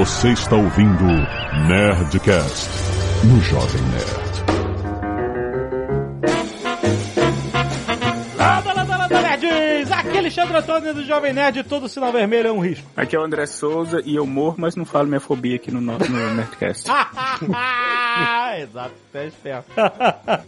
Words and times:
Você 0.00 0.30
está 0.30 0.56
ouvindo 0.56 1.04
Nerdcast 1.68 2.70
no 3.22 3.38
Jovem 3.42 3.82
Nerd. 3.82 4.30
Nerds! 9.42 9.92
Aqui 9.92 10.08
é 10.08 10.18
Alexandre 10.18 10.56
Antônio 10.56 10.94
do 10.94 11.04
Jovem 11.04 11.34
Nerd, 11.34 11.64
todo 11.64 11.86
sinal 11.86 12.10
vermelho 12.12 12.48
é 12.48 12.52
um 12.52 12.60
risco. 12.60 12.90
Aqui 12.96 13.14
é 13.14 13.18
o 13.18 13.22
André 13.22 13.44
Souza 13.44 14.00
e 14.02 14.16
eu 14.16 14.24
morro, 14.24 14.54
mas 14.56 14.74
não 14.74 14.86
falo 14.86 15.06
minha 15.06 15.20
fobia 15.20 15.56
aqui 15.56 15.70
no, 15.70 15.82
no, 15.82 15.98
no 15.98 16.34
Nerdcast. 16.34 16.88
Exato, 18.58 18.94
é 19.12 19.26
esperto. 19.26 19.70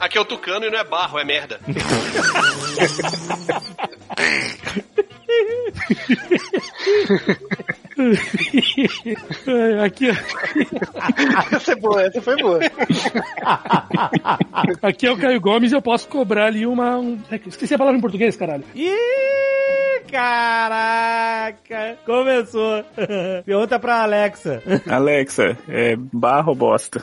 Aqui 0.01 0.17
é 0.17 0.21
o 0.23 0.25
Tucano 0.25 0.65
e 0.65 0.71
não 0.71 0.79
é 0.79 0.85
barro, 0.85 1.19
é 1.19 1.25
merda. 1.27 1.61
Aqui, 9.85 10.09
Essa 11.53 11.73
é 11.73 11.77
boa, 11.77 12.03
essa 12.03 12.21
foi 12.23 12.37
boa. 12.37 12.59
aqui 14.83 15.07
é 15.07 15.13
o 15.13 15.17
Caio 15.17 15.41
Gomes 15.41 15.73
e 15.73 15.75
eu 15.75 15.83
posso 15.83 16.09
cobrar 16.09 16.47
ali 16.47 16.67
uma. 16.67 16.99
Um... 16.99 17.19
é 17.31 17.39
que 17.39 17.49
Esqueci 17.49 17.75
a 17.75 17.79
palavra 17.79 17.99
em 17.99 18.03
português, 18.03 18.37
caralho. 18.37 18.65
Ih, 18.75 18.91
caraca! 20.11 21.97
Começou. 22.05 22.85
Pergunta 23.45 23.79
pra 23.79 24.03
Alexa. 24.03 24.63
Alexa, 24.89 25.57
é 25.69 25.97
barro 25.97 26.55
bosta? 26.55 27.03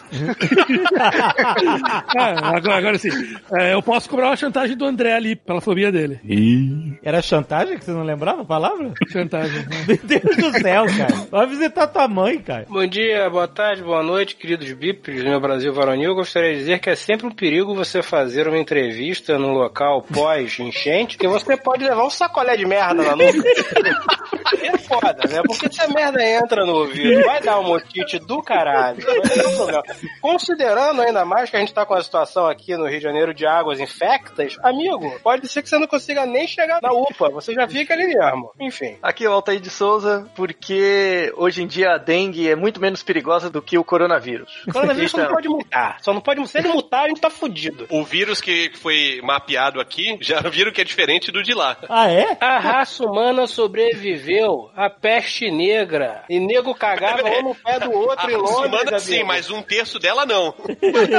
Ah, 2.18 2.55
agora, 2.57 2.77
agora 2.77 2.98
sim. 2.98 3.09
É, 3.54 3.73
eu 3.73 3.81
posso 3.81 4.09
cobrar 4.09 4.27
uma 4.27 4.35
chantagem 4.35 4.76
do 4.76 4.85
André 4.85 5.13
ali, 5.13 5.35
pela 5.35 5.62
fobia 5.62 5.91
dele. 5.91 6.20
Ih, 6.26 6.98
Era 7.04 7.21
chantagem 7.21 7.77
que 7.77 7.85
você 7.85 7.91
não 7.91 8.04
lembrava 8.04 8.41
a 8.41 8.45
palavra? 8.45 8.91
Chantagem. 9.09 9.66
Meu 9.88 9.99
Deus 10.04 10.38
do 10.38 10.52
céu, 10.59 10.85
cara. 10.98 11.27
Vai 11.31 11.48
visitar 11.48 11.88
tua 11.88 12.07
mãe, 12.07 12.39
cara. 12.39 12.66
Bom 12.67 12.85
dia, 12.85 13.29
boa 13.29 13.48
tarde, 13.48 13.82
boa 13.82 14.04
noite, 14.04 14.35
queridos 14.35 14.71
bípedes 14.71 15.23
do 15.23 15.29
meu 15.29 15.40
Brasil 15.40 15.73
varonil. 15.73 16.12
Eu 16.12 16.15
gostaria 16.15 16.54
de 16.54 16.59
dizer 16.59 16.79
que 16.79 16.90
é 16.90 16.96
sempre 16.96 17.27
um 17.27 17.31
perigo 17.31 17.76
você 17.76 18.01
fazer 18.01 18.48
uma 18.48 18.57
entrevista 18.57 19.37
num 19.37 19.54
local 19.54 20.01
pós-enchente, 20.13 21.18
que 21.18 21.27
você 21.27 21.57
pode 21.57 21.84
levar 21.84 22.05
um 22.05 22.09
sacolé 22.09 22.55
de 22.55 22.65
merda 22.65 23.04
na 23.04 23.15
nuca. 23.15 23.40
É 24.63 24.77
foda, 24.79 25.27
né? 25.29 25.41
Porque 25.46 25.71
se 25.71 25.81
a 25.81 25.87
merda 25.87 26.23
entra 26.23 26.65
no 26.65 26.73
ouvido, 26.73 27.24
vai 27.24 27.40
dar 27.40 27.59
um 27.59 27.63
motite 27.63 28.18
do 28.18 28.41
caralho. 28.41 28.98
Considerando 30.21 31.01
ainda 31.01 31.24
mais 31.24 31.49
que 31.49 31.55
a 31.55 31.59
gente 31.59 31.74
tá 31.74 31.85
com 31.85 31.93
a 31.93 32.01
situação 32.01 32.48
aqui 32.48 32.76
no 32.76 32.87
Rio 32.87 32.98
de 32.98 33.03
Janeiro 33.03 33.34
de 33.34 33.46
águas 33.46 33.79
infectas, 33.79 34.57
amigo, 34.63 35.20
pode 35.21 35.48
ser 35.48 35.62
que 35.62 35.70
você 35.70 35.77
não 35.77 35.87
consiga 35.87 36.26
nem 36.26 36.48
chegar 36.48 36.79
na 36.81 36.91
UPA. 36.91 37.29
Você 37.29 37.53
já 37.53 37.68
fica 37.68 37.93
ali 37.93 38.07
mesmo. 38.07 38.51
Enfim. 38.59 38.98
Aqui 39.01 39.26
é 39.26 39.29
o 39.29 39.34
Altair 39.34 39.59
de 39.59 39.70
Souza, 39.70 40.27
porque 40.35 40.79
hoje 41.35 41.63
em 41.63 41.68
dia 41.68 41.94
a 41.94 41.98
dengue 41.98 42.49
é 42.49 42.55
muito 42.55 42.80
menos 42.82 43.02
perigosa 43.04 43.49
do 43.49 43.62
que 43.62 43.77
o 43.77 43.84
coronavírus. 43.84 44.63
O 44.68 44.72
coronavírus 44.74 45.12
só 45.12 45.18
não 45.18 45.24
Então, 45.26 45.36
pode 45.36 45.49
mutar. 45.49 45.98
Só 46.02 46.13
não 46.13 46.21
pode. 46.21 46.48
Se 46.48 46.58
ele 46.58 46.70
mutar, 46.70 47.05
a 47.05 47.08
gente 47.08 47.21
tá 47.21 47.30
fudido. 47.30 47.86
O 47.90 48.04
vírus 48.04 48.40
que 48.41 48.71
foi 48.76 49.20
mapeado 49.24 49.80
aqui, 49.80 50.18
já 50.21 50.40
viram 50.41 50.71
que 50.71 50.82
é 50.82 50.84
diferente 50.84 51.32
do 51.32 51.41
de 51.44 51.54
lá. 51.54 51.77
Ah, 51.90 52.10
é? 52.10 52.38
A 52.40 52.60
raça 52.60 53.04
humana 53.05 53.48
sobreviveu 53.48 54.70
à 54.76 54.90
peste 54.90 55.49
negra. 55.52 56.24
E 56.30 56.40
nego 56.40 56.74
cagava 56.76 57.24
um 57.27 57.43
no 57.49 57.55
pé 57.55 57.80
do 57.80 57.91
outro 57.91 58.27
A 58.27 58.32
em 58.32 58.36
Londres. 58.36 58.55
humana 58.68 58.99
sim, 58.99 59.24
mas 59.24 59.49
um 59.49 59.62
terço 59.62 59.99
dela 59.99 60.26
não. 60.26 60.54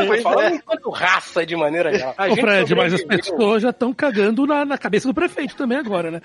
Foi 0.06 0.20
falando 0.20 0.55
enquanto 0.56 0.91
raça 0.91 1.45
de 1.45 1.56
maneira 1.56 1.92
geral. 1.92 2.14
A 2.17 2.27
Ô, 2.27 2.28
gente 2.30 2.41
Fred, 2.41 2.74
mas 2.74 2.95
as 2.95 3.02
pessoas 3.05 3.62
já 3.62 3.70
estão 3.70 3.92
cagando 3.92 4.47
na, 4.47 4.64
na 4.64 4.78
cabeça 4.78 5.08
do 5.08 5.14
prefeito 5.14 5.56
também 5.56 5.78
agora, 5.78 6.11
né? 6.11 6.20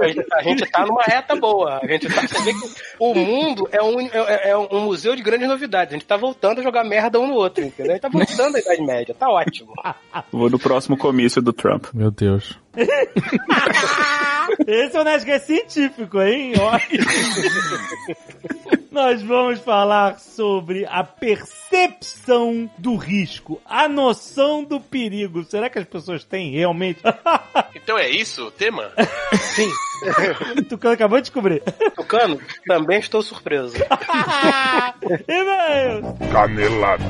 A 0.00 0.06
gente- 0.08 0.22
A 0.32 0.42
gente 0.42 0.66
tá 0.70 0.84
numa 0.86 1.02
reta 1.02 1.36
boa. 1.36 1.80
A 1.82 1.86
gente 1.86 2.08
tá, 2.08 2.21
você 2.28 2.42
vê 2.42 2.52
que 2.52 2.74
o 2.98 3.14
mundo 3.14 3.68
é 3.70 3.82
um, 3.82 4.00
é, 4.00 4.50
é 4.50 4.56
um 4.56 4.80
museu 4.80 5.14
de 5.16 5.22
grandes 5.22 5.48
novidades. 5.48 5.94
A 5.94 5.96
gente 5.96 6.06
tá 6.06 6.16
voltando 6.16 6.60
a 6.60 6.62
jogar 6.62 6.84
merda 6.84 7.18
um 7.20 7.26
no 7.26 7.34
outro, 7.34 7.64
entendeu? 7.64 7.92
A 7.92 7.94
gente 7.94 8.02
tá 8.02 8.08
voltando 8.08 8.56
à 8.56 8.60
Idade 8.60 8.82
Média. 8.82 9.14
Tá 9.14 9.28
ótimo. 9.28 9.72
vou 10.32 10.50
no 10.50 10.58
próximo 10.58 10.96
comício 10.96 11.42
do 11.42 11.52
Trump. 11.52 11.86
Meu 11.92 12.10
Deus. 12.10 12.58
Esse 14.66 14.96
é 14.96 15.00
o 15.00 15.04
Nerdcast 15.04 15.46
científico, 15.46 16.20
hein? 16.20 16.54
Olha. 16.58 16.82
Nós 18.92 19.22
vamos 19.22 19.58
falar 19.60 20.18
sobre 20.18 20.84
a 20.84 21.02
percepção 21.02 22.70
do 22.76 22.94
risco, 22.94 23.58
a 23.64 23.88
noção 23.88 24.62
do 24.62 24.78
perigo. 24.78 25.42
Será 25.44 25.70
que 25.70 25.78
as 25.78 25.86
pessoas 25.86 26.24
têm 26.24 26.52
realmente? 26.52 27.00
Então 27.74 27.98
é 27.98 28.08
isso 28.08 28.46
o 28.46 28.50
tema? 28.50 28.92
Tucano 30.68 30.94
acabou 30.94 31.18
de 31.18 31.22
descobrir. 31.22 31.62
Tucano, 31.96 32.38
também 32.64 33.00
estou 33.00 33.22
surpreso. 33.22 33.74
E-mails. 35.26 36.04
Canelada. 36.30 37.04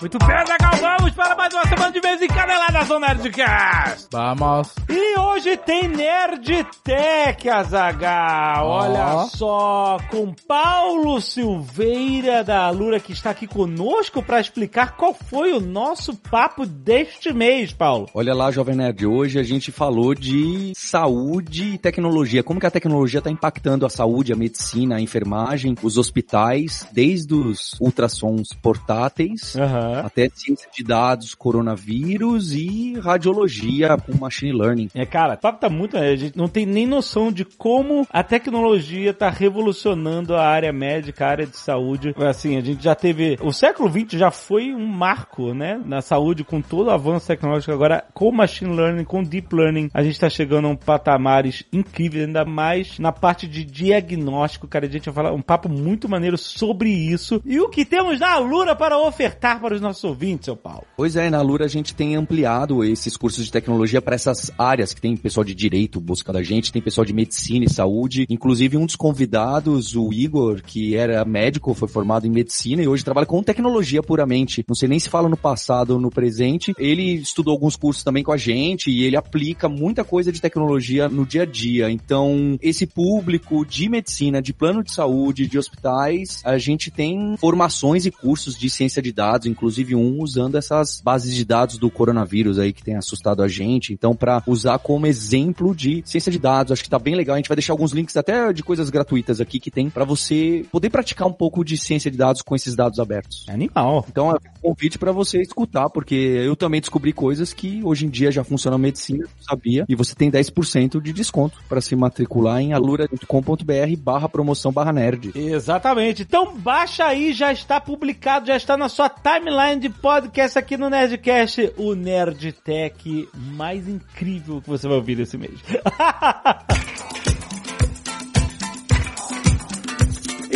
Muito 0.00 0.16
bem, 0.18 0.46
Zagal, 0.46 0.98
vamos 0.98 1.12
para 1.12 1.34
mais 1.34 1.52
uma 1.52 1.64
semana 1.64 1.90
de 1.90 2.00
vez 2.00 2.22
em 2.22 2.28
Caneladas 2.28 2.86
do 2.86 3.00
Nerdcast. 3.00 4.08
Vamos. 4.12 4.68
E 4.88 5.18
hoje 5.18 5.56
tem 5.56 5.88
Nerd 5.88 6.64
Tech, 6.84 7.48
Azagal. 7.48 8.68
Olha 8.68 9.26
só, 9.26 9.98
com 10.08 10.32
Paulo 10.46 11.20
Silveira 11.20 12.44
da 12.44 12.66
Alura 12.66 13.00
que 13.00 13.12
está 13.12 13.30
aqui 13.30 13.48
conosco 13.48 14.22
para 14.22 14.40
explicar 14.40 14.96
qual 14.96 15.14
foi 15.14 15.52
o 15.52 15.60
nosso 15.60 16.14
papo 16.14 16.64
deste 16.64 17.32
mês, 17.32 17.72
Paulo. 17.72 18.08
Olha 18.14 18.34
lá, 18.34 18.52
Jovem 18.52 18.76
Nerd, 18.76 19.04
hoje 19.04 19.40
a 19.40 19.42
gente 19.42 19.72
falou 19.72 20.14
de 20.14 20.72
saúde 20.76 21.74
e 21.74 21.78
tecnologia. 21.78 22.44
Como 22.44 22.60
que 22.60 22.66
a 22.66 22.70
tecnologia 22.70 23.18
está 23.18 23.30
impactando 23.30 23.84
a 23.84 23.90
saúde, 23.90 24.32
a 24.32 24.36
medicina, 24.36 24.96
a 24.96 25.00
enfermagem, 25.00 25.74
os 25.82 25.98
hospitais, 25.98 26.86
desde 26.92 27.34
os 27.34 27.74
ultrassons 27.80 28.52
portáteis 28.62 29.56
Aham. 29.72 30.00
até 30.04 30.28
ciência 30.34 30.68
de 30.72 30.84
dados, 30.84 31.34
coronavírus 31.34 32.52
e 32.52 32.94
radiologia 33.00 33.96
com 33.96 34.16
machine 34.18 34.52
learning. 34.52 34.88
É, 34.94 35.06
cara, 35.06 35.34
o 35.34 35.38
papo 35.38 35.60
tá 35.60 35.68
muito. 35.68 35.96
A 35.96 36.14
gente 36.14 36.36
não 36.36 36.48
tem 36.48 36.66
nem 36.66 36.86
noção 36.86 37.32
de 37.32 37.44
como 37.44 38.06
a 38.10 38.22
tecnologia 38.22 39.14
tá 39.14 39.30
revolucionando 39.30 40.34
a 40.34 40.46
área 40.46 40.72
médica, 40.72 41.26
a 41.26 41.30
área 41.30 41.46
de 41.46 41.56
saúde. 41.56 42.14
Assim, 42.18 42.56
a 42.56 42.60
gente 42.60 42.82
já 42.82 42.94
teve. 42.94 43.38
O 43.40 43.52
século 43.52 43.90
XX 43.90 44.18
já 44.18 44.30
foi 44.30 44.74
um 44.74 44.86
marco, 44.86 45.54
né? 45.54 45.80
Na 45.84 46.02
saúde, 46.02 46.44
com 46.44 46.60
todo 46.60 46.88
o 46.88 46.90
avanço 46.90 47.26
tecnológico. 47.26 47.72
Agora, 47.72 48.04
com 48.12 48.30
machine 48.30 48.74
learning, 48.74 49.04
com 49.04 49.22
deep 49.22 49.54
learning, 49.54 49.88
a 49.94 50.02
gente 50.02 50.20
tá 50.20 50.28
chegando 50.28 50.66
a 50.66 50.70
um 50.70 50.76
patamares 50.76 51.64
incríveis, 51.72 52.26
ainda 52.26 52.44
mais 52.44 52.98
na 52.98 53.12
parte 53.12 53.46
de 53.46 53.64
diagnóstico, 53.64 54.68
cara. 54.68 54.86
A 54.86 54.90
gente 54.90 55.06
vai 55.06 55.14
falar 55.14 55.32
um 55.32 55.42
papo 55.42 55.68
muito 55.68 56.08
maneiro 56.08 56.36
sobre 56.36 56.90
isso. 56.90 57.40
E 57.44 57.60
o 57.60 57.68
que 57.68 57.84
temos 57.84 58.18
na 58.18 58.32
Alura 58.32 58.74
para 58.74 58.98
ofertar 58.98 59.61
para 59.62 59.74
os 59.74 59.80
nossos 59.80 60.02
ouvintes, 60.04 60.46
seu 60.46 60.56
Paulo? 60.56 60.84
Pois 60.96 61.16
é, 61.16 61.30
na 61.30 61.40
Lura 61.40 61.64
a 61.64 61.68
gente 61.68 61.94
tem 61.94 62.16
ampliado 62.16 62.84
esses 62.84 63.16
cursos 63.16 63.44
de 63.44 63.52
tecnologia 63.52 64.02
para 64.02 64.14
essas 64.14 64.50
áreas 64.58 64.92
que 64.92 65.00
tem 65.00 65.16
pessoal 65.16 65.44
de 65.44 65.54
direito 65.54 66.00
buscando 66.00 66.36
a 66.36 66.42
gente, 66.42 66.72
tem 66.72 66.82
pessoal 66.82 67.04
de 67.04 67.12
medicina 67.12 67.64
e 67.64 67.72
saúde. 67.72 68.26
Inclusive 68.28 68.76
um 68.76 68.84
dos 68.84 68.96
convidados, 68.96 69.94
o 69.94 70.12
Igor, 70.12 70.62
que 70.62 70.96
era 70.96 71.24
médico, 71.24 71.74
foi 71.74 71.88
formado 71.88 72.26
em 72.26 72.30
medicina 72.30 72.82
e 72.82 72.88
hoje 72.88 73.04
trabalha 73.04 73.26
com 73.26 73.42
tecnologia 73.42 74.02
puramente. 74.02 74.64
Não 74.68 74.74
sei 74.74 74.88
nem 74.88 74.98
se 74.98 75.08
fala 75.08 75.28
no 75.28 75.36
passado 75.36 75.92
ou 75.92 76.00
no 76.00 76.10
presente. 76.10 76.74
Ele 76.78 77.14
estudou 77.14 77.52
alguns 77.52 77.76
cursos 77.76 78.02
também 78.02 78.24
com 78.24 78.32
a 78.32 78.36
gente 78.36 78.90
e 78.90 79.04
ele 79.04 79.16
aplica 79.16 79.68
muita 79.68 80.04
coisa 80.04 80.32
de 80.32 80.40
tecnologia 80.40 81.08
no 81.08 81.24
dia 81.24 81.42
a 81.42 81.46
dia. 81.46 81.90
Então, 81.90 82.58
esse 82.60 82.86
público 82.86 83.64
de 83.64 83.88
medicina, 83.88 84.42
de 84.42 84.52
plano 84.52 84.82
de 84.82 84.92
saúde, 84.92 85.46
de 85.46 85.58
hospitais, 85.58 86.40
a 86.44 86.58
gente 86.58 86.90
tem 86.90 87.36
formações 87.38 88.06
e 88.06 88.10
cursos 88.10 88.58
de 88.58 88.68
ciência 88.68 89.02
de 89.02 89.12
dados, 89.12 89.46
inclusive 89.52 89.94
um 89.94 90.20
usando 90.20 90.56
essas 90.56 91.00
bases 91.00 91.34
de 91.34 91.44
dados 91.44 91.78
do 91.78 91.90
coronavírus 91.90 92.58
aí 92.58 92.72
que 92.72 92.82
tem 92.82 92.96
assustado 92.96 93.42
a 93.42 93.48
gente. 93.48 93.92
Então, 93.92 94.14
para 94.14 94.42
usar 94.46 94.78
como 94.78 95.06
exemplo 95.06 95.74
de 95.74 96.02
ciência 96.04 96.32
de 96.32 96.38
dados, 96.38 96.72
acho 96.72 96.82
que 96.82 96.90
tá 96.90 96.98
bem 96.98 97.14
legal. 97.14 97.34
A 97.34 97.38
gente 97.38 97.48
vai 97.48 97.56
deixar 97.56 97.72
alguns 97.72 97.92
links 97.92 98.16
até 98.16 98.52
de 98.52 98.62
coisas 98.62 98.90
gratuitas 98.90 99.40
aqui 99.40 99.60
que 99.60 99.70
tem 99.70 99.88
para 99.88 100.04
você 100.04 100.64
poder 100.70 100.90
praticar 100.90 101.28
um 101.28 101.32
pouco 101.32 101.64
de 101.64 101.76
ciência 101.76 102.10
de 102.10 102.16
dados 102.16 102.42
com 102.42 102.56
esses 102.56 102.74
dados 102.74 102.98
abertos. 102.98 103.44
Animal. 103.48 104.04
Então 104.08 104.32
é 104.32 104.38
convite 104.62 104.98
para 104.98 105.12
você 105.12 105.40
escutar, 105.40 105.90
porque 105.90 106.14
eu 106.14 106.54
também 106.54 106.80
descobri 106.80 107.12
coisas 107.12 107.52
que 107.52 107.80
hoje 107.84 108.06
em 108.06 108.08
dia 108.08 108.30
já 108.30 108.44
funcionam 108.44 108.78
na 108.78 108.82
medicina, 108.82 109.24
não 109.24 109.44
sabia, 109.44 109.84
e 109.88 109.94
você 109.94 110.14
tem 110.14 110.30
10% 110.30 111.00
de 111.00 111.12
desconto 111.12 111.58
para 111.68 111.80
se 111.80 111.96
matricular 111.96 112.60
em 112.60 112.72
alura.com.br 112.72 113.96
barra 113.98 114.28
promoção 114.28 114.72
barra 114.72 114.92
nerd. 114.92 115.32
Exatamente. 115.34 116.22
Então 116.22 116.56
baixa 116.56 117.04
aí, 117.04 117.32
já 117.32 117.52
está 117.52 117.80
publicado, 117.80 118.46
já 118.46 118.56
está 118.56 118.76
na 118.76 118.88
sua 118.88 119.08
timeline 119.08 119.80
de 119.80 119.90
podcast 119.90 120.58
aqui 120.58 120.76
no 120.76 120.88
Nerdcast, 120.88 121.72
o 121.76 121.94
Nerdtech 121.94 123.28
mais 123.34 123.88
incrível 123.88 124.60
que 124.62 124.68
você 124.68 124.86
vai 124.86 124.96
ouvir 124.96 125.18
esse 125.20 125.36
mês. 125.36 125.58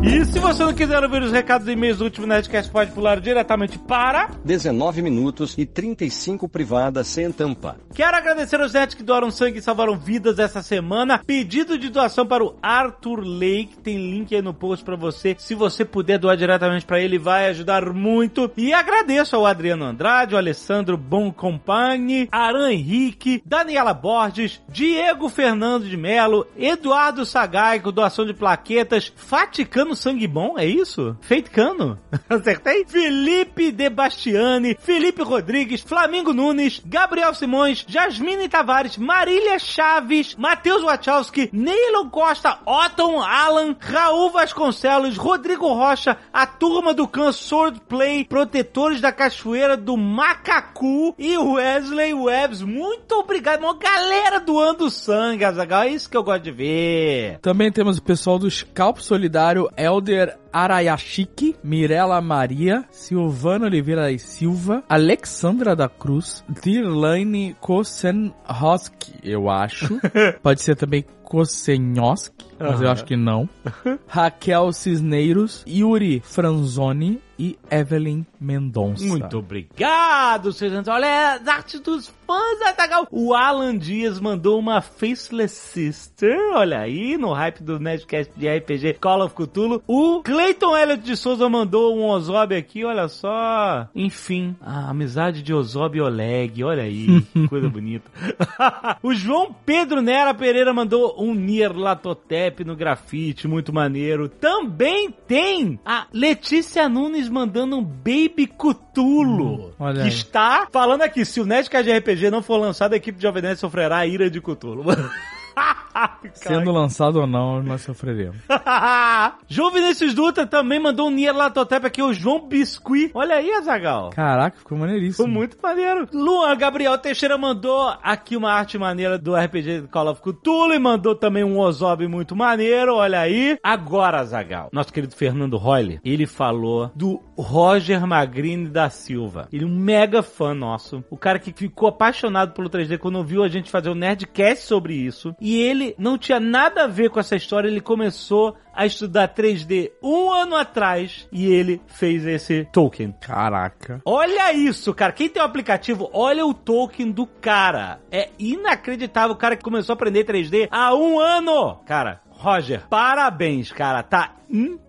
E 0.07 0.23
se 0.27 0.39
você 0.39 0.63
não 0.63 0.75
quiser 0.75 1.03
ouvir 1.03 1.23
os 1.23 1.33
recados 1.33 1.67
e 1.67 1.71
e-mails 1.71 1.97
do 1.97 2.05
último 2.05 2.27
Nerdcast, 2.27 2.71
pode 2.71 2.93
pular 2.93 3.19
diretamente 3.23 3.79
para... 3.79 4.29
19 4.45 5.01
minutos 5.01 5.55
e 5.57 5.65
35 5.65 6.47
privadas 6.47 7.07
sem 7.07 7.33
tampa. 7.33 7.79
Quero 7.95 8.15
agradecer 8.15 8.61
aos 8.61 8.75
nerds 8.75 8.95
que 8.95 9.03
doaram 9.03 9.31
sangue 9.31 9.61
e 9.61 9.63
salvaram 9.63 9.97
vidas 9.97 10.39
essa 10.39 10.61
semana. 10.61 11.23
Pedido 11.25 11.79
de 11.79 11.89
doação 11.89 12.27
para 12.27 12.45
o 12.45 12.55
Arthur 12.63 13.21
Lake, 13.21 13.79
tem 13.83 13.97
link 13.97 14.37
aí 14.37 14.43
no 14.43 14.53
post 14.53 14.85
pra 14.85 14.95
você. 14.95 15.37
Se 15.39 15.55
você 15.55 15.87
puder 15.87 16.19
doar 16.19 16.37
diretamente 16.37 16.85
pra 16.85 17.01
ele, 17.01 17.19
vai 17.19 17.49
ajudar 17.49 17.91
muito. 17.91 18.53
E 18.59 18.75
agradeço 18.75 19.35
ao 19.37 19.47
Adriano 19.47 19.87
Andrade, 19.87 20.35
ao 20.35 20.39
Alessandro 20.39 20.99
Boncompagne, 20.99 22.29
Aran 22.31 22.71
Henrique, 22.71 23.43
Daniela 23.47 23.95
Borges, 23.95 24.61
Diego 24.69 25.31
Fernando 25.31 25.89
de 25.89 25.97
Melo, 25.97 26.47
Eduardo 26.59 27.25
Sagaico, 27.25 27.91
doação 27.91 28.27
de 28.27 28.35
plaquetas, 28.35 29.11
Faticano 29.17 29.94
Sangue 29.95 30.27
Bom, 30.27 30.59
é 30.59 30.67
isso? 30.67 31.17
Feitcano? 31.21 31.99
Acertei? 32.29 32.85
Felipe 32.87 33.73
De 33.73 33.89
Bastiani, 33.89 34.77
Felipe 34.81 35.23
Rodrigues, 35.23 35.81
Flamingo 35.81 36.33
Nunes, 36.33 36.81
Gabriel 36.85 37.35
Simões, 37.35 37.85
Jasmine 37.87 38.49
Tavares, 38.49 38.97
Marília 38.97 39.59
Chaves, 39.59 40.35
Matheus 40.37 40.83
Wachowski, 40.83 41.51
Neilon 41.53 42.09
Costa, 42.11 42.59
Otton 42.67 43.21
Alan, 43.21 43.77
Raul 43.79 44.31
Vasconcelos, 44.31 45.17
Rodrigo 45.17 45.67
Rocha, 45.73 46.17
a 46.33 46.47
turma 46.47 46.95
do 46.95 47.07
Can 47.07 47.33
Swordplay, 47.33 48.25
Protetores 48.25 49.01
da 49.01 49.13
Cachoeira 49.13 49.77
do 49.77 49.97
Macacu 49.97 51.15
e 51.19 51.37
Wesley 51.37 52.15
Webbs. 52.15 52.63
Muito 52.63 53.13
obrigado, 53.13 53.63
uma 53.63 53.77
galera 53.77 54.41
doando 54.41 54.91
sangue, 54.91 55.45
Azaghal. 55.45 55.83
É 55.83 55.89
isso 55.89 56.09
que 56.09 56.17
eu 56.17 56.23
gosto 56.23 56.43
de 56.43 56.51
ver. 56.51 57.39
Também 57.41 57.71
temos 57.71 57.99
o 57.99 58.03
pessoal 58.03 58.39
do 58.39 58.51
Scalp 58.51 58.99
Solidário, 58.99 59.69
Elder 59.85 60.39
Arayashiki, 60.53 61.57
Mirela 61.63 62.21
Maria, 62.21 62.85
Silvana 62.91 63.67
Oliveira 63.67 64.11
e 64.11 64.19
Silva, 64.19 64.83
Alexandra 64.89 65.77
da 65.77 65.89
Cruz, 65.89 66.45
Dirlane 66.63 67.55
Kosenhoski, 67.61 69.15
eu 69.23 69.51
acho. 69.51 70.01
Pode 70.43 70.63
ser 70.63 70.77
também 70.77 71.05
Kosenhoski, 71.25 72.47
mas 72.59 72.81
eu 72.81 72.91
acho 72.91 73.05
que 73.05 73.17
não. 73.17 73.49
Raquel 74.07 74.73
Cisneiros, 74.73 75.65
Yuri 75.67 76.23
Franzoni 76.25 77.21
e 77.39 77.59
Evelyn 77.71 78.25
Mendonça. 78.41 79.05
Muito 79.05 79.39
obrigado, 79.39 80.53
seus 80.53 80.87
Olha, 80.87 81.35
as 81.35 81.49
artes 81.49 81.81
dos 81.81 82.13
fãs, 82.27 82.61
Azaghal. 82.63 83.07
O 83.11 83.35
Alan 83.35 83.77
Dias 83.77 84.21
mandou 84.21 84.59
uma 84.59 84.81
Faceless 84.81 85.55
Sister, 85.55 86.37
olha 86.55 86.81
aí, 86.81 87.17
no 87.17 87.33
hype 87.33 87.63
do 87.63 87.79
Nerdcast 87.79 88.33
de 88.37 88.49
RPG 88.49 88.95
Call 88.95 89.25
of 89.25 89.35
Cthulhu. 89.35 89.83
O 89.87 90.23
Clayton 90.23 90.77
Elliott 90.77 91.03
de 91.03 91.17
Souza 91.17 91.49
mandou 91.49 91.97
um 91.97 92.07
Ozob 92.07 92.55
aqui, 92.55 92.85
olha 92.85 93.09
só. 93.09 93.89
Enfim, 93.95 94.57
a 94.61 94.91
amizade 94.91 95.43
de 95.43 95.53
Ozob 95.53 95.99
e 95.99 96.01
Oleg, 96.01 96.63
olha 96.65 96.83
aí, 96.83 97.23
coisa 97.49 97.69
bonita. 97.69 98.11
o 99.03 99.15
João 99.15 99.55
Pedro 99.65 100.01
Nera 100.01 100.35
Pereira 100.35 100.73
mandou 100.73 101.15
um 101.19 101.35
Nier 101.35 101.77
Latotep 101.77 102.65
no 102.65 102.77
grafite, 102.77 103.49
muito 103.49 103.73
maneiro. 103.73 104.29
Também 104.29 105.11
tem 105.11 105.79
a 105.85 106.07
Letícia 106.13 106.89
Nunes 106.89 107.29
mandando 107.29 107.77
um 107.77 107.85
Baby 107.85 108.47
Cthulhu. 108.47 109.75
olha 109.79 109.97
que 109.97 110.03
aí. 110.03 110.09
está 110.09 110.69
falando 110.71 111.03
aqui, 111.03 111.25
se 111.25 111.41
o 111.41 111.47
Nerdcast 111.47 111.85
de 111.85 111.99
RPG 111.99 112.14
não 112.31 112.43
for 112.43 112.57
lançado, 112.57 112.93
a 112.93 112.97
equipe 112.97 113.17
de 113.17 113.23
Jovem 113.23 113.43
Nerd 113.43 113.59
sofrerá 113.59 113.99
a 113.99 114.07
ira 114.07 114.31
de 114.31 114.41
Cthulhu. 114.41 114.85
Sendo 116.35 116.73
lançado 116.73 117.21
ou 117.21 117.27
não, 117.27 117.63
nós 117.63 117.83
sofreremos. 117.83 118.37
João 119.49 119.71
Vinícius 119.71 120.15
Dutra 120.15 120.47
também 120.47 120.81
mandou 120.81 121.09
um 121.09 121.11
Nier 121.11 121.35
Latotep 121.35 121.87
aqui, 121.87 122.03
o 122.03 122.13
João 122.13 122.47
Biscuit. 122.47 123.11
Olha 123.15 123.37
aí, 123.37 123.53
Azagal. 123.53 124.11
Caraca, 124.11 124.59
ficou 124.59 124.77
maneiríssimo. 124.79 125.27
Ficou 125.27 125.29
muito 125.29 125.57
maneiro. 125.63 126.09
Luan 126.13 126.57
Gabriel 126.57 126.99
Teixeira 126.99 127.39
mandou 127.39 127.95
aqui 128.03 128.37
uma 128.37 128.53
arte 128.53 128.79
maneira 128.79 129.19
do 129.19 129.35
RPG 129.35 129.89
Call 129.91 130.11
of 130.11 130.21
Cthulhu 130.21 130.75
e 130.75 130.79
mandou 130.79 131.15
também 131.15 131.45
um 131.45 131.59
Ozob 131.59 132.07
muito 132.09 132.35
maneiro, 132.35 132.97
olha 132.97 133.21
aí. 133.21 133.59
Agora, 133.63 134.25
Zagal, 134.25 134.69
nosso 134.73 134.93
querido 134.93 135.15
Fernando 135.15 135.57
Royle, 135.57 136.01
ele 136.05 136.27
falou 136.27 136.91
do 136.95 137.23
Roger 137.37 138.07
Magrini 138.07 138.69
da 138.69 138.91
Silva. 138.91 139.49
Ele 139.53 139.65
é 139.65 139.67
um 139.67 139.75
mega 139.75 140.23
fã 140.23 140.55
nosso. 140.55 141.05
O 141.11 141.17
cara 141.17 141.39
que 141.39 141.53
ficou 141.53 141.89
apaixonado 141.89 142.53
pelo 142.53 142.71
3D 142.71 142.99
quando 142.99 143.25
viu 143.25 143.43
a 143.43 143.49
gente 143.49 143.71
fazer 143.71 143.89
o 143.89 143.95
Nerdcast 143.95 144.65
sobre 144.65 144.95
isso. 144.95 145.35
E 145.45 145.61
ele 145.61 145.95
não 145.99 146.17
tinha 146.17 146.41
nada 146.41 146.85
a 146.85 146.87
ver 146.87 147.11
com 147.11 147.21
essa 147.21 147.37
história, 147.37 147.69
ele 147.69 147.83
começou 147.83 148.57
a 148.73 148.87
estudar 148.87 149.35
3D 149.35 149.93
um 150.03 150.33
ano 150.33 150.57
atrás 150.57 151.29
e 151.31 151.45
ele 151.45 151.83
fez 151.87 152.25
esse 152.25 152.67
token. 152.73 153.15
Caraca. 153.21 154.01
Olha 154.07 154.55
isso, 154.55 154.95
cara. 154.95 155.13
Quem 155.13 155.29
tem 155.29 155.43
o 155.43 155.45
aplicativo, 155.45 156.09
olha 156.15 156.47
o 156.47 156.55
token 156.55 157.11
do 157.11 157.27
cara. 157.27 158.01
É 158.11 158.31
inacreditável 158.39 159.35
o 159.35 159.39
cara 159.39 159.55
que 159.55 159.63
começou 159.63 159.93
a 159.93 159.97
aprender 159.97 160.25
3D 160.25 160.67
há 160.71 160.95
um 160.95 161.21
ano. 161.21 161.77
Cara, 161.85 162.23
Roger, 162.31 162.89
parabéns, 162.89 163.71
cara. 163.71 164.03
Tá 164.03 164.37
incrível, 164.49 164.84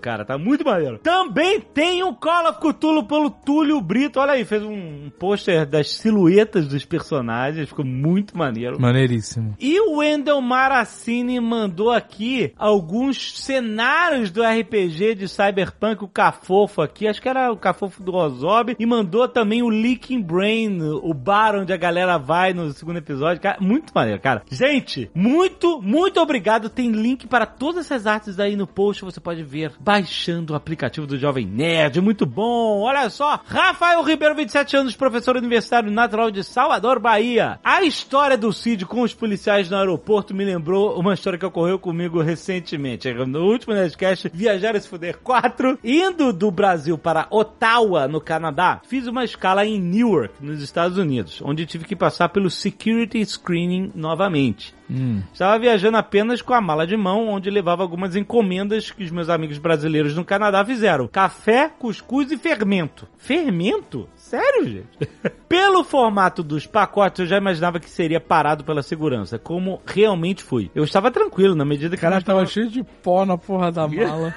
cara. 0.00 0.24
Tá 0.24 0.38
muito 0.38 0.64
maneiro. 0.64 0.98
Também 0.98 1.60
tem 1.60 2.02
um 2.02 2.14
Call 2.14 2.48
of 2.48 2.58
Cthulhu 2.60 3.04
pelo 3.04 3.30
Túlio 3.30 3.80
Brito. 3.80 4.20
Olha 4.20 4.32
aí, 4.32 4.44
fez 4.44 4.62
um 4.62 5.10
pôster 5.18 5.66
das 5.66 5.92
silhuetas 5.92 6.66
dos 6.66 6.84
personagens. 6.84 7.68
Ficou 7.68 7.84
muito 7.84 8.36
maneiro. 8.36 8.80
Maneiríssimo. 8.80 9.54
E 9.60 9.78
o 9.80 9.98
Wendel 9.98 10.40
Maracini 10.40 11.38
mandou 11.40 11.90
aqui 11.90 12.52
alguns 12.56 13.38
cenários 13.40 14.30
do 14.30 14.42
RPG 14.42 15.14
de 15.14 15.28
Cyberpunk, 15.28 16.04
o 16.04 16.08
Cafofo 16.08 16.82
aqui, 16.82 17.06
acho 17.06 17.20
que 17.20 17.28
era 17.28 17.52
o 17.52 17.56
Cafofo 17.56 18.02
do 18.02 18.14
Ozob, 18.14 18.76
e 18.78 18.86
mandou 18.86 19.28
também 19.28 19.62
o 19.62 19.68
Leaking 19.68 20.22
Brain, 20.22 20.80
o 20.80 21.12
bar 21.12 21.56
onde 21.56 21.72
a 21.72 21.76
galera 21.76 22.18
vai 22.18 22.52
no 22.52 22.72
segundo 22.72 22.98
episódio. 22.98 23.42
Cara, 23.42 23.58
muito 23.60 23.92
maneiro, 23.94 24.20
cara. 24.20 24.42
Gente, 24.50 25.10
muito, 25.14 25.80
muito 25.82 26.20
obrigado. 26.20 26.68
Tem 26.68 26.90
link 26.90 27.26
para 27.26 27.46
todas 27.46 27.86
essas 27.86 28.06
artes 28.06 28.38
aí 28.38 28.56
no 28.56 28.66
post, 28.66 29.04
você 29.04 29.20
pode 29.20 29.41
ver 29.42 29.72
baixando 29.78 30.52
o 30.52 30.56
aplicativo 30.56 31.06
do 31.06 31.18
Jovem 31.18 31.46
Nerd. 31.46 32.00
Muito 32.00 32.24
bom. 32.24 32.80
Olha 32.80 33.08
só, 33.10 33.40
Rafael 33.44 34.02
Ribeiro, 34.02 34.34
27 34.34 34.76
anos, 34.76 34.96
professor 34.96 35.36
universitário 35.36 35.90
natural 35.90 36.30
de 36.30 36.44
Salvador, 36.44 36.98
Bahia. 36.98 37.58
A 37.62 37.82
história 37.82 38.36
do 38.36 38.52
Cid 38.52 38.86
com 38.86 39.02
os 39.02 39.14
policiais 39.14 39.68
no 39.68 39.76
aeroporto 39.76 40.34
me 40.34 40.44
lembrou 40.44 40.98
uma 40.98 41.14
história 41.14 41.38
que 41.38 41.46
ocorreu 41.46 41.78
comigo 41.78 42.20
recentemente. 42.20 43.12
No 43.12 43.44
último 43.44 43.74
Nerdcast, 43.74 44.30
Viajar 44.32 44.76
e 44.76 44.80
Fuder 44.80 45.18
4, 45.18 45.78
indo 45.82 46.32
do 46.32 46.50
Brasil 46.50 46.96
para 46.98 47.26
Ottawa, 47.30 48.06
no 48.08 48.20
Canadá, 48.20 48.80
fiz 48.86 49.06
uma 49.06 49.24
escala 49.24 49.64
em 49.66 49.80
Newark, 49.80 50.34
nos 50.40 50.62
Estados 50.62 50.98
Unidos, 50.98 51.40
onde 51.42 51.66
tive 51.66 51.84
que 51.84 51.96
passar 51.96 52.28
pelo 52.28 52.50
security 52.50 53.24
screening 53.24 53.92
novamente. 53.94 54.74
Hum. 54.90 55.22
Estava 55.32 55.58
viajando 55.58 55.96
apenas 55.96 56.42
com 56.42 56.54
a 56.54 56.60
mala 56.60 56.86
de 56.86 56.96
mão, 56.96 57.28
onde 57.28 57.50
levava 57.50 57.82
algumas 57.82 58.16
encomendas 58.16 58.90
que 58.90 59.04
os 59.04 59.10
meus 59.10 59.28
amigos 59.28 59.58
brasileiros 59.58 60.14
no 60.14 60.24
Canadá 60.24 60.64
fizeram: 60.64 61.08
café, 61.08 61.70
cuscuz 61.78 62.30
e 62.30 62.36
fermento. 62.36 63.08
Fermento? 63.16 64.08
Sério, 64.14 64.68
gente? 64.68 65.10
Pelo 65.48 65.84
formato 65.84 66.42
dos 66.42 66.66
pacotes, 66.66 67.20
eu 67.20 67.26
já 67.26 67.36
imaginava 67.36 67.78
que 67.78 67.90
seria 67.90 68.20
parado 68.20 68.64
pela 68.64 68.82
segurança, 68.82 69.38
como 69.38 69.82
realmente 69.86 70.42
fui. 70.42 70.70
Eu 70.74 70.84
estava 70.84 71.10
tranquilo 71.10 71.54
na 71.54 71.64
medida 71.64 71.94
que 71.94 72.00
Cara, 72.00 72.16
não 72.16 72.22
tava 72.22 72.46
cheio 72.46 72.70
de 72.70 72.82
pó 72.82 73.26
na 73.26 73.36
porra 73.36 73.70
da 73.70 73.86
mala. 73.88 74.34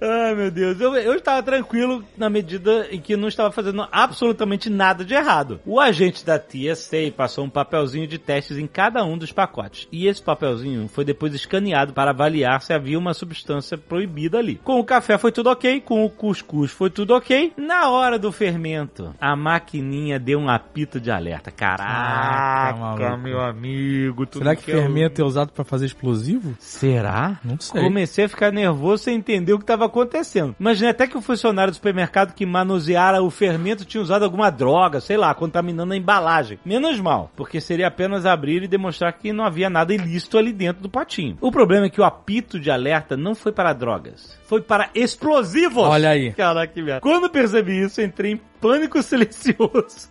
Ai, 0.00 0.34
meu 0.34 0.50
Deus. 0.50 0.80
Eu, 0.80 0.94
eu 0.96 1.14
estava 1.14 1.42
tranquilo 1.42 2.04
na 2.16 2.30
medida 2.30 2.86
em 2.90 3.00
que 3.00 3.16
não 3.16 3.28
estava 3.28 3.50
fazendo 3.50 3.86
absolutamente 3.90 4.70
nada 4.70 5.04
de 5.04 5.14
errado. 5.14 5.60
O 5.66 5.80
agente 5.80 6.24
da 6.24 6.38
TSA 6.38 7.12
passou 7.16 7.44
um 7.44 7.50
papelzinho 7.50 8.06
de 8.06 8.18
testes 8.18 8.58
em 8.58 8.66
cada 8.66 9.04
um 9.04 9.18
dos 9.18 9.32
pacotes. 9.32 9.88
E 9.90 10.06
esse 10.06 10.22
papelzinho 10.22 10.88
foi 10.88 11.04
depois 11.04 11.34
escaneado 11.34 11.92
para 11.92 12.10
avaliar 12.10 12.60
se 12.62 12.72
havia 12.72 12.98
uma 12.98 13.14
substância 13.14 13.76
proibida 13.76 14.38
ali. 14.38 14.56
Com 14.62 14.78
o 14.78 14.84
café 14.84 15.18
foi 15.18 15.32
tudo 15.32 15.50
ok, 15.50 15.80
com 15.80 16.04
o 16.04 16.10
cuscuz 16.10 16.70
foi 16.70 16.90
tudo 16.90 17.14
ok. 17.14 17.52
Na 17.56 17.90
hora 17.90 18.18
do 18.18 18.30
fermento, 18.30 19.14
a 19.20 19.34
maquininha 19.34 20.18
deu 20.18 20.38
um 20.38 20.48
apito 20.48 21.00
de 21.00 21.10
alerta. 21.10 21.50
Caraca, 21.50 22.76
maluco. 22.78 23.18
meu 23.18 23.40
amigo. 23.40 24.26
tu 24.26 24.38
Será 24.38 24.54
que 24.54 24.64
quer 24.64 24.72
fermento 24.72 25.20
é 25.20 25.24
usado 25.24 25.52
pra 25.52 25.64
fazer 25.64 25.86
explosivo? 25.86 26.54
Será? 26.58 27.38
Não 27.44 27.58
sei. 27.58 27.82
Comecei 27.82 28.24
a 28.24 28.28
ficar 28.28 28.52
nervoso 28.52 29.04
sem 29.04 29.16
entender 29.16 29.37
o 29.54 29.58
que 29.58 29.64
estava 29.64 29.86
acontecendo. 29.86 30.54
Imaginei 30.58 30.90
até 30.90 31.06
que 31.06 31.16
o 31.16 31.22
funcionário 31.22 31.72
do 31.72 31.76
supermercado 31.76 32.34
que 32.34 32.46
manuseara 32.46 33.22
o 33.22 33.30
fermento 33.30 33.84
tinha 33.84 34.02
usado 34.02 34.24
alguma 34.24 34.50
droga, 34.50 35.00
sei 35.00 35.16
lá, 35.16 35.34
contaminando 35.34 35.92
a 35.92 35.96
embalagem. 35.96 36.58
Menos 36.64 37.00
mal, 37.00 37.30
porque 37.36 37.60
seria 37.60 37.88
apenas 37.88 38.24
abrir 38.24 38.62
e 38.62 38.68
demonstrar 38.68 39.12
que 39.12 39.32
não 39.32 39.44
havia 39.44 39.68
nada 39.68 39.94
ilícito 39.94 40.38
ali 40.38 40.52
dentro 40.52 40.82
do 40.82 40.88
potinho. 40.88 41.36
O 41.40 41.50
problema 41.50 41.86
é 41.86 41.90
que 41.90 42.00
o 42.00 42.04
apito 42.04 42.58
de 42.58 42.70
alerta 42.70 43.16
não 43.16 43.34
foi 43.34 43.52
para 43.52 43.72
drogas, 43.72 44.37
foi 44.48 44.62
para 44.62 44.88
explosivos. 44.94 45.84
Olha 45.84 46.08
aí. 46.08 46.32
Caraca, 46.32 46.72
que 46.72 46.80
merda. 46.80 47.02
Quando 47.02 47.28
percebi 47.28 47.82
isso, 47.82 48.00
entrei 48.00 48.32
em 48.32 48.40
pânico 48.58 49.00
silencioso. 49.04 50.08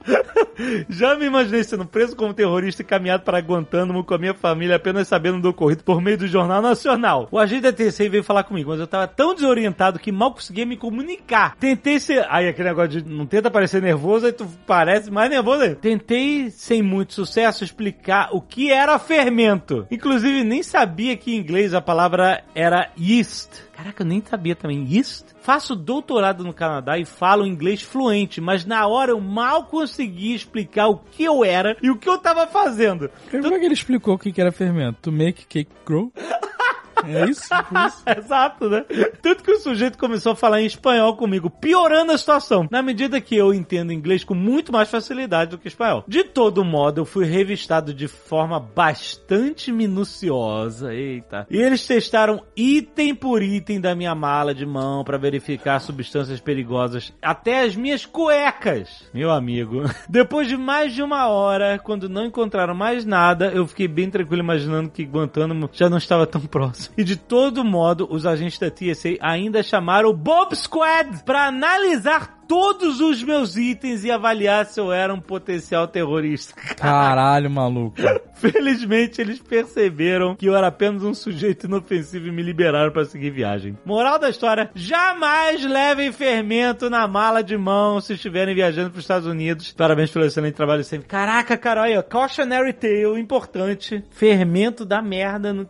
Já 0.88 1.16
me 1.16 1.26
imaginei 1.26 1.64
sendo 1.64 1.86
preso 1.86 2.16
como 2.16 2.36
terrorista 2.36 2.84
e 2.84 2.86
caminhado 2.86 3.24
para 3.24 3.40
Guantánamo 3.40 4.04
com 4.04 4.14
a 4.14 4.18
minha 4.18 4.36
família 4.36 4.76
apenas 4.76 5.08
sabendo 5.08 5.42
do 5.42 5.50
ocorrido 5.50 5.84
por 5.84 6.00
meio 6.00 6.20
do 6.20 6.28
Jornal 6.28 6.62
Nacional. 6.62 7.28
O 7.32 7.40
agente 7.40 7.64
da 7.64 7.74
TCI 7.74 8.10
veio 8.10 8.24
falar 8.24 8.44
comigo, 8.44 8.70
mas 8.70 8.80
eu 8.80 8.86
tava 8.86 9.08
tão 9.08 9.34
desorientado 9.34 9.98
que 9.98 10.12
mal 10.12 10.32
conseguia 10.32 10.68
me 10.68 10.78
comunicar. 10.78 11.56
Tentei 11.56 12.00
ser... 12.00 12.24
Aí 12.30 12.48
aquele 12.48 12.70
negócio 12.70 13.02
de 13.02 13.10
não 13.10 13.26
tenta 13.26 13.50
parecer 13.50 13.82
nervoso, 13.82 14.28
aí 14.28 14.32
tu 14.32 14.48
parece 14.68 15.10
mais 15.10 15.32
nervoso 15.32 15.64
aí. 15.64 15.74
Tentei, 15.74 16.52
sem 16.52 16.84
muito 16.84 17.14
sucesso, 17.14 17.64
explicar 17.64 18.30
o 18.32 18.40
que 18.40 18.72
era 18.72 19.00
fermento. 19.00 19.88
Inclusive, 19.90 20.44
nem 20.44 20.62
sabia 20.62 21.18
que 21.18 21.34
em 21.34 21.40
inglês 21.40 21.74
a 21.74 21.82
palavra 21.82 22.44
era 22.54 22.92
yeast. 23.00 23.67
Caraca, 23.78 24.02
eu 24.02 24.08
nem 24.08 24.24
sabia 24.26 24.56
também. 24.56 24.92
Yeast? 24.92 25.36
Faço 25.40 25.76
doutorado 25.76 26.44
no 26.44 26.52
Canadá 26.52 26.98
e 26.98 27.06
falo 27.06 27.46
inglês 27.46 27.84
fluente, 27.84 28.42
mas 28.42 28.66
na 28.66 28.88
hora 28.88 29.12
eu 29.12 29.22
mal 29.22 29.66
consegui 29.66 30.34
explicar 30.34 30.88
o 30.88 30.98
que 30.98 31.24
eu 31.24 31.46
era 31.46 31.78
e 31.80 31.92
o 31.92 31.96
que 31.96 32.10
eu 32.10 32.18
tava 32.18 32.48
fazendo. 32.48 33.08
Como 33.30 33.54
é 33.54 33.60
que 33.60 33.66
ele 33.66 33.76
explicou 33.76 34.16
o 34.16 34.18
que 34.18 34.32
que 34.32 34.42
era 34.42 34.52
fermento? 34.52 34.98
To 35.04 35.12
make 35.12 35.46
cake 35.46 35.70
grow? 35.86 36.12
É 37.06 37.30
isso? 37.30 37.42
Tipo 37.44 37.78
isso? 37.88 38.04
Exato, 38.18 38.70
né? 38.70 38.86
Tanto 39.22 39.44
que 39.44 39.52
o 39.52 39.60
sujeito 39.60 39.98
começou 39.98 40.32
a 40.32 40.36
falar 40.36 40.62
em 40.62 40.66
espanhol 40.66 41.16
comigo, 41.16 41.50
piorando 41.50 42.12
a 42.12 42.18
situação, 42.18 42.68
na 42.72 42.82
medida 42.82 43.22
que 43.22 43.36
eu 43.36 43.54
entendo 43.54 43.94
inglês 43.94 44.24
com 44.24 44.34
muito 44.34 44.72
mais 44.72 44.90
facilidade 44.90 45.52
do 45.52 45.58
que 45.58 45.68
espanhol. 45.68 46.04
De 46.08 46.24
todo 46.24 46.64
modo, 46.64 47.02
eu 47.02 47.06
fui 47.06 47.26
revistado 47.26 47.94
de 47.94 48.08
forma 48.08 48.60
bastante 48.60 49.72
minuciosa, 49.72 50.94
eita. 50.94 51.46
E 51.50 51.58
eles 51.58 51.86
testaram 51.86 52.44
item 52.56 53.16
por 53.16 53.42
item 53.42 53.80
da 53.80 53.96
minha 53.96 54.16
mala 54.16 54.54
de 54.54 54.66
mão 54.66 55.04
para 55.04 55.18
verificar 55.18 55.80
substâncias 55.80 56.40
perigosas, 56.40 57.14
até 57.22 57.64
as 57.64 57.76
minhas 57.76 58.06
cuecas, 58.06 59.10
meu 59.14 59.32
amigo. 59.32 59.84
Depois 60.10 60.48
de 60.48 60.58
mais 60.58 60.94
de 60.94 61.02
uma 61.02 61.28
hora, 61.28 61.80
quando 61.80 62.10
não 62.10 62.26
encontraram 62.26 62.74
mais 62.74 63.06
nada, 63.06 63.52
eu 63.54 63.68
fiquei 63.68 63.88
bem 63.88 64.10
tranquilo 64.10 64.42
imaginando 64.42 64.90
que 64.90 65.04
Guantánamo 65.04 65.70
já 65.74 65.90
não 65.90 65.98
estava 65.98 66.26
tão 66.26 66.42
próximo. 66.42 66.87
E 66.98 67.04
de 67.04 67.16
todo 67.16 67.64
modo, 67.64 68.08
os 68.10 68.26
agentes 68.26 68.60
da 68.60 68.70
TSA 68.70 69.18
ainda 69.22 69.64
chamaram 69.64 70.10
o 70.10 70.14
Bob 70.14 70.56
Squad 70.56 71.24
para 71.24 71.48
analisar 71.48 72.38
todos 72.48 73.02
os 73.02 73.22
meus 73.22 73.58
itens 73.58 74.04
e 74.04 74.12
avaliar 74.12 74.66
se 74.66 74.80
eu 74.80 74.92
era 74.92 75.14
um 75.14 75.20
potencial 75.20 75.88
terrorista. 75.88 76.54
Caralho, 76.76 77.50
maluco. 77.50 77.98
Felizmente, 78.36 79.20
eles 79.20 79.40
perceberam 79.40 80.36
que 80.36 80.46
eu 80.46 80.56
era 80.56 80.68
apenas 80.68 81.04
um 81.04 81.14
sujeito 81.14 81.66
inofensivo 81.66 82.28
e 82.28 82.32
me 82.32 82.42
liberaram 82.42 82.92
para 82.92 83.06
seguir 83.06 83.32
viagem. 83.32 83.78
Moral 83.84 84.20
da 84.20 84.30
história: 84.30 84.70
jamais 84.76 85.64
levem 85.66 86.12
fermento 86.12 86.90
na 86.90 87.08
mala 87.08 87.44
de 87.44 87.58
mão 87.58 88.00
se 88.00 88.14
estiverem 88.14 88.56
viajando 88.56 88.92
para 88.92 89.00
os 89.00 89.04
Estados 89.04 89.28
Unidos. 89.28 89.74
Parabéns 89.74 90.12
pelo 90.12 90.26
excelente 90.26 90.56
trabalho 90.56 90.84
sempre. 90.84 91.08
Caraca, 91.08 91.58
cara, 91.58 91.82
olha, 91.82 92.04
cautionary 92.04 92.74
tale 92.74 93.20
importante. 93.20 94.04
Fermento 94.12 94.86
da 94.86 95.02
merda 95.02 95.52
no. 95.52 95.68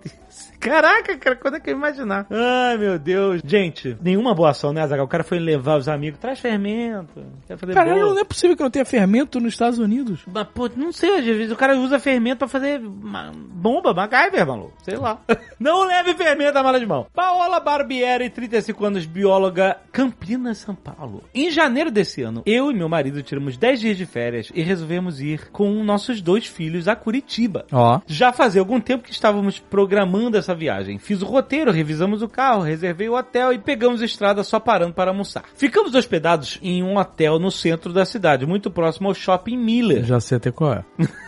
Caraca, 0.59 1.17
cara, 1.17 1.35
quando 1.35 1.55
é 1.55 1.59
que 1.59 1.69
eu 1.69 1.73
ia 1.73 1.77
imaginar? 1.77 2.27
Ai, 2.29 2.77
meu 2.77 2.97
Deus. 2.97 3.41
Gente, 3.45 3.97
nenhuma 4.01 4.33
boa 4.33 4.49
ação, 4.49 4.73
né, 4.73 4.81
Azaghal? 4.81 5.05
O 5.05 5.09
cara 5.09 5.23
foi 5.23 5.39
levar 5.39 5.77
os 5.77 5.87
amigos, 5.87 6.19
traz 6.19 6.39
fermento. 6.39 7.23
Quer 7.47 7.57
fazer 7.57 7.73
Caralho, 7.73 8.13
não 8.13 8.19
é 8.19 8.23
possível 8.23 8.55
que 8.55 8.63
não 8.63 8.69
tenha 8.69 8.85
fermento 8.85 9.39
nos 9.39 9.53
Estados 9.53 9.79
Unidos. 9.79 10.21
Mas, 10.31 10.47
pô, 10.53 10.69
não 10.75 10.91
sei, 10.91 11.19
às 11.19 11.25
vezes 11.25 11.51
o 11.51 11.55
cara 11.55 11.77
usa 11.77 11.99
fermento 11.99 12.39
pra 12.39 12.47
fazer 12.47 12.79
bomba, 12.79 13.93
MacGyver, 13.93 14.45
maluco. 14.45 14.73
Sei 14.83 14.95
lá. 14.95 15.19
não 15.59 15.85
leve 15.85 16.13
fermento 16.15 16.53
na 16.53 16.63
mala 16.63 16.79
de 16.79 16.85
mão. 16.85 17.07
Paola 17.13 17.59
Barbieri, 17.59 18.29
35 18.29 18.85
anos, 18.85 19.05
bióloga, 19.05 19.77
Campinas, 19.91 20.59
São 20.59 20.75
Paulo. 20.75 21.23
Em 21.33 21.49
janeiro 21.49 21.91
desse 21.91 22.21
ano, 22.21 22.43
eu 22.45 22.71
e 22.71 22.73
meu 22.73 22.89
marido 22.89 23.21
tiramos 23.23 23.57
10 23.57 23.79
dias 23.79 23.97
de 23.97 24.05
férias 24.05 24.51
e 24.53 24.61
resolvemos 24.61 25.21
ir 25.21 25.49
com 25.51 25.83
nossos 25.83 26.21
dois 26.21 26.45
filhos 26.45 26.87
a 26.87 26.95
Curitiba. 26.95 27.65
Ó. 27.71 28.01
Já 28.05 28.33
fazia 28.33 28.61
algum 28.61 28.79
tempo 28.79 29.03
que 29.03 29.11
estávamos 29.11 29.59
programando 29.59 30.37
essa 30.37 30.46
viagem. 30.53 30.97
Fiz 30.97 31.21
o 31.21 31.25
roteiro, 31.25 31.71
revisamos 31.71 32.21
o 32.21 32.29
carro, 32.29 32.61
reservei 32.61 33.09
o 33.09 33.15
hotel 33.15 33.53
e 33.53 33.59
pegamos 33.59 34.01
a 34.01 34.05
estrada 34.05 34.43
só 34.43 34.59
parando 34.59 34.93
para 34.93 35.11
almoçar. 35.11 35.43
Ficamos 35.55 35.95
hospedados 35.95 36.59
em 36.61 36.83
um 36.83 36.97
hotel 36.97 37.39
no 37.39 37.51
centro 37.51 37.91
da 37.91 38.05
cidade, 38.05 38.45
muito 38.45 38.71
próximo 38.71 39.07
ao 39.07 39.13
Shopping 39.13 39.57
Miller. 39.57 40.05
Já 40.05 40.19
sei 40.19 40.37
até 40.37 40.51
qual 40.51 40.73
é. 40.73 40.83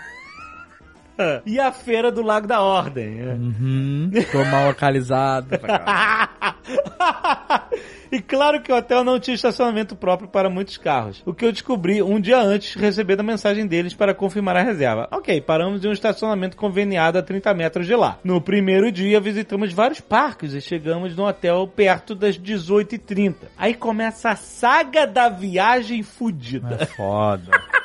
E 1.45 1.59
a 1.59 1.71
feira 1.71 2.11
do 2.11 2.21
Lago 2.21 2.47
da 2.47 2.61
Ordem. 2.61 3.19
é. 3.19 3.33
Uhum. 3.33 4.11
Ficou 4.13 4.45
mal 4.45 4.67
localizado. 4.67 5.49
e 8.11 8.21
claro 8.21 8.61
que 8.61 8.71
o 8.71 8.75
hotel 8.75 9.03
não 9.03 9.19
tinha 9.19 9.35
estacionamento 9.35 9.95
próprio 9.95 10.29
para 10.29 10.49
muitos 10.49 10.77
carros. 10.77 11.21
O 11.25 11.33
que 11.33 11.45
eu 11.45 11.51
descobri 11.51 12.01
um 12.01 12.19
dia 12.19 12.39
antes, 12.39 12.75
recebendo 12.75 13.19
a 13.19 13.23
mensagem 13.23 13.67
deles 13.67 13.93
para 13.93 14.13
confirmar 14.13 14.55
a 14.55 14.63
reserva. 14.63 15.07
Ok, 15.11 15.41
paramos 15.41 15.83
em 15.83 15.89
um 15.89 15.93
estacionamento 15.93 16.55
conveniado 16.55 17.17
a 17.17 17.23
30 17.23 17.53
metros 17.53 17.85
de 17.85 17.95
lá. 17.95 18.17
No 18.23 18.39
primeiro 18.41 18.91
dia, 18.91 19.19
visitamos 19.19 19.73
vários 19.73 19.99
parques 19.99 20.53
e 20.53 20.61
chegamos 20.61 21.15
no 21.15 21.25
hotel 21.25 21.67
perto 21.67 22.15
das 22.15 22.38
18h30. 22.38 23.35
Aí 23.57 23.73
começa 23.73 24.29
a 24.29 24.35
saga 24.35 25.05
da 25.05 25.29
viagem 25.29 26.03
fudida. 26.03 26.77
É 26.79 26.85
foda. 26.85 27.51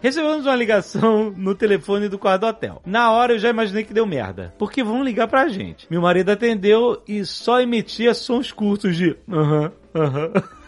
Recebemos 0.00 0.46
uma 0.46 0.56
ligação 0.56 1.30
no 1.36 1.54
telefone 1.54 2.08
do 2.08 2.18
quarto 2.18 2.40
do 2.42 2.46
hotel. 2.46 2.82
Na 2.86 3.10
hora 3.12 3.34
eu 3.34 3.38
já 3.38 3.50
imaginei 3.50 3.84
que 3.84 3.92
deu 3.92 4.06
merda. 4.06 4.54
Porque 4.58 4.82
vão 4.82 5.04
ligar 5.04 5.28
pra 5.28 5.48
gente. 5.48 5.86
Meu 5.90 6.00
marido 6.00 6.30
atendeu 6.30 7.02
e 7.06 7.24
só 7.24 7.60
emitia 7.60 8.14
sons 8.14 8.50
curtos 8.50 8.96
de 8.96 9.16
aham, 9.28 9.72
aham. 9.94 10.32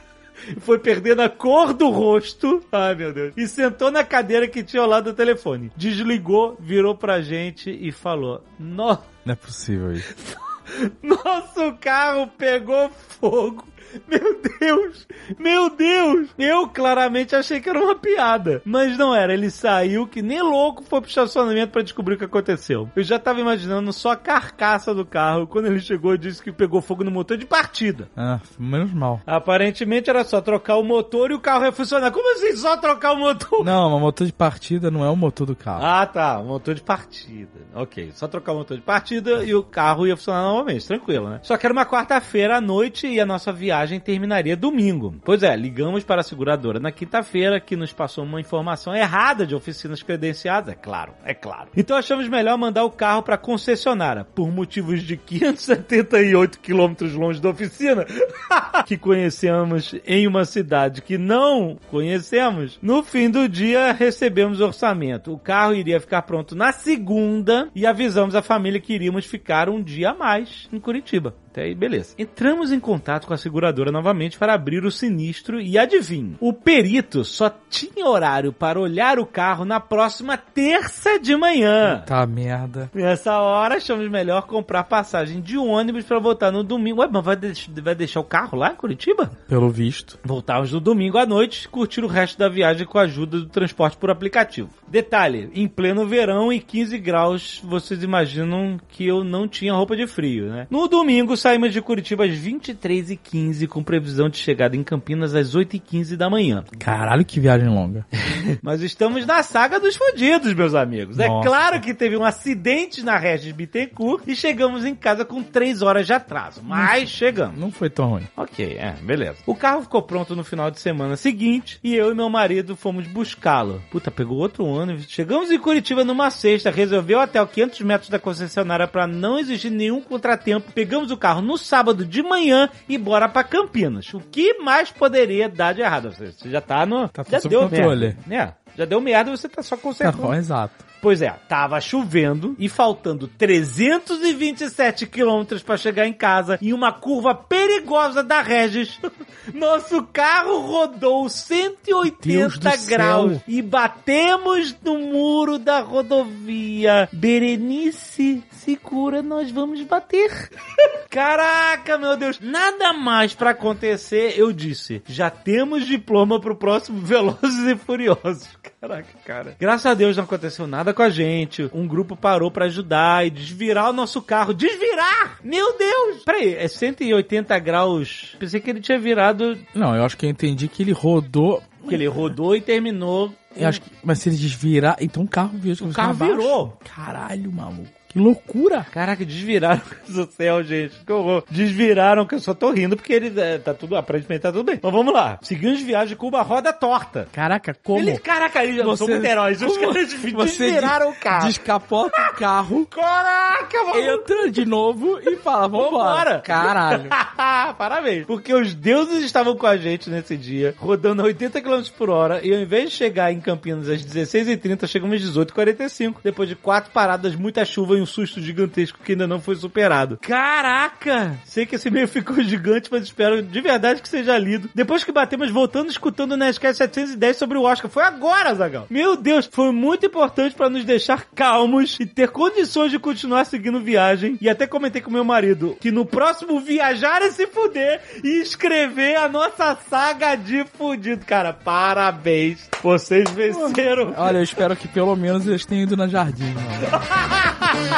Foi 0.60 0.78
perdendo 0.78 1.22
a 1.22 1.28
cor 1.28 1.72
do 1.72 1.88
rosto. 1.88 2.62
Ai, 2.72 2.94
meu 2.94 3.12
Deus. 3.12 3.32
E 3.36 3.46
sentou 3.46 3.90
na 3.90 4.02
cadeira 4.02 4.48
que 4.48 4.62
tinha 4.62 4.82
ao 4.82 4.88
lado 4.88 5.12
do 5.12 5.16
telefone. 5.16 5.70
Desligou, 5.76 6.56
virou 6.58 6.96
pra 6.96 7.20
gente 7.22 7.70
e 7.70 7.92
falou: 7.92 8.42
No... 8.58 8.98
Não 9.24 9.32
é 9.32 9.36
possível 9.36 9.92
isso. 9.92 10.14
Nosso 11.02 11.76
carro 11.80 12.28
pegou 12.36 12.90
fogo. 12.90 13.64
Meu 14.08 14.40
Deus! 14.60 15.06
Meu 15.38 15.70
Deus! 15.70 16.28
Eu 16.38 16.68
claramente 16.68 17.34
achei 17.34 17.60
que 17.60 17.68
era 17.68 17.82
uma 17.82 17.94
piada. 17.94 18.62
Mas 18.64 18.96
não 18.96 19.14
era. 19.14 19.32
Ele 19.32 19.50
saiu 19.50 20.06
que 20.06 20.22
nem 20.22 20.40
louco 20.40 20.82
foi 20.82 21.00
pro 21.00 21.08
estacionamento 21.08 21.72
pra 21.72 21.82
descobrir 21.82 22.14
o 22.14 22.18
que 22.18 22.24
aconteceu. 22.24 22.88
Eu 22.94 23.02
já 23.02 23.18
tava 23.18 23.40
imaginando 23.40 23.92
só 23.92 24.12
a 24.12 24.16
carcaça 24.16 24.94
do 24.94 25.04
carro. 25.04 25.46
Quando 25.46 25.66
ele 25.66 25.80
chegou, 25.80 26.16
disse 26.16 26.42
que 26.42 26.52
pegou 26.52 26.80
fogo 26.80 27.04
no 27.04 27.10
motor 27.10 27.36
de 27.36 27.46
partida. 27.46 28.08
Ah, 28.16 28.40
menos 28.58 28.92
mal. 28.92 29.20
Aparentemente 29.26 30.10
era 30.10 30.24
só 30.24 30.40
trocar 30.40 30.76
o 30.76 30.84
motor 30.84 31.30
e 31.30 31.34
o 31.34 31.40
carro 31.40 31.64
ia 31.64 31.72
funcionar. 31.72 32.10
Como 32.10 32.32
assim 32.34 32.56
só 32.56 32.76
trocar 32.76 33.12
o 33.12 33.18
motor? 33.18 33.64
Não, 33.64 33.90
mas 33.90 34.00
motor 34.00 34.26
de 34.26 34.32
partida 34.32 34.90
não 34.90 35.04
é 35.04 35.10
o 35.10 35.16
motor 35.16 35.46
do 35.46 35.56
carro. 35.56 35.84
Ah, 35.84 36.06
tá. 36.06 36.38
O 36.38 36.44
motor 36.44 36.74
de 36.74 36.82
partida. 36.82 37.60
Ok. 37.74 38.10
Só 38.14 38.28
trocar 38.28 38.52
o 38.52 38.56
motor 38.56 38.76
de 38.76 38.82
partida 38.82 39.44
e 39.44 39.54
o 39.54 39.62
carro 39.62 40.06
ia 40.06 40.16
funcionar 40.16 40.42
novamente. 40.42 40.86
Tranquilo, 40.86 41.28
né? 41.28 41.40
Só 41.42 41.56
que 41.56 41.66
era 41.66 41.72
uma 41.72 41.86
quarta-feira 41.86 42.56
à 42.56 42.60
noite 42.60 43.06
e 43.06 43.20
a 43.20 43.26
nossa 43.26 43.52
viagem 43.52 43.81
terminaria 44.00 44.56
domingo. 44.56 45.14
Pois 45.24 45.42
é, 45.42 45.54
ligamos 45.56 46.04
para 46.04 46.20
a 46.20 46.24
seguradora 46.24 46.80
na 46.80 46.92
quinta-feira 46.92 47.60
que 47.60 47.76
nos 47.76 47.92
passou 47.92 48.24
uma 48.24 48.40
informação 48.40 48.94
errada 48.94 49.46
de 49.46 49.54
oficinas 49.54 50.02
credenciadas. 50.02 50.74
É 50.74 50.76
claro, 50.76 51.12
é 51.24 51.34
claro. 51.34 51.70
Então 51.76 51.96
achamos 51.96 52.28
melhor 52.28 52.56
mandar 52.58 52.84
o 52.84 52.90
carro 52.90 53.22
para 53.22 53.34
a 53.34 53.38
concessionária. 53.38 54.24
Por 54.24 54.50
motivos 54.50 55.02
de 55.02 55.16
578 55.16 56.60
quilômetros 56.60 57.14
longe 57.14 57.40
da 57.40 57.50
oficina, 57.50 58.06
que 58.86 58.96
conhecemos 58.96 59.94
em 60.06 60.26
uma 60.26 60.44
cidade 60.44 61.02
que 61.02 61.18
não 61.18 61.78
conhecemos, 61.90 62.78
no 62.82 63.02
fim 63.02 63.30
do 63.30 63.48
dia 63.48 63.92
recebemos 63.92 64.60
orçamento. 64.60 65.32
O 65.32 65.38
carro 65.38 65.74
iria 65.74 66.00
ficar 66.00 66.22
pronto 66.22 66.54
na 66.54 66.72
segunda 66.72 67.68
e 67.74 67.86
avisamos 67.86 68.34
a 68.34 68.42
família 68.42 68.80
que 68.80 68.94
iríamos 68.94 69.26
ficar 69.26 69.68
um 69.68 69.82
dia 69.82 70.10
a 70.10 70.14
mais 70.14 70.68
em 70.72 70.80
Curitiba. 70.80 71.34
Até 71.52 71.64
aí, 71.64 71.74
beleza. 71.74 72.14
Entramos 72.18 72.72
em 72.72 72.80
contato 72.80 73.26
com 73.26 73.34
a 73.34 73.36
seguradora 73.36 73.71
novamente 73.90 74.38
para 74.38 74.54
abrir 74.54 74.84
o 74.84 74.90
sinistro 74.90 75.60
e 75.60 75.78
adivinhe, 75.78 76.36
o 76.40 76.52
perito 76.52 77.24
só 77.24 77.50
tinha 77.70 78.06
horário 78.06 78.52
para 78.52 78.78
olhar 78.80 79.18
o 79.18 79.26
carro 79.26 79.64
na 79.64 79.80
próxima 79.80 80.36
terça 80.36 81.18
de 81.18 81.34
manhã. 81.36 82.02
Tá 82.06 82.26
merda. 82.26 82.90
Nessa 82.94 83.38
hora, 83.40 83.76
achamos 83.76 84.08
melhor 84.10 84.42
comprar 84.46 84.84
passagem 84.84 85.40
de 85.40 85.56
ônibus 85.56 86.04
para 86.04 86.18
voltar 86.18 86.50
no 86.50 86.62
domingo. 86.62 87.00
Ué, 87.00 87.08
mas 87.10 87.24
vai, 87.24 87.36
deix- 87.36 87.68
vai 87.82 87.94
deixar 87.94 88.20
o 88.20 88.24
carro 88.24 88.56
lá 88.58 88.72
em 88.72 88.76
Curitiba? 88.76 89.30
Pelo 89.48 89.70
visto. 89.70 90.18
Voltávamos 90.24 90.72
no 90.72 90.80
domingo 90.80 91.18
à 91.18 91.24
noite, 91.26 91.68
curtir 91.68 92.02
o 92.04 92.06
resto 92.08 92.38
da 92.38 92.48
viagem 92.48 92.86
com 92.86 92.98
a 92.98 93.02
ajuda 93.02 93.38
do 93.40 93.46
transporte 93.46 93.96
por 93.96 94.10
aplicativo. 94.10 94.70
Detalhe, 94.88 95.50
em 95.54 95.66
pleno 95.66 96.06
verão 96.06 96.52
e 96.52 96.60
15 96.60 96.98
graus, 96.98 97.60
vocês 97.64 98.02
imaginam 98.02 98.78
que 98.88 99.06
eu 99.06 99.24
não 99.24 99.48
tinha 99.48 99.72
roupa 99.72 99.96
de 99.96 100.06
frio, 100.06 100.46
né? 100.50 100.66
No 100.70 100.86
domingo, 100.88 101.36
saímos 101.36 101.72
de 101.72 101.80
Curitiba 101.80 102.24
às 102.24 102.32
23h15, 102.32 103.51
com 103.68 103.82
previsão 103.82 104.28
de 104.28 104.38
chegada 104.38 104.76
em 104.76 104.82
Campinas 104.82 105.34
às 105.34 105.54
8h15 105.54 106.16
da 106.16 106.28
manhã. 106.28 106.64
Caralho, 106.78 107.24
que 107.24 107.40
viagem 107.40 107.68
longa. 107.68 108.06
Mas 108.62 108.82
estamos 108.82 109.24
na 109.26 109.42
saga 109.42 109.78
dos 109.78 109.96
fodidos, 109.96 110.54
meus 110.54 110.74
amigos. 110.74 111.18
É 111.18 111.28
Nossa. 111.28 111.48
claro 111.48 111.80
que 111.80 111.94
teve 111.94 112.16
um 112.16 112.24
acidente 112.24 113.02
na 113.02 113.16
Regis 113.16 113.52
Bittencourt 113.52 114.24
e 114.26 114.34
chegamos 114.34 114.84
em 114.84 114.94
casa 114.94 115.24
com 115.24 115.42
3 115.42 115.82
horas 115.82 116.06
de 116.06 116.12
atraso. 116.12 116.60
Mas 116.62 117.08
chegamos. 117.08 117.58
Não 117.58 117.70
foi 117.70 117.90
tão 117.90 118.08
ruim. 118.08 118.26
Ok, 118.36 118.76
é, 118.78 118.92
beleza. 119.02 119.38
O 119.46 119.54
carro 119.54 119.82
ficou 119.82 120.02
pronto 120.02 120.34
no 120.34 120.44
final 120.44 120.70
de 120.70 120.80
semana 120.80 121.16
seguinte 121.16 121.78
e 121.82 121.94
eu 121.94 122.10
e 122.10 122.14
meu 122.14 122.28
marido 122.28 122.76
fomos 122.76 123.06
buscá-lo. 123.06 123.82
Puta, 123.90 124.10
pegou 124.10 124.38
outro 124.38 124.64
ônibus. 124.64 125.06
Chegamos 125.08 125.50
em 125.50 125.58
Curitiba 125.58 126.04
numa 126.04 126.30
sexta, 126.30 126.70
resolveu 126.70 127.20
até 127.20 127.40
o 127.40 127.46
500 127.46 127.80
metros 127.82 128.10
da 128.10 128.18
concessionária 128.18 128.86
para 128.86 129.06
não 129.06 129.38
exigir 129.38 129.70
nenhum 129.70 130.00
contratempo. 130.00 130.72
Pegamos 130.72 131.10
o 131.10 131.16
carro 131.16 131.42
no 131.42 131.56
sábado 131.56 132.04
de 132.04 132.22
manhã 132.22 132.68
e 132.88 132.96
bora 132.98 133.28
pra 133.28 133.41
Campinas. 133.44 134.12
O 134.14 134.20
que 134.20 134.54
mais 134.58 134.90
poderia 134.90 135.48
dar 135.48 135.72
de 135.74 135.80
errado? 135.80 136.12
Você 136.12 136.48
já 136.50 136.60
tá 136.60 136.84
no. 136.86 137.08
Tá 137.08 137.24
já 137.28 137.38
deu 137.40 137.62
controle. 137.68 138.16
merda. 138.26 138.54
É, 138.68 138.76
já 138.78 138.84
deu 138.84 139.00
merda 139.00 139.30
e 139.30 139.36
você 139.36 139.48
tá 139.48 139.62
só 139.62 139.76
Tá 139.76 139.82
consertando. 139.82 140.22
bom, 140.22 140.34
exato. 140.34 140.84
Pois 141.02 141.20
é, 141.20 141.30
tava 141.48 141.80
chovendo 141.80 142.56
e 142.58 142.68
faltando 142.68 143.28
327 143.28 145.06
quilômetros 145.06 145.62
pra 145.62 145.76
chegar 145.76 146.06
em 146.06 146.12
casa 146.12 146.58
em 146.62 146.72
uma 146.72 146.92
curva 146.92 147.34
perigosa 147.34 148.22
da 148.22 148.40
Regis. 148.40 148.98
Nosso 149.52 150.04
carro 150.04 150.60
rodou 150.60 151.22
Deus 151.22 151.32
180 151.32 152.58
do 152.58 152.86
graus 152.86 153.32
céu. 153.32 153.42
e 153.46 153.62
batemos 153.62 154.74
no 154.82 154.98
muro 154.98 155.58
da 155.58 155.80
rodovia. 155.80 157.08
Berenice, 157.12 158.42
segura, 158.50 159.22
nós 159.22 159.50
vamos 159.50 159.82
bater. 159.82 160.50
Caraca, 161.10 161.98
meu 161.98 162.16
Deus, 162.16 162.40
nada 162.40 162.92
mais 162.92 163.34
pra 163.34 163.50
acontecer, 163.50 164.34
eu 164.38 164.52
disse. 164.52 165.02
Já 165.06 165.28
temos 165.28 165.86
diploma 165.86 166.40
pro 166.40 166.56
próximo 166.56 167.00
Velozes 167.04 167.66
e 167.66 167.76
Furiosos. 167.76 168.48
Caraca, 168.80 169.08
cara. 169.24 169.56
Graças 169.60 169.86
a 169.86 169.94
Deus 169.94 170.16
não 170.16 170.24
aconteceu 170.24 170.66
nada 170.66 170.91
com 170.92 171.02
a 171.02 171.10
gente. 171.10 171.68
Um 171.72 171.86
grupo 171.86 172.16
parou 172.16 172.50
pra 172.50 172.66
ajudar 172.66 173.26
e 173.26 173.30
desvirar 173.30 173.90
o 173.90 173.92
nosso 173.92 174.20
carro. 174.22 174.52
Desvirar! 174.54 175.38
Meu 175.42 175.76
Deus! 175.76 176.22
Peraí, 176.24 176.54
é 176.54 176.68
180 176.68 177.58
graus. 177.58 178.36
Pensei 178.38 178.60
que 178.60 178.70
ele 178.70 178.80
tinha 178.80 178.98
virado, 178.98 179.56
Não, 179.74 179.94
eu 179.94 180.04
acho 180.04 180.16
que 180.16 180.26
eu 180.26 180.30
entendi 180.30 180.68
que 180.68 180.82
ele 180.82 180.92
rodou. 180.92 181.62
que 181.88 181.94
ele 181.94 182.06
rodou 182.06 182.54
e 182.56 182.60
terminou. 182.60 183.32
Eu 183.54 183.68
acho 183.68 183.82
que, 183.82 183.90
mas 184.02 184.18
se 184.18 184.28
ele 184.30 184.36
desvirar, 184.36 184.96
então 185.00 185.24
o 185.24 185.28
carro 185.28 185.50
virou. 185.58 185.88
O 185.88 185.92
carro 185.92 186.14
virou. 186.14 186.78
Caralho, 186.84 187.52
maluco. 187.52 187.88
Que 188.12 188.18
loucura. 188.18 188.86
Caraca, 188.92 189.24
desviraram 189.24 189.80
do 190.08 190.30
céu, 190.30 190.62
gente. 190.62 190.94
Que 191.04 191.12
horror. 191.12 191.44
Desviraram, 191.50 192.26
que 192.26 192.34
eu 192.34 192.40
só 192.40 192.52
tô 192.54 192.70
rindo 192.70 192.96
porque 192.96 193.12
ele 193.12 193.40
é, 193.40 193.58
tá 193.58 193.72
tudo, 193.72 193.96
aparentemente 193.96 194.42
tá 194.42 194.52
tudo 194.52 194.64
bem. 194.64 194.78
Mas 194.82 194.92
vamos 194.92 195.12
lá. 195.14 195.38
Seguimos 195.42 195.80
viagem 195.80 196.16
com 196.16 196.28
uma 196.28 196.42
roda 196.42 196.72
torta. 196.72 197.26
Caraca, 197.32 197.74
como? 197.82 197.98
Ele, 198.00 198.18
caraca, 198.18 198.62
eles 198.64 198.84
não 198.84 198.96
são 198.96 199.08
muito 199.08 199.24
heróis. 199.24 199.62
Os 199.62 199.76
caras 199.78 200.12
você 200.12 200.68
desviraram 200.68 201.10
o 201.10 201.14
carro. 201.14 201.46
Descapota 201.46 202.20
o 202.32 202.34
carro, 202.34 202.86
Caraca, 202.90 203.84
mano. 203.84 203.98
entra 203.98 204.50
de 204.50 204.64
novo 204.66 205.18
e 205.20 205.36
fala, 205.36 205.68
vambora. 205.68 205.90
Vambora. 205.90 206.40
Caralho. 206.40 207.08
Parabéns. 207.78 208.26
Porque 208.26 208.52
os 208.52 208.74
deuses 208.74 209.24
estavam 209.24 209.56
com 209.56 209.66
a 209.66 209.76
gente 209.76 210.10
nesse 210.10 210.36
dia, 210.36 210.74
rodando 210.78 211.22
a 211.22 211.24
80 211.26 211.60
km 211.60 211.82
por 211.96 212.10
hora, 212.10 212.40
e 212.44 212.52
ao 212.54 212.60
invés 212.60 212.90
de 212.90 212.96
chegar 212.96 213.32
em 213.32 213.40
Campinas 213.40 213.88
às 213.88 214.04
16h30, 214.04 214.86
chegamos 214.86 215.22
às 215.22 215.30
18h45, 215.30 216.16
depois 216.22 216.48
de 216.48 216.56
quatro 216.56 216.90
paradas, 216.90 217.34
muita 217.34 217.64
chuva 217.64 217.96
e 217.96 218.01
um 218.02 218.06
susto 218.06 218.40
gigantesco 218.40 218.98
que 219.04 219.12
ainda 219.12 219.26
não 219.26 219.40
foi 219.40 219.54
superado. 219.56 220.18
Caraca! 220.20 221.38
Sei 221.44 221.64
que 221.64 221.76
esse 221.76 221.88
e-mail 221.88 222.08
ficou 222.08 222.40
gigante, 222.42 222.88
mas 222.90 223.04
espero 223.04 223.42
de 223.42 223.60
verdade 223.60 224.02
que 224.02 224.08
seja 224.08 224.36
lido. 224.36 224.68
Depois 224.74 225.04
que 225.04 225.12
batemos, 225.12 225.50
voltando 225.50 225.90
escutando 225.90 226.32
o 226.32 226.36
Nerdcast 226.36 226.78
710 226.78 227.36
sobre 227.36 227.58
o 227.58 227.62
Oscar. 227.62 227.90
Foi 227.90 228.02
agora, 228.02 228.54
Zagal. 228.54 228.86
Meu 228.90 229.16
Deus, 229.16 229.48
foi 229.50 229.72
muito 229.72 230.06
importante 230.06 230.54
pra 230.54 230.68
nos 230.68 230.84
deixar 230.84 231.26
calmos 231.34 231.96
e 232.00 232.06
ter 232.06 232.30
condições 232.30 232.90
de 232.90 232.98
continuar 232.98 233.44
seguindo 233.44 233.80
viagem. 233.80 234.36
E 234.40 234.48
até 234.48 234.66
comentei 234.66 235.00
com 235.00 235.10
meu 235.10 235.24
marido 235.24 235.76
que 235.80 235.90
no 235.90 236.04
próximo 236.04 236.60
viajar 236.60 237.22
e 237.22 237.30
se 237.30 237.46
fuder 237.46 238.00
e 238.24 238.40
escrever 238.40 239.16
a 239.16 239.28
nossa 239.28 239.76
saga 239.88 240.34
de 240.34 240.64
fudido. 240.64 241.24
Cara, 241.24 241.52
parabéns. 241.52 242.68
Vocês 242.82 243.30
venceram. 243.30 244.14
Olha, 244.16 244.38
eu 244.38 244.42
espero 244.42 244.74
que 244.74 244.88
pelo 244.88 245.14
menos 245.14 245.46
eles 245.46 245.64
tenham 245.64 245.84
ido 245.84 245.96
na 245.96 246.08
jardim, 246.08 246.52
mano. 246.52 246.62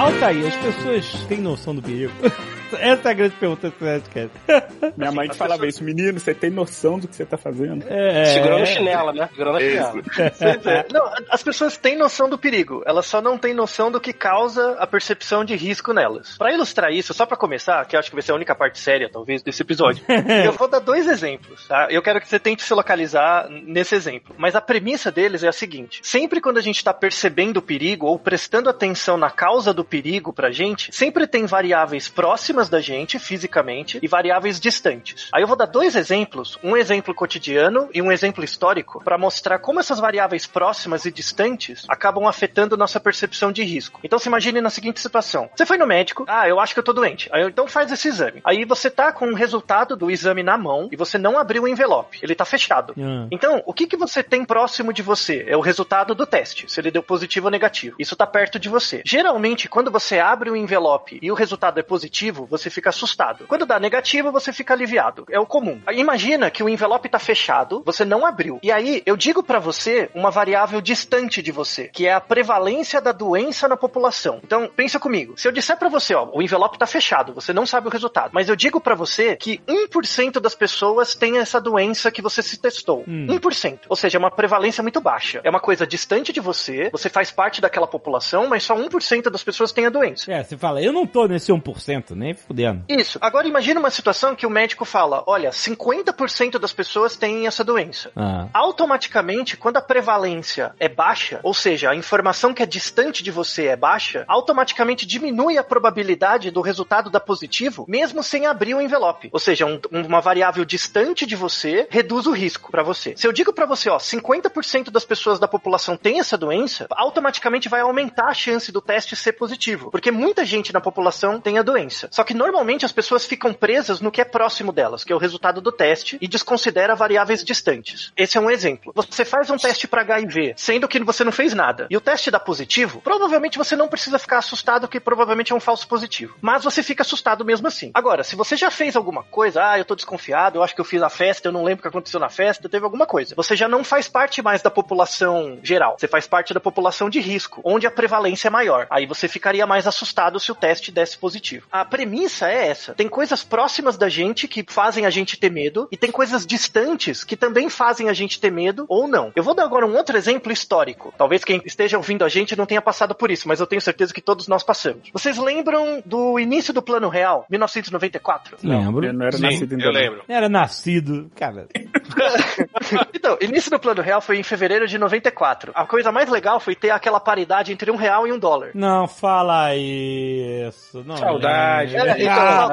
Altair, 0.00 0.46
as 0.46 0.56
pessoas 0.56 1.24
têm 1.26 1.40
noção 1.40 1.74
do 1.74 1.82
perigo? 1.82 2.12
Essa 2.78 3.08
é 3.08 3.10
a 3.10 3.14
grande 3.14 3.34
pergunta 3.36 3.70
do 3.70 3.84
Nerdcast. 3.84 4.30
Minha 4.96 5.12
mãe 5.12 5.32
falava 5.32 5.66
isso, 5.66 5.82
menino, 5.82 6.18
você 6.18 6.34
tem 6.34 6.50
noção 6.50 6.98
do 6.98 7.08
que 7.08 7.16
você 7.16 7.24
tá 7.24 7.36
fazendo? 7.36 7.84
É, 7.88 8.26
Segurando 8.26 8.62
a 8.62 8.66
chinela, 8.66 9.12
né? 9.12 9.28
Segurando 9.30 9.56
a 9.56 9.60
chinela. 9.60 9.90
É. 10.40 10.86
Não, 10.92 11.12
as 11.30 11.42
pessoas 11.42 11.76
têm 11.76 11.96
noção 11.96 12.28
do 12.28 12.38
perigo, 12.38 12.82
elas 12.86 13.06
só 13.06 13.20
não 13.20 13.38
têm 13.38 13.54
noção 13.54 13.90
do 13.90 14.00
que 14.00 14.12
causa 14.12 14.76
a 14.78 14.86
percepção 14.86 15.44
de 15.44 15.54
risco 15.54 15.92
nelas. 15.92 16.36
Pra 16.36 16.52
ilustrar 16.52 16.92
isso, 16.92 17.12
só 17.14 17.26
pra 17.26 17.36
começar, 17.36 17.84
que 17.86 17.94
eu 17.96 18.00
acho 18.00 18.10
que 18.10 18.16
vai 18.16 18.22
ser 18.22 18.32
a 18.32 18.34
única 18.34 18.54
parte 18.54 18.78
séria, 18.78 19.08
talvez, 19.10 19.42
desse 19.42 19.62
episódio, 19.62 20.04
eu 20.44 20.52
vou 20.52 20.68
dar 20.68 20.78
dois 20.78 21.06
exemplos, 21.06 21.66
tá? 21.66 21.88
Eu 21.90 22.02
quero 22.02 22.20
que 22.20 22.28
você 22.28 22.38
tente 22.38 22.62
se 22.62 22.72
localizar 22.74 23.48
nesse 23.48 23.94
exemplo. 23.94 24.34
Mas 24.38 24.54
a 24.54 24.60
premissa 24.60 25.10
deles 25.10 25.42
é 25.42 25.48
a 25.48 25.52
seguinte: 25.52 26.00
sempre 26.02 26.40
quando 26.40 26.58
a 26.58 26.62
gente 26.62 26.82
tá 26.82 26.92
percebendo 26.92 27.58
o 27.58 27.62
perigo 27.62 28.06
ou 28.06 28.18
prestando 28.18 28.68
atenção 28.68 29.16
na 29.16 29.30
causa 29.30 29.72
do 29.72 29.84
perigo 29.84 30.32
pra 30.32 30.50
gente, 30.50 30.94
sempre 30.94 31.26
tem 31.26 31.46
variáveis 31.46 32.08
próximas 32.08 32.59
da 32.68 32.80
gente, 32.80 33.18
fisicamente, 33.18 33.98
e 34.02 34.08
variáveis 34.08 34.60
distantes. 34.60 35.28
Aí 35.32 35.42
eu 35.42 35.48
vou 35.48 35.56
dar 35.56 35.66
dois 35.66 35.96
exemplos, 35.96 36.58
um 36.62 36.76
exemplo 36.76 37.14
cotidiano 37.14 37.88
e 37.92 38.02
um 38.02 38.12
exemplo 38.12 38.44
histórico, 38.44 39.02
pra 39.02 39.18
mostrar 39.18 39.58
como 39.58 39.80
essas 39.80 39.98
variáveis 39.98 40.46
próximas 40.46 41.04
e 41.04 41.10
distantes 41.10 41.84
acabam 41.88 42.26
afetando 42.26 42.76
nossa 42.76 43.00
percepção 43.00 43.52
de 43.52 43.62
risco. 43.62 44.00
Então 44.02 44.18
se 44.18 44.28
imagine 44.28 44.60
na 44.60 44.70
seguinte 44.70 45.00
situação: 45.00 45.48
você 45.54 45.66
foi 45.66 45.78
no 45.78 45.86
médico, 45.86 46.24
ah, 46.28 46.48
eu 46.48 46.60
acho 46.60 46.74
que 46.74 46.80
eu 46.80 46.84
tô 46.84 46.92
doente. 46.92 47.28
Aí 47.32 47.44
então 47.44 47.66
faz 47.66 47.90
esse 47.90 48.08
exame. 48.08 48.40
Aí 48.44 48.64
você 48.64 48.90
tá 48.90 49.12
com 49.12 49.26
o 49.26 49.34
resultado 49.34 49.96
do 49.96 50.10
exame 50.10 50.42
na 50.42 50.56
mão 50.58 50.88
e 50.90 50.96
você 50.96 51.18
não 51.18 51.38
abriu 51.38 51.64
o 51.64 51.68
envelope. 51.68 52.18
Ele 52.22 52.34
tá 52.34 52.44
fechado. 52.44 52.94
Hum. 52.96 53.28
Então, 53.30 53.62
o 53.66 53.72
que 53.72 53.86
que 53.86 53.96
você 53.96 54.22
tem 54.22 54.44
próximo 54.44 54.92
de 54.92 55.02
você? 55.02 55.44
É 55.46 55.56
o 55.56 55.60
resultado 55.60 56.14
do 56.14 56.26
teste, 56.26 56.70
se 56.70 56.80
ele 56.80 56.90
deu 56.90 57.02
positivo 57.02 57.46
ou 57.46 57.50
negativo. 57.50 57.96
Isso 57.98 58.16
tá 58.16 58.26
perto 58.26 58.58
de 58.58 58.68
você. 58.68 59.02
Geralmente, 59.04 59.68
quando 59.68 59.90
você 59.90 60.18
abre 60.18 60.50
o 60.50 60.56
envelope 60.56 61.18
e 61.22 61.30
o 61.30 61.34
resultado 61.34 61.78
é 61.78 61.82
positivo, 61.82 62.46
você 62.50 62.68
fica 62.68 62.90
assustado. 62.90 63.46
Quando 63.46 63.64
dá 63.64 63.78
negativo, 63.78 64.32
você 64.32 64.52
fica 64.52 64.74
aliviado. 64.74 65.24
É 65.30 65.38
o 65.38 65.46
comum. 65.46 65.80
Imagina 65.92 66.50
que 66.50 66.62
o 66.62 66.68
envelope 66.68 67.08
tá 67.08 67.18
fechado, 67.18 67.82
você 67.84 68.04
não 68.04 68.26
abriu. 68.26 68.58
E 68.62 68.72
aí, 68.72 69.02
eu 69.06 69.16
digo 69.16 69.42
pra 69.42 69.58
você 69.58 70.10
uma 70.14 70.30
variável 70.30 70.80
distante 70.80 71.40
de 71.42 71.52
você, 71.52 71.88
que 71.88 72.06
é 72.06 72.12
a 72.12 72.20
prevalência 72.20 73.00
da 73.00 73.12
doença 73.12 73.68
na 73.68 73.76
população. 73.76 74.40
Então, 74.44 74.68
pensa 74.74 74.98
comigo. 74.98 75.34
Se 75.36 75.46
eu 75.46 75.52
disser 75.52 75.78
pra 75.78 75.88
você, 75.88 76.14
ó, 76.14 76.28
o 76.32 76.42
envelope 76.42 76.78
tá 76.78 76.86
fechado, 76.86 77.32
você 77.32 77.52
não 77.52 77.66
sabe 77.66 77.86
o 77.86 77.90
resultado, 77.90 78.30
mas 78.32 78.48
eu 78.48 78.56
digo 78.56 78.80
pra 78.80 78.94
você 78.94 79.36
que 79.36 79.60
1% 79.68 80.40
das 80.40 80.54
pessoas 80.54 81.14
tem 81.14 81.38
essa 81.38 81.60
doença 81.60 82.10
que 82.10 82.22
você 82.22 82.42
se 82.42 82.58
testou. 82.58 83.04
Hum. 83.06 83.26
1%. 83.26 83.80
Ou 83.88 83.96
seja, 83.96 84.18
é 84.18 84.20
uma 84.20 84.30
prevalência 84.30 84.82
muito 84.82 85.00
baixa. 85.00 85.40
É 85.44 85.50
uma 85.50 85.60
coisa 85.60 85.86
distante 85.86 86.32
de 86.32 86.40
você, 86.40 86.90
você 86.90 87.08
faz 87.08 87.30
parte 87.30 87.60
daquela 87.60 87.86
população, 87.86 88.48
mas 88.48 88.64
só 88.64 88.76
1% 88.76 89.30
das 89.30 89.44
pessoas 89.44 89.72
tem 89.72 89.86
a 89.86 89.90
doença. 89.90 90.32
É, 90.32 90.42
você 90.42 90.56
fala, 90.56 90.82
eu 90.82 90.92
não 90.92 91.06
tô 91.06 91.26
nesse 91.26 91.52
1%, 91.52 92.10
nem 92.14 92.34
fudendo. 92.46 92.84
Isso. 92.88 93.18
Agora 93.20 93.46
imagine 93.46 93.78
uma 93.78 93.90
situação 93.90 94.34
que 94.34 94.46
o 94.46 94.50
médico 94.50 94.84
fala: 94.84 95.22
olha, 95.26 95.50
50% 95.50 96.58
das 96.58 96.72
pessoas 96.72 97.16
têm 97.16 97.46
essa 97.46 97.62
doença. 97.64 98.10
Ah. 98.16 98.48
Automaticamente, 98.52 99.56
quando 99.56 99.76
a 99.76 99.82
prevalência 99.82 100.74
é 100.78 100.88
baixa, 100.88 101.40
ou 101.42 101.54
seja, 101.54 101.90
a 101.90 101.94
informação 101.96 102.52
que 102.54 102.62
é 102.62 102.66
distante 102.66 103.22
de 103.22 103.30
você 103.30 103.66
é 103.66 103.76
baixa, 103.76 104.24
automaticamente 104.26 105.06
diminui 105.06 105.58
a 105.58 105.64
probabilidade 105.64 106.50
do 106.50 106.60
resultado 106.60 107.10
dar 107.10 107.20
positivo, 107.20 107.84
mesmo 107.88 108.22
sem 108.22 108.46
abrir 108.46 108.74
o 108.74 108.80
envelope. 108.80 109.28
Ou 109.32 109.38
seja, 109.38 109.66
um- 109.66 109.80
uma 109.92 110.20
variável 110.20 110.64
distante 110.64 111.26
de 111.26 111.36
você 111.36 111.86
reduz 111.90 112.26
o 112.26 112.32
risco 112.32 112.70
pra 112.70 112.82
você. 112.82 113.14
Se 113.16 113.26
eu 113.26 113.32
digo 113.32 113.52
pra 113.52 113.66
você, 113.66 113.88
ó, 113.90 113.98
50% 113.98 114.90
das 114.90 115.04
pessoas 115.04 115.38
da 115.38 115.46
população 115.48 115.96
tem 115.96 116.20
essa 116.20 116.36
doença, 116.36 116.86
automaticamente 116.90 117.68
vai 117.68 117.80
aumentar 117.80 118.26
a 118.28 118.34
chance 118.34 118.72
do 118.72 118.80
teste 118.80 119.14
ser 119.14 119.32
positivo, 119.32 119.90
porque 119.90 120.10
muita 120.10 120.44
gente 120.44 120.72
na 120.72 120.80
população 120.80 121.40
tem 121.40 121.58
a 121.58 121.62
doença. 121.62 122.08
Só 122.10 122.24
que 122.30 122.34
normalmente 122.34 122.84
as 122.84 122.92
pessoas 122.92 123.26
ficam 123.26 123.52
presas 123.52 124.00
no 124.00 124.08
que 124.08 124.20
é 124.20 124.24
próximo 124.24 124.70
delas, 124.70 125.02
que 125.02 125.12
é 125.12 125.16
o 125.16 125.18
resultado 125.18 125.60
do 125.60 125.72
teste, 125.72 126.16
e 126.20 126.28
desconsidera 126.28 126.94
variáveis 126.94 127.42
distantes. 127.42 128.12
Esse 128.16 128.38
é 128.38 128.40
um 128.40 128.48
exemplo. 128.48 128.92
Você 128.94 129.24
faz 129.24 129.50
um 129.50 129.56
teste 129.56 129.88
para 129.88 130.02
HIV, 130.02 130.54
sendo 130.56 130.86
que 130.86 131.02
você 131.02 131.24
não 131.24 131.32
fez 131.32 131.54
nada, 131.54 131.88
e 131.90 131.96
o 131.96 132.00
teste 132.00 132.30
dá 132.30 132.38
positivo, 132.38 133.00
provavelmente 133.00 133.58
você 133.58 133.74
não 133.74 133.88
precisa 133.88 134.16
ficar 134.16 134.38
assustado, 134.38 134.86
que 134.86 135.00
provavelmente 135.00 135.52
é 135.52 135.56
um 135.56 135.58
falso 135.58 135.88
positivo. 135.88 136.36
Mas 136.40 136.62
você 136.62 136.84
fica 136.84 137.02
assustado 137.02 137.44
mesmo 137.44 137.66
assim. 137.66 137.90
Agora, 137.94 138.22
se 138.22 138.36
você 138.36 138.56
já 138.56 138.70
fez 138.70 138.94
alguma 138.94 139.24
coisa, 139.24 139.68
ah, 139.68 139.76
eu 139.76 139.84
tô 139.84 139.96
desconfiado, 139.96 140.56
eu 140.56 140.62
acho 140.62 140.72
que 140.72 140.80
eu 140.80 140.84
fiz 140.84 141.02
a 141.02 141.10
festa, 141.10 141.48
eu 141.48 141.52
não 141.52 141.64
lembro 141.64 141.80
o 141.80 141.82
que 141.82 141.88
aconteceu 141.88 142.20
na 142.20 142.28
festa, 142.28 142.68
teve 142.68 142.84
alguma 142.84 143.06
coisa. 143.06 143.34
Você 143.34 143.56
já 143.56 143.66
não 143.66 143.82
faz 143.82 144.06
parte 144.06 144.40
mais 144.40 144.62
da 144.62 144.70
população 144.70 145.58
geral. 145.64 145.96
Você 145.98 146.06
faz 146.06 146.28
parte 146.28 146.54
da 146.54 146.60
população 146.60 147.10
de 147.10 147.18
risco, 147.18 147.60
onde 147.64 147.88
a 147.88 147.90
prevalência 147.90 148.46
é 148.46 148.50
maior. 148.52 148.86
Aí 148.88 149.04
você 149.04 149.26
ficaria 149.26 149.66
mais 149.66 149.88
assustado 149.88 150.38
se 150.38 150.52
o 150.52 150.54
teste 150.54 150.92
desse 150.92 151.18
positivo. 151.18 151.66
A 151.72 151.84
premissa 152.10 152.50
é 152.50 152.66
essa. 152.66 152.92
Tem 152.92 153.08
coisas 153.08 153.44
próximas 153.44 153.96
da 153.96 154.08
gente 154.08 154.48
que 154.48 154.64
fazem 154.68 155.06
a 155.06 155.10
gente 155.10 155.38
ter 155.38 155.50
medo, 155.50 155.88
e 155.92 155.96
tem 155.96 156.10
coisas 156.10 156.44
distantes 156.44 157.22
que 157.22 157.36
também 157.36 157.70
fazem 157.70 158.08
a 158.08 158.12
gente 158.12 158.40
ter 158.40 158.50
medo 158.50 158.84
ou 158.88 159.06
não. 159.06 159.30
Eu 159.36 159.44
vou 159.44 159.54
dar 159.54 159.62
agora 159.62 159.86
um 159.86 159.96
outro 159.96 160.16
exemplo 160.16 160.50
histórico. 160.52 161.14
Talvez 161.16 161.44
quem 161.44 161.62
esteja 161.64 161.96
ouvindo 161.96 162.24
a 162.24 162.28
gente 162.28 162.56
não 162.56 162.66
tenha 162.66 162.82
passado 162.82 163.14
por 163.14 163.30
isso, 163.30 163.46
mas 163.46 163.60
eu 163.60 163.66
tenho 163.66 163.80
certeza 163.80 164.12
que 164.12 164.20
todos 164.20 164.48
nós 164.48 164.64
passamos. 164.64 165.08
Vocês 165.12 165.38
lembram 165.38 166.02
do 166.04 166.38
início 166.40 166.74
do 166.74 166.82
Plano 166.82 167.08
Real, 167.08 167.46
1994? 167.48 168.56
Lembro. 168.64 169.06
Eu 169.06 169.12
não 169.12 169.26
era 169.26 169.36
Sim, 169.36 169.42
nascido 169.42 169.72
ainda. 169.72 169.84
eu 169.84 169.92
não. 169.92 170.00
lembro. 170.00 170.24
Era 170.28 170.48
nascido, 170.48 171.30
cara. 171.36 171.68
Então, 173.14 173.36
início 173.40 173.70
do 173.70 173.78
Plano 173.78 174.02
Real 174.02 174.20
foi 174.20 174.38
em 174.38 174.42
fevereiro 174.42 174.86
de 174.86 174.98
94. 174.98 175.72
A 175.74 175.86
coisa 175.86 176.10
mais 176.10 176.28
legal 176.28 176.58
foi 176.58 176.74
ter 176.74 176.90
aquela 176.90 177.20
paridade 177.20 177.72
entre 177.72 177.90
um 177.90 177.96
real 177.96 178.26
e 178.26 178.32
um 178.32 178.38
dólar. 178.38 178.70
Não 178.74 179.06
fala 179.06 179.74
isso. 179.76 181.04
Não 181.04 181.16
Saudade. 181.16 181.96
É, 182.06 182.22
então, 182.22 182.70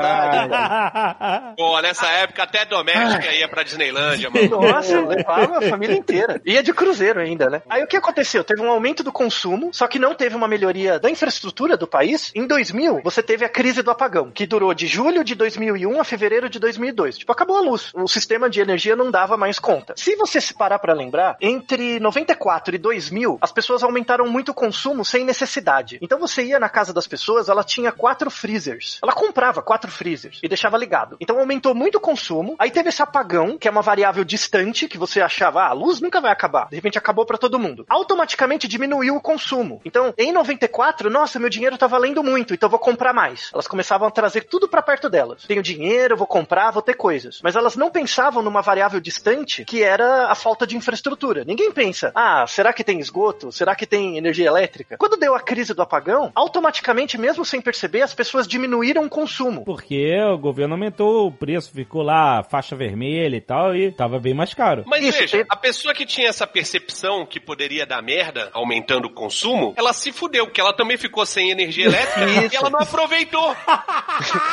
Ah. 0.58 1.54
Pô, 1.58 1.80
nessa 1.82 2.08
época 2.08 2.44
até 2.44 2.66
doméstica 2.66 3.32
ia 3.34 3.48
pra 3.48 3.64
Disneylândia, 3.64 4.30
mano. 4.30 4.62
Nossa, 4.62 4.94
eu 4.94 5.08
levava 5.08 5.58
a 5.58 5.62
família 5.62 5.96
inteira. 5.96 6.42
Ia 6.46 6.64
de 6.64 6.74
cruzeiro 6.74 7.20
ainda, 7.20 7.50
né? 7.50 7.62
Aí 7.70 7.84
o 7.84 7.88
que 7.88 7.98
aconteceu? 7.98 8.44
Teve 8.44 8.62
um 8.62 8.70
aumento 8.70 9.04
do 9.04 9.12
consumo, 9.12 9.70
só 9.74 9.88
que 9.88 10.00
não 10.00 10.14
teve 10.16 10.36
uma 10.36 10.48
melhoria 10.48 11.00
da 11.00 11.10
infraestrutura 11.10 11.76
do 11.78 11.88
país. 11.88 12.32
Em 12.36 12.46
2000, 12.48 13.02
você 13.04 13.22
teve 13.24 13.44
a 13.46 13.50
crise 13.50 13.82
do 13.82 13.92
apagão, 13.92 14.32
que 14.32 14.46
durou 14.46 14.74
de 14.74 14.88
julho 14.88 15.24
de 15.24 15.36
2001 15.36 16.00
a 16.00 16.04
fevereiro 16.04 16.50
de 16.50 16.60
2002. 16.60 17.20
Tipo, 17.20 17.32
acabou 17.32 17.58
a 17.58 17.62
luz. 17.62 17.92
O 17.94 18.08
sistema 18.08 18.50
de 18.50 18.60
energia 18.62 18.96
não 18.96 19.12
dava 19.12 19.38
mais 19.38 19.60
conta. 19.60 19.94
Se 19.98 20.16
você 20.16 20.40
se 20.42 20.54
parar 20.54 20.80
pra 20.80 20.94
lembrar, 20.94 21.38
entre 21.42 22.00
94 22.00 22.76
e 22.76 22.78
2000, 22.78 23.38
as 23.42 23.52
pessoas 23.52 23.84
aumentaram 23.84 24.28
muito 24.28 24.50
o 24.50 24.54
consumo 24.54 25.04
sem 25.04 25.24
necessidade. 25.26 25.98
Então 26.02 26.20
você 26.20 26.44
ia 26.44 26.60
na 26.60 26.70
casa 26.70 26.94
das 26.94 27.08
pessoas, 27.08 27.50
ela 27.50 27.64
tinha 27.64 27.92
quatro 27.92 28.30
freezers. 28.30 29.00
Ela 29.02 29.12
comprava 29.18 29.64
quatro 29.64 29.92
freezers 29.92 30.40
e 30.44 30.48
deixava 30.48 30.78
ligado. 30.78 31.18
Então 31.20 31.40
aumentou 31.40 31.74
muito 31.74 31.98
o 31.98 32.00
consumo. 32.00 32.56
Aí 32.60 32.70
teve 32.70 32.90
esse 32.90 33.02
apagão, 33.02 33.58
que 33.58 33.68
é 33.68 33.72
uma 33.72 33.82
variável 33.82 34.24
distante, 34.24 34.88
que 34.88 34.98
você 34.98 35.20
achava, 35.20 35.64
ah, 35.64 35.70
a 35.70 35.74
luz 35.74 36.00
nunca 36.00 36.22
vai 36.22 36.32
acabar. 36.32 36.70
De 36.70 36.76
repente 36.76 37.00
acabou 37.00 37.26
pra 37.26 37.38
todo 37.38 37.58
mundo. 37.58 37.84
Automaticamente 37.90 38.68
diminuiu 38.68 39.16
o 39.16 39.22
consumo. 39.22 39.82
Então, 39.84 40.14
em 40.16 40.32
94, 40.32 41.10
nossa, 41.10 41.40
meu 41.40 41.50
dinheiro 41.50 41.80
tá 41.80 41.88
valendo 41.88 42.24
muito, 42.24 42.54
então 42.54 42.70
vou 42.70 42.78
comprar 42.78 43.12
mais. 43.12 43.50
Elas 43.52 43.68
começavam 43.68 44.08
a 44.08 44.12
trazer 44.12 44.42
tudo 44.42 44.68
pra 44.68 44.84
perto 44.84 45.10
delas. 45.10 45.46
Tenho 45.48 45.64
dinheiro, 45.64 46.16
vou 46.16 46.28
comprar, 46.28 46.70
vou 46.70 46.84
ter 46.84 46.94
coisas. 46.94 47.40
Mas 47.42 47.56
elas 47.56 47.76
não 47.76 47.90
pensavam 47.90 48.44
numa 48.44 48.62
variável 48.62 49.00
distante, 49.00 49.66
que 49.66 49.82
era 49.82 50.28
a 50.28 50.36
falta 50.36 50.68
de 50.68 50.78
infraestrutura. 50.78 51.44
Ninguém 51.44 51.72
pensa, 51.72 52.12
ah, 52.14 52.46
será 52.46 52.72
que 52.72 52.84
tem 52.84 53.00
esgoto? 53.00 53.52
Será 53.52 53.76
que 53.76 53.88
tem 53.88 54.16
energia 54.16 54.46
elétrica? 54.46 54.96
Quando 54.98 55.18
deu 55.18 55.34
a 55.34 55.40
crise 55.40 55.74
do 55.74 55.82
apagão, 55.82 56.32
automaticamente, 56.36 57.18
mesmo 57.18 57.44
sem 57.44 57.60
perceber, 57.60 58.04
as 58.04 58.14
pessoas 58.14 58.48
diminuíram 58.48 59.07
consumo. 59.10 59.64
Porque 59.66 60.16
o 60.34 60.38
governo 60.38 60.74
aumentou 60.76 61.28
o 61.28 61.32
preço, 61.32 61.72
ficou 61.72 62.02
lá 62.02 62.44
faixa 62.44 62.76
vermelha 62.76 63.36
e 63.36 63.42
tal, 63.42 63.76
e 63.76 63.92
tava 63.92 64.20
bem 64.20 64.34
mais 64.34 64.54
caro. 64.54 64.84
Mas 64.86 65.04
Isso, 65.04 65.20
veja, 65.20 65.38
tem- 65.38 65.46
a 65.50 65.56
pessoa 65.56 65.94
que 65.94 66.06
tinha 66.06 66.28
essa 66.30 66.46
percepção 66.48 67.26
que 67.26 67.40
poderia 67.40 67.86
dar 67.86 68.02
merda, 68.02 68.50
aumentando 68.54 69.06
o 69.08 69.14
consumo, 69.14 69.74
ela 69.78 69.94
se 69.94 70.12
fudeu, 70.12 70.46
porque 70.46 70.62
ela 70.62 70.74
também 70.74 70.98
ficou 70.98 71.26
sem 71.26 71.50
energia 71.52 71.86
elétrica 71.86 72.26
Isso. 72.46 72.54
e 72.54 72.58
ela 72.58 72.70
não 72.70 72.80
aproveitou. 72.80 73.56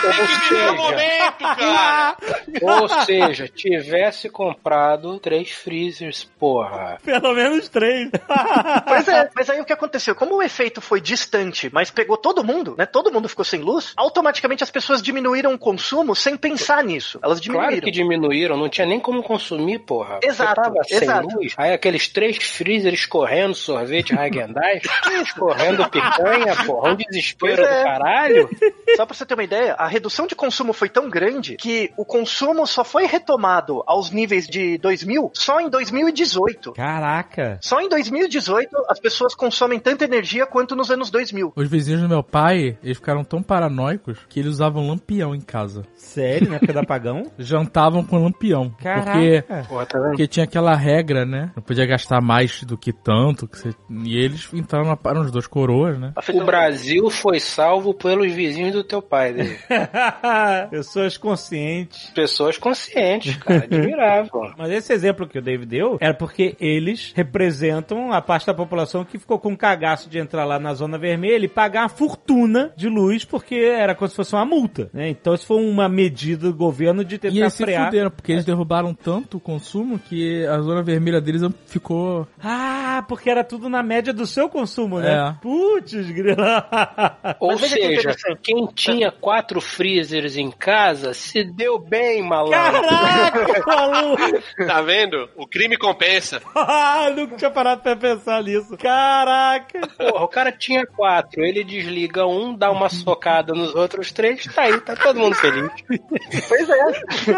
Tem 0.03 0.27
que 0.27 0.49
viver 0.49 0.71
o 0.71 0.77
momento, 0.77 1.39
cara. 1.39 2.17
Ou 2.63 2.89
seja, 3.05 3.49
tivesse 3.49 4.29
comprado 4.29 5.19
três 5.19 5.51
freezers, 5.51 6.25
porra. 6.39 6.99
Pelo 7.05 7.35
menos 7.35 7.69
três. 7.69 8.11
Pois 8.87 9.09
é, 9.09 9.31
mas 9.35 9.49
aí 9.51 9.61
o 9.61 9.65
que 9.65 9.73
aconteceu? 9.73 10.15
Como 10.15 10.37
o 10.37 10.43
efeito 10.43 10.81
foi 10.81 11.01
distante, 11.01 11.71
mas 11.73 11.91
pegou 11.91 12.17
todo 12.17 12.45
mundo, 12.45 12.75
né? 12.77 12.87
Todo 12.87 13.11
mundo 13.13 13.29
ficou 13.29 13.45
sem 13.45 13.61
luz, 13.61 13.93
automaticamente 13.97 14.44
as 14.65 14.71
pessoas 14.71 15.03
diminuíram 15.03 15.55
o 15.55 15.59
consumo 15.59 16.15
sem 16.15 16.37
pensar 16.37 16.83
nisso. 16.85 17.19
Elas 17.23 17.41
diminuíram. 17.41 17.71
Claro 17.71 17.85
que 17.85 17.91
diminuíram, 17.91 18.57
não 18.57 18.69
tinha 18.69 18.87
nem 18.87 19.01
como 19.01 19.23
consumir, 19.23 19.79
porra. 19.81 20.21
Exato, 20.23 20.61
Você 20.61 20.63
tava 20.63 20.85
sem 20.85 20.97
exato. 20.99 21.29
luz, 21.37 21.55
aí 21.57 21.73
aqueles 21.73 22.09
três 22.09 22.37
freezers 22.37 23.01
escorrendo 23.01 23.55
sorvete 23.55 24.13
Häagen-Dazs, 24.15 24.83
escorrendo 25.23 25.89
picanha, 25.89 26.57
porra, 26.67 26.93
um 26.93 26.97
desespero 26.97 27.57
Pois 27.57 27.69
é. 27.69 27.79
do 27.79 27.85
caralho. 27.85 28.51
Só 28.97 29.07
pra 29.07 29.15
você 29.15 29.27
ter 29.27 29.35
uma 29.35 29.43
ideia, 29.45 29.75
a 29.75 29.87
redução 29.89 30.27
de 30.27 30.35
consumo 30.37 30.73
foi 30.73 30.89
tão 30.89 31.09
grande 31.11 31.57
que 31.57 31.91
o 31.97 32.05
consumo 32.05 32.65
só 32.67 32.85
foi 32.85 33.07
retomado 33.07 33.83
aos 33.87 34.11
níveis 34.11 34.47
de 34.47 34.79
2000 34.79 35.33
só 35.35 35.61
em 35.61 35.69
2018. 35.69 36.73
Caraca. 36.73 37.59
Só 37.61 37.81
em 37.81 37.89
2018 37.89 38.69
as 38.89 39.01
pessoas 39.01 39.35
consomem 39.35 39.81
tanta 39.81 40.05
energia 40.05 40.47
quanto 40.47 40.77
nos 40.77 40.91
anos 40.91 41.11
2000. 41.11 41.53
Os 41.57 41.69
vizinhos 41.69 42.03
do 42.03 42.09
meu 42.09 42.23
pai, 42.23 42.79
eles 42.85 42.97
ficaram 42.99 43.25
tão 43.25 43.43
paranoicos 43.43 44.19
que 44.35 44.41
eles 44.41 44.55
usavam 44.55 44.89
lampião 44.89 45.33
em 45.33 45.41
casa. 45.41 45.85
Sério, 45.95 46.49
na 46.49 46.57
época 46.57 46.73
do 46.73 46.81
apagão? 46.81 47.23
Jantavam 47.39 48.03
com 48.03 48.19
lampião. 48.19 48.69
Caraca. 48.83 49.13
Porque, 49.13 49.45
Porra, 49.69 49.87
tá 49.87 49.99
porque 50.01 50.27
tinha 50.27 50.43
aquela 50.43 50.75
regra, 50.75 51.25
né? 51.25 51.53
Não 51.55 51.63
podia 51.63 51.87
gastar 51.87 52.21
mais 52.21 52.65
do 52.65 52.77
que 52.77 52.93
tanto. 52.93 53.47
Que 53.47 53.57
você... 53.57 53.71
E 53.89 54.19
eles 54.19 54.53
entraram 54.53 54.87
na 54.87 54.99
eram 55.09 55.21
os 55.21 55.31
dois 55.31 55.47
coroas, 55.47 56.01
né? 56.01 56.13
O 56.33 56.45
Brasil 56.45 57.09
foi 57.11 57.39
salvo 57.39 57.95
pelos 57.95 58.33
vizinhos 58.33 58.73
do 58.73 58.83
teu 58.83 59.01
pai, 59.01 59.35
David. 59.35 59.61
Pessoas 60.69 61.17
conscientes. 61.17 62.11
Pessoas 62.11 62.59
conscientes, 62.59 63.37
cara. 63.37 63.63
Admirável. 63.63 64.33
Mas 64.59 64.73
esse 64.73 64.93
exemplo 64.93 65.29
que 65.29 65.39
o 65.39 65.43
David 65.43 65.67
deu 65.67 65.97
era 66.01 66.15
porque 66.15 66.57
eles 66.59 67.13
representam 67.15 68.13
a 68.13 68.21
parte 68.21 68.49
da 68.49 68.55
população 68.55 69.05
que 69.05 69.17
ficou 69.17 69.39
com 69.39 69.57
cagaço 69.57 70.11
de 70.11 70.19
entrar 70.19 70.45
lá 70.45 70.59
na 70.59 70.75
zona 70.75 70.99
vermelha 70.99 71.45
e 71.45 71.49
pagar 71.49 71.83
uma 71.83 71.89
fortuna 71.89 72.73
de 72.77 72.89
luz 72.89 73.25
porque 73.25 73.55
era 73.55 73.95
como 73.95 74.09
se 74.09 74.17
fosse 74.17 74.24
uma 74.33 74.45
multa, 74.45 74.89
né? 74.93 75.09
Então 75.09 75.35
isso 75.35 75.47
foi 75.47 75.57
uma 75.65 75.89
medida 75.89 76.49
do 76.49 76.55
governo 76.55 77.05
de 77.05 77.17
E 77.17 77.19
tentar 77.19 77.37
eles 77.37 77.53
se 77.53 77.63
frear. 77.65 77.87
fuderam, 77.87 78.11
porque 78.11 78.33
eles 78.33 78.45
derrubaram 78.45 78.95
tanto 78.95 79.37
o 79.37 79.41
consumo 79.41 79.99
que 79.99 80.45
a 80.47 80.59
zona 80.61 80.83
vermelha 80.83 81.21
deles 81.21 81.43
ficou. 81.67 82.27
Ah, 82.43 83.05
porque 83.09 83.29
era 83.31 83.43
tudo 83.45 83.69
na 83.69 83.83
média 83.83 84.13
do 84.13 84.27
seu 84.27 84.49
consumo, 84.49 84.99
né? 85.01 85.13
É. 85.31 85.33
Putz, 85.43 85.93
grila. 86.11 86.67
Ou 87.41 87.51
Mas 87.53 87.61
veja 87.61 87.77
que 87.77 87.83
seja, 87.83 88.01
interessante. 88.01 88.41
quem 88.43 88.67
tinha 88.75 89.11
quatro 89.13 89.61
freezers 89.61 90.37
em 90.37 90.51
casa 90.51 91.13
se 91.15 91.45
deu 91.45 91.79
bem, 91.79 92.23
malandro. 92.23 92.83
Caraca, 92.89 93.63
maluco! 93.67 94.23
Tá 94.67 94.83
vendo? 94.83 95.29
O 95.37 95.47
crime 95.47 95.77
compensa. 95.77 96.41
Ah, 96.57 97.11
nunca 97.15 97.37
tinha 97.37 97.51
parado 97.51 97.83
pra 97.83 97.95
pensar 97.97 98.43
nisso. 98.43 98.77
Caraca! 98.79 99.81
Porra, 99.99 100.25
o 100.25 100.29
cara 100.29 100.51
tinha 100.53 100.87
quatro, 100.87 101.45
ele 101.45 101.63
desliga 101.65 102.27
um, 102.27 102.55
dá 102.57 102.71
uma 102.71 102.89
socada 102.89 103.53
nos 103.53 103.75
outros 103.75 104.11
três, 104.15 104.45
tá 104.47 104.63
aí, 104.63 104.81
tá 104.81 104.97
todo 104.97 105.19
mundo 105.19 105.35
feliz. 105.35 105.71
Pois 106.49 106.69
é. 106.69 107.33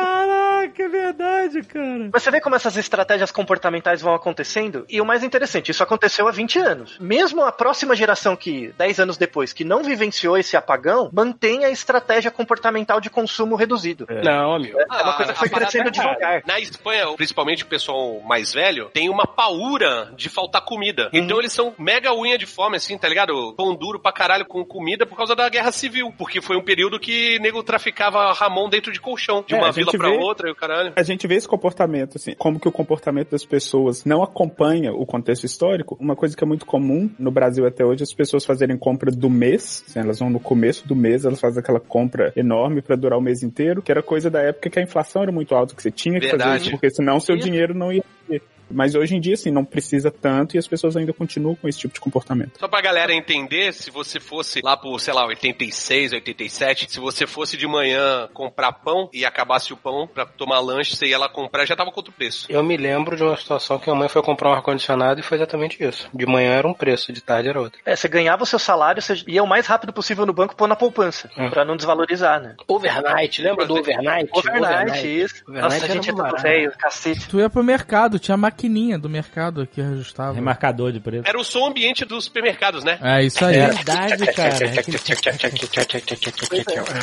Caraca, 0.76 0.82
é 0.82 0.88
verdade, 0.88 1.62
cara. 1.62 2.10
Mas 2.12 2.22
você 2.22 2.30
vê 2.30 2.40
como 2.40 2.54
essas 2.54 2.76
estratégias 2.76 3.30
comportamentais 3.30 4.00
vão 4.02 4.14
acontecendo? 4.14 4.84
E 4.88 5.00
o 5.00 5.04
mais 5.06 5.22
interessante, 5.22 5.70
isso 5.70 5.82
aconteceu 5.82 6.28
há 6.28 6.30
20 6.30 6.58
anos. 6.58 6.98
Mesmo 6.98 7.42
a 7.42 7.52
próxima 7.52 7.96
geração 7.96 8.36
que, 8.36 8.72
10 8.78 9.00
anos 9.00 9.16
depois, 9.16 9.52
que 9.52 9.64
não 9.64 9.82
vivenciou 9.82 10.36
esse 10.36 10.56
apagão, 10.56 11.10
mantém 11.12 11.64
a 11.64 11.70
estratégia 11.70 12.30
comportamental 12.30 13.00
de 13.00 13.10
consumo 13.10 13.56
reduzido. 13.56 14.06
Não, 14.22 14.54
amigo. 14.54 14.78
É 14.78 15.02
uma 15.02 15.16
coisa 15.16 15.32
que 15.32 15.38
foi 15.38 15.48
a 15.48 15.50
parada 15.50 15.70
crescendo 15.70 15.88
é, 15.88 15.90
devagar. 15.90 16.42
Na 16.46 16.60
Espanha, 16.60 17.06
principalmente 17.16 17.62
o 17.64 17.66
pessoal 17.66 18.20
mais 18.20 18.52
velho, 18.52 18.90
tem 18.92 19.08
uma 19.08 19.26
paura 19.26 20.12
de 20.16 20.28
faltar 20.28 20.62
comida. 20.64 21.08
Então 21.12 21.38
eles 21.38 21.52
são 21.52 21.74
mega 21.78 22.14
unha 22.14 22.36
de 22.38 22.46
fome, 22.46 22.76
assim, 22.76 22.96
tá 22.98 23.08
ligado? 23.08 23.54
Pão 23.56 23.74
duro 23.74 23.98
pra 23.98 24.12
caralho 24.12 24.44
com 24.46 24.64
comida 24.64 25.06
por 25.06 25.16
causa 25.16 25.34
da 25.34 25.48
guerra 25.48 25.72
civil. 25.72 26.12
Porque 26.16 26.40
foi 26.40 26.56
um 26.56 26.62
período 26.62 26.98
que 26.98 27.38
nego 27.40 27.62
traficava 27.62 28.32
Ramon 28.32 28.68
dentro 28.68 28.92
de 28.92 29.00
colchão. 29.00 29.44
De 29.46 29.54
É, 29.54 29.58
uma 29.58 29.72
vila 29.72 29.92
pra 29.92 30.08
vê- 30.08 30.16
outra 30.16 30.48
e 30.48 30.52
o 30.52 30.54
caralho. 30.66 30.92
A 30.96 31.02
gente 31.02 31.26
vê 31.26 31.36
esse 31.36 31.48
comportamento, 31.48 32.16
assim, 32.16 32.34
como 32.36 32.58
que 32.58 32.68
o 32.68 32.72
comportamento 32.72 33.30
das 33.30 33.44
pessoas 33.44 34.04
não 34.04 34.22
acompanha 34.22 34.92
o 34.92 35.06
contexto 35.06 35.44
histórico. 35.44 35.96
Uma 36.00 36.16
coisa 36.16 36.36
que 36.36 36.42
é 36.42 36.46
muito 36.46 36.66
comum 36.66 37.10
no 37.18 37.30
Brasil 37.30 37.66
até 37.66 37.84
hoje, 37.84 38.02
as 38.02 38.12
pessoas 38.12 38.44
fazerem 38.44 38.76
compra 38.76 39.10
do 39.10 39.30
mês, 39.30 39.84
assim, 39.88 40.00
elas 40.00 40.18
vão 40.18 40.30
no 40.30 40.40
começo 40.40 40.86
do 40.86 40.96
mês, 40.96 41.24
elas 41.24 41.40
fazem 41.40 41.60
aquela 41.60 41.80
compra 41.80 42.32
enorme 42.36 42.82
pra 42.82 42.96
durar 42.96 43.18
o 43.18 43.22
mês 43.22 43.42
inteiro, 43.42 43.82
que 43.82 43.90
era 43.90 44.02
coisa 44.02 44.30
da 44.30 44.40
época 44.40 44.70
que 44.70 44.78
a 44.78 44.82
inflação 44.82 45.22
era 45.22 45.32
muito 45.32 45.54
alta, 45.54 45.74
que 45.74 45.82
você 45.82 45.90
tinha 45.90 46.20
que 46.20 46.26
fazer 46.26 46.38
Verdade. 46.38 46.62
isso, 46.62 46.70
porque 46.72 46.90
senão 46.90 47.20
seu 47.20 47.36
dinheiro 47.36 47.74
não 47.74 47.92
ia 47.92 48.04
ter. 48.28 48.42
Mas 48.70 48.94
hoje 48.94 49.14
em 49.16 49.20
dia, 49.20 49.34
assim, 49.34 49.50
não 49.50 49.64
precisa 49.64 50.10
tanto 50.10 50.56
e 50.56 50.58
as 50.58 50.66
pessoas 50.66 50.96
ainda 50.96 51.12
continuam 51.12 51.54
com 51.54 51.68
esse 51.68 51.78
tipo 51.78 51.94
de 51.94 52.00
comportamento. 52.00 52.58
Só 52.58 52.68
pra 52.68 52.80
galera 52.80 53.12
entender, 53.14 53.72
se 53.72 53.90
você 53.90 54.18
fosse 54.20 54.60
lá 54.62 54.76
por, 54.76 54.98
sei 55.00 55.14
lá, 55.14 55.26
86, 55.26 56.12
87, 56.12 56.90
se 56.90 57.00
você 57.00 57.26
fosse 57.26 57.56
de 57.56 57.66
manhã 57.66 58.28
comprar 58.34 58.72
pão 58.72 59.08
e 59.12 59.24
acabasse 59.24 59.72
o 59.72 59.76
pão 59.76 60.06
pra 60.06 60.26
tomar 60.26 60.60
lanche, 60.60 60.94
você 60.96 61.06
ia 61.06 61.18
lá 61.18 61.28
comprar, 61.28 61.64
já 61.66 61.76
tava 61.76 61.90
com 61.90 62.00
outro 62.00 62.12
preço. 62.12 62.46
Eu 62.50 62.62
me 62.62 62.76
lembro 62.76 63.16
de 63.16 63.22
uma 63.22 63.36
situação 63.36 63.78
que 63.78 63.88
a 63.88 63.94
mãe 63.94 64.08
foi 64.08 64.22
comprar 64.22 64.50
um 64.50 64.54
ar-condicionado 64.54 65.20
e 65.20 65.22
foi 65.22 65.36
exatamente 65.38 65.82
isso. 65.82 66.08
De 66.12 66.26
manhã 66.26 66.52
era 66.52 66.66
um 66.68 66.74
preço, 66.74 67.12
de 67.12 67.20
tarde 67.20 67.48
era 67.48 67.60
outro. 67.60 67.78
É, 67.84 67.94
você 67.94 68.08
ganhava 68.08 68.42
o 68.42 68.46
seu 68.46 68.58
salário, 68.58 69.00
você 69.00 69.14
ia 69.26 69.42
o 69.42 69.46
mais 69.46 69.66
rápido 69.66 69.92
possível 69.92 70.26
no 70.26 70.32
banco 70.32 70.56
pôr 70.56 70.66
na 70.68 70.76
poupança, 70.76 71.30
É. 71.36 71.48
pra 71.48 71.64
não 71.64 71.76
desvalorizar, 71.76 72.40
né? 72.40 72.54
Overnight, 72.66 73.42
lembra 73.42 73.64
do 73.66 73.74
overnight? 73.76 74.30
Overnight, 74.32 75.06
isso. 75.22 75.42
Overnight 75.48 75.74
Nossa, 75.74 75.84
a 75.84 75.88
gente 75.88 76.10
é 76.10 76.12
barato. 76.12 76.42
velho, 76.42 76.72
cacete. 76.78 77.28
Tu 77.28 77.38
ia 77.38 77.48
pro 77.50 77.62
mercado, 77.62 78.18
tinha 78.18 78.34
a 78.34 78.38
maquininha 78.56 78.98
do 78.98 79.08
mercado 79.08 79.66
que 79.66 79.80
ajustava. 79.82 80.32
Remarcador 80.32 80.90
de 80.90 80.98
preço. 80.98 81.28
Era 81.28 81.38
o 81.38 81.44
som 81.44 81.66
ambiente 81.66 82.04
dos 82.06 82.24
supermercados, 82.24 82.82
né? 82.82 82.98
É 83.02 83.22
isso 83.22 83.44
aí. 83.44 83.56
É 83.56 83.68
verdade, 83.68 84.32
cara. 84.32 84.56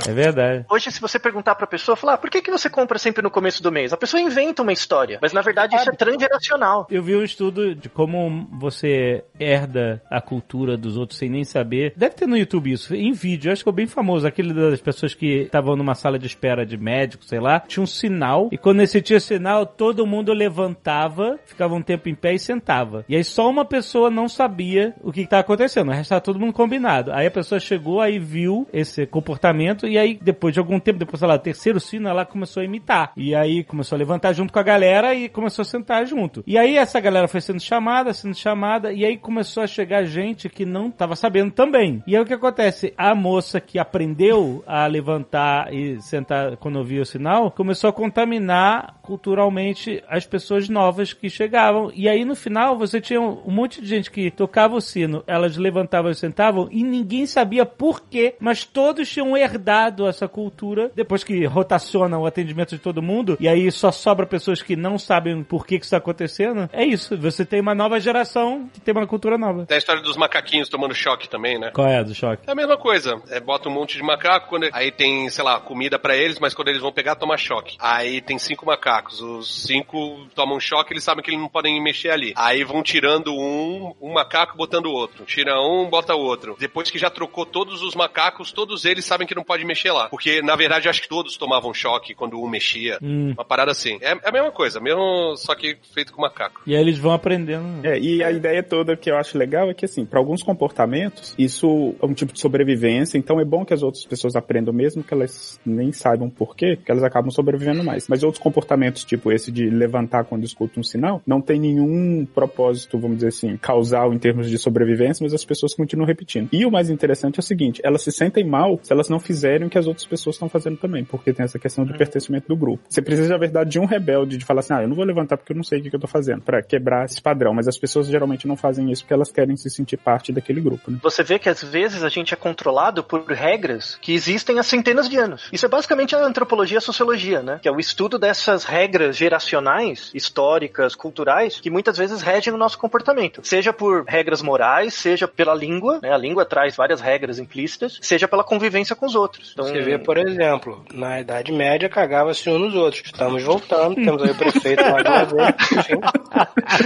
É 0.08 0.13
verdade. 0.13 0.66
Hoje, 0.70 0.92
se 0.92 1.00
você 1.00 1.20
perguntar 1.20 1.54
pra 1.56 1.68
pessoa, 1.68 1.96
falar, 1.96 2.13
ah, 2.13 2.18
por 2.18 2.30
que, 2.30 2.42
que 2.42 2.50
você 2.50 2.70
compra 2.70 2.98
sempre 2.98 3.22
no 3.22 3.30
começo 3.30 3.62
do 3.62 3.72
mês? 3.72 3.94
A 3.94 3.98
pessoa 3.98 4.20
inventa 4.20 4.63
uma 4.63 4.74
história, 4.74 5.20
mas 5.22 5.32
na 5.32 5.42
verdade 5.42 5.76
isso 5.76 5.89
é 5.89 5.94
transgeracional. 5.94 6.88
Eu 6.89 7.04
vi 7.04 7.16
um 7.16 7.24
estudo 7.24 7.76
de 7.76 7.88
como 7.88 8.48
você 8.52 9.24
herda 9.39 10.02
a 10.10 10.20
cultura 10.20 10.76
dos 10.76 10.98
outros 10.98 11.20
sem 11.20 11.30
nem 11.30 11.44
saber. 11.44 11.94
Deve 11.96 12.16
ter 12.16 12.28
no 12.28 12.38
YouTube 12.38 12.72
isso, 12.72 12.96
em 12.96 13.12
vídeo. 13.12 13.50
Eu 13.50 13.54
acho 13.54 13.60
que 13.60 13.63
ficou 13.63 13.74
bem 13.74 13.88
famoso. 13.88 14.26
Aquele 14.26 14.54
das 14.54 14.82
pessoas 14.82 15.13
que 15.13 15.44
estavam 15.44 15.76
numa 15.76 15.94
sala 15.94 16.18
de 16.18 16.26
espera 16.26 16.66
de 16.66 16.78
médico, 16.78 17.24
sei 17.24 17.39
lá, 17.39 17.60
tinha 17.60 17.84
um 17.84 17.88
sinal. 17.88 18.50
E 18.52 18.58
quando 18.58 18.82
esse 18.82 19.02
tinha 19.02 19.20
sinal, 19.20 19.66
todo 19.66 20.08
mundo 20.08 20.34
levantava, 20.34 21.39
ficava 21.45 21.73
um 21.75 21.82
tempo 21.82 22.10
em 22.10 22.15
pé 22.15 22.34
e 22.34 22.39
sentava. 22.39 23.06
E 23.08 23.15
aí 23.15 23.23
só 23.23 23.49
uma 23.49 23.65
pessoa 23.65 24.10
não 24.10 24.27
sabia 24.27 24.93
o 25.01 25.12
que 25.12 25.21
estava 25.21 25.41
acontecendo. 25.41 25.89
O 25.89 25.91
resto 25.91 26.03
estava 26.03 26.21
todo 26.21 26.39
mundo 26.39 26.53
combinado. 26.53 27.12
Aí 27.12 27.27
a 27.27 27.32
pessoa 27.32 27.60
chegou, 27.60 28.01
aí 28.01 28.19
viu 28.19 28.67
esse 28.71 29.06
comportamento. 29.06 29.88
E 29.88 29.97
aí, 29.97 30.19
depois 30.21 30.53
de 30.53 30.60
algum 30.60 30.79
tempo, 30.79 30.99
depois, 30.99 31.19
sei 31.19 31.27
lá, 31.27 31.38
terceiro 31.38 31.79
sino, 31.79 32.08
ela 32.08 32.25
começou 32.25 32.62
a 32.62 32.65
imitar. 32.65 33.12
E 33.15 33.36
aí 33.36 33.63
começou 33.63 33.95
a 33.95 33.99
levantar 33.99 34.34
junto 34.34 34.51
com 34.51 34.60
a 34.60 34.63
galera 34.63 35.13
e 35.13 35.29
começou 35.29 35.63
a 35.63 35.65
sentar 35.65 36.06
junto. 36.06 36.43
E 36.45 36.58
aí 36.58 36.77
essa 36.77 36.99
galera 36.99 37.27
foi 37.27 37.41
sendo 37.41 37.60
chamada, 37.60 38.13
sendo 38.13 38.36
chamada, 38.36 38.91
e 38.91 39.06
aí 39.06 39.17
começou 39.17 39.63
a 39.63 39.67
chegar 39.67 40.03
gente 40.06 40.49
que 40.49 40.65
não 40.65 40.89
tava 40.89 41.15
sabendo 41.15 41.51
também. 41.51 42.03
E 42.08 42.15
aí 42.15 42.21
o 42.21 42.25
que 42.25 42.34
acontece? 42.34 42.93
A 42.97 43.13
moça 43.15 43.60
que 43.60 43.79
aprendeu 43.79 44.63
a 44.65 44.86
levantar 44.88 45.73
e 45.73 46.01
sentar 46.01 46.58
quando 46.58 46.77
ouvia 46.77 47.01
o 47.01 47.06
sinal, 47.06 47.51
começou 47.51 47.89
a 47.89 47.93
contaminar 47.93 48.95
culturalmente 49.01 50.03
as 50.08 50.25
pessoas 50.25 50.69
novas 50.69 51.13
que 51.13 51.29
chegavam. 51.34 51.91
E 51.93 52.08
aí 52.08 52.24
no 52.26 52.36
final 52.36 52.78
você 52.78 53.02
tinha 53.02 53.22
um 53.22 53.52
monte 53.52 53.82
de 53.82 53.88
gente 53.88 54.12
que 54.12 54.32
tocava 54.32 54.76
o 54.76 54.82
sino, 54.82 55.24
elas 55.28 55.58
levantavam 55.58 56.12
e 56.12 56.15
sentavam 56.15 56.67
e 56.72 56.84
ninguém 56.84 57.26
sabia 57.26 57.65
por 57.65 58.02
quê, 58.02 58.36
mas 58.39 58.63
todos 58.63 59.10
tinham 59.10 59.36
herdado 59.36 60.08
essa 60.08 60.28
cultura 60.28 60.91
depois 60.96 61.24
que 61.24 61.46
rotaciona 61.46 62.17
o 62.17 62.26
atendimento 62.26 62.76
de 62.76 62.80
todo 62.80 63.02
mundo 63.02 63.38
e 63.39 63.48
aí 63.48 63.72
só 63.72 63.91
sobra 63.91 64.26
pessoas 64.26 64.62
que 64.62 64.76
não 64.76 64.98
sabem 64.98 65.43
por 65.43 65.65
que 65.65 65.80
que 65.80 65.86
está 65.86 65.98
acontecendo. 65.98 66.69
É 66.72 66.84
isso, 66.86 67.17
você 67.17 67.46
tem 67.46 67.60
uma 67.60 67.76
nova 67.76 68.00
geração 68.00 68.69
que 68.74 68.80
tem 68.80 68.93
uma 68.93 69.08
cultura 69.08 69.38
nova. 69.38 69.65
Tem 69.65 69.76
a 69.76 69.78
história 69.78 70.02
dos 70.02 70.17
macaquinhos 70.17 70.69
tomando 70.69 70.93
choque 70.93 71.28
também, 71.30 71.60
né? 71.60 71.72
Qual 71.74 71.88
é 71.88 71.98
a 71.98 72.04
do 72.04 72.13
choque? 72.13 72.43
É 72.48 72.52
a 72.52 72.56
mesma 72.56 72.78
coisa. 72.78 73.22
É, 73.30 73.39
bota 73.39 73.69
um 73.69 73.72
monte 73.72 73.98
de 73.98 74.04
macaco, 74.04 74.50
quando, 74.50 74.69
aí 74.72 74.91
tem, 74.91 75.30
sei 75.30 75.43
lá, 75.43 75.60
comida 75.60 75.98
pra 75.98 76.15
eles, 76.15 76.39
mas 76.39 76.54
quando 76.54 76.67
eles 76.69 76.82
vão 76.82 76.91
pegar, 76.91 77.15
toma 77.15 77.38
choque. 77.38 77.76
Aí 77.80 78.22
tem 78.22 78.38
cinco 78.38 78.65
macacos. 78.65 79.22
Os 79.22 79.63
cinco 79.63 80.28
tomam 80.36 80.60
choque, 80.60 80.93
eles 80.93 81.04
sabem 81.04 81.23
que 81.24 81.32
eles 81.32 81.40
não 81.40 81.50
podem 81.50 81.82
mexer 81.82 82.10
ali. 82.10 82.34
Aí 82.36 82.64
vão 82.64 82.84
tirando 82.84 83.34
um, 83.34 83.94
um 84.02 84.14
macaco, 84.14 84.58
botando 84.58 84.88
o 84.88 84.92
outro. 84.92 85.26
Tira 85.26 85.60
um, 85.62 85.90
bota 85.90 86.14
o 86.16 86.20
outro. 86.20 86.56
Depois 86.60 86.92
que 86.92 87.00
já 87.00 87.10
trocou 87.10 87.46
todos 87.46 87.82
os 87.82 87.96
macacos, 87.96 88.52
todos 88.52 88.86
eles 88.86 89.06
sabem 89.06 89.26
que 89.26 89.36
não 89.36 89.44
pode 89.44 89.66
mexer 89.66 89.92
lá. 89.92 90.10
Porque, 90.10 90.42
na 90.42 90.56
verdade, 90.56 90.88
eu 90.88 90.90
acho 90.90 91.02
que 91.02 91.10
todos 91.10 91.38
tomavam 91.38 91.74
choque 91.74 92.14
quando 92.14 92.42
um 92.42 92.48
mexia. 92.48 92.98
Hum. 93.02 93.32
Uma 93.32 93.46
parada 93.46 93.72
assim. 93.72 93.98
É, 94.02 94.12
é 94.12 94.30
a 94.30 94.32
mesma 94.32 94.52
coisa, 94.52 94.80
mesmo 94.80 95.36
só 95.38 95.56
que 95.56 95.78
feito 95.94 96.14
com 96.14 96.22
macaco. 96.22 96.62
E 96.68 96.76
aí 96.76 96.82
eles 96.82 96.98
vão 96.98 97.12
aprendendo. 97.12 97.86
É, 97.86 97.98
e 97.98 98.24
a 98.24 98.32
ideia 98.32 98.62
toda 98.62 98.96
que 98.96 99.10
eu 99.10 99.18
acho 99.18 99.38
legal 99.38 99.70
é 99.70 99.74
que, 99.74 99.86
assim, 99.86 100.06
para 100.06 100.20
alguns 100.20 100.44
comportamentos, 100.44 101.34
isso 101.38 101.96
é 102.02 102.06
um 102.06 102.14
tipo 102.14 102.34
de 102.34 102.40
sobrevivência, 102.40 103.18
então 103.18 103.40
é 103.40 103.46
bom 103.46 103.66
que 103.66 103.74
as 103.74 103.82
outras 103.82 104.06
pessoas 104.06 104.36
aprendam 104.36 104.74
mesmo 104.74 105.04
que 105.04 105.14
elas 105.14 105.60
nem 105.66 105.92
saibam 105.92 106.30
por 106.30 106.56
quê, 106.56 106.78
que 106.78 106.92
elas 106.92 107.04
acabam 107.04 107.32
sobrevivendo 107.32 107.84
mais. 107.84 108.08
Mas 108.08 108.24
outros 108.24 108.42
comportamentos 108.42 108.74
comportamentos 108.74 109.04
tipo 109.04 109.32
esse 109.32 109.52
de 109.52 109.70
levantar 109.70 110.26
quando 110.26 110.44
escuta 110.44 110.80
um 110.80 110.84
sinal, 110.84 111.12
não 111.26 111.41
tem 111.41 111.60
nenhum 111.60 112.26
propósito, 112.26 112.97
vamos 112.99 113.17
dizer 113.17 113.30
assim, 113.30 113.58
causal 113.58 114.13
em 114.13 114.19
termos 114.19 114.49
de 114.49 114.58
sobrevivência, 114.58 115.23
mas 115.23 115.34
as 115.34 115.45
pessoas 115.45 115.73
continuam 115.73 116.08
repetindo. 116.08 116.49
E 116.52 116.65
o 116.65 116.71
mais 116.71 116.89
interessante 116.89 117.38
é 117.38 117.41
o 117.41 117.43
seguinte, 117.43 117.82
elas 117.84 118.02
se 118.02 118.12
sentem 118.12 118.43
mal 118.43 118.80
se 118.82 118.91
elas 118.91 119.10
não 119.10 119.19
fizerem 119.19 119.67
o 119.67 119.69
que 119.69 119.78
as 119.78 119.88
outras 119.88 120.06
pessoas 120.06 120.36
estão 120.36 120.49
fazendo 120.49 120.78
também, 120.78 121.04
porque 121.04 121.34
tem 121.34 121.43
essa 121.43 121.60
questão 121.60 121.86
do 121.86 121.93
pertencimento 121.93 122.47
do 122.47 122.56
grupo. 122.56 122.84
Você 122.89 123.02
precisa, 123.02 123.30
na 123.30 123.38
verdade, 123.38 123.71
de 123.71 123.80
um 123.80 123.86
rebelde 123.86 124.38
de 124.38 124.45
falar 124.45 124.60
assim, 124.62 124.73
ah, 124.73 124.82
eu 124.82 124.88
não 124.88 124.95
vou 124.95 125.06
levantar 125.06 125.38
porque 125.38 125.52
eu 125.52 125.58
não 125.58 125.63
sei 125.63 125.80
o 125.80 125.84
que, 125.84 125.89
que 125.89 125.95
eu 125.95 125.99
tô 125.99 126.08
fazendo, 126.08 126.41
para 126.41 126.62
quebrar 126.62 127.06
esse 127.06 127.21
padrão, 127.21 127.54
mas 127.54 127.67
as 127.67 127.78
pessoas 127.78 128.08
geralmente 128.08 128.47
não 128.47 128.56
fazem 128.56 128.91
isso 128.91 129.04
porque 129.04 129.13
elas 129.13 129.32
querem 129.32 129.56
se 129.56 129.69
sentir 129.69 129.97
parte 129.97 130.32
daquele 130.32 130.62
grupo, 130.62 130.91
né? 130.91 130.99
Você 131.02 131.23
vê 131.23 131.39
que 131.39 131.49
às 131.49 131.63
vezes 131.63 132.04
a 132.04 132.10
gente 132.10 132.34
é 132.34 132.38
controlado 132.38 133.04
por 133.04 133.26
regras 133.26 133.97
que 134.02 134.13
existem 134.13 134.60
há 134.60 134.63
centenas 134.63 135.10
de 135.10 135.17
anos. 135.17 135.49
Isso 135.52 135.65
é 135.65 135.69
basicamente 135.69 136.15
a 136.15 136.26
antropologia 136.26 136.78
e 136.78 136.80
a 136.80 136.82
sociologia, 136.82 137.41
né? 137.41 137.60
Que 137.62 137.67
é 137.67 137.71
o 137.71 137.80
estudo 137.80 138.17
dessas 138.17 138.63
regras 138.63 139.15
geracionais, 139.15 140.12
históricas, 140.13 140.95
culturais, 141.04 141.60
que 141.60 141.70
muitas 141.70 141.98
vezes 141.98 142.22
regem 142.22 142.54
o 142.54 142.58
nosso 142.58 142.78
comportamento. 142.78 143.42
Seja 143.44 143.74
por 143.74 144.06
regras 144.06 144.42
morais, 144.42 144.94
seja 144.94 145.28
pela 145.28 145.54
língua, 145.54 146.00
né? 146.02 146.13
A 146.13 146.18
língua 146.18 146.46
traz 146.46 146.78
várias 146.78 147.02
regras 147.02 147.39
implícitas, 147.39 148.00
seja 148.02 148.26
pela 148.26 148.42
convivência 148.42 148.96
com 148.96 149.06
os 149.06 149.13
outros. 149.13 149.52
Então, 149.52 149.66
Você 149.66 149.82
vê, 149.82 150.00
por 150.00 150.18
exemplo, 150.18 150.86
na 150.94 151.20
Idade 151.20 151.52
Média 151.52 151.89
cagava-se 151.89 152.50
um 152.50 152.58
nos 152.58 152.74
outros. 152.74 153.04
Estamos 153.06 153.44
voltando, 153.44 153.96
temos 153.96 154.24
aí 154.24 154.32
o 154.32 154.36
prefeito 154.36 154.82
mais 154.89 155.06
uma 155.06 155.26
vez. 155.26 155.54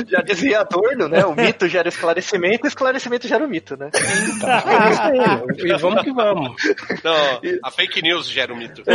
Já 0.10 0.22
dizia 0.22 0.62
Adorno, 0.62 1.08
né? 1.08 1.24
O 1.24 1.36
mito 1.36 1.68
gera 1.68 1.88
esclarecimento, 1.88 2.66
o 2.66 2.68
esclarecimento 2.68 3.28
gera 3.28 3.46
o 3.46 3.48
mito, 3.48 3.78
né? 3.78 3.92
é 3.94 4.00
isso 4.90 5.02
aí. 5.02 5.20
E 5.60 5.78
vamos 5.78 6.02
que 6.02 6.12
vamos. 6.12 6.56
Não, 7.04 7.40
a 7.64 7.70
fake 7.70 8.02
news 8.02 8.28
gera 8.28 8.52
o 8.52 8.58
mito. 8.58 8.82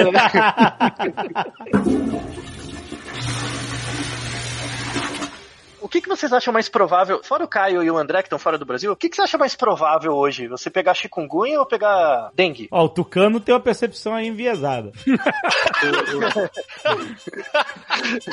O 5.83 5.88
que, 5.88 6.01
que 6.01 6.09
vocês 6.09 6.33
acham 6.33 6.53
mais 6.53 6.68
provável, 6.68 7.21
fora 7.25 7.45
o 7.45 7.49
Caio 7.49 7.83
e 7.83 7.90
o 7.90 7.97
André 7.99 8.23
que 8.23 8.27
estão 8.27 8.38
fora 8.38 8.57
do 8.57 8.64
Brasil, 8.64 8.92
o 8.92 8.97
que, 8.97 9.09
que 9.09 9.16
você 9.16 9.23
acha 9.23 9.37
mais 9.37 9.55
provável 9.57 10.12
hoje? 10.14 10.47
Você 10.49 10.71
pegar 10.71 10.95
chikungunya 10.95 11.59
ou 11.59 11.66
pegar 11.66 12.31
dengue? 12.35 12.68
Ó, 12.71 12.85
o 12.85 12.88
Tucano 12.88 13.40
tem 13.40 13.55
uma 13.55 13.61
percepção 13.61 14.14
aí 14.14 14.27
enviesada. 14.29 14.92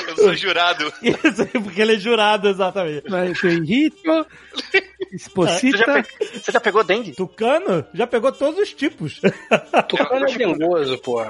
Eu 0.08 0.16
sou 0.16 0.34
jurado. 0.36 0.92
Isso 1.02 1.42
aí, 1.42 1.62
porque 1.64 1.82
ele 1.82 1.96
é 1.96 2.00
jurado, 2.00 2.48
exatamente. 2.50 3.10
Mas 3.10 3.40
tem 3.40 3.64
rito, 3.64 4.26
Você 4.54 4.90
exposita. 5.12 5.78
já, 5.78 5.86
pe- 6.04 6.40
você 6.40 6.52
já 6.52 6.60
pegou 6.60 6.84
dengue? 6.84 7.14
Tucano 7.14 7.86
já 7.94 8.08
pegou 8.08 8.32
todos 8.32 8.60
os 8.60 8.74
tipos. 8.74 9.20
Tucano 9.88 10.26
é 10.30 10.38
dengoso, 10.38 10.98
pô. 11.00 11.24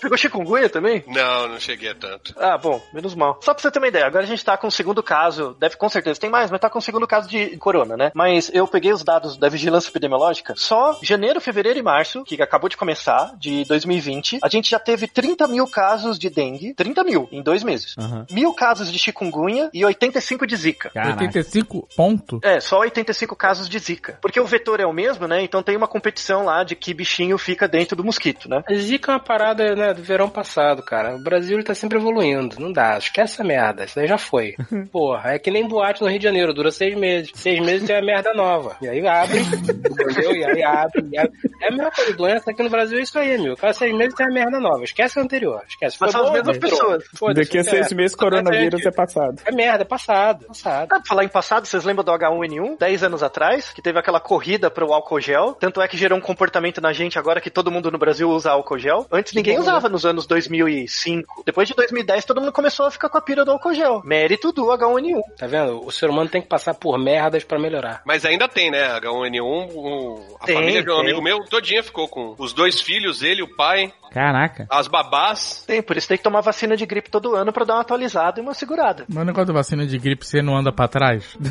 Pegou 0.00 0.16
chikungunya 0.16 0.68
também? 0.68 1.02
Não, 1.06 1.48
não 1.48 1.60
cheguei 1.60 1.90
a 1.90 1.94
tanto. 1.94 2.34
Ah, 2.38 2.56
bom, 2.56 2.80
menos 2.92 3.14
mal. 3.14 3.38
Só 3.42 3.52
pra 3.52 3.62
você 3.62 3.70
ter 3.70 3.78
uma 3.78 3.88
ideia, 3.88 4.06
agora 4.06 4.24
a 4.24 4.26
gente 4.28 4.44
tá 4.44 4.56
com 4.56 4.66
o 4.68 4.72
segundo 4.72 5.02
caso, 5.02 5.56
deve 5.58 5.76
com 5.76 5.88
certeza 5.88 6.20
tem 6.20 6.30
mais, 6.30 6.50
mas 6.50 6.60
tá 6.60 6.70
com 6.70 6.78
o 6.78 6.82
segundo 6.82 7.06
caso 7.06 7.28
de 7.28 7.56
corona, 7.56 7.96
né? 7.96 8.10
Mas 8.14 8.50
eu 8.52 8.66
peguei 8.66 8.92
os 8.92 9.02
dados 9.02 9.36
da 9.36 9.48
vigilância 9.48 9.88
epidemiológica, 9.88 10.54
só 10.56 10.98
janeiro, 11.02 11.40
fevereiro 11.40 11.78
e 11.78 11.82
março, 11.82 12.24
que 12.24 12.40
acabou 12.42 12.68
de 12.68 12.76
começar, 12.76 13.32
de 13.38 13.64
2020, 13.64 14.38
a 14.42 14.48
gente 14.48 14.70
já 14.70 14.78
teve 14.78 15.06
30 15.06 15.46
mil 15.48 15.66
casos 15.66 16.18
de 16.18 16.30
dengue, 16.30 16.74
30 16.74 17.04
mil 17.04 17.28
em 17.32 17.42
dois 17.42 17.62
meses. 17.62 17.94
Aham. 17.98 18.26
Mil 18.30 18.52
casos 18.54 18.92
de 18.92 18.98
chikungunya 18.98 19.70
e 19.72 19.84
85 19.84 20.46
de 20.46 20.56
zika. 20.56 20.90
Caraca. 20.90 21.24
85 21.24 21.88
ponto? 21.96 22.40
É, 22.42 22.60
só 22.60 22.80
85 22.80 23.36
casos 23.36 23.68
de 23.68 23.78
zika. 23.78 24.18
Porque 24.20 24.40
o 24.40 24.46
vetor 24.46 24.80
é 24.80 24.86
o 24.86 24.92
mesmo, 24.92 25.26
né? 25.26 25.42
Então 25.42 25.62
tem 25.62 25.76
uma 25.76 25.88
competição 25.88 26.44
lá 26.44 26.64
de 26.64 26.74
que 26.74 26.94
bichinho 26.94 27.38
fica 27.38 27.68
dentro 27.68 27.96
do 27.96 28.04
mosquito, 28.04 28.48
né? 28.48 28.62
A 28.68 28.74
Zika 28.74 29.12
é 29.12 29.14
uma 29.14 29.20
parada 29.20 29.74
né, 29.74 29.94
do 29.94 30.02
verão 30.02 30.28
passado, 30.28 30.82
cara. 30.82 31.16
O 31.16 31.22
Brasil 31.22 31.56
ele 31.56 31.64
tá 31.64 31.74
sempre 31.74 31.98
evoluindo. 31.98 32.60
Não 32.60 32.72
dá, 32.72 32.98
esquece 32.98 33.34
essa 33.34 33.44
merda. 33.44 33.84
Isso 33.84 33.96
daí 33.96 34.06
já 34.06 34.18
foi. 34.18 34.54
Porra, 34.90 35.32
é 35.32 35.38
que 35.38 35.47
nem 35.50 35.66
boate 35.66 36.02
no 36.02 36.08
Rio 36.08 36.18
de 36.18 36.24
Janeiro, 36.24 36.52
dura 36.52 36.70
seis 36.70 36.96
meses. 36.96 37.30
Seis 37.34 37.60
meses 37.60 37.86
tem 37.86 37.96
a 37.96 38.02
merda 38.02 38.32
nova. 38.34 38.76
E 38.80 38.88
aí 38.88 39.06
abre, 39.06 39.38
entendeu? 39.40 40.36
E 40.36 40.44
aí 40.44 40.62
abre, 40.62 41.08
e 41.12 41.18
abre. 41.18 41.32
É 41.60 41.68
a 41.68 41.70
mesma 41.70 41.90
coisa, 41.90 42.12
doença 42.14 42.50
aqui 42.50 42.62
no 42.62 42.70
Brasil 42.70 42.98
é 42.98 43.02
isso 43.02 43.18
aí, 43.18 43.38
meu. 43.38 43.56
Cada 43.56 43.72
seis 43.72 43.94
meses 43.96 44.14
tem 44.14 44.26
a 44.26 44.30
merda 44.30 44.60
nova. 44.60 44.84
Esquece 44.84 45.18
a 45.18 45.22
anterior. 45.22 45.62
Esquece. 45.68 45.96
Mas 46.00 46.12
são 46.12 46.22
as 46.22 46.28
bom, 46.28 46.32
mesmas 46.32 46.58
pessoas. 46.58 47.04
Daqui 47.34 47.58
a 47.58 47.60
é. 47.60 47.64
seis 47.64 47.92
meses, 47.92 48.16
coronavírus 48.16 48.84
é 48.84 48.90
passado. 48.90 49.42
É 49.44 49.52
merda, 49.52 49.82
é 49.82 49.86
passado. 49.86 50.46
Passado. 50.46 50.88
Ah, 50.90 50.96
pra 50.96 51.04
falar 51.06 51.24
em 51.24 51.28
passado, 51.28 51.66
vocês 51.66 51.84
lembram 51.84 52.04
do 52.04 52.12
H1N1? 52.12 52.78
10 52.78 53.02
anos 53.02 53.22
atrás, 53.22 53.70
que 53.72 53.82
teve 53.82 53.98
aquela 53.98 54.20
corrida 54.20 54.70
pro 54.70 54.92
álcool 54.92 55.20
gel. 55.20 55.54
Tanto 55.54 55.80
é 55.80 55.88
que 55.88 55.96
gerou 55.96 56.18
um 56.18 56.20
comportamento 56.20 56.80
na 56.80 56.92
gente 56.92 57.18
agora 57.18 57.40
que 57.40 57.50
todo 57.50 57.70
mundo 57.70 57.90
no 57.90 57.98
Brasil 57.98 58.28
usa 58.28 58.50
álcool 58.50 58.78
gel. 58.78 59.06
Antes 59.10 59.32
ninguém 59.34 59.58
usava 59.58 59.88
nos 59.88 60.04
anos 60.04 60.26
2005. 60.26 61.42
Depois 61.44 61.68
de 61.68 61.74
2010, 61.74 62.24
todo 62.24 62.40
mundo 62.40 62.52
começou 62.52 62.86
a 62.86 62.90
ficar 62.90 63.08
com 63.08 63.18
a 63.18 63.20
pira 63.20 63.44
do 63.44 63.50
álcool 63.50 63.74
gel. 63.74 64.02
Mérito 64.04 64.52
do 64.52 64.66
H1N1. 64.66 65.20
Tá 65.38 65.46
vendo? 65.46 65.84
O 65.86 65.90
ser 65.92 66.10
humano 66.10 66.28
tem 66.28 66.42
que 66.42 66.48
passar 66.48 66.74
por 66.74 66.98
merdas 66.98 67.44
pra 67.44 67.58
melhorar. 67.60 68.02
Mas 68.04 68.24
ainda 68.24 68.48
tem, 68.48 68.70
né? 68.72 68.98
H1N1. 68.98 69.68
o- 69.72 70.36
a 70.40 70.44
Tem, 70.46 70.56
família 70.56 70.82
de 70.82 70.90
um 70.90 70.94
tem. 70.96 71.02
amigo 71.04 71.22
meu 71.22 71.38
todinha 71.44 71.82
ficou 71.82 72.08
com 72.08 72.34
os 72.38 72.52
dois 72.52 72.80
filhos, 72.80 73.22
ele, 73.22 73.42
o 73.42 73.56
pai, 73.56 73.92
Caraca. 74.10 74.66
as 74.68 74.88
babás. 74.88 75.62
Tem, 75.66 75.80
por 75.82 75.96
isso 75.96 76.08
tem 76.08 76.16
que 76.16 76.22
tomar 76.24 76.40
vacina 76.40 76.76
de 76.76 76.84
gripe 76.84 77.08
todo 77.10 77.36
ano 77.36 77.52
pra 77.52 77.64
dar 77.64 77.74
uma 77.74 77.82
atualizada 77.82 78.40
e 78.40 78.42
uma 78.42 78.52
segurada. 78.54 79.04
Mas 79.08 79.22
o 79.22 79.26
negócio 79.26 79.46
da 79.46 79.52
vacina 79.52 79.86
de 79.86 79.96
gripe, 79.98 80.26
você 80.26 80.42
não 80.42 80.56
anda 80.56 80.72
pra 80.72 80.88
trás? 80.88 81.36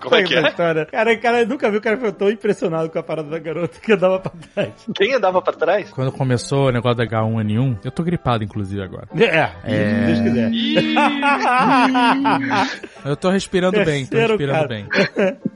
Como 0.00 0.14
é 0.16 0.22
que 0.22 0.34
é? 0.34 0.48
História. 0.48 0.86
Cara, 0.86 1.16
cara, 1.18 1.44
nunca 1.44 1.70
vi 1.70 1.76
o 1.76 1.80
cara 1.80 1.98
foi 1.98 2.10
tão 2.12 2.30
impressionado 2.30 2.88
com 2.88 2.98
a 2.98 3.02
parada 3.02 3.28
da 3.28 3.38
garota 3.38 3.78
que 3.78 3.92
andava 3.92 4.18
pra 4.18 4.32
trás. 4.54 4.72
Quem 4.96 5.12
andava 5.14 5.42
pra 5.42 5.52
trás? 5.52 5.90
Quando 5.90 6.10
começou 6.10 6.68
o 6.68 6.70
negócio 6.72 6.96
da 6.96 7.04
H1N1, 7.04 7.80
eu 7.84 7.90
tô 7.90 8.02
gripado, 8.02 8.42
inclusive, 8.44 8.82
agora. 8.82 9.06
É, 9.14 9.50
É. 9.62 10.06
se 10.06 10.06
Deus 10.06 10.20
quiser. 10.20 10.50
Eu 13.04 13.16
tô 13.16 13.30
respirando 13.30 13.84
bem, 13.84 14.06
tô 14.06 14.16
respirando 14.16 14.52
cara. 14.52 14.68
bem. 14.68 14.86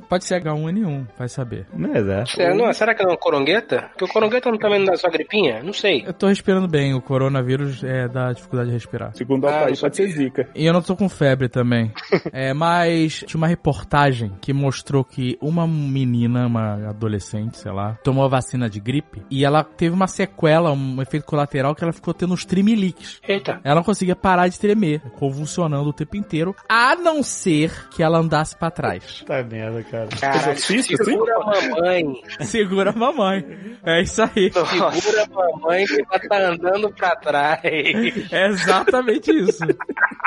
Pode 0.09 0.25
ser 0.25 0.43
H1N1, 0.43 1.07
vai 1.19 1.29
saber. 1.29 1.67
Mas 1.75 2.07
é. 2.09 2.25
Será, 2.27 2.55
não, 2.55 2.73
será 2.73 2.95
que 2.95 3.03
é 3.03 3.07
uma 3.07 3.17
corongueta? 3.17 3.89
Porque 3.91 4.05
o 4.05 4.09
corongueta 4.09 4.51
não 4.51 4.59
também 4.59 4.79
não 4.79 4.87
dá 4.87 4.97
só 4.97 5.11
gripinha? 5.11 5.63
Não 5.63 5.73
sei. 5.73 6.03
Eu 6.07 6.13
tô 6.15 6.27
respirando 6.29 6.67
bem, 6.67 6.95
o 6.95 7.01
coronavírus 7.03 7.85
é, 7.85 8.09
dá 8.09 8.33
dificuldade 8.33 8.71
de 8.71 8.75
respirar. 8.75 9.15
Segundo 9.15 9.45
o 9.45 9.49
Ah, 9.49 9.67
pode 9.79 9.97
ser 9.97 10.09
zica. 10.09 10.49
E 10.55 10.65
eu 10.65 10.73
não 10.73 10.81
tô 10.83 10.97
com 10.97 11.09
febre 11.09 11.49
também. 11.49 11.93
é, 12.33 12.55
mas 12.55 13.23
tinha 13.27 13.39
uma 13.39 13.47
reportagem 13.47 14.33
que 14.41 14.53
mostrou 14.53 15.05
que 15.05 15.37
uma 15.43 15.67
menina, 15.67 16.47
uma 16.47 16.89
adolescente, 16.89 17.59
sei 17.59 17.73
lá, 17.73 17.99
tomou 18.03 18.25
a 18.25 18.29
vacina 18.29 18.69
de 18.69 18.81
gripe 18.81 19.23
e 19.31 19.45
ela 19.45 19.63
teve 19.63 19.95
uma 19.95 20.07
sequela, 20.07 20.73
um 20.73 21.03
efeito 21.03 21.27
colateral 21.27 21.75
que 21.75 21.85
ela 21.85 21.93
ficou 21.93 22.15
tendo 22.15 22.33
uns 22.33 22.45
tremeliques. 22.47 23.21
Eita. 23.29 23.61
Ela 23.63 23.77
não 23.77 23.85
conseguia 23.85 24.17
parar 24.17 24.49
de 24.49 24.59
tremer, 24.59 25.01
convulsionando 25.19 25.89
o 25.91 25.93
tempo 25.93 26.17
inteiro, 26.17 26.48
a 26.69 26.95
não 26.97 27.23
ser 27.23 27.89
que 27.91 28.03
ela 28.03 28.19
andasse 28.19 28.57
pra 28.57 28.71
trás. 28.71 29.23
Tá 29.27 29.43
merda, 29.43 29.83
cara. 29.85 30.09
Caralho, 30.21 30.41
Exorcista, 30.41 31.05
segura 31.05 31.37
a 31.37 31.45
mamãe. 31.45 32.23
Segura 32.41 32.91
a 32.91 32.93
mamãe. 32.93 33.79
É 33.85 34.03
isso 34.03 34.23
aí. 34.23 34.53
Segura 34.53 35.25
a 35.25 35.29
mamãe 35.29 35.87
que 35.87 36.05
ela 36.11 36.29
tá 36.29 36.49
andando 36.49 36.91
pra 36.93 37.17
trás. 37.17 37.61
É 37.65 38.47
exatamente 38.49 39.31
isso. 39.31 39.65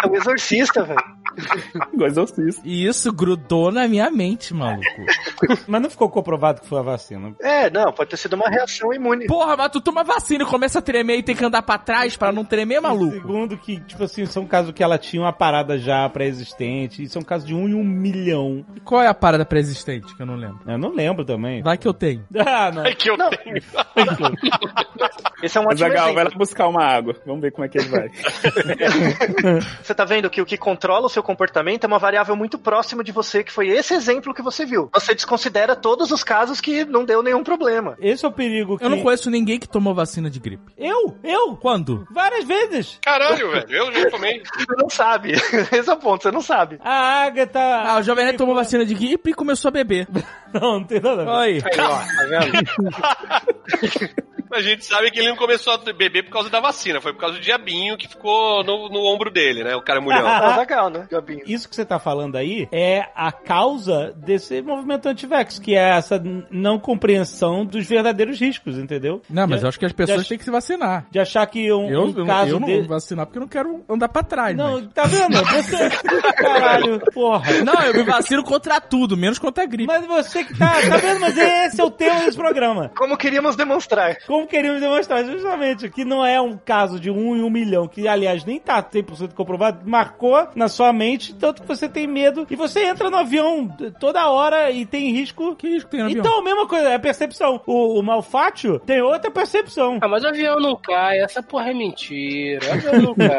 É 0.03 0.07
o 0.07 0.15
exorcista, 0.15 0.83
velho. 0.83 0.99
Exorcista. 2.01 2.61
E 2.65 2.85
isso 2.85 3.11
grudou 3.13 3.71
na 3.71 3.87
minha 3.87 4.09
mente, 4.09 4.53
maluco. 4.53 4.81
Mas 5.67 5.81
não 5.81 5.89
ficou 5.89 6.09
comprovado 6.09 6.61
que 6.61 6.67
foi 6.67 6.79
a 6.79 6.83
vacina. 6.83 7.33
É, 7.39 7.69
não, 7.69 7.91
pode 7.93 8.09
ter 8.09 8.17
sido 8.17 8.33
uma 8.33 8.49
reação 8.49 8.93
imune. 8.93 9.27
Porra, 9.27 9.55
mas 9.55 9.69
tu 9.71 9.79
toma 9.79 10.03
vacina 10.03 10.43
e 10.43 10.47
começa 10.47 10.79
a 10.79 10.81
tremer 10.81 11.17
e 11.19 11.23
tem 11.23 11.35
que 11.35 11.45
andar 11.45 11.61
pra 11.61 11.77
trás 11.77 12.17
pra 12.17 12.31
não 12.31 12.43
tremer, 12.43 12.81
maluco. 12.81 13.13
Segundo 13.13 13.57
que, 13.57 13.79
tipo 13.81 14.03
assim, 14.03 14.25
são 14.25 14.45
casos 14.45 14.73
que 14.73 14.83
ela 14.83 14.97
tinha 14.97 15.21
uma 15.21 15.33
parada 15.33 15.77
já 15.77 16.00
pré-existente. 16.09 17.03
E 17.03 17.07
são 17.09 17.21
casos 17.21 17.47
de 17.47 17.53
um 17.53 17.67
em 17.67 17.73
um 17.73 17.83
milhão. 17.83 18.65
Qual 18.83 19.01
é 19.01 19.07
a 19.07 19.13
parada 19.13 19.45
pré-existente 19.45 20.15
que 20.15 20.21
eu 20.21 20.25
não 20.25 20.35
lembro? 20.35 20.59
Eu 20.67 20.77
não 20.77 20.93
lembro 20.93 21.23
também. 21.25 21.61
Vai 21.61 21.77
que 21.77 21.87
eu 21.87 21.93
tenho. 21.93 22.23
Ah, 22.53 22.71
não. 22.71 22.85
É 22.85 22.93
que 22.93 23.09
eu 23.09 23.15
Não. 23.17 23.29
tenho. 23.29 23.55
Esse 25.41 25.57
é 25.57 25.61
um 25.61 25.65
ótimo 25.65 25.79
Zagal, 25.79 26.13
vai 26.13 26.23
lá 26.25 26.29
buscar 26.31 26.67
uma 26.67 26.83
água. 26.83 27.15
Vamos 27.25 27.41
ver 27.41 27.51
como 27.51 27.65
é 27.65 27.69
que 27.69 27.77
ele 27.77 27.87
vai. 27.87 28.09
Você 29.81 29.93
tá 29.93 30.05
vendo 30.05 30.29
que 30.29 30.41
o 30.41 30.45
que 30.45 30.57
controla 30.57 31.05
o 31.05 31.09
seu 31.09 31.23
comportamento 31.23 31.83
é 31.83 31.87
uma 31.87 31.97
variável 31.99 32.35
muito 32.35 32.57
próxima 32.59 33.03
de 33.03 33.11
você, 33.11 33.43
que 33.43 33.51
foi 33.51 33.69
esse 33.69 33.93
exemplo 33.93 34.33
que 34.33 34.41
você 34.41 34.65
viu. 34.65 34.89
Você 34.93 35.15
desconsidera 35.15 35.75
todos 35.75 36.11
os 36.11 36.23
casos 36.23 36.61
que 36.61 36.85
não 36.85 37.03
deu 37.05 37.23
nenhum 37.23 37.43
problema. 37.43 37.95
Esse 37.99 38.25
é 38.25 38.27
o 38.27 38.31
perigo 38.31 38.77
que... 38.77 38.83
Eu 38.83 38.89
não 38.89 39.01
conheço 39.01 39.29
ninguém 39.29 39.59
que 39.59 39.67
tomou 39.67 39.93
vacina 39.93 40.29
de 40.29 40.39
gripe. 40.39 40.71
Eu? 40.77 41.17
Eu? 41.23 41.55
Quando? 41.55 42.07
Várias 42.11 42.45
vezes. 42.45 42.99
Caralho, 43.01 43.51
velho. 43.51 43.65
Eu 43.69 43.91
já 43.93 44.09
tomei. 44.09 44.41
Você 44.43 44.75
não 44.77 44.89
sabe. 44.89 45.31
Esse 45.71 45.89
é 45.91 45.95
o 45.95 45.99
ponto, 45.99 46.23
você 46.23 46.31
não 46.31 46.41
sabe. 46.41 46.79
A 46.83 47.25
Agatha... 47.25 47.59
Ah, 47.59 47.97
o 47.99 48.03
Jovem 48.03 48.25
Nerd 48.25 48.37
tomou 48.37 48.55
vacina 48.55 48.85
de 48.85 48.93
gripe 48.93 49.31
e 49.31 49.33
começou 49.33 49.69
a 49.69 49.71
beber. 49.71 50.07
Não, 50.53 50.79
não 50.79 50.83
tem 50.83 50.99
nada 50.99 51.21
a 51.21 51.25
ver. 51.25 51.31
Oi. 51.31 51.63
Aí, 51.63 51.79
ó, 51.79 51.97
tá 51.97 52.25
vendo? 52.27 52.51
Mas 54.51 54.65
a 54.65 54.69
gente 54.69 54.85
sabe 54.85 55.09
que 55.09 55.19
ele 55.19 55.29
não 55.29 55.35
começou 55.37 55.73
a 55.73 55.77
beber 55.77 56.23
por 56.25 56.31
causa 56.31 56.49
da 56.49 56.59
vacina, 56.59 56.99
foi 56.99 57.13
por 57.13 57.19
causa 57.21 57.35
do 57.37 57.41
diabinho 57.41 57.97
que 57.97 58.07
ficou 58.07 58.63
no, 58.63 58.89
no 58.89 58.99
ombro 59.05 59.31
dele, 59.31 59.63
né? 59.63 59.75
O 59.75 59.81
cara. 59.81 60.01
Ah, 60.11 60.57
legal, 60.59 60.89
né? 60.89 61.07
Isso 61.45 61.69
que 61.69 61.75
você 61.75 61.85
tá 61.85 61.97
falando 61.99 62.35
aí 62.35 62.67
é 62.71 63.05
a 63.15 63.31
causa 63.31 64.13
desse 64.17 64.61
movimento 64.61 65.07
anti-vax, 65.07 65.57
que 65.59 65.75
é 65.75 65.89
essa 65.97 66.21
não 66.49 66.77
compreensão 66.77 67.65
dos 67.65 67.85
verdadeiros 67.87 68.39
riscos, 68.39 68.77
entendeu? 68.77 69.21
Não, 69.29 69.47
mas 69.47 69.59
de, 69.59 69.65
eu 69.65 69.69
acho 69.69 69.79
que 69.79 69.85
as 69.85 69.91
pessoas 69.93 70.27
têm 70.27 70.37
que 70.37 70.43
se 70.43 70.51
vacinar. 70.51 71.05
de 71.09 71.19
achar 71.19 71.45
que 71.47 71.71
um, 71.71 71.89
Eu, 71.89 72.03
um 72.05 72.25
caso 72.25 72.51
eu 72.55 72.59
não 72.59 72.67
de- 72.67 72.75
vou 72.79 72.83
vacinar 72.89 73.25
porque 73.25 73.37
eu 73.37 73.41
não 73.41 73.47
quero 73.47 73.83
andar 73.89 74.09
pra 74.09 74.23
trás, 74.23 74.55
Não, 74.55 74.73
mas- 74.81 74.87
tá 74.93 75.03
vendo? 75.05 75.41
Você. 75.45 75.89
Caralho, 76.35 76.99
porra. 77.13 77.63
Não, 77.63 77.81
eu 77.83 77.93
me 77.93 78.03
vacino 78.03 78.43
contra 78.43 78.79
tudo, 78.81 79.15
menos 79.15 79.39
contra 79.39 79.63
a 79.63 79.67
gripe. 79.67 79.87
Mas 79.87 80.05
você 80.05 80.43
que 80.43 80.57
tá. 80.57 80.71
Tá 80.89 80.97
vendo? 80.97 81.19
Mas 81.19 81.37
esse 81.37 81.79
é 81.79 81.83
o 81.83 81.91
tema 81.91 82.21
desse 82.21 82.37
programa. 82.37 82.91
Como 82.95 83.17
queríamos 83.17 83.55
demonstrar. 83.55 84.17
Como 84.25 84.40
queríamos 84.45 84.81
demonstrar, 84.81 85.25
justamente, 85.25 85.89
que 85.89 86.03
não 86.05 86.25
é 86.25 86.39
um 86.39 86.57
caso 86.57 86.99
de 86.99 87.09
um 87.09 87.35
em 87.35 87.43
um 87.43 87.49
milhão, 87.49 87.87
que 87.87 88.07
aliás 88.07 88.43
nem 88.45 88.59
tá 88.59 88.81
100% 88.81 89.33
comprovado, 89.33 89.81
marcou 89.85 90.47
na 90.55 90.67
sua 90.67 90.91
mente, 90.93 91.33
tanto 91.35 91.61
que 91.61 91.67
você 91.67 91.87
tem 91.87 92.07
medo 92.07 92.45
e 92.49 92.55
você 92.55 92.85
entra 92.85 93.09
no 93.09 93.17
avião 93.17 93.67
toda 93.99 94.29
hora 94.29 94.71
e 94.71 94.85
tem 94.85 95.11
risco. 95.11 95.55
Que 95.55 95.67
risco 95.69 95.89
tem 95.89 95.99
no 96.01 96.05
avião? 96.07 96.19
Então, 96.21 96.39
a 96.39 96.43
mesma 96.43 96.67
coisa, 96.67 96.89
é 96.89 96.95
a 96.95 96.99
percepção. 96.99 97.61
O, 97.65 97.99
o 97.99 98.03
Malfátio 98.03 98.79
tem 98.79 99.01
outra 99.01 99.29
percepção. 99.31 99.99
Ah, 100.01 100.07
mas 100.07 100.23
o 100.23 100.27
avião 100.27 100.59
não 100.59 100.75
cai, 100.75 101.19
essa 101.19 101.41
porra 101.43 101.71
é 101.71 101.73
mentira. 101.73 102.65
O 102.67 102.71
avião 102.73 103.01
não 103.01 103.15
cai. 103.15 103.31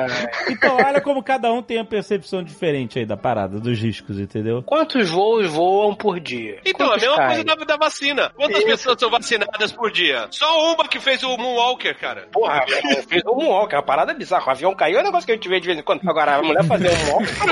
Então, 0.53 0.77
olha 0.77 1.01
como 1.01 1.23
cada 1.23 1.53
um 1.53 1.63
tem 1.63 1.79
a 1.79 1.85
percepção 1.85 2.43
diferente 2.43 2.99
aí 2.99 3.07
da 3.07 3.17
parada, 3.17 3.59
dos 3.59 3.79
riscos, 3.81 4.19
entendeu? 4.19 4.63
Quantos 4.63 5.09
voos 5.11 5.47
voam 5.51 5.95
por 5.95 6.21
dia? 6.21 6.61
Então, 6.65 6.87
a 6.87 6.91
Quantos 6.91 7.03
mesma 7.03 7.17
caem? 7.17 7.29
coisa 7.29 7.45
da, 7.45 7.65
da 7.65 7.77
vacina. 7.77 8.31
Quantas 8.35 8.65
pessoas 8.65 8.97
são 8.99 9.11
vacinadas 9.11 9.73
por 9.73 9.91
dia? 9.91 10.27
Só 10.31 10.65
uma 10.65 10.77
que 10.93 11.01
fez 11.01 11.23
o 11.23 11.37
Moonwalker, 11.39 11.99
cara. 11.99 12.29
Porra, 12.31 12.65
eu 12.69 13.03
fiz 13.05 13.23
um 13.27 13.35
moonwalk, 13.35 13.73
é 13.73 13.77
uma 13.79 13.83
parada 13.83 14.13
bizarra. 14.13 14.49
O 14.49 14.51
avião 14.51 14.75
caiu 14.75 14.99
é 14.99 15.01
um 15.01 15.05
negócio 15.05 15.25
que 15.25 15.33
a 15.33 15.35
gente 15.35 15.49
vê 15.49 15.59
de 15.59 15.67
vez 15.67 15.79
em 15.79 15.83
quando. 15.83 16.01
Agora, 16.07 16.37
a 16.37 16.43
mulher 16.43 16.63
fazer 16.65 16.91
um 16.91 17.07
moonwalk, 17.07 17.35
tá 17.35 17.47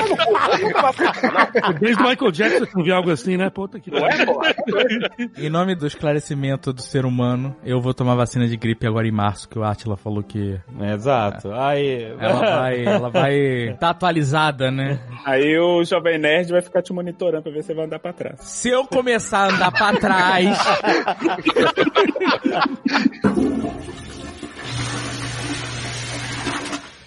não. 1.61 1.73
Desde 1.79 2.01
o 2.01 2.07
Michael 2.07 2.31
Jackson 2.31 2.65
que 2.65 2.79
eu 2.79 2.83
vi 2.83 2.91
algo 2.91 3.09
assim, 3.09 3.37
né? 3.37 3.49
Puta 3.49 3.79
que 3.79 3.89
Não 3.89 4.05
é, 4.07 4.25
porra? 4.25 4.53
Em 5.37 5.49
nome 5.49 5.75
do 5.75 5.87
esclarecimento 5.87 6.71
do 6.71 6.81
ser 6.81 7.05
humano, 7.05 7.55
eu 7.63 7.81
vou 7.81 7.93
tomar 7.93 8.15
vacina 8.15 8.47
de 8.47 8.55
gripe 8.55 8.85
agora 8.85 9.07
em 9.07 9.11
março, 9.11 9.49
que 9.49 9.57
o 9.57 9.63
Atila 9.63 9.97
falou 9.97 10.21
que 10.21 10.59
Exato. 10.93 11.51
Aí. 11.51 12.13
ela 12.19 12.39
vai, 12.39 12.85
ela 12.85 13.09
vai 13.09 13.75
tá 13.79 13.89
atualizada, 13.89 14.69
né? 14.69 14.99
Aí 15.25 15.57
o 15.57 15.83
Jovem 15.83 16.19
Nerd 16.19 16.51
vai 16.51 16.61
ficar 16.61 16.81
te 16.83 16.93
monitorando 16.93 17.43
pra 17.43 17.51
ver 17.51 17.61
se 17.61 17.67
você 17.67 17.73
vai 17.73 17.85
andar 17.85 17.99
pra 17.99 18.13
trás. 18.13 18.39
Se 18.41 18.69
eu 18.69 18.85
começar 18.85 19.39
a 19.39 19.53
andar 19.53 19.71
pra 19.71 19.93
trás, 19.93 20.57
Mundo. 23.61 24.10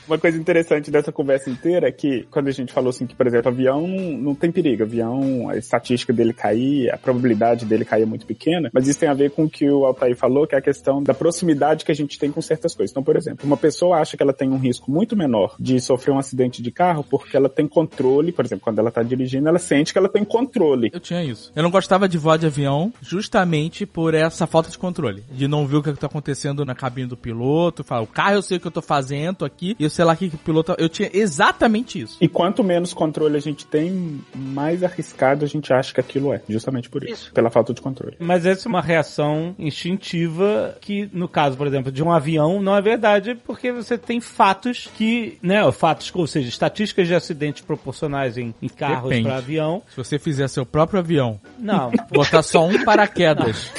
Uma 0.07 0.19
coisa 0.19 0.37
interessante 0.39 0.91
dessa 0.91 1.11
conversa 1.11 1.51
inteira 1.51 1.89
é 1.89 1.93
que, 1.93 2.27
quando 2.31 2.49
a 2.49 2.53
gente 2.53 2.73
falou 2.73 2.91
assim 2.91 3.07
que, 3.07 3.15
por 3.15 3.27
exemplo, 3.27 3.49
avião 3.49 3.87
não, 3.87 4.35
tem 4.35 4.53
perigo, 4.53 4.83
avião, 4.83 5.49
a 5.49 5.57
estatística 5.57 6.13
dele 6.13 6.33
cair, 6.33 6.91
a 6.93 6.99
probabilidade 6.99 7.65
dele 7.65 7.85
cair 7.85 8.03
é 8.03 8.07
muito 8.07 8.27
pequena, 8.27 8.71
mas 8.73 8.87
isso 8.87 8.99
tem 8.99 9.09
a 9.09 9.15
ver 9.15 9.31
com 9.31 9.45
o 9.45 9.51
que 9.51 9.69
o 9.69 9.85
Altair 9.85 10.17
falou, 10.17 10.47
que 10.47 10.55
é 10.55 10.59
a 10.59 10.63
questão 10.63 11.03
da 11.03 11.15
proximidade 11.15 11.85
que 11.85 11.93
a 11.93 11.95
gente 11.95 12.19
tem 12.19 12.31
com 12.31 12.41
certas 12.43 12.75
coisas. 12.75 12.91
Então, 12.91 13.03
por 13.03 13.17
exemplo, 13.17 13.47
uma 13.47 13.57
pessoa 13.57 13.99
acha 13.99 14.17
que 14.17 14.23
ela 14.23 14.33
tem 14.33 14.51
um 14.51 14.59
risco 14.59 14.91
muito 14.91 15.17
menor 15.17 15.57
de 15.59 15.81
sofrer 15.81 16.13
um 16.13 16.19
acidente 16.19 16.63
de 16.63 16.71
carro 16.71 17.05
porque 17.05 17.37
ela 17.37 17.49
tem 17.49 17.67
controle, 17.67 18.33
por 18.33 18.45
exemplo, 18.45 18.65
quando 18.65 18.79
ela 18.79 18.91
tá 18.91 19.03
dirigindo, 19.03 19.49
ela 19.49 19.59
sente 19.59 19.93
que 19.93 19.99
ela 19.99 20.09
tem 20.09 20.25
controle. 20.25 20.91
eu 20.93 21.01
tinha 21.01 21.23
isso. 21.25 21.53
Eu 21.55 21.63
não 21.63 21.71
gostava 21.71 22.09
de 22.09 22.19
voar 22.19 22.39
de 22.39 22.47
avião 22.47 22.93
justamente 23.01 23.87
por 23.87 24.15
essa 24.15 24.47
falta 24.47 24.71
de 24.71 24.79
controle. 24.79 25.23
De 25.31 25.49
não 25.49 25.67
ver 25.67 25.77
o 25.77 25.83
que 25.83 25.93
tá 25.93 26.07
acontecendo 26.07 26.65
na 26.65 26.75
cabine 26.75 27.09
do 27.09 27.17
piloto, 27.17 27.85
falar, 27.85 28.03
o 28.03 28.07
carro 28.07 28.35
eu 28.35 28.43
sei 28.43 28.57
o 28.57 28.61
que 28.61 28.67
eu 28.67 28.71
tô 28.71 28.83
fazendo 28.83 29.45
aqui, 29.45 29.77
eu 29.79 29.91
sei 29.95 30.05
lá 30.05 30.13
o 30.13 30.17
que, 30.17 30.29
que 30.29 30.35
o 30.35 30.39
piloto... 30.39 30.75
Eu 30.77 30.89
tinha 30.89 31.09
exatamente 31.13 32.01
isso. 32.01 32.17
E 32.21 32.27
quanto 32.27 32.65
menos 32.65 32.93
controle 32.93 33.37
a 33.37 33.41
gente 33.41 33.65
tem, 33.65 34.21
mais 34.35 34.83
arriscado 34.83 35.45
a 35.45 35.49
gente 35.49 35.73
acha 35.73 35.95
que 35.95 36.01
aquilo 36.01 36.33
é. 36.33 36.43
Justamente 36.49 36.91
por 36.91 37.05
isso. 37.05 37.33
Pela 37.33 37.49
falta 37.49 37.73
de 37.73 37.81
controle. 37.81 38.17
Mas 38.19 38.45
essa 38.45 38.67
é 38.67 38.69
uma 38.69 38.83
reação 38.83 39.55
instintiva 39.57 40.77
que, 40.81 41.09
no 41.13 41.29
caso, 41.29 41.57
por 41.57 41.69
exemplo, 41.69 41.93
de 41.93 42.03
um 42.03 42.11
avião, 42.11 42.61
não 42.61 42.77
é 42.77 42.83
verdade, 42.83 43.37
porque 43.47 43.71
você 43.71 43.97
tem 43.97 44.21
fatos 44.21 44.91
que, 44.97 45.39
né, 45.41 45.71
fatos, 45.71 46.11
ou 46.13 46.27
seja, 46.27 46.49
estatísticas 46.49 47.07
de 47.07 47.15
acidentes 47.15 47.63
proporcionais 47.63 48.37
em, 48.37 48.53
em 48.61 48.69
carros 48.69 49.11
Depende. 49.11 49.29
para 49.29 49.37
avião. 49.37 49.81
Se 49.91 49.97
você 49.97 50.19
fizer 50.19 50.49
seu 50.49 50.67
próprio 50.67 50.99
avião, 50.99 51.41
Não. 51.57 51.93
botar 52.11 52.43
só 52.43 52.67
um 52.67 52.85
paraquedas, 52.85 53.71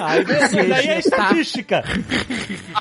Aí, 0.00 0.72
aí 0.72 0.88
é 0.88 0.98
estatística. 0.98 1.84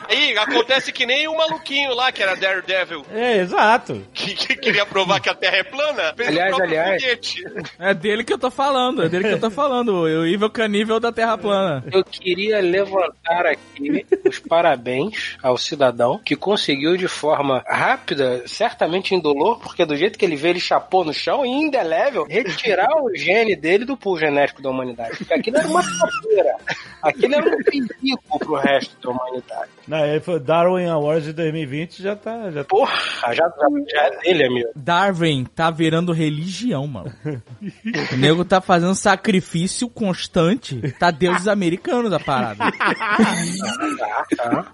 Aí 0.10 0.38
acontece 0.38 0.92
que 0.92 1.06
nem 1.06 1.28
o 1.28 1.36
maluquinho 1.36 1.94
lá, 1.94 2.01
que 2.10 2.24
era 2.24 2.36
Daredevil, 2.36 3.06
É, 3.14 3.38
exato. 3.40 4.02
que, 4.14 4.34
que 4.34 4.56
queria 4.56 4.86
provar 4.86 5.20
que 5.20 5.30
a 5.30 5.36
Terra 5.36 5.58
é 5.58 5.64
plana. 5.64 6.14
Aliás, 6.26 6.58
aliás. 6.58 7.04
foguete. 7.04 7.44
é 7.78 7.94
dele 7.94 8.24
que 8.24 8.32
eu 8.32 8.38
tô 8.38 8.50
falando, 8.50 9.04
é 9.04 9.10
dele 9.10 9.28
que 9.28 9.34
eu 9.34 9.40
tô 9.42 9.52
falando, 9.52 9.94
o 9.94 10.26
Evil 10.26 10.50
Canível 10.50 11.00
da 11.02 11.12
Terra 11.12 11.38
Plana. 11.38 11.84
Eu 11.92 12.04
queria 12.06 12.62
levantar 12.62 13.46
aqui 13.46 14.06
os 14.26 14.40
parabéns 14.40 15.36
ao 15.44 15.58
cidadão 15.58 16.20
que 16.24 16.36
conseguiu 16.36 16.96
de 16.96 17.08
forma 17.08 17.64
rápida, 17.68 18.44
certamente 18.48 19.14
indolor, 19.14 19.60
porque 19.60 19.86
do 19.86 19.96
jeito 19.98 20.18
que 20.18 20.24
ele 20.24 20.36
vê, 20.36 20.50
ele 20.50 20.60
chapou 20.60 21.04
no 21.04 21.14
chão 21.14 21.46
e 21.46 21.50
indelével, 21.50 22.26
retirar 22.30 22.96
o 23.02 23.14
gene 23.16 23.56
dele 23.56 23.84
do 23.84 23.98
pool 23.98 24.18
genético 24.18 24.62
da 24.62 24.70
humanidade. 24.70 25.18
Porque 25.18 25.34
aquilo 25.34 25.58
era 25.58 25.68
uma 25.68 25.82
topeira. 25.82 26.56
Aquilo 27.02 27.36
era 27.36 27.46
um 27.50 27.64
perigo 27.64 28.40
pro 28.40 28.56
resto 28.56 28.96
da 29.02 29.10
humanidade. 29.10 29.70
Não, 29.88 30.06
ele 30.06 30.20
foi 30.20 30.40
Darwin 30.40 30.86
Awards 30.88 31.26
de 31.26 31.34
2020 31.34 31.91
já 32.00 32.16
tá. 32.16 32.52
Já 32.52 32.64
tá. 32.64 32.70
Porra, 32.70 32.94
já, 33.28 33.34
já, 33.34 33.68
já 33.92 34.02
é 34.06 34.20
dele, 34.22 34.46
amigo. 34.46 34.70
Darwin 34.76 35.46
tá 35.46 35.70
virando 35.72 36.12
religião, 36.12 36.86
mano. 36.88 37.14
O 38.14 38.18
nego 38.18 38.46
tá 38.46 38.62
fazendo 38.62 38.96
sacrifício 38.96 39.90
constante. 39.90 40.80
Tá 41.00 41.12
deuses 41.12 41.48
americanos 41.48 42.14
a 42.14 42.20
parada. 42.20 42.64
Tá, 43.98 44.26
tá. 44.36 44.72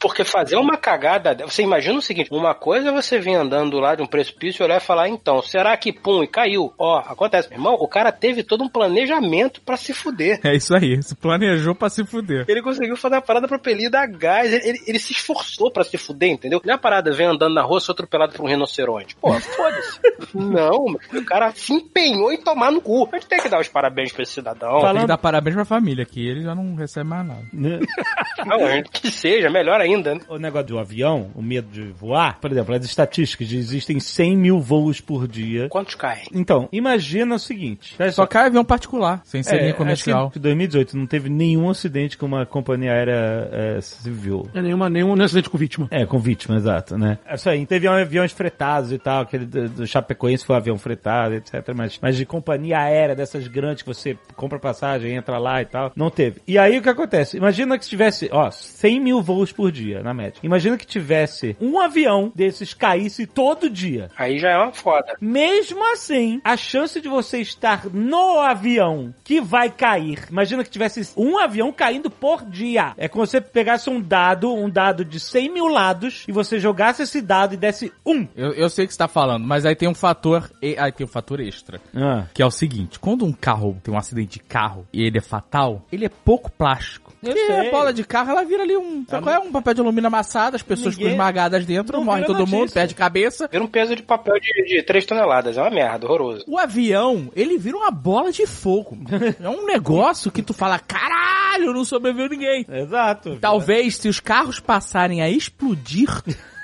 Porque 0.00 0.24
fazer 0.24 0.56
uma 0.56 0.76
cagada. 0.76 1.34
Você 1.46 1.62
imagina 1.62 1.98
o 1.98 2.02
seguinte: 2.02 2.28
uma 2.32 2.54
coisa 2.54 2.88
é 2.88 2.92
você 2.92 3.18
vir 3.18 3.34
andando 3.34 3.78
lá 3.78 3.94
de 3.94 4.02
um 4.02 4.06
precipício 4.06 4.62
e 4.62 4.64
olhar 4.64 4.76
e 4.76 4.84
falar, 4.84 5.08
então, 5.08 5.42
será 5.42 5.76
que 5.76 5.92
pum, 5.92 6.22
e 6.22 6.26
caiu? 6.28 6.72
Ó, 6.78 6.98
acontece. 6.98 7.52
Irmão, 7.52 7.74
o 7.74 7.88
cara 7.88 8.12
teve 8.12 8.42
todo 8.42 8.62
um 8.64 8.68
planejamento 8.68 9.60
pra 9.62 9.76
se 9.76 9.92
fuder. 9.92 10.40
É 10.44 10.54
isso 10.54 10.74
aí, 10.74 11.02
se 11.02 11.14
planejou 11.14 11.74
pra 11.74 11.88
se 11.90 12.04
fuder. 12.04 12.44
Ele 12.48 12.62
conseguiu 12.62 12.96
fazer 12.96 13.16
a 13.16 13.20
parada 13.22 13.48
propelida 13.48 14.00
a 14.00 14.06
gás. 14.06 14.52
Ele, 14.52 14.68
ele- 14.68 14.78
ele 14.86 14.98
se 14.98 15.12
esforçou 15.12 15.70
pra 15.70 15.84
se 15.84 15.96
fuder, 15.98 16.30
entendeu? 16.30 16.60
Não 16.64 16.72
é 16.72 16.76
a 16.76 16.78
parada 16.78 17.10
vem 17.12 17.26
andando 17.26 17.54
na 17.54 17.62
rua, 17.62 17.80
ser 17.80 17.92
atropelado 17.92 18.32
por 18.34 18.44
um 18.44 18.48
rinoceronte. 18.48 19.16
Pô, 19.20 19.32
foda-se. 19.40 20.00
Não, 20.34 20.84
o 21.12 21.24
cara 21.24 21.50
se 21.52 21.72
empenhou 21.72 22.32
em 22.32 22.40
tomar 22.40 22.70
no 22.70 22.80
cu. 22.80 23.08
A 23.12 23.16
gente 23.16 23.26
tem 23.28 23.40
que 23.40 23.48
dar 23.48 23.60
os 23.60 23.68
parabéns 23.68 24.12
pra 24.12 24.22
esse 24.22 24.32
cidadão. 24.32 24.72
Tem 24.72 24.80
Falando- 24.80 25.00
que 25.02 25.06
dar 25.08 25.18
parabéns 25.18 25.54
pra 25.56 25.64
família, 25.64 26.04
que 26.04 26.26
ele 26.26 26.42
já 26.42 26.54
não 26.54 26.74
recebe 26.74 27.08
mais 27.08 27.26
nada. 27.26 27.42
Né? 27.52 27.78
Não, 28.46 28.64
a 28.64 28.70
gente 28.70 28.90
que 28.90 29.10
seja, 29.10 29.50
melhor 29.50 29.80
ainda, 29.80 29.87
né? 29.96 30.20
O 30.28 30.38
negócio 30.38 30.68
do 30.68 30.78
avião, 30.78 31.30
o 31.34 31.42
medo 31.42 31.68
de 31.70 31.82
voar, 31.92 32.38
por 32.40 32.50
exemplo, 32.50 32.74
as 32.74 32.84
estatísticas 32.84 33.52
existem 33.52 33.98
100 34.00 34.36
mil 34.36 34.60
voos 34.60 35.00
por 35.00 35.26
dia. 35.26 35.68
Quantos 35.68 35.94
caem? 35.94 36.24
Então, 36.32 36.68
imagina 36.72 37.34
o 37.34 37.38
seguinte. 37.38 37.94
presta 37.96 38.16
Só 38.16 38.22
só- 38.22 38.26
cai 38.26 38.46
avião 38.46 38.64
particular, 38.64 39.20
sem 39.24 39.42
ser 39.42 39.56
linha 39.56 39.68
acho 39.68 39.76
comercial. 39.76 40.30
que 40.30 40.38
em 40.38 40.42
2018 40.42 40.96
não 40.96 41.06
teve 41.06 41.28
nenhum 41.28 41.68
acidente 41.70 42.16
com 42.16 42.26
uma 42.26 42.44
companhia 42.46 42.92
aérea 42.92 43.48
é, 43.52 43.80
civil. 43.80 44.48
É 44.54 44.62
nenhuma, 44.62 44.88
nenhum 44.88 45.14
nenhum 45.14 45.24
acidente 45.24 45.48
com 45.50 45.58
vítima. 45.58 45.88
É, 45.90 46.04
com 46.04 46.18
vítima, 46.18 46.56
exato, 46.56 46.96
né? 46.98 47.18
É 47.26 47.34
Isso 47.34 47.48
aí, 47.48 47.64
teve 47.66 47.86
aviões 47.86 48.32
fretados 48.32 48.92
e 48.92 48.98
tal, 48.98 49.22
aquele 49.22 49.46
do, 49.46 49.68
do 49.68 49.86
Chapecoense 49.86 50.44
foi 50.44 50.54
um 50.54 50.58
avião 50.58 50.78
fretado, 50.78 51.34
etc. 51.34 51.72
Mas, 51.74 51.98
mas 52.00 52.16
de 52.16 52.26
companhia 52.26 52.78
aérea 52.80 53.14
dessas 53.14 53.46
grandes 53.48 53.82
que 53.82 53.88
você 53.88 54.16
compra 54.36 54.58
passagem, 54.58 55.14
entra 55.14 55.38
lá 55.38 55.62
e 55.62 55.64
tal, 55.64 55.92
não 55.96 56.10
teve. 56.10 56.40
E 56.46 56.58
aí 56.58 56.78
o 56.78 56.82
que 56.82 56.88
acontece? 56.88 57.36
Imagina 57.36 57.78
que 57.78 57.86
tivesse, 57.86 58.28
ó, 58.32 58.50
100 58.50 59.00
mil 59.00 59.22
voos 59.22 59.52
por 59.52 59.70
dia, 59.70 59.77
na 60.02 60.12
média. 60.14 60.40
Imagina 60.42 60.76
que 60.76 60.86
tivesse 60.86 61.56
um 61.60 61.78
avião 61.80 62.32
desses 62.34 62.74
caísse 62.74 63.26
todo 63.26 63.68
dia. 63.70 64.10
Aí 64.16 64.38
já 64.38 64.50
é 64.50 64.56
uma 64.56 64.72
foda. 64.72 65.14
Mesmo 65.20 65.84
assim, 65.92 66.40
a 66.44 66.56
chance 66.56 67.00
de 67.00 67.08
você 67.08 67.38
estar 67.40 67.86
no 67.92 68.38
avião 68.40 69.14
que 69.24 69.40
vai 69.40 69.70
cair, 69.70 70.24
imagina 70.30 70.64
que 70.64 70.70
tivesse 70.70 71.08
um 71.16 71.38
avião 71.38 71.72
caindo 71.72 72.10
por 72.10 72.44
dia. 72.44 72.92
É 72.96 73.08
como 73.08 73.24
se 73.26 73.32
você 73.32 73.40
pegasse 73.40 73.88
um 73.90 74.00
dado, 74.00 74.52
um 74.54 74.68
dado 74.68 75.04
de 75.04 75.20
100 75.20 75.52
mil 75.52 75.66
lados, 75.68 76.24
e 76.28 76.32
você 76.32 76.58
jogasse 76.58 77.02
esse 77.02 77.20
dado 77.20 77.54
e 77.54 77.56
desse 77.56 77.92
um. 78.04 78.26
Eu, 78.36 78.52
eu 78.52 78.68
sei 78.70 78.84
o 78.84 78.88
que 78.88 78.94
você 78.94 78.98
tá 78.98 79.08
falando, 79.08 79.44
mas 79.46 79.64
aí 79.66 79.74
tem 79.76 79.88
um 79.88 79.94
fator. 79.94 80.50
e- 80.62 80.76
Aí 80.78 80.92
tem 80.92 81.04
um 81.04 81.08
fator 81.08 81.40
extra. 81.40 81.80
Ah. 81.94 82.24
Que 82.32 82.42
é 82.42 82.46
o 82.46 82.50
seguinte: 82.50 82.98
quando 82.98 83.24
um 83.24 83.32
carro 83.32 83.78
tem 83.82 83.92
um 83.92 83.98
acidente 83.98 84.38
de 84.38 84.40
carro 84.40 84.86
e 84.92 85.02
ele 85.02 85.18
é 85.18 85.22
fatal, 85.22 85.84
ele 85.92 86.04
é 86.04 86.08
pouco 86.08 86.50
plástico. 86.50 87.07
Eu 87.22 87.32
Porque 87.34 87.46
sei. 87.46 87.68
a 87.68 87.70
bola 87.70 87.92
de 87.92 88.04
carro, 88.04 88.30
ela 88.30 88.44
vira 88.44 88.62
ali 88.62 88.76
um. 88.76 89.04
Sabe 89.08 89.22
qual 89.24 89.34
é? 89.34 89.38
Um 89.38 89.50
papel 89.52 89.74
de 89.74 89.80
alumínio 89.80 90.06
amassado, 90.06 90.56
as 90.56 90.62
pessoas 90.62 90.94
Ninguém- 90.96 91.10
ficam 91.12 91.12
esmagadas 91.26 91.66
dentro, 91.66 91.96
Não 91.96 92.04
morre 92.04 92.20
vira 92.22 92.26
todo 92.28 92.46
mundo, 92.46 92.60
notícia. 92.60 92.80
perde 92.80 92.94
cabeça. 92.94 93.48
Vira 93.50 93.64
um 93.64 93.66
peso 93.68 93.96
de 93.96 94.02
papel 94.02 94.34
de, 94.40 94.64
de 94.76 94.82
3 94.82 95.04
toneladas. 95.04 95.56
É 95.58 95.60
uma 95.62 95.70
merda, 95.70 96.06
horroroso. 96.06 96.44
O 96.46 96.58
avião, 96.58 97.30
ele 97.34 97.58
vira 97.58 97.76
uma 97.76 97.90
bola 97.90 98.30
de 98.32 98.46
fogo. 98.46 98.96
É 99.42 99.48
um 99.48 99.66
negócio 99.66 100.30
que 100.30 100.42
tu 100.42 100.52
fala, 100.54 100.78
caralho! 100.78 101.28
caralho, 101.48 101.72
não 101.72 101.84
sobreviveu 101.84 102.28
ninguém. 102.28 102.64
Exato. 102.68 103.38
Talvez 103.40 103.96
se 103.96 104.06
os 104.08 104.20
carros 104.20 104.60
passarem 104.60 105.22
a 105.22 105.30
explodir. 105.30 106.08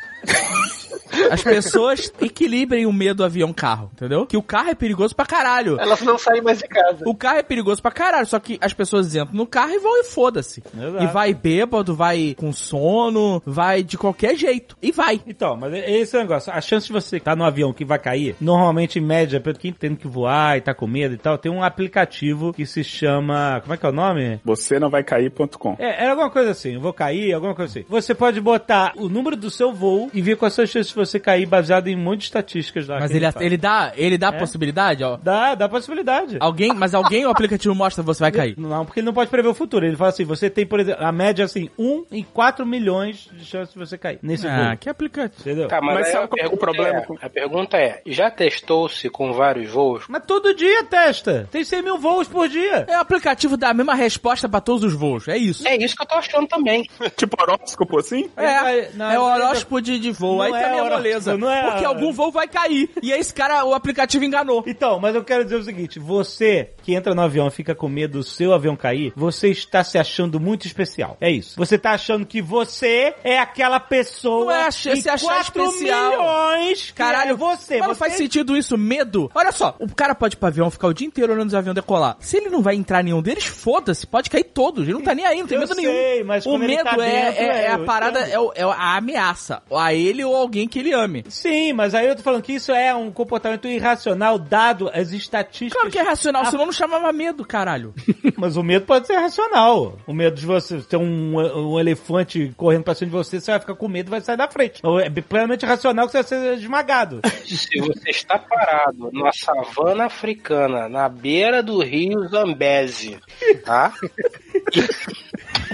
As 1.30 1.42
pessoas 1.42 2.12
equilibrem 2.20 2.86
o 2.86 2.92
medo 2.92 3.18
do 3.18 3.24
avião-carro, 3.24 3.90
entendeu? 3.92 4.26
Que 4.26 4.36
o 4.36 4.42
carro 4.42 4.70
é 4.70 4.74
perigoso 4.74 5.14
pra 5.14 5.24
caralho. 5.24 5.78
Elas 5.80 6.00
não 6.02 6.18
saem 6.18 6.42
mais 6.42 6.58
de 6.58 6.66
casa. 6.66 7.04
O 7.06 7.14
carro 7.14 7.38
é 7.38 7.42
perigoso 7.42 7.80
pra 7.80 7.90
caralho, 7.90 8.26
só 8.26 8.38
que 8.38 8.58
as 8.60 8.72
pessoas 8.72 9.14
entram 9.14 9.34
no 9.34 9.46
carro 9.46 9.72
e 9.72 9.78
vão 9.78 10.00
e 10.00 10.04
foda-se. 10.04 10.62
E 11.00 11.06
vai 11.06 11.32
bêbado, 11.32 11.94
vai 11.94 12.34
com 12.36 12.52
sono, 12.52 13.42
vai 13.46 13.82
de 13.82 13.96
qualquer 13.96 14.36
jeito. 14.36 14.76
E 14.82 14.90
vai. 14.90 15.20
Então, 15.26 15.56
mas 15.56 15.72
é 15.72 15.90
esse 15.90 16.16
é 16.16 16.18
o 16.18 16.22
negócio. 16.22 16.52
A 16.52 16.60
chance 16.60 16.86
de 16.86 16.92
você 16.92 17.18
estar 17.18 17.36
no 17.36 17.44
avião 17.44 17.72
que 17.72 17.84
vai 17.84 17.98
cair, 17.98 18.36
normalmente, 18.40 18.98
em 18.98 19.02
média, 19.02 19.40
pra 19.40 19.54
quem 19.54 19.72
tem 19.72 19.94
que 19.94 20.08
voar 20.08 20.58
e 20.58 20.60
tá 20.60 20.74
com 20.74 20.86
medo 20.86 21.14
e 21.14 21.18
tal, 21.18 21.38
tem 21.38 21.50
um 21.50 21.62
aplicativo 21.62 22.52
que 22.52 22.66
se 22.66 22.82
chama. 22.82 23.60
Como 23.62 23.74
é 23.74 23.76
que 23.76 23.86
é 23.86 23.88
o 23.88 23.92
nome? 23.92 24.40
Você 24.44 24.78
não 24.78 24.90
vai 24.90 25.04
cair.com. 25.04 25.76
É, 25.78 26.04
é 26.04 26.10
alguma 26.10 26.30
coisa 26.30 26.50
assim, 26.50 26.74
eu 26.74 26.80
vou 26.80 26.92
cair, 26.92 27.32
alguma 27.32 27.54
coisa 27.54 27.70
assim. 27.70 27.86
Você 27.88 28.14
pode 28.14 28.40
botar 28.40 28.92
o 28.96 29.08
número 29.08 29.36
do 29.36 29.50
seu 29.50 29.72
voo 29.72 30.10
e 30.14 30.22
ver 30.22 30.36
quais 30.36 30.54
são 30.54 30.64
as 30.64 30.70
chances 30.70 30.88
de 30.88 30.94
você 30.94 31.18
cair 31.20 31.46
baseado 31.46 31.88
em 31.88 31.96
um 31.96 32.00
monte 32.00 32.20
de 32.20 32.24
estatísticas 32.26 32.86
lá. 32.88 33.00
Mas 33.00 33.10
que 33.10 33.16
ele, 33.16 33.30
faz. 33.32 33.44
ele 33.44 33.56
dá, 33.56 33.92
ele 33.96 34.16
dá 34.18 34.28
É. 34.28 34.32
possibilidade, 34.38 35.04
ó. 35.04 35.16
Dá, 35.16 35.54
dá 35.54 35.68
possibilidade. 35.68 36.36
Alguém, 36.40 36.72
mas 36.72 36.94
alguém 36.94 37.26
o 37.26 37.30
aplicativo 37.30 37.74
mostra 37.74 38.02
que 38.02 38.06
você 38.06 38.20
vai 38.20 38.32
cair. 38.32 38.54
Não, 38.58 38.84
porque 38.84 39.00
ele 39.00 39.06
não 39.06 39.12
pode 39.14 39.30
prever 39.30 39.48
o 39.48 39.54
futuro. 39.54 39.84
Ele 39.86 39.96
fala 39.96 40.10
assim, 40.10 40.24
você 40.24 40.48
tem, 40.48 40.64
por 40.66 40.80
exemplo, 40.80 41.04
a 41.04 41.12
média 41.12 41.44
assim, 41.44 41.68
1 41.78 42.04
em 42.12 42.22
4 42.22 42.64
milhões 42.64 43.28
de 43.32 43.44
chances 43.44 43.72
de 43.74 43.78
você 43.78 43.98
cair 43.98 44.18
nesse 44.22 44.46
Ah, 44.46 44.68
voo. 44.70 44.76
que 44.78 44.88
aplicativo. 44.88 45.40
Entendeu? 45.40 45.68
Tá, 45.68 45.80
mas, 45.80 45.94
Mas 45.94 46.08
sabe 46.08 46.28
qual 46.28 46.38
é 46.40 46.46
o 46.46 46.50
pergunta 46.50 46.60
problema 46.60 46.98
é- 46.98 47.02
com- 47.02 47.16
A 47.20 47.28
pergunta 47.28 47.76
é, 47.76 48.00
já 48.06 48.30
testou-se 48.30 49.08
com 49.10 49.32
vários 49.32 49.70
voos? 49.70 50.04
Mas 50.08 50.22
todo 50.26 50.54
dia 50.54 50.84
testa. 50.84 51.48
Tem 51.50 51.64
100 51.64 51.82
mil 51.82 51.98
voos 51.98 52.28
por 52.28 52.48
dia. 52.48 52.84
É 52.88 52.96
o 52.96 53.00
aplicativo 53.00 53.56
dá 53.56 53.70
a 53.70 53.74
mesma 53.74 53.94
resposta 53.94 54.48
pra 54.48 54.60
todos 54.60 54.84
os 54.84 54.92
voos. 54.92 55.26
É 55.28 55.36
isso. 55.36 55.66
É 55.66 55.76
isso 55.76 55.96
que 55.96 56.02
eu 56.02 56.06
tô 56.06 56.14
achando 56.14 56.46
também. 56.46 56.88
Tipo 57.16 57.36
horóscopo 57.40 57.98
assim? 57.98 58.28
É, 58.36 58.90
Não, 58.94 59.10
é 59.10 59.18
o 59.18 59.22
horóscopo 59.22 59.80
de, 59.80 59.98
de 60.04 60.12
voo. 60.12 60.36
Não 60.36 60.42
Aí 60.42 60.52
é 60.52 60.60
também 60.62 60.78
é 60.78 60.82
horóscopo, 60.82 60.96
moleza. 61.08 61.36
não 61.38 61.50
é- 61.50 61.70
Porque 61.70 61.84
algum 61.84 62.12
voo 62.12 62.30
vai 62.30 62.46
cair. 62.48 62.90
E 63.02 63.12
aí 63.12 63.20
esse 63.20 63.32
cara, 63.34 63.64
o 63.64 63.74
aplicativo 63.74 64.24
enganou. 64.24 64.62
Então, 64.66 64.98
mas 65.00 65.14
eu 65.14 65.24
quero 65.24 65.44
dizer 65.44 65.56
o 65.56 65.62
seguinte: 65.64 65.98
você 65.98 66.70
que 66.82 66.94
entra 66.94 67.14
no 67.14 67.22
avião 67.22 67.46
e 67.48 67.50
fica 67.50 67.74
com 67.74 67.88
medo 67.88 68.18
do 68.18 68.22
seu 68.24 68.52
avião 68.52 68.76
cair, 68.76 69.12
você 69.16 69.48
está 69.48 69.82
se 69.82 69.98
achando 69.98 70.38
muito 70.38 70.66
especial. 70.66 71.16
É 71.20 71.30
isso. 71.30 71.56
Você 71.56 71.76
tá 71.78 71.92
achando 71.92 72.24
que 72.26 72.40
você 72.42 73.14
é 73.24 73.38
aquela 73.38 73.80
pessoa 73.80 74.44
Não 74.44 74.50
é 74.52 74.66
ach- 74.66 74.86
em 74.86 74.96
se 75.00 75.08
achar 75.08 75.26
4 75.26 75.64
especial. 75.64 76.10
milhões. 76.10 76.86
que 76.86 76.92
Caralho, 76.92 77.30
é 77.32 77.34
você. 77.34 77.78
Mas 77.78 77.88
não 77.88 77.94
você... 77.94 77.98
faz 77.98 78.12
sentido 78.14 78.56
isso, 78.56 78.76
medo. 78.78 79.30
Olha 79.34 79.52
só, 79.52 79.74
o 79.78 79.92
cara 79.94 80.14
pode 80.14 80.34
ir 80.34 80.38
pro 80.38 80.48
avião, 80.48 80.70
ficar 80.70 80.88
o 80.88 80.94
dia 80.94 81.06
inteiro 81.06 81.32
olhando 81.32 81.48
os 81.48 81.54
aviões 81.54 81.74
decolar. 81.74 82.16
Se 82.20 82.36
ele 82.36 82.48
não 82.50 82.62
vai 82.62 82.74
entrar 82.74 83.00
em 83.00 83.04
nenhum 83.04 83.22
deles, 83.22 83.44
foda-se, 83.44 84.06
pode 84.06 84.28
cair 84.30 84.44
todos. 84.44 84.84
Ele 84.84 84.92
não 84.94 85.00
tá 85.02 85.14
nem 85.14 85.24
aí, 85.24 85.40
não 85.40 85.46
tem 85.46 85.56
Eu 85.56 85.60
medo 85.62 85.74
sei, 85.74 85.84
nenhum. 85.86 86.26
mas 86.26 86.46
o 86.46 86.58
medo 86.58 86.82
tá 86.84 86.92
é, 86.92 86.96
dentro, 86.96 87.42
é- 87.42 87.46
é 87.46 87.64
é, 87.64 87.70
a 87.72 87.78
parada, 87.78 88.20
é, 88.20 88.34
é 88.54 88.62
a 88.64 88.96
ameaça. 88.96 89.62
A 89.70 89.93
ele 89.94 90.24
ou 90.24 90.34
alguém 90.34 90.68
que 90.68 90.78
ele 90.78 90.92
ame. 90.92 91.24
Sim, 91.28 91.72
mas 91.72 91.94
aí 91.94 92.06
eu 92.06 92.16
tô 92.16 92.22
falando 92.22 92.42
que 92.42 92.52
isso 92.52 92.72
é 92.72 92.94
um 92.94 93.10
comportamento 93.10 93.66
irracional 93.68 94.38
dado 94.38 94.90
as 94.92 95.12
estatísticas. 95.12 95.72
Claro 95.72 95.90
que 95.90 95.98
é 95.98 96.02
racional, 96.02 96.44
senão 96.46 96.66
não 96.66 96.72
chamava 96.72 97.12
medo, 97.12 97.44
caralho. 97.44 97.94
Mas 98.36 98.56
o 98.56 98.62
medo 98.62 98.84
pode 98.86 99.06
ser 99.06 99.16
racional. 99.16 99.98
O 100.06 100.12
medo 100.12 100.36
de 100.36 100.46
você 100.46 100.80
ter 100.80 100.96
um, 100.96 101.36
um 101.36 101.78
elefante 101.78 102.52
correndo 102.56 102.84
pra 102.84 102.94
cima 102.94 103.10
de 103.10 103.16
você, 103.16 103.40
você 103.40 103.50
vai 103.52 103.60
ficar 103.60 103.74
com 103.74 103.88
medo 103.88 104.08
e 104.08 104.10
vai 104.10 104.20
sair 104.20 104.36
da 104.36 104.48
frente. 104.48 104.80
Ou 104.82 104.98
É 104.98 105.08
plenamente 105.10 105.64
racional 105.64 106.06
que 106.06 106.12
você 106.12 106.18
vai 106.18 106.28
ser 106.28 106.58
esmagado. 106.58 107.20
Se 107.44 107.80
você 107.80 108.10
está 108.10 108.38
parado 108.38 109.10
na 109.12 109.32
savana 109.32 110.06
africana, 110.06 110.88
na 110.88 111.08
beira 111.08 111.62
do 111.62 111.82
rio 111.82 112.28
Zambeze, 112.28 113.18
tá? 113.64 113.92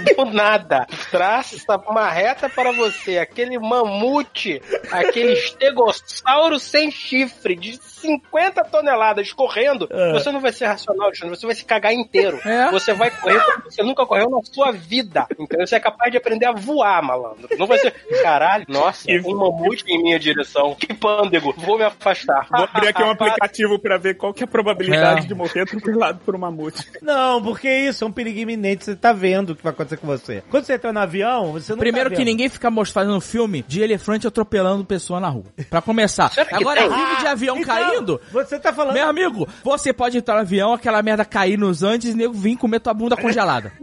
Do 0.16 0.24
nada, 0.26 0.86
traça 1.11 1.57
uma 1.88 2.09
reta 2.11 2.48
para 2.48 2.72
você, 2.72 3.18
aquele 3.18 3.59
mamute, 3.59 4.61
aquele 4.90 5.32
estegossauro 5.32 6.59
sem 6.59 6.90
chifre 6.90 7.55
de 7.57 7.76
50 7.76 8.64
toneladas 8.64 9.32
correndo, 9.32 9.88
você 10.12 10.30
não 10.30 10.40
vai 10.40 10.53
ser 10.53 10.66
racional, 10.66 11.07
Alexandre, 11.07 11.36
você 11.36 11.46
vai 11.46 11.55
se 11.55 11.64
cagar 11.64 11.92
inteiro. 11.92 12.40
É. 12.44 12.70
Você 12.70 12.92
vai 12.92 13.11
correr 13.11 13.40
como 13.40 13.70
você 13.70 13.82
nunca 13.82 14.07
correu 14.07 14.30
na 14.30 14.40
sua 14.44 14.72
vida. 14.72 15.26
Então 15.38 15.66
você 15.66 15.76
é 15.76 15.80
capaz 15.80 16.11
de 16.11 16.18
aprender 16.18 16.46
a 16.46 16.53
voar, 16.53 17.03
malandro. 17.03 17.48
Não 17.59 17.66
vai 17.66 17.78
ser, 17.78 17.92
caralho, 18.22 18.64
nossa, 18.68 19.11
um 19.24 19.36
mamute 19.36 19.84
em 19.88 20.03
minha 20.03 20.18
direção. 20.18 20.74
Que 20.74 20.92
pândego, 20.94 21.55
vou 21.57 21.78
me 21.78 21.84
afastar. 21.84 22.46
Vou 22.51 22.64
abrir 22.72 22.88
aqui 22.88 23.03
um 23.03 23.14
Para. 23.16 23.28
aplicativo 23.32 23.78
pra 23.78 23.96
ver 23.98 24.14
qual 24.16 24.32
que 24.32 24.42
é 24.42 24.46
a 24.46 24.48
probabilidade 24.48 25.24
É. 25.24 25.28
de 25.28 25.34
morrer 25.34 25.62
atropelado 25.62 26.20
por 26.24 26.34
um 26.34 26.38
mamute. 26.38 26.86
Não, 27.03 27.42
porque 27.42 27.68
isso 27.68 28.05
é 28.05 28.07
um 28.07 28.12
perigo 28.12 28.38
iminente, 28.40 28.84
você 28.84 28.96
tá 28.96 29.12
vendo 29.12 29.51
o 29.51 29.57
que 29.57 29.62
vai 29.62 29.72
acontecer 29.72 29.89
com 29.97 30.07
você. 30.07 30.43
Quando 30.51 30.64
você 30.64 30.74
entra 30.74 30.93
no 30.93 31.01
avião, 31.01 31.53
você 31.53 31.72
não 31.72 31.78
Primeiro 31.78 32.11
tá 32.11 32.16
que 32.16 32.24
ninguém 32.24 32.49
fica 32.49 32.70
fazendo 32.86 33.20
filme 33.20 33.64
de 33.66 33.82
elefante 33.82 34.26
atropelando 34.26 34.84
pessoa 34.84 35.20
na 35.20 35.28
rua. 35.28 35.45
Pra 35.68 35.82
começar. 35.82 36.30
Agora, 36.53 36.80
tem? 36.80 36.91
filme 36.91 37.16
de 37.16 37.26
avião 37.26 37.59
Então, 37.59 37.74
caindo. 37.74 38.20
Você 38.32 38.59
tá 38.59 38.72
falando... 38.72 38.95
Meu 38.95 39.09
amigo, 39.09 39.49
você 39.62 39.93
pode 39.93 40.18
entrar 40.18 40.34
no 40.34 40.41
avião, 40.41 40.72
aquela 40.72 41.03
merda 41.03 41.24
cair 41.24 41.59
nos 41.59 41.82
Andes 41.82 42.12
e 42.12 42.16
nego 42.16 42.32
vir 42.32 42.57
comer 42.57 42.80
tua 42.80 42.95
bunda 42.95 43.16
congelada. 43.16 43.72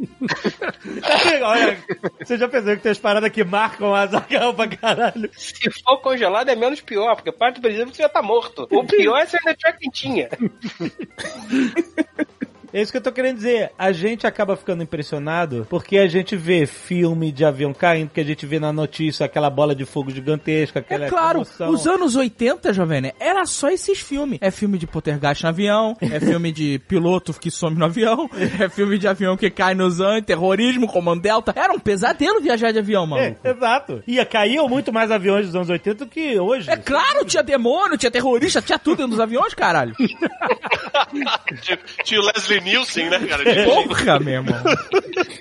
Olha, 1.43 1.77
você 2.19 2.37
já 2.37 2.47
pensou 2.47 2.75
que 2.75 2.81
tem 2.81 2.91
as 2.91 2.97
paradas 2.97 3.31
que 3.31 3.43
marcam 3.43 3.93
a 3.93 4.05
Zagal 4.07 4.53
pra 4.53 4.67
caralho? 4.67 5.29
Se 5.35 5.69
for 5.83 5.97
congelado 5.97 6.49
é 6.49 6.55
menos 6.55 6.81
pior, 6.81 7.15
porque 7.15 7.31
parte 7.31 7.55
do 7.55 7.61
princípio 7.61 7.93
você 7.93 8.03
já 8.03 8.09
tá 8.09 8.21
morto. 8.21 8.67
O 8.71 8.85
pior 8.85 9.17
é 9.17 9.25
se 9.25 9.37
ainda 9.37 9.55
tiver 9.55 9.77
quentinha. 9.77 10.29
É 12.73 12.81
isso 12.81 12.91
que 12.91 12.97
eu 12.97 13.01
tô 13.01 13.11
querendo 13.11 13.37
dizer. 13.37 13.71
A 13.77 13.91
gente 13.91 14.27
acaba 14.27 14.55
ficando 14.55 14.83
impressionado 14.83 15.65
porque 15.69 15.97
a 15.97 16.07
gente 16.07 16.35
vê 16.35 16.65
filme 16.65 17.31
de 17.31 17.45
avião 17.45 17.73
caindo, 17.73 18.09
que 18.09 18.19
a 18.19 18.23
gente 18.23 18.45
vê 18.45 18.59
na 18.59 18.73
notícia 18.73 19.25
aquela 19.25 19.49
bola 19.49 19.75
de 19.75 19.85
fogo 19.85 20.11
gigantesca, 20.11 20.79
aquela 20.79 21.05
É 21.05 21.09
claro, 21.09 21.39
comoção. 21.39 21.69
os 21.69 21.87
anos 21.87 22.15
80, 22.15 22.73
Jovem, 22.73 23.01
Nerd, 23.01 23.15
era 23.19 23.45
só 23.45 23.69
esses 23.69 23.99
filmes. 23.99 24.39
É 24.41 24.51
filme 24.51 24.77
de 24.77 24.87
poltergeist 24.87 25.43
no 25.43 25.49
avião, 25.49 25.95
é 26.01 26.19
filme 26.19 26.51
de 26.51 26.79
piloto 26.87 27.33
que 27.33 27.49
some 27.49 27.77
no 27.77 27.85
avião, 27.85 28.29
é 28.59 28.69
filme 28.69 28.97
de 28.97 29.07
avião 29.07 29.37
que 29.37 29.49
cai 29.49 29.73
nos 29.73 29.99
Andes, 29.99 30.25
terrorismo, 30.25 30.87
comando 30.87 31.21
Delta. 31.21 31.53
Era 31.55 31.73
um 31.73 31.79
pesadelo 31.79 32.41
viajar 32.41 32.71
de 32.71 32.79
avião, 32.79 33.05
mano. 33.07 33.35
É, 33.43 33.49
exato. 33.49 34.03
E 34.07 34.23
caíam 34.25 34.67
muito 34.67 34.91
mais 34.91 35.11
aviões 35.11 35.45
dos 35.47 35.55
anos 35.55 35.69
80 35.69 36.05
do 36.05 36.11
que 36.11 36.39
hoje. 36.39 36.69
É 36.69 36.75
claro, 36.75 37.23
tinha 37.25 37.43
demônio, 37.43 37.97
tinha 37.97 38.11
terrorista, 38.11 38.61
tinha 38.61 38.77
tudo 38.77 38.97
dentro 38.97 39.11
dos 39.11 39.19
aviões, 39.19 39.53
caralho. 39.53 39.95
Tio 42.03 42.21
Leslie 42.21 42.56
Nielsen, 42.61 43.09
né, 43.09 43.19
cara? 43.27 43.43
De- 43.43 43.63
Porra, 43.63 44.19
meu 44.19 44.33
irmão. 44.35 44.61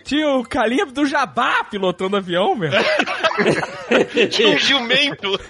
Tinha 0.04 0.28
o 0.30 0.42
Caleb 0.44 0.92
do 0.92 1.04
Jabá 1.06 1.64
pilotando 1.64 2.16
avião, 2.16 2.54
meu. 2.54 2.70
Tinha 4.30 4.48
um 4.48 4.58
jumento. 4.58 5.38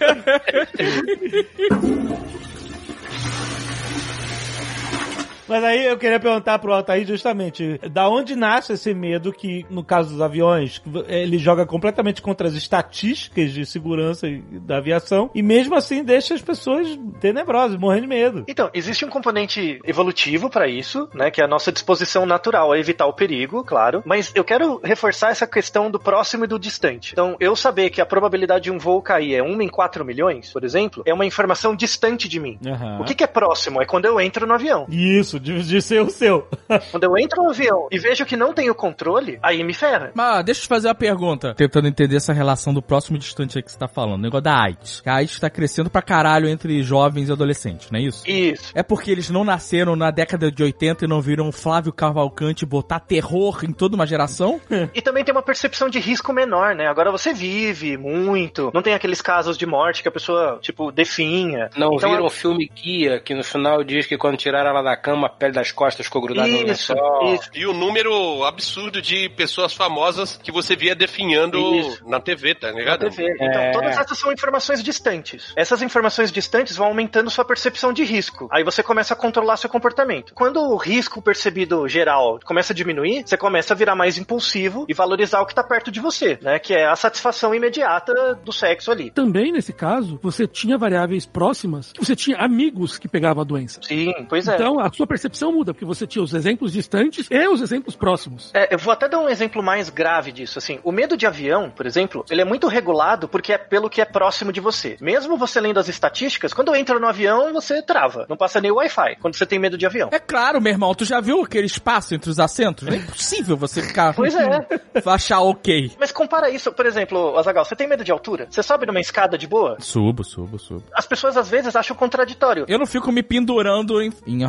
Mas 5.49 5.63
aí 5.63 5.87
eu 5.87 5.97
queria 5.97 6.19
perguntar 6.19 6.59
pro 6.59 6.73
Altair 6.73 7.07
justamente, 7.07 7.81
da 7.91 8.09
onde 8.09 8.35
nasce 8.35 8.73
esse 8.73 8.93
medo 8.93 9.33
que, 9.33 9.65
no 9.71 9.85
caso 9.85 10.11
dos 10.11 10.21
aviões, 10.21 10.83
ele 11.09 11.39
joga 11.39 11.65
completamente 11.65 12.21
contra 12.21 12.49
as 12.49 12.55
estatísticas 12.55 13.53
de 13.53 13.65
segurança 13.65 14.27
da 14.51 14.79
aviação 14.79 15.31
e 15.35 15.43
mesmo 15.43 15.75
assim 15.75 16.03
deixa 16.03 16.35
as 16.35 16.43
pessoas 16.43 16.99
tenebrosas, 17.21 17.79
morrendo 17.79 18.03
de 18.03 18.09
medo. 18.09 18.45
Então, 18.49 18.71
existe 18.75 19.05
um 19.05 19.09
componente 19.09 19.81
evolutivo 19.85 20.51
para 20.51 20.69
isso, 20.69 21.09
né, 21.15 21.31
que 21.31 21.41
é 21.41 21.45
a 21.45 21.49
nossa 21.49 21.73
disposição 21.73 22.27
natural 22.27 22.73
a 22.73 22.79
evitar 22.79 23.07
o 23.07 23.13
perigo, 23.13 23.65
claro, 23.65 24.03
mas 24.05 24.33
eu 24.35 24.45
quero 24.45 24.81
reforçar 24.83 25.31
essa 25.31 25.47
questão 25.47 25.91
do 25.91 25.99
próximo 25.99 26.45
e 26.45 26.49
do 26.49 26.59
distante. 26.59 27.13
Então, 27.13 27.37
eu 27.41 27.55
saber 27.57 27.91
que 27.91 28.01
a 28.01 28.07
probabilidade 28.07 28.65
de 28.65 28.71
um 28.71 28.79
voo 28.79 29.01
cair 29.01 29.35
é 29.35 29.43
1 29.43 29.63
em 29.63 29.69
4 29.69 30.05
milhões, 30.05 30.53
por 30.53 30.65
exemplo, 30.65 31.03
é 31.07 31.15
uma 31.15 31.25
informação 31.25 31.75
distante 31.75 32.29
de 32.29 32.41
mim. 32.41 32.59
Aham. 32.67 33.01
O 33.01 33.05
que, 33.05 33.15
que 33.15 33.25
é 33.25 33.27
próximo? 33.27 33.81
É 33.81 33.87
quando 33.87 34.07
eu 34.07 34.21
entro 34.21 34.47
no 34.47 34.55
avião. 34.55 34.87
Isso, 34.89 35.36
de, 35.39 35.63
de 35.63 35.83
ser 35.83 36.03
o 36.03 36.11
seu. 36.11 36.47
Quando 36.91 37.05
eu 37.05 37.17
entro 37.19 37.43
no 37.43 37.51
avião 37.51 37.89
e 37.91 37.99
vejo 37.99 38.25
que 38.25 38.37
não 38.37 38.53
tenho 38.53 38.75
controle, 38.75 39.39
aí 39.43 39.63
me 39.63 39.75
ferra. 39.75 40.11
Mas 40.15 40.45
deixa 40.45 40.61
eu 40.61 40.63
te 40.63 40.69
fazer 40.69 40.89
uma 40.89 40.95
pergunta. 40.95 41.55
Tentando 41.55 41.89
entender 41.89 42.17
essa 42.17 42.33
relação 42.33 42.73
do 42.73 42.83
próximo 42.83 43.19
distante 43.19 43.59
aí 43.59 43.63
que 43.63 43.71
você 43.71 43.79
tá 43.79 43.89
falando. 43.89 44.21
O 44.21 44.23
negócio 44.23 44.45
da 44.45 44.61
AIDS. 44.61 45.03
A 45.07 45.15
AIDS 45.17 45.39
tá 45.39 45.51
crescendo 45.51 45.91
pra 45.91 46.03
caralho 46.03 46.49
entre 46.49 46.83
jovens 46.83 47.29
e 47.29 47.33
adolescentes, 47.33 47.91
não 47.91 47.99
é 47.99 48.03
isso? 48.03 48.29
Isso. 48.29 48.73
É 48.75 48.83
porque 48.83 49.11
eles 49.11 49.31
não 49.31 49.45
nasceram 49.45 49.97
na 49.97 50.11
década 50.11 50.51
de 50.51 50.63
80 50.63 51.05
e 51.05 51.09
não 51.09 51.21
viram 51.21 51.51
Flávio 51.53 51.93
Cavalcante 51.93 52.67
botar 52.67 53.01
terror 53.01 53.65
em 53.65 53.73
toda 53.73 53.97
uma 53.97 54.07
geração? 54.07 54.61
E 54.95 55.03
também 55.03 55.25
tem 55.25 55.35
uma 55.35 55.43
percepção 55.43 55.89
de 55.91 55.99
risco 55.99 56.33
menor, 56.33 56.75
né? 56.75 56.87
Agora 56.87 57.11
você 57.11 57.33
vive 57.33 57.97
muito, 57.97 58.71
não 58.73 58.83
tem 58.83 58.95
aqueles 58.95 59.21
casos 59.21 59.59
de 59.59 59.67
morte 59.67 60.03
que 60.03 60.09
a 60.09 60.13
pessoa, 60.13 60.59
tipo, 60.61 60.91
definha. 60.91 61.69
Não 61.77 61.95
Então, 61.95 62.11
viram 62.11 62.25
o 62.25 62.31
filme 62.31 62.69
Kia, 62.69 63.21
que 63.21 63.35
no 63.35 63.45
final 63.45 63.83
diz 63.85 64.07
que 64.07 64.17
quando 64.17 64.37
tiraram 64.37 64.71
ela 64.71 64.83
da 64.83 64.97
cama, 64.97 65.26
a 65.27 65.29
pele 65.29 65.53
das 65.53 65.73
costas 65.73 66.07
ficou 66.07 66.23
grudada 66.23 66.49
no 66.49 66.55
Isso, 66.57 66.93
lençol. 66.95 67.35
isso. 67.35 67.51
E 67.55 67.67
o 67.67 67.73
número 67.73 68.45
absurdo 68.45 69.03
de 69.03 69.29
pessoas 69.31 69.73
famosas 69.75 70.37
que 70.43 70.53
você 70.53 70.77
via 70.77 70.95
definhando 70.95 71.59
Isso. 71.77 72.09
na 72.09 72.21
TV, 72.21 72.55
tá 72.55 72.73
Na 72.73 72.79
ligado? 72.79 73.01
TV. 73.11 73.25
Então, 73.35 73.61
É. 73.63 73.73
todas 73.73 73.99
essas 73.99 74.19
são 74.19 74.33
informações 74.33 74.83
distantes. 74.83 75.53
Essas 75.57 75.83
informações 75.83 76.31
distantes 76.33 76.77
vão 76.77 76.87
aumentando 76.89 77.31
sua 77.31 77.45
percepção 77.45 77.93
de 77.93 78.05
risco. 78.05 78.49
Aí 78.53 78.63
você 78.65 78.83
começa 78.83 79.15
a 79.15 79.17
controlar 79.17 79.57
seu 79.57 79.69
comportamento. 79.69 80.33
Quando 80.35 80.61
o 80.61 80.77
risco 80.77 81.21
percebido 81.21 81.89
geral 81.89 82.39
começa 82.45 82.73
a 82.73 82.77
diminuir, 82.77 83.23
você 83.27 83.37
começa 83.37 83.75
a 83.75 83.77
virar 83.77 83.95
mais 83.97 84.17
impulsivo 84.19 84.87
e 84.89 84.95
valorizar 84.95 85.41
o 85.41 85.47
que 85.47 85.55
tá 85.55 85.63
perto 85.65 85.91
de 85.91 86.01
você, 86.01 86.39
né? 86.41 86.59
Que 86.59 86.75
é 86.75 86.87
a 86.87 86.95
satisfação 86.97 87.55
imediata 87.55 88.35
do 88.45 88.53
sexo 88.53 88.91
ali. 88.91 89.11
Também, 89.11 89.53
nesse 89.53 89.73
caso, 89.73 90.19
você 90.23 90.47
tinha 90.47 90.79
variáveis 90.79 91.27
próximas, 91.27 91.93
você 91.99 92.15
tinha 92.15 92.37
amigos 92.39 92.99
que 92.99 93.09
pegavam 93.09 93.43
a 93.43 93.45
doença. 93.45 93.81
Sim, 93.83 94.13
pois 94.29 94.47
é. 94.49 94.55
Então, 94.55 94.79
a 94.81 94.91
sua 94.93 95.07
percepção 95.07 95.16
muda, 95.53 95.73
porque 95.73 95.85
você 95.85 96.07
tinha 96.07 96.23
os 96.23 96.35
exemplos 96.35 96.73
distantes 96.73 97.29
e 97.31 97.49
os 97.49 97.61
exemplos 97.61 97.97
próximos. 97.97 98.51
É, 98.55 98.75
eu 98.75 98.79
vou 98.79 98.93
até 98.93 99.09
dar 99.09 99.19
um 99.19 99.29
exemplo 99.29 99.63
mais 99.63 99.89
grave 99.89 100.33
disso. 100.33 100.59
Assim, 100.59 100.79
o 100.83 100.93
medo 100.93 101.17
de 101.17 101.27
avião, 101.27 101.71
por 101.71 101.87
exemplo, 101.87 102.25
ele 102.31 102.41
é 102.41 102.45
muito 102.45 102.67
regulado 102.69 103.29
porque 103.29 103.53
é 103.53 103.59
pelo 103.59 103.89
que 103.89 104.01
é 104.01 104.05
próximo 104.05 104.53
de 104.53 104.61
você. 104.61 104.97
Mesmo 105.01 105.37
você 105.37 105.61
lendo 105.61 105.79
as 105.79 105.89
estatísticas, 105.89 106.53
quando 106.53 106.75
entra 106.75 106.99
no 106.99 107.07
avião, 107.07 107.53
você 107.53 107.83
trava. 107.83 108.27
Não 108.29 108.37
passa 108.37 108.61
nem 108.61 108.71
o 108.71 108.77
Wi-Fi 108.77 109.17
quando 109.21 109.35
você 109.35 109.47
tem 109.47 109.59
medo 109.59 109.79
de 109.79 109.87
avião. 109.87 110.09
É 110.13 110.19
claro, 110.19 110.61
meu 110.61 110.73
irmão, 110.73 110.95
tu 110.95 111.05
já 111.05 111.21
viu 111.21 111.43
aquele 111.43 111.67
espaço 111.67 112.15
entre 112.15 112.31
os 112.31 112.39
assentos? 112.39 112.87
Não 112.87 112.95
é 112.95 112.97
impossível 112.97 113.57
você 113.57 113.83
ficar. 113.83 114.15
Pois 114.15 114.35
é. 114.35 114.67
achar 115.07 115.41
ok. 115.41 115.93
Mas 115.99 116.13
compara 116.13 116.51
isso, 116.51 116.73
por 116.73 116.87
exemplo, 116.87 117.39
Azagal, 117.39 117.65
você 117.65 117.77
tem 117.77 117.89
medo 117.89 118.05
de 118.05 118.13
altura? 118.13 118.47
Você 118.51 118.63
sobe 118.63 118.87
numa 118.87 119.01
escada 119.01 119.37
de 119.39 119.47
boa? 119.47 119.77
Subo, 119.81 120.25
subo, 120.25 120.59
subo. 120.59 120.83
As 120.93 121.07
pessoas 121.07 121.37
às 121.37 121.49
vezes 121.51 121.75
acham 121.77 121.97
contraditório. 121.97 122.65
Eu 122.69 122.79
não 122.79 122.87
fico 122.87 123.11
me 123.13 123.23
pendurando 123.23 124.01
em, 124.01 124.13
em 124.27 124.45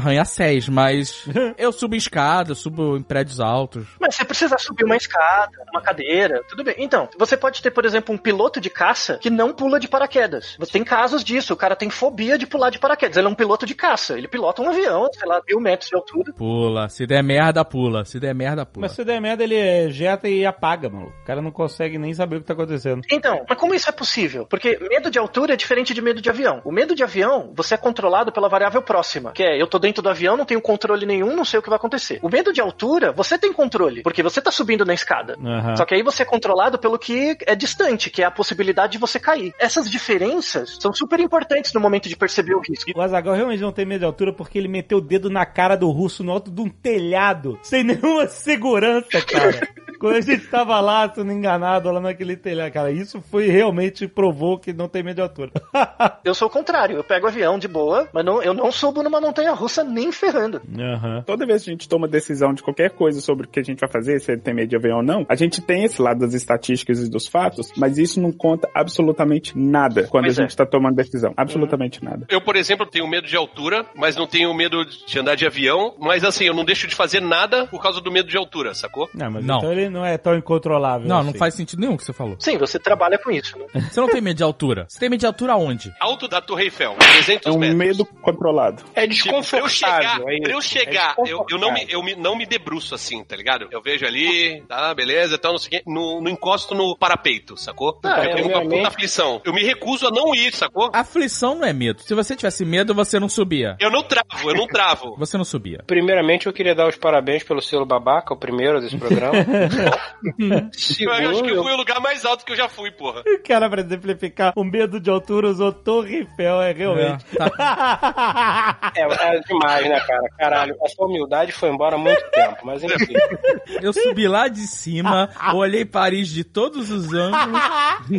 arranha-céus, 0.57 0.69
mas 0.69 1.25
eu 1.57 1.71
subo 1.71 1.95
em 1.95 1.97
escada, 1.97 2.55
subo 2.55 2.97
em 2.97 3.03
prédios 3.03 3.39
altos. 3.39 3.87
Mas 3.99 4.15
você 4.15 4.25
precisa 4.25 4.57
subir 4.57 4.83
uma 4.83 4.95
escada, 4.95 5.51
uma 5.71 5.81
cadeira, 5.81 6.41
tudo 6.49 6.63
bem. 6.63 6.75
Então, 6.77 7.07
você 7.17 7.37
pode 7.37 7.61
ter, 7.61 7.71
por 7.71 7.85
exemplo, 7.85 8.13
um 8.13 8.17
piloto 8.17 8.59
de 8.59 8.69
caça 8.69 9.17
que 9.21 9.29
não 9.29 9.53
pula 9.53 9.79
de 9.79 9.87
paraquedas. 9.87 10.55
Você 10.59 10.71
tem 10.71 10.83
casos 10.83 11.23
disso, 11.23 11.53
o 11.53 11.57
cara 11.57 11.75
tem 11.75 11.89
fobia 11.89 12.37
de 12.37 12.47
pular 12.47 12.69
de 12.69 12.79
paraquedas. 12.79 13.17
Ele 13.17 13.27
é 13.27 13.29
um 13.29 13.35
piloto 13.35 13.65
de 13.65 13.75
caça, 13.75 14.17
ele 14.17 14.27
pilota 14.27 14.61
um 14.61 14.69
avião, 14.69 15.07
sei 15.13 15.27
lá, 15.27 15.41
mil 15.47 15.59
metros 15.59 15.89
de 15.89 15.95
altura. 15.95 16.33
Pula. 16.33 16.89
Se 16.89 17.05
der 17.05 17.23
merda, 17.23 17.63
pula. 17.63 18.05
Se 18.05 18.19
der 18.19 18.33
merda, 18.33 18.65
pula. 18.65 18.87
Mas 18.87 18.93
se 18.93 19.03
der 19.03 19.21
merda, 19.21 19.43
ele 19.43 19.55
ejeta 19.55 20.27
e 20.27 20.45
apaga, 20.45 20.89
mano. 20.89 21.13
O 21.21 21.25
cara 21.25 21.41
não 21.41 21.51
consegue 21.51 21.97
nem 21.97 22.13
saber 22.13 22.37
o 22.37 22.39
que 22.41 22.47
tá 22.47 22.53
acontecendo. 22.53 23.01
Então, 23.11 23.45
mas 23.47 23.57
como 23.57 23.73
isso 23.73 23.89
é 23.89 23.93
possível? 23.93 24.45
Porque 24.45 24.77
medo 24.89 25.09
de 25.09 25.19
altura 25.19 25.53
é 25.53 25.57
diferente 25.57 25.93
de 25.93 26.01
medo 26.01 26.21
de 26.21 26.29
avião. 26.29 26.61
O 26.63 26.71
medo 26.71 26.95
de 26.95 27.03
avião, 27.03 27.51
você 27.55 27.73
é 27.73 27.77
controlado 27.77 28.31
pela 28.31 28.49
variável 28.49 28.81
próxima, 28.81 29.31
que 29.31 29.43
é 29.43 29.61
eu 29.61 29.67
tô 29.67 29.79
dentro 29.79 30.01
do 30.01 30.09
avião, 30.09 30.37
não 30.37 30.45
tenho 30.47 30.61
controle 30.61 31.05
nenhum, 31.05 31.35
não 31.35 31.45
sei 31.45 31.59
o 31.59 31.61
que 31.61 31.69
vai 31.69 31.77
acontecer. 31.77 32.19
O 32.21 32.29
medo 32.29 32.51
de 32.51 32.61
altura, 32.61 33.11
você 33.11 33.37
tem 33.37 33.53
controle, 33.53 34.01
porque 34.01 34.23
você 34.23 34.41
tá 34.41 34.49
subindo 34.49 34.85
na 34.85 34.93
escada. 34.93 35.37
Aham. 35.43 35.75
Só 35.75 35.85
que 35.85 35.93
aí 35.93 36.01
você 36.01 36.23
é 36.23 36.25
controlado 36.25 36.79
pelo 36.79 36.97
que 36.97 37.37
é 37.45 37.55
distante, 37.55 38.09
que 38.09 38.23
é 38.23 38.25
a 38.25 38.31
possibilidade 38.31 38.93
de 38.93 38.97
você 38.97 39.19
cair. 39.19 39.53
Essas 39.59 39.89
diferenças 39.89 40.77
são 40.79 40.93
super 40.93 41.19
importantes 41.19 41.73
no 41.73 41.79
momento 41.79 42.09
de 42.09 42.15
perceber 42.15 42.55
o 42.55 42.61
risco. 42.61 42.91
O 42.95 43.01
Azagal 43.01 43.35
realmente 43.35 43.61
não 43.61 43.71
tem 43.71 43.85
medo 43.85 43.99
de 43.99 44.05
altura 44.05 44.33
porque 44.33 44.57
ele 44.57 44.67
meteu 44.67 44.97
o 44.99 45.01
dedo 45.01 45.29
na 45.29 45.45
cara 45.45 45.75
do 45.75 45.89
russo 45.91 46.23
no 46.23 46.31
alto 46.31 46.49
de 46.49 46.61
um 46.61 46.69
telhado, 46.69 47.59
sem 47.61 47.83
nenhuma 47.83 48.27
segurança, 48.27 49.21
cara. 49.21 49.67
Quando 49.99 50.15
a 50.15 50.21
gente 50.21 50.47
tava 50.47 50.79
lá, 50.79 51.11
sendo 51.13 51.31
enganado 51.31 51.91
lá 51.91 51.99
naquele 51.99 52.35
telhado, 52.35 52.71
cara, 52.71 52.91
isso 52.91 53.21
foi 53.29 53.47
realmente 53.47 54.07
provou 54.07 54.57
que 54.59 54.73
não 54.73 54.87
tem 54.87 55.03
medo 55.03 55.15
de 55.15 55.21
altura. 55.21 55.51
Eu 56.23 56.33
sou 56.35 56.47
o 56.47 56.51
contrário, 56.51 56.97
eu 56.97 57.03
pego 57.03 57.25
o 57.25 57.29
avião 57.29 57.57
de 57.57 57.67
boa, 57.67 58.07
mas 58.13 58.25
não, 58.25 58.41
eu 58.41 58.53
não 58.53 58.71
subo 58.71 59.01
numa 59.01 59.21
montanha 59.21 59.53
russa 59.53 59.83
nem 59.83 60.11
ferrando. 60.11 60.61
Aham. 60.77 61.23
Toda 61.25 61.45
vez 61.45 61.63
que 61.63 61.69
a 61.69 61.73
gente 61.73 61.87
toma 61.87 62.07
decisão 62.07 62.53
de 62.53 62.61
qualquer 62.61 62.91
coisa 62.91 63.21
sobre 63.21 63.45
o 63.45 63.49
que 63.49 63.59
a 63.59 63.63
gente 63.63 63.79
vai 63.79 63.89
fazer, 63.89 64.19
se 64.19 64.31
ele 64.31 64.41
tem 64.41 64.53
medo 64.53 64.67
de 64.69 64.75
avião 64.75 64.97
ou 64.97 65.03
não, 65.03 65.25
a 65.29 65.35
gente 65.35 65.61
tem 65.61 65.83
esse 65.85 66.01
lado 66.01 66.19
das 66.19 66.33
estatísticas 66.33 66.99
e 66.99 67.09
dos 67.09 67.27
fatos, 67.27 67.71
mas 67.77 67.97
isso 67.97 68.19
não 68.21 68.31
conta 68.31 68.69
absolutamente 68.73 69.57
nada 69.57 70.07
quando 70.07 70.25
Pois 70.25 70.37
a 70.39 70.43
é. 70.43 70.47
gente 70.47 70.57
tá 70.57 70.65
tomando 70.65 70.95
decisão. 70.95 71.33
Absolutamente 71.37 72.03
nada. 72.03 72.25
Eu, 72.29 72.41
por 72.41 72.55
exemplo, 72.55 72.85
tenho 72.85 73.07
medo 73.07 73.25
de 73.27 73.35
altura, 73.37 73.85
mas 73.95 74.15
não 74.15 74.27
tenho 74.27 74.53
medo 74.53 74.83
de 74.85 75.19
andar 75.19 75.35
de 75.35 75.45
avião. 75.45 75.95
Mas 75.99 76.23
assim, 76.23 76.45
eu 76.45 76.53
não 76.53 76.65
deixo 76.65 76.87
de 76.87 76.95
fazer 76.95 77.21
nada 77.21 77.67
por 77.67 77.81
causa 77.81 78.01
do 78.01 78.11
medo 78.11 78.27
de 78.29 78.37
altura, 78.37 78.73
sacou? 78.73 79.09
Não, 79.13 79.31
mas 79.31 79.45
Não. 79.45 79.57
então 79.59 79.71
ele 79.71 79.86
não 79.89 80.05
é 80.05 80.17
tão 80.17 80.35
incontrolável. 80.35 81.07
Não, 81.07 81.21
não 81.23 81.29
assim. 81.29 81.37
faz 81.39 81.53
sentido 81.53 81.79
nenhum 81.79 81.93
o 81.93 81.97
que 81.97 82.03
você 82.05 82.13
falou. 82.13 82.35
Sim, 82.39 82.57
você 82.57 82.79
trabalha 82.79 83.17
com 83.17 83.31
isso, 83.31 83.57
né? 83.57 83.65
Você 83.89 83.99
não 83.99 84.07
tem 84.07 84.21
medo 84.21 84.37
de 84.37 84.43
altura. 84.43 84.85
Você 84.87 84.99
tem 84.99 85.09
medo 85.09 85.19
de 85.19 85.25
altura 85.25 85.53
aonde? 85.53 85.93
Alto 85.99 86.27
da 86.27 86.41
Torre 86.41 86.65
Eiffel, 86.65 86.95
300 86.97 87.47
É 87.47 87.51
um 87.51 87.59
metros. 87.59 87.77
medo 87.77 88.05
controlado. 88.21 88.83
É 88.95 89.07
Tipo, 89.07 89.29
pra 89.29 89.59
eu 89.59 89.69
chegar, 89.69 89.99
desconfortável. 89.99 90.29
é 90.29 90.39
pra 90.41 90.51
eu 90.53 90.59
isso. 90.59 90.69
chegar, 90.69 91.15
É 91.25 91.31
eu, 91.31 91.45
eu 91.49 91.57
não 91.57 91.73
me, 91.73 91.85
eu 91.89 92.03
me- 92.03 92.15
não 92.15 92.35
me 92.35 92.45
debruço 92.45 92.93
assim, 92.95 93.23
tá 93.23 93.35
ligado? 93.35 93.67
Eu 93.71 93.81
vejo 93.81 94.05
ali, 94.05 94.61
tá, 94.67 94.93
beleza, 94.93 95.35
então 95.35 95.51
não 95.51 95.57
sei 95.57 95.67
o 95.67 95.71
quê, 95.71 95.83
no, 95.87 96.21
no 96.21 96.29
encosto 96.29 96.75
no 96.75 96.95
parapeito, 96.97 97.57
sacou? 97.57 97.99
Ah, 98.03 98.23
eu 98.23 98.31
é, 98.31 98.35
tenho 98.35 98.47
uma 98.49 98.61
puta 98.61 98.87
aflição. 98.87 99.41
Eu 99.45 99.53
me 99.53 99.63
recuso 99.63 100.07
a 100.07 100.11
não 100.11 100.33
ir, 100.35 100.53
sacou? 100.53 100.89
Aflição 100.93 101.55
não 101.55 101.65
é 101.65 101.73
medo. 101.73 102.01
Se 102.01 102.13
você 102.13 102.35
tivesse 102.35 102.63
medo, 102.65 102.93
você 102.93 103.19
não 103.19 103.29
subia. 103.29 103.75
Eu 103.79 103.89
não 103.91 104.03
travo, 104.03 104.49
eu 104.49 104.55
não 104.55 104.67
travo. 104.67 105.15
Você 105.17 105.37
não 105.37 105.45
subia. 105.45 105.83
Primeiramente, 105.87 106.47
eu 106.47 106.53
queria 106.53 106.75
dar 106.75 106.87
os 106.87 106.95
parabéns 106.95 107.43
pelo 107.43 107.61
selo 107.61 107.85
babaca, 107.85 108.33
o 108.33 108.37
primeiro 108.37 108.79
desse 108.81 108.97
programa. 108.97 109.33
Eu 109.77 111.11
acho 111.11 111.29
que 111.29 111.49
Segundo, 111.49 111.63
foi 111.63 111.73
o 111.73 111.77
lugar 111.77 111.99
mais 111.99 112.25
alto 112.25 112.45
que 112.45 112.51
eu 112.51 112.55
já 112.55 112.67
fui, 112.67 112.91
porra. 112.91 113.21
O 113.25 113.43
cara, 113.43 113.69
pra 113.69 113.81
exemplificar 113.81 114.53
o 114.55 114.63
medo 114.63 114.99
de 114.99 115.09
altura, 115.09 115.47
usou 115.47 115.71
Torre 115.71 116.17
Eiffel, 116.17 116.61
é 116.61 116.71
realmente. 116.73 117.25
É, 117.33 117.49
tá. 117.49 118.91
é, 118.95 119.01
é 119.01 119.39
demais, 119.41 119.89
né, 119.89 119.99
cara? 119.99 120.29
Caralho, 120.37 120.75
essa 120.83 121.03
humildade 121.03 121.51
foi 121.51 121.69
embora 121.69 121.95
há 121.95 121.99
muito 121.99 122.23
tempo, 122.31 122.57
mas 122.63 122.83
enfim. 122.83 123.13
Eu 123.81 123.93
subi 123.93 124.27
lá 124.27 124.47
de 124.47 124.67
cima, 124.67 125.29
olhei 125.53 125.85
Paris 125.85 126.27
de 126.27 126.43
todos 126.43 126.89
os 126.89 127.13
ângulos, 127.13 127.61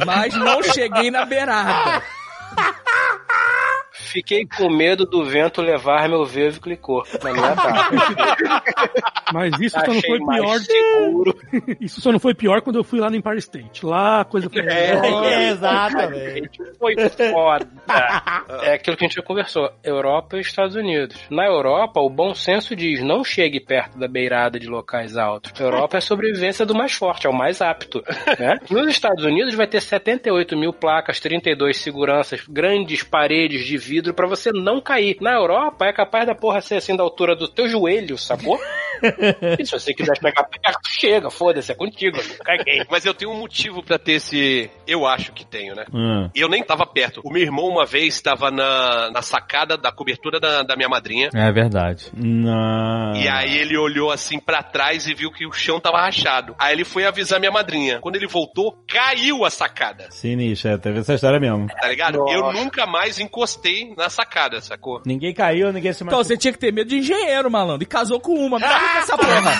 mas 0.04 0.34
não 0.34 0.62
cheguei 0.62 1.10
na 1.10 1.24
beirada. 1.24 2.02
Fiquei 4.00 4.46
com 4.46 4.70
medo 4.70 5.04
do 5.04 5.24
vento 5.24 5.60
levar 5.60 6.08
meu 6.08 6.24
veículo 6.24 6.72
e 6.72 6.76
corpo 6.76 7.18
na 7.22 7.32
minha 7.32 7.54
tarde. 7.54 7.96
Mas 9.32 9.60
isso 9.60 9.78
só 9.78 9.86
não 9.86 9.98
Achei 9.98 10.10
foi 10.10 10.18
pior. 10.18 10.58
seguro. 10.58 11.38
Isso 11.80 12.00
só 12.00 12.12
não 12.12 12.18
foi 12.18 12.34
pior 12.34 12.62
quando 12.62 12.76
eu 12.76 12.84
fui 12.84 12.98
lá 12.98 13.10
no 13.10 13.16
Empire 13.16 13.38
State. 13.38 13.84
Lá 13.84 14.22
a 14.22 14.24
coisa 14.24 14.48
foi. 14.48 14.62
É, 14.62 15.50
exatamente. 15.50 16.58
Foi 16.78 16.94
foda. 17.08 17.68
É 18.62 18.74
aquilo 18.74 18.96
que 18.96 19.04
a 19.04 19.08
gente 19.08 19.16
já 19.16 19.22
conversou. 19.22 19.70
Europa 19.82 20.36
e 20.36 20.40
Estados 20.40 20.74
Unidos. 20.74 21.16
Na 21.30 21.44
Europa, 21.44 22.00
o 22.00 22.08
bom 22.08 22.34
senso 22.34 22.74
diz, 22.74 23.02
não 23.02 23.22
chegue 23.22 23.60
perto 23.60 23.98
da 23.98 24.08
beirada 24.08 24.58
de 24.58 24.66
locais 24.66 25.16
altos. 25.16 25.52
A 25.60 25.64
Europa 25.64 25.96
é 25.96 25.98
a 25.98 26.02
sobrevivência 26.02 26.64
do 26.64 26.74
mais 26.74 26.94
forte, 26.94 27.26
é 27.26 27.30
o 27.30 27.36
mais 27.36 27.60
apto. 27.60 28.02
Né? 28.38 28.58
Nos 28.70 28.88
Estados 28.88 29.24
Unidos 29.24 29.54
vai 29.54 29.66
ter 29.66 29.80
78 29.80 30.56
mil 30.56 30.72
placas, 30.72 31.20
32 31.20 31.76
seguranças, 31.78 32.46
grandes 32.48 33.02
paredes 33.02 33.64
de 33.64 33.76
vidro 33.88 34.12
pra 34.12 34.26
você 34.26 34.52
não 34.52 34.80
cair. 34.80 35.16
Na 35.20 35.32
Europa 35.32 35.86
é 35.86 35.92
capaz 35.92 36.26
da 36.26 36.34
porra 36.34 36.60
ser 36.60 36.76
assim 36.76 36.94
da 36.94 37.02
altura 37.02 37.34
do 37.34 37.48
teu 37.48 37.68
joelho, 37.68 38.18
sacou? 38.18 38.58
E 39.58 39.64
se 39.66 39.72
você 39.72 39.94
quiser 39.94 40.18
pegar 40.18 40.44
perto, 40.44 40.78
chega, 40.88 41.30
foda-se, 41.30 41.72
é 41.72 41.74
contigo. 41.74 42.18
Caguei. 42.44 42.82
Mas 42.90 43.04
eu 43.04 43.14
tenho 43.14 43.30
um 43.30 43.38
motivo 43.38 43.82
pra 43.82 43.98
ter 43.98 44.12
esse. 44.12 44.70
Eu 44.86 45.06
acho 45.06 45.32
que 45.32 45.44
tenho, 45.46 45.74
né? 45.74 45.84
Hum. 45.92 46.30
E 46.34 46.40
eu 46.40 46.48
nem 46.48 46.62
tava 46.62 46.86
perto. 46.86 47.20
O 47.24 47.30
meu 47.30 47.42
irmão, 47.42 47.66
uma 47.66 47.84
vez, 47.86 48.14
estava 48.14 48.50
na, 48.50 49.10
na 49.10 49.22
sacada 49.22 49.76
da 49.76 49.90
cobertura 49.92 50.40
da, 50.40 50.62
da 50.62 50.76
minha 50.76 50.88
madrinha. 50.88 51.30
É 51.34 51.50
verdade. 51.52 52.10
Não. 52.14 53.14
E 53.14 53.28
aí 53.28 53.56
ele 53.58 53.76
olhou 53.76 54.10
assim 54.10 54.38
pra 54.38 54.62
trás 54.62 55.06
e 55.06 55.14
viu 55.14 55.30
que 55.30 55.46
o 55.46 55.52
chão 55.52 55.80
tava 55.80 55.98
rachado. 56.00 56.54
Aí 56.58 56.72
ele 56.72 56.84
foi 56.84 57.04
avisar 57.04 57.38
minha 57.38 57.52
madrinha. 57.52 58.00
Quando 58.00 58.16
ele 58.16 58.26
voltou, 58.26 58.76
caiu 58.88 59.44
a 59.44 59.50
sacada. 59.50 60.10
Sinistro, 60.10 60.70
é, 60.70 60.78
teve 60.78 61.00
essa 61.00 61.14
história 61.14 61.38
mesmo. 61.40 61.66
Tá 61.68 61.88
ligado? 61.88 62.18
Nossa. 62.18 62.32
Eu 62.34 62.52
nunca 62.52 62.86
mais 62.86 63.18
encostei 63.18 63.94
na 63.96 64.08
sacada, 64.08 64.60
sacou? 64.60 65.02
Ninguém 65.04 65.32
caiu, 65.34 65.72
ninguém 65.72 65.92
se 65.92 66.02
Então 66.02 66.18
machucou. 66.18 66.24
você 66.24 66.36
tinha 66.36 66.52
que 66.52 66.58
ter 66.58 66.72
medo 66.72 66.88
de 66.88 66.96
engenheiro, 66.98 67.50
malandro. 67.50 67.82
E 67.82 67.86
casou 67.86 68.20
com 68.20 68.34
uma. 68.34 68.58
Dá 68.58 68.68
com 68.92 68.98
essa 68.98 69.16
porra. 69.18 69.52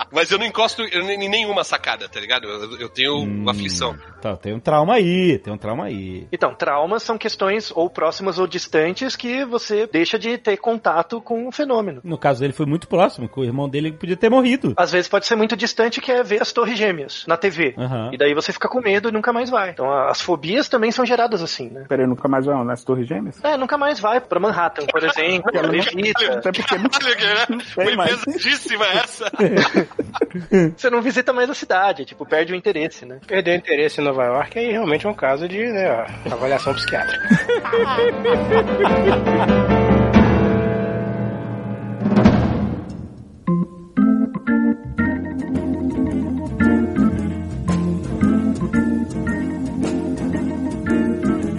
Mas 0.12 0.30
eu 0.30 0.38
não 0.38 0.46
encosto 0.46 0.82
em 0.82 1.28
nenhuma 1.28 1.62
sacada, 1.64 2.08
tá 2.08 2.18
ligado? 2.20 2.44
Eu, 2.48 2.78
eu 2.80 2.88
tenho 2.88 3.10
Hum. 3.20 3.48
aflição. 3.48 3.96
Tá, 4.20 4.36
tem 4.36 4.52
um 4.54 4.60
trauma 4.60 4.94
aí, 4.94 5.38
tem 5.38 5.52
um 5.52 5.56
trauma 5.58 5.84
aí. 5.86 6.26
Então, 6.32 6.54
traumas 6.54 7.02
são 7.02 7.16
questões 7.18 7.70
ou 7.74 7.88
próximas 7.88 8.38
ou 8.38 8.46
distantes 8.46 9.16
que 9.16 9.44
você 9.44 9.86
deixa 9.86 10.18
de 10.18 10.36
ter 10.38 10.56
contato 10.56 11.20
com 11.20 11.46
o 11.48 11.52
fenômeno. 11.52 12.00
No 12.04 12.18
caso 12.18 12.40
dele 12.40 12.52
foi 12.52 12.66
muito 12.66 12.86
próximo, 12.88 13.28
que 13.28 13.38
o 13.40 13.44
irmão 13.44 13.68
dele 13.68 13.92
podia 13.92 14.16
ter 14.16 14.28
morrido. 14.28 14.74
Às 14.76 14.92
vezes 14.92 15.08
pode 15.08 15.26
ser 15.26 15.36
muito 15.36 15.56
distante, 15.56 16.00
que 16.00 16.10
é 16.12 16.22
ver 16.22 16.42
as 16.42 16.52
torres 16.52 16.76
gêmeas 16.78 17.24
na 17.26 17.36
TV. 17.36 17.74
Aham. 17.78 18.10
E 18.12 18.18
daí 18.18 18.34
você 18.34 18.52
fica 18.52 18.68
com 18.68 18.80
medo 18.80 19.08
e 19.08 19.12
nunca 19.12 19.32
mais 19.32 19.48
vai. 19.50 19.70
Então 19.70 19.90
as 19.92 20.20
fobias 20.20 20.68
também 20.68 20.90
são 20.90 21.04
geradas 21.06 21.42
assim, 21.42 21.70
né? 21.70 21.84
Peraí, 21.88 22.06
nunca 22.06 22.28
mais 22.28 22.46
vai 22.46 22.64
nas 22.64 22.84
Torres 22.84 23.06
Gêmeas? 23.06 23.42
É, 23.42 23.56
nunca 23.56 23.76
mais 23.78 23.98
vai 24.00 24.20
pra 24.20 24.38
Manhattan, 24.40 24.86
por 24.86 25.02
exemplo. 25.02 25.50
Até 26.26 26.52
porque 26.52 26.74
é 26.74 26.78
caralho, 26.78 27.16
que, 27.16 27.24
né? 27.54 27.64
Foi 27.74 27.96
pesadíssima 27.96 28.86
essa. 28.86 29.30
Você 30.76 30.90
não 30.90 31.00
visita 31.02 31.32
mais 31.32 31.50
a 31.50 31.54
cidade, 31.54 32.04
tipo, 32.04 32.26
perde 32.26 32.52
o 32.52 32.56
interesse, 32.56 33.06
né? 33.06 33.20
Perder 33.26 33.52
o 33.52 33.56
interesse 33.56 34.00
em 34.00 34.04
Nova 34.04 34.24
York 34.24 34.58
aí 34.58 34.70
realmente 34.70 35.06
é 35.06 35.08
um 35.08 35.14
caso 35.14 35.48
de 35.48 35.58
né, 35.58 36.06
avaliação 36.30 36.74
psiquiátrica. 36.74 37.28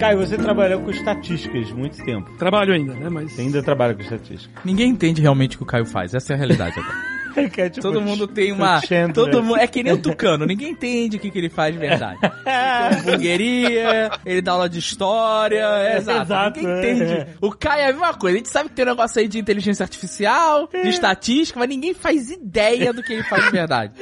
Caio, 0.02 0.18
você 0.18 0.36
trabalhou 0.36 0.80
com 0.80 0.90
estatísticas 0.90 1.70
muito 1.70 2.04
tempo. 2.04 2.28
Trabalho 2.36 2.74
ainda, 2.74 2.92
né? 2.92 3.08
Mas. 3.08 3.30
Você 3.30 3.42
ainda 3.42 3.62
trabalha 3.62 3.94
com 3.94 4.02
estatística. 4.02 4.60
Ninguém 4.64 4.90
entende 4.90 5.22
realmente 5.22 5.54
o 5.54 5.58
que 5.58 5.62
o 5.62 5.66
Caio 5.66 5.86
faz. 5.86 6.12
Essa 6.12 6.32
é 6.32 6.34
a 6.34 6.38
realidade 6.38 6.76
agora. 6.76 7.12
Que 7.50 7.62
é 7.62 7.70
tipo 7.70 7.80
Todo 7.80 7.98
mundo 7.98 8.28
tem 8.28 8.52
uma. 8.52 8.78
Todo 9.14 9.42
mundo, 9.42 9.56
é 9.56 9.66
que 9.66 9.82
nem 9.82 9.94
o 9.94 9.96
Tucano, 9.96 10.44
ninguém 10.44 10.72
entende 10.72 11.16
o 11.16 11.20
que, 11.20 11.30
que 11.30 11.38
ele 11.38 11.48
faz 11.48 11.72
de 11.72 11.80
verdade. 11.80 12.18
Ele 12.22 12.90
tem 12.92 12.98
hamburgueria, 12.98 14.10
ele 14.26 14.42
dá 14.42 14.52
aula 14.52 14.68
de 14.68 14.78
história, 14.78 15.64
é, 15.64 15.96
exato. 15.96 16.22
exato, 16.22 16.60
ninguém 16.60 16.74
é. 16.74 16.94
entende. 16.94 17.26
O 17.40 17.50
Caio 17.50 17.80
é 17.80 17.84
a 17.84 17.92
mesma 17.92 18.12
coisa. 18.12 18.36
A 18.36 18.38
gente 18.38 18.50
sabe 18.50 18.68
que 18.68 18.74
tem 18.74 18.84
um 18.84 18.88
negócio 18.88 19.18
aí 19.18 19.28
de 19.28 19.38
inteligência 19.38 19.82
artificial, 19.82 20.68
de 20.70 20.88
estatística, 20.90 21.58
mas 21.58 21.70
ninguém 21.70 21.94
faz 21.94 22.30
ideia 22.30 22.92
do 22.92 23.02
que 23.02 23.14
ele 23.14 23.22
faz 23.22 23.44
de 23.44 23.50
verdade. 23.50 23.94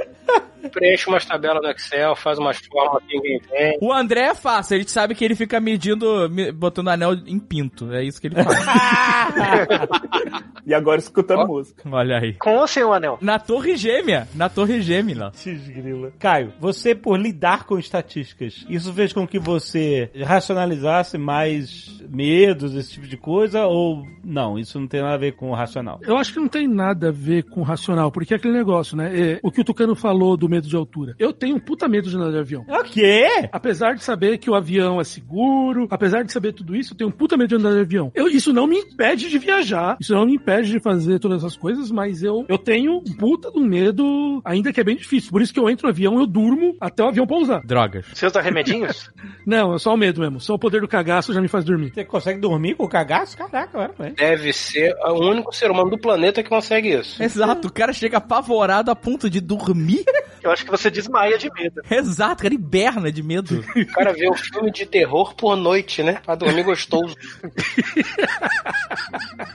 Preenche 0.68 1.08
umas 1.08 1.24
tabelas 1.24 1.62
no 1.62 1.70
Excel, 1.70 2.14
faz 2.16 2.38
umas 2.38 2.58
formas 2.58 3.02
que 3.04 3.16
ninguém 3.16 3.40
vem. 3.50 3.78
O 3.80 3.92
André 3.92 4.20
é 4.26 4.34
fácil, 4.34 4.76
a 4.76 4.78
gente 4.78 4.90
sabe 4.90 5.14
que 5.14 5.24
ele 5.24 5.34
fica 5.34 5.60
medindo, 5.60 6.28
me- 6.30 6.52
botando 6.52 6.88
anel 6.88 7.14
em 7.26 7.38
pinto. 7.38 7.92
É 7.92 8.02
isso 8.04 8.20
que 8.20 8.28
ele 8.28 8.36
faz. 8.42 8.58
E 10.66 10.74
agora 10.74 11.00
escutando 11.00 11.46
música. 11.48 11.82
Olha 11.90 12.18
aí. 12.18 12.34
Com 12.34 12.56
ou 12.56 12.66
sem 12.66 12.84
o 12.84 12.92
anel? 12.92 13.18
Na 13.20 13.38
torre 13.38 13.76
gêmea. 13.76 14.28
Na 14.34 14.48
torre 14.48 14.80
gêmea. 14.82 15.30
Desgrila. 15.32 16.12
Caio, 16.18 16.52
você 16.60 16.94
por 16.94 17.18
lidar 17.18 17.64
com 17.64 17.78
estatísticas, 17.78 18.64
isso 18.68 18.92
fez 18.92 19.12
com 19.12 19.26
que 19.26 19.38
você 19.38 20.10
racionalizasse 20.22 21.18
mais 21.18 21.98
medos, 22.08 22.74
esse 22.74 22.92
tipo 22.92 23.06
de 23.08 23.16
coisa, 23.16 23.66
ou 23.66 24.06
não? 24.22 24.58
Isso 24.58 24.78
não 24.78 24.86
tem 24.86 25.00
nada 25.00 25.14
a 25.14 25.18
ver 25.18 25.32
com 25.32 25.50
o 25.50 25.54
racional. 25.54 25.98
Eu 26.02 26.16
acho 26.16 26.32
que 26.32 26.38
não 26.38 26.48
tem 26.48 26.68
nada 26.68 27.08
a 27.08 27.12
ver 27.12 27.44
com 27.44 27.62
racional, 27.62 28.12
porque 28.12 28.34
é 28.34 28.36
aquele 28.36 28.54
negócio, 28.54 28.96
né? 28.96 29.10
É, 29.18 29.40
o 29.42 29.50
que 29.50 29.62
o 29.62 29.64
Tucano 29.64 29.96
falou 29.96 30.36
do 30.36 30.48
medo 30.48 30.59
de 30.68 30.76
altura. 30.76 31.14
Eu 31.18 31.32
tenho 31.32 31.56
um 31.56 31.60
puta 31.60 31.88
medo 31.88 32.08
de 32.08 32.16
andar 32.16 32.30
de 32.30 32.38
avião. 32.38 32.64
O 32.68 32.84
quê? 32.84 33.26
Apesar 33.52 33.94
de 33.94 34.02
saber 34.02 34.38
que 34.38 34.50
o 34.50 34.54
avião 34.54 35.00
é 35.00 35.04
seguro, 35.04 35.86
apesar 35.90 36.22
de 36.22 36.32
saber 36.32 36.52
tudo 36.52 36.74
isso, 36.76 36.92
eu 36.92 36.96
tenho 36.96 37.10
um 37.10 37.12
puta 37.12 37.36
medo 37.36 37.48
de 37.48 37.54
andar 37.56 37.74
de 37.74 37.80
avião. 37.80 38.10
Eu, 38.14 38.28
isso 38.28 38.52
não 38.52 38.66
me 38.66 38.78
impede 38.78 39.28
de 39.28 39.38
viajar, 39.38 39.96
isso 40.00 40.14
não 40.14 40.26
me 40.26 40.34
impede 40.34 40.70
de 40.70 40.80
fazer 40.80 41.18
todas 41.18 41.38
essas 41.38 41.56
coisas, 41.56 41.90
mas 41.90 42.22
eu, 42.22 42.44
eu 42.48 42.58
tenho 42.58 42.98
um 42.98 43.14
puta 43.14 43.50
do 43.50 43.60
medo, 43.60 44.40
ainda 44.44 44.72
que 44.72 44.80
é 44.80 44.84
bem 44.84 44.96
difícil. 44.96 45.30
Por 45.30 45.42
isso 45.42 45.52
que 45.52 45.60
eu 45.60 45.68
entro 45.68 45.86
no 45.86 45.90
avião, 45.90 46.18
eu 46.18 46.26
durmo 46.26 46.76
até 46.80 47.02
o 47.02 47.08
avião 47.08 47.26
pousar. 47.26 47.62
Drogas. 47.64 48.06
Você 48.12 48.26
usa 48.26 48.40
remedinhos? 48.40 49.10
Não, 49.46 49.74
é 49.74 49.78
só 49.78 49.94
o 49.94 49.96
medo 49.96 50.20
mesmo. 50.20 50.40
Só 50.40 50.54
o 50.54 50.58
poder 50.58 50.80
do 50.80 50.88
cagaço 50.88 51.32
já 51.32 51.40
me 51.40 51.48
faz 51.48 51.64
dormir. 51.64 51.92
Você 51.94 52.04
consegue 52.04 52.40
dormir 52.40 52.74
com 52.74 52.84
o 52.84 52.88
cagaço? 52.88 53.36
Caraca, 53.36 53.70
agora, 53.78 53.92
velho. 53.98 54.14
Deve 54.14 54.52
ser 54.52 54.94
o 55.04 55.30
único 55.30 55.54
ser 55.54 55.70
humano 55.70 55.90
do 55.90 55.98
planeta 55.98 56.42
que 56.42 56.48
consegue 56.48 56.94
isso. 56.94 57.22
Exato, 57.22 57.68
o 57.68 57.72
cara 57.72 57.92
chega 57.92 58.18
apavorado 58.18 58.90
a 58.90 58.96
ponto 58.96 59.28
de 59.28 59.40
dormir. 59.40 60.04
Eu 60.42 60.50
acho 60.50 60.64
que 60.64 60.70
você 60.70 60.90
desmaia 60.90 61.38
de 61.38 61.50
medo. 61.52 61.82
Exato, 61.90 62.40
o 62.40 62.42
cara 62.42 62.54
hiberna 62.54 63.12
de 63.12 63.22
medo. 63.22 63.64
O 63.76 63.86
cara 63.92 64.12
vê 64.12 64.28
um 64.30 64.34
filme 64.34 64.70
de 64.70 64.86
terror 64.86 65.34
por 65.34 65.56
noite, 65.56 66.02
né? 66.02 66.20
Pra 66.24 66.34
dormir 66.34 66.62
gostoso. 66.62 67.14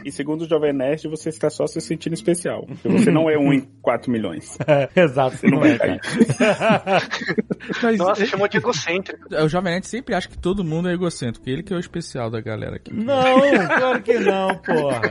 E 0.04 0.12
segundo 0.12 0.44
o 0.44 0.48
Jovem 0.48 0.74
Nerd, 0.74 1.08
você 1.08 1.30
está 1.30 1.50
só 1.50 1.66
se 1.68 1.80
sentindo 1.82 2.14
especial. 2.14 2.66
Porque 2.66 2.90
você 2.90 3.12
não 3.12 3.30
é 3.30 3.38
um 3.38 3.54
em 3.54 3.62
4 3.82 4.12
milhões. 4.12 4.58
Exato, 4.96 5.38
você 5.38 5.48
não 5.48 5.60
vai 5.60 5.72
é, 5.72 5.78
cara. 5.78 6.00
Mas 7.82 7.98
Nossa, 7.98 8.24
é, 8.24 8.26
chamou 8.26 8.48
de 8.48 8.58
egocêntrico. 8.58 9.28
O 9.34 9.50
Jovem 9.50 9.74
Nerd 9.74 9.88
sempre 9.88 10.14
acha 10.14 10.28
que 10.28 10.38
todo 10.38 10.64
mundo 10.64 10.90
é 10.90 10.94
egocêntrico. 10.94 11.50
Ele 11.50 11.64
que 11.64 11.74
é 11.74 11.76
o 11.76 11.80
especial 11.80 12.30
da 12.30 12.40
galera 12.40 12.76
aqui. 12.76 12.94
Não, 12.94 13.68
claro 13.68 14.02
que 14.02 14.20
não, 14.20 14.56
porra. 14.58 15.02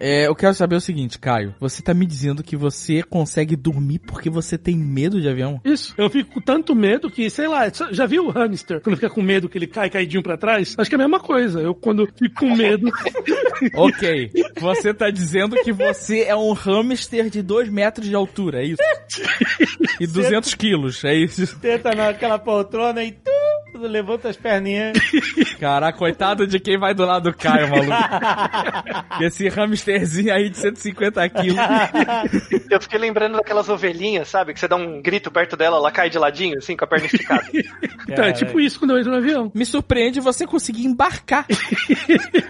É, 0.00 0.26
eu 0.26 0.34
quero 0.34 0.54
saber 0.54 0.76
o 0.76 0.80
seguinte, 0.80 1.18
Caio. 1.18 1.54
Você 1.58 1.82
tá 1.82 1.92
me 1.92 2.06
dizendo 2.06 2.42
que 2.42 2.56
você 2.56 3.02
consegue 3.02 3.56
dormir 3.56 3.98
porque 4.00 4.30
você 4.30 4.56
tem 4.56 4.76
medo 4.88 5.20
de 5.20 5.28
avião? 5.28 5.60
Isso. 5.64 5.94
Eu 5.96 6.08
fico 6.10 6.34
com 6.34 6.40
tanto 6.40 6.74
medo 6.74 7.10
que, 7.10 7.28
sei 7.30 7.46
lá, 7.46 7.70
já 7.90 8.06
viu 8.06 8.26
o 8.26 8.30
hamster? 8.30 8.80
Quando 8.80 8.96
fica 8.96 9.10
com 9.10 9.22
medo 9.22 9.48
que 9.48 9.58
ele 9.58 9.66
cai 9.66 9.90
caidinho 9.90 10.22
pra 10.22 10.36
trás? 10.36 10.74
Acho 10.76 10.88
que 10.90 10.96
é 10.96 10.98
a 10.98 11.02
mesma 11.02 11.20
coisa. 11.20 11.60
Eu, 11.60 11.74
quando 11.74 12.08
fico 12.16 12.34
com 12.34 12.54
medo. 12.54 12.90
Ok. 13.74 14.30
Você 14.60 14.94
tá 14.94 15.10
dizendo 15.10 15.56
que 15.56 15.72
você 15.72 16.20
é 16.20 16.36
um 16.36 16.52
hamster 16.52 17.28
de 17.28 17.42
2 17.42 17.68
metros 17.68 18.06
de 18.06 18.14
altura, 18.14 18.62
é 18.62 18.66
isso? 18.66 18.82
E 20.00 20.06
200 20.06 20.54
quilos, 20.54 21.02
é 21.04 21.14
isso? 21.14 21.58
Tenta 21.58 21.92
naquela 21.92 22.38
poltrona 22.38 23.02
e 23.02 23.10
tu 23.10 23.30
levanta 23.74 24.28
as 24.28 24.36
perninhas. 24.36 24.96
Caraca, 25.60 25.98
coitado 25.98 26.46
de 26.46 26.58
quem 26.58 26.78
vai 26.78 26.94
do 26.94 27.04
lado 27.04 27.30
do 27.30 27.36
Caio, 27.36 27.68
maluco. 27.68 27.92
Esse 29.20 29.48
hamsterzinho 29.48 30.32
aí 30.32 30.48
de 30.48 30.56
150 30.56 31.28
quilos. 31.28 31.56
Eu 32.70 32.80
fiquei 32.80 32.98
lembrando 32.98 33.36
daquelas 33.36 33.68
ovelhinhas, 33.68 34.28
sabe? 34.28 34.52
Que 34.52 34.60
você 34.60 34.68
dá 34.68 34.76
um 34.76 35.00
grito 35.02 35.30
perto 35.30 35.56
dela, 35.56 35.76
ela 35.76 35.90
cai 35.90 36.08
de 36.10 36.18
ladinho, 36.18 36.58
assim, 36.58 36.76
com 36.76 36.84
a 36.84 36.88
perna 36.88 37.06
esticada. 37.06 37.44
Então, 38.08 38.24
é 38.24 38.32
tipo 38.32 38.60
isso 38.60 38.78
quando 38.78 38.92
eu 38.92 38.98
entro 38.98 39.10
no 39.10 39.18
avião. 39.18 39.50
Me 39.54 39.66
surpreende 39.66 40.20
você 40.20 40.46
conseguir 40.46 40.86
embarcar. 40.86 41.46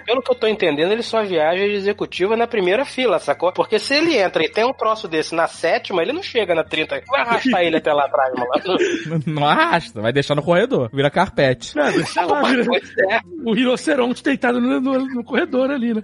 Pelo 0.04 0.22
que 0.22 0.30
eu 0.30 0.34
tô 0.34 0.46
entendendo, 0.46 0.92
ele 0.92 1.02
só 1.02 1.22
viaja 1.24 1.64
de 1.64 1.74
executiva 1.74 2.36
na 2.36 2.46
primeira 2.46 2.84
fila, 2.84 3.18
sacou? 3.18 3.52
Porque 3.52 3.78
se 3.78 3.94
ele 3.94 4.16
entra 4.16 4.44
e 4.44 4.48
tem 4.48 4.64
um 4.64 4.72
troço 4.72 5.08
desse 5.08 5.34
na 5.34 5.46
sétima, 5.46 6.02
ele 6.02 6.12
não 6.12 6.22
chega 6.22 6.54
na 6.54 6.64
30. 6.64 7.02
Vai 7.08 7.20
arrastar 7.22 7.62
ele 7.62 7.76
até 7.76 7.92
lá 7.92 8.06
atrás, 8.06 8.32
malandro. 8.34 9.22
Não 9.26 9.46
arrasta, 9.46 10.00
vai 10.00 10.12
deixar 10.12 10.34
no 10.34 10.42
corredor, 10.42 10.90
vira 10.92 11.07
carpete. 11.10 11.76
Não, 11.76 11.90
deixa 11.92 12.24
lá, 12.26 12.42
vira 12.42 12.62
é. 12.62 13.20
o 13.44 13.52
rinoceronte 13.54 14.22
deitado 14.22 14.60
no, 14.60 14.80
no- 14.80 14.98
no 15.06 15.24
corredor 15.24 15.70
ali, 15.70 15.94
né? 15.94 16.00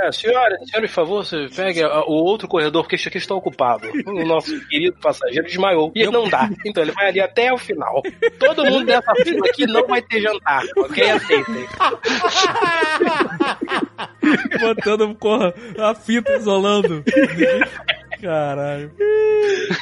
É, 0.00 0.12
senhora, 0.12 0.56
senhora, 0.64 0.86
por 0.86 0.88
favor, 0.88 1.24
você 1.24 1.46
pegue 1.54 1.84
o 1.84 2.12
outro 2.12 2.48
corredor, 2.48 2.82
porque 2.82 2.96
este 2.96 3.08
aqui 3.08 3.18
está 3.18 3.34
ocupado. 3.34 3.88
O 4.06 4.24
nosso 4.24 4.58
querido 4.68 4.96
passageiro 5.00 5.46
desmaiou. 5.46 5.92
E 5.94 6.02
ele 6.02 6.10
não 6.10 6.28
dá. 6.28 6.48
Então 6.64 6.82
ele 6.82 6.92
vai 6.92 7.08
ali 7.08 7.20
até 7.20 7.52
o 7.52 7.58
final. 7.58 8.02
Todo 8.38 8.64
mundo 8.64 8.86
dessa 8.86 9.14
fila 9.16 9.46
aqui 9.48 9.66
não 9.66 9.86
vai 9.86 10.02
ter 10.02 10.20
jantar, 10.20 10.62
ok? 10.76 11.10
Aceitem. 11.10 11.66
Botando 14.60 15.14
porra, 15.14 15.54
a 15.78 15.94
fita 15.94 16.32
isolando. 16.36 17.02
Caralho. 18.20 18.92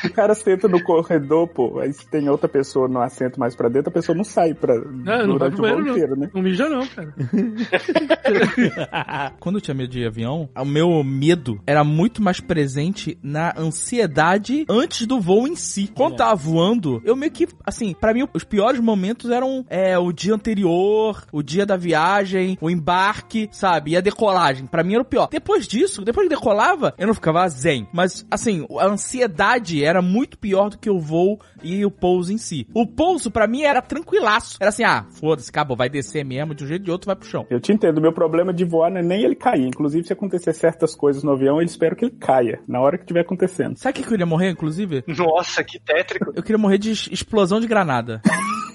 O 0.04 0.10
cara 0.12 0.34
senta 0.34 0.68
no 0.68 0.82
corredor, 0.82 1.48
pô, 1.48 1.78
aí 1.80 1.92
se 1.92 2.08
tem 2.08 2.28
outra 2.28 2.48
pessoa 2.48 2.88
no 2.88 3.00
assento 3.00 3.38
mais 3.38 3.54
pra 3.54 3.68
dentro, 3.68 3.90
a 3.90 3.92
pessoa 3.92 4.16
não 4.16 4.24
sai 4.24 4.54
pra, 4.54 4.74
Não, 4.76 5.26
não 5.26 5.38
vai 5.38 5.50
pro 5.50 5.62
banheiro, 5.62 5.84
não. 5.84 5.92
inteiro, 5.92 6.16
né? 6.16 6.30
Não 6.34 6.42
mija 6.42 6.68
não, 6.68 6.86
cara. 6.86 7.14
Quando 9.40 9.56
eu 9.56 9.60
tinha 9.60 9.74
medo 9.74 9.90
de 9.90 10.06
avião, 10.06 10.48
o 10.56 10.64
meu 10.64 11.02
medo 11.04 11.60
era 11.66 11.84
muito 11.84 12.22
mais 12.22 12.40
presente 12.40 13.18
na 13.22 13.52
ansiedade 13.56 14.64
antes 14.68 15.06
do 15.06 15.20
voo 15.20 15.46
em 15.46 15.56
si. 15.56 15.90
Quando 15.94 16.16
tava 16.16 16.34
voando, 16.34 17.00
eu 17.04 17.16
meio 17.16 17.32
que, 17.32 17.46
assim, 17.64 17.94
pra 17.94 18.14
mim, 18.14 18.26
os 18.32 18.44
piores 18.44 18.80
momentos 18.80 19.30
eram 19.30 19.64
é, 19.68 19.98
o 19.98 20.12
dia 20.12 20.34
anterior, 20.34 21.24
o 21.32 21.42
dia 21.42 21.66
da 21.66 21.76
viagem, 21.76 22.56
o 22.60 22.70
embarque, 22.70 23.48
sabe? 23.52 23.92
E 23.92 23.96
a 23.96 24.00
decolagem. 24.00 24.66
Pra 24.66 24.82
mim 24.84 24.94
era 24.94 25.02
o 25.02 25.06
pior. 25.06 25.28
Depois 25.30 25.66
disso, 25.66 26.04
depois 26.04 26.28
que 26.28 26.34
decolava, 26.34 26.94
eu 26.98 27.06
não 27.06 27.14
ficava 27.14 27.48
zen. 27.48 27.88
Mas, 27.92 28.26
assim, 28.30 28.66
a 28.78 28.86
ansiedade 28.86 29.57
era 29.84 30.02
muito 30.02 30.38
pior 30.38 30.70
do 30.70 30.78
que 30.78 30.90
o 30.90 30.98
voo 30.98 31.38
e 31.62 31.84
o 31.84 31.90
pouso 31.90 32.32
em 32.32 32.38
si. 32.38 32.66
O 32.74 32.86
pouso, 32.86 33.30
pra 33.30 33.46
mim, 33.46 33.62
era 33.62 33.82
tranquilaço. 33.82 34.56
Era 34.60 34.70
assim, 34.70 34.84
ah, 34.84 35.06
foda-se, 35.10 35.50
acabou, 35.50 35.76
vai 35.76 35.88
descer 35.88 36.24
mesmo, 36.24 36.54
de 36.54 36.64
um 36.64 36.66
jeito 36.66 36.82
ou 36.82 36.84
de 36.84 36.90
outro 36.90 37.06
vai 37.06 37.16
pro 37.16 37.28
chão. 37.28 37.46
Eu 37.50 37.60
te 37.60 37.72
entendo, 37.72 38.00
meu 38.00 38.12
problema 38.12 38.52
de 38.52 38.64
voar 38.64 38.90
não 38.90 38.98
é 38.98 39.02
nem 39.02 39.22
ele 39.22 39.34
cair. 39.34 39.66
Inclusive, 39.66 40.06
se 40.06 40.12
acontecer 40.12 40.52
certas 40.52 40.94
coisas 40.94 41.22
no 41.22 41.32
avião, 41.32 41.60
eu 41.60 41.66
espero 41.66 41.96
que 41.96 42.04
ele 42.04 42.14
caia, 42.18 42.60
na 42.66 42.80
hora 42.80 42.96
que 42.96 43.04
estiver 43.04 43.20
acontecendo. 43.20 43.76
Sabe 43.76 43.92
o 43.92 43.94
que 43.94 44.06
eu 44.06 44.10
queria 44.10 44.26
morrer, 44.26 44.50
inclusive? 44.50 45.04
Nossa, 45.06 45.62
que 45.64 45.78
tétrico. 45.78 46.32
Eu 46.34 46.42
queria 46.42 46.58
morrer 46.58 46.78
de 46.78 46.90
explosão 46.90 47.60
de 47.60 47.66
granada. 47.66 48.20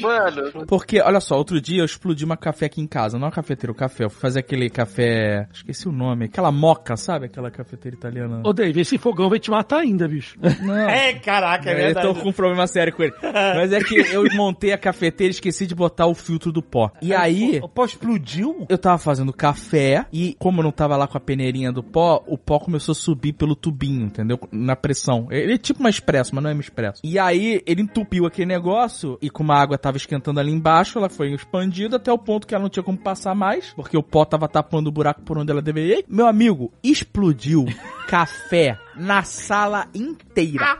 Mano, 0.00 0.66
Porque, 0.66 1.00
olha 1.00 1.20
só, 1.20 1.36
outro 1.36 1.60
dia 1.60 1.80
eu 1.80 1.84
explodi 1.84 2.24
uma 2.24 2.36
café 2.36 2.66
aqui 2.66 2.80
em 2.80 2.86
casa. 2.86 3.18
Não 3.18 3.24
é 3.26 3.28
uma 3.28 3.34
cafeteira, 3.34 3.72
o 3.72 3.74
café. 3.74 4.04
Eu 4.04 4.10
fui 4.10 4.20
fazer 4.20 4.40
aquele 4.40 4.68
café. 4.70 5.48
Esqueci 5.52 5.88
o 5.88 5.92
nome. 5.92 6.26
Aquela 6.26 6.50
moca, 6.52 6.96
sabe? 6.96 7.26
Aquela 7.26 7.50
cafeteira 7.50 7.96
italiana. 7.96 8.40
Ô, 8.44 8.52
Dave, 8.52 8.80
esse 8.80 8.98
fogão 8.98 9.28
vai 9.28 9.38
te 9.38 9.50
matar 9.50 9.78
ainda, 9.80 10.08
bicho. 10.08 10.38
Não. 10.62 10.74
É, 10.88 11.14
caraca, 11.14 11.70
é 11.70 11.72
eu 11.72 11.76
verdade. 11.76 12.06
tô 12.06 12.14
com 12.14 12.28
um 12.28 12.32
problema 12.32 12.66
sério 12.66 12.92
com 12.92 13.02
ele. 13.02 13.14
Mas 13.22 13.72
é 13.72 13.80
que 13.80 13.94
eu 13.96 14.24
montei 14.34 14.72
a 14.72 14.78
cafeteira 14.78 15.30
e 15.30 15.34
esqueci 15.34 15.66
de 15.66 15.74
botar 15.74 16.06
o 16.06 16.14
filtro 16.14 16.50
do 16.52 16.62
pó. 16.62 16.90
E 17.02 17.14
aí, 17.14 17.60
O 17.62 17.68
pó 17.68 17.84
explodiu? 17.84 18.66
eu 18.68 18.78
tava 18.78 18.98
fazendo 18.98 19.32
café 19.32 20.06
e, 20.12 20.36
como 20.38 20.60
eu 20.60 20.64
não 20.64 20.72
tava 20.72 20.96
lá 20.96 21.06
com 21.06 21.16
a 21.16 21.20
peneirinha 21.20 21.72
do 21.72 21.82
pó, 21.82 22.22
o 22.26 22.36
pó 22.38 22.58
começou 22.58 22.92
a 22.92 22.96
subir 22.96 23.32
pelo 23.32 23.54
tubinho, 23.54 24.06
entendeu? 24.06 24.38
Na 24.52 24.76
pressão. 24.76 25.28
Ele 25.30 25.54
é 25.54 25.58
tipo 25.58 25.80
uma 25.80 25.90
expresso, 25.90 26.34
mas 26.34 26.42
não 26.42 26.50
é 26.50 26.52
uma 26.54 26.60
expresso. 26.60 27.00
E 27.04 27.18
aí, 27.18 27.62
ele 27.66 27.82
entupiu 27.82 28.26
aquele 28.26 28.46
negócio 28.46 29.18
e 29.20 29.30
como 29.34 29.52
a 29.52 29.60
água 29.60 29.76
tava 29.76 29.96
esquentando 29.96 30.40
ali 30.40 30.52
embaixo, 30.52 30.96
ela 30.96 31.10
foi 31.10 31.32
expandida 31.32 31.96
até 31.96 32.10
o 32.10 32.16
ponto 32.16 32.46
que 32.46 32.54
ela 32.54 32.62
não 32.62 32.70
tinha 32.70 32.82
como 32.82 32.96
passar 32.96 33.34
mais, 33.34 33.74
porque 33.74 33.96
o 33.96 34.02
pó 34.02 34.24
tava 34.24 34.48
tapando 34.48 34.88
o 34.88 34.92
buraco 34.92 35.22
por 35.22 35.36
onde 35.36 35.50
ela 35.50 35.60
deveria 35.60 35.98
ir. 35.98 36.04
Meu 36.08 36.26
amigo, 36.26 36.72
explodiu 36.82 37.66
café 38.08 38.78
na 38.96 39.22
sala 39.22 39.86
inteira. 39.94 40.78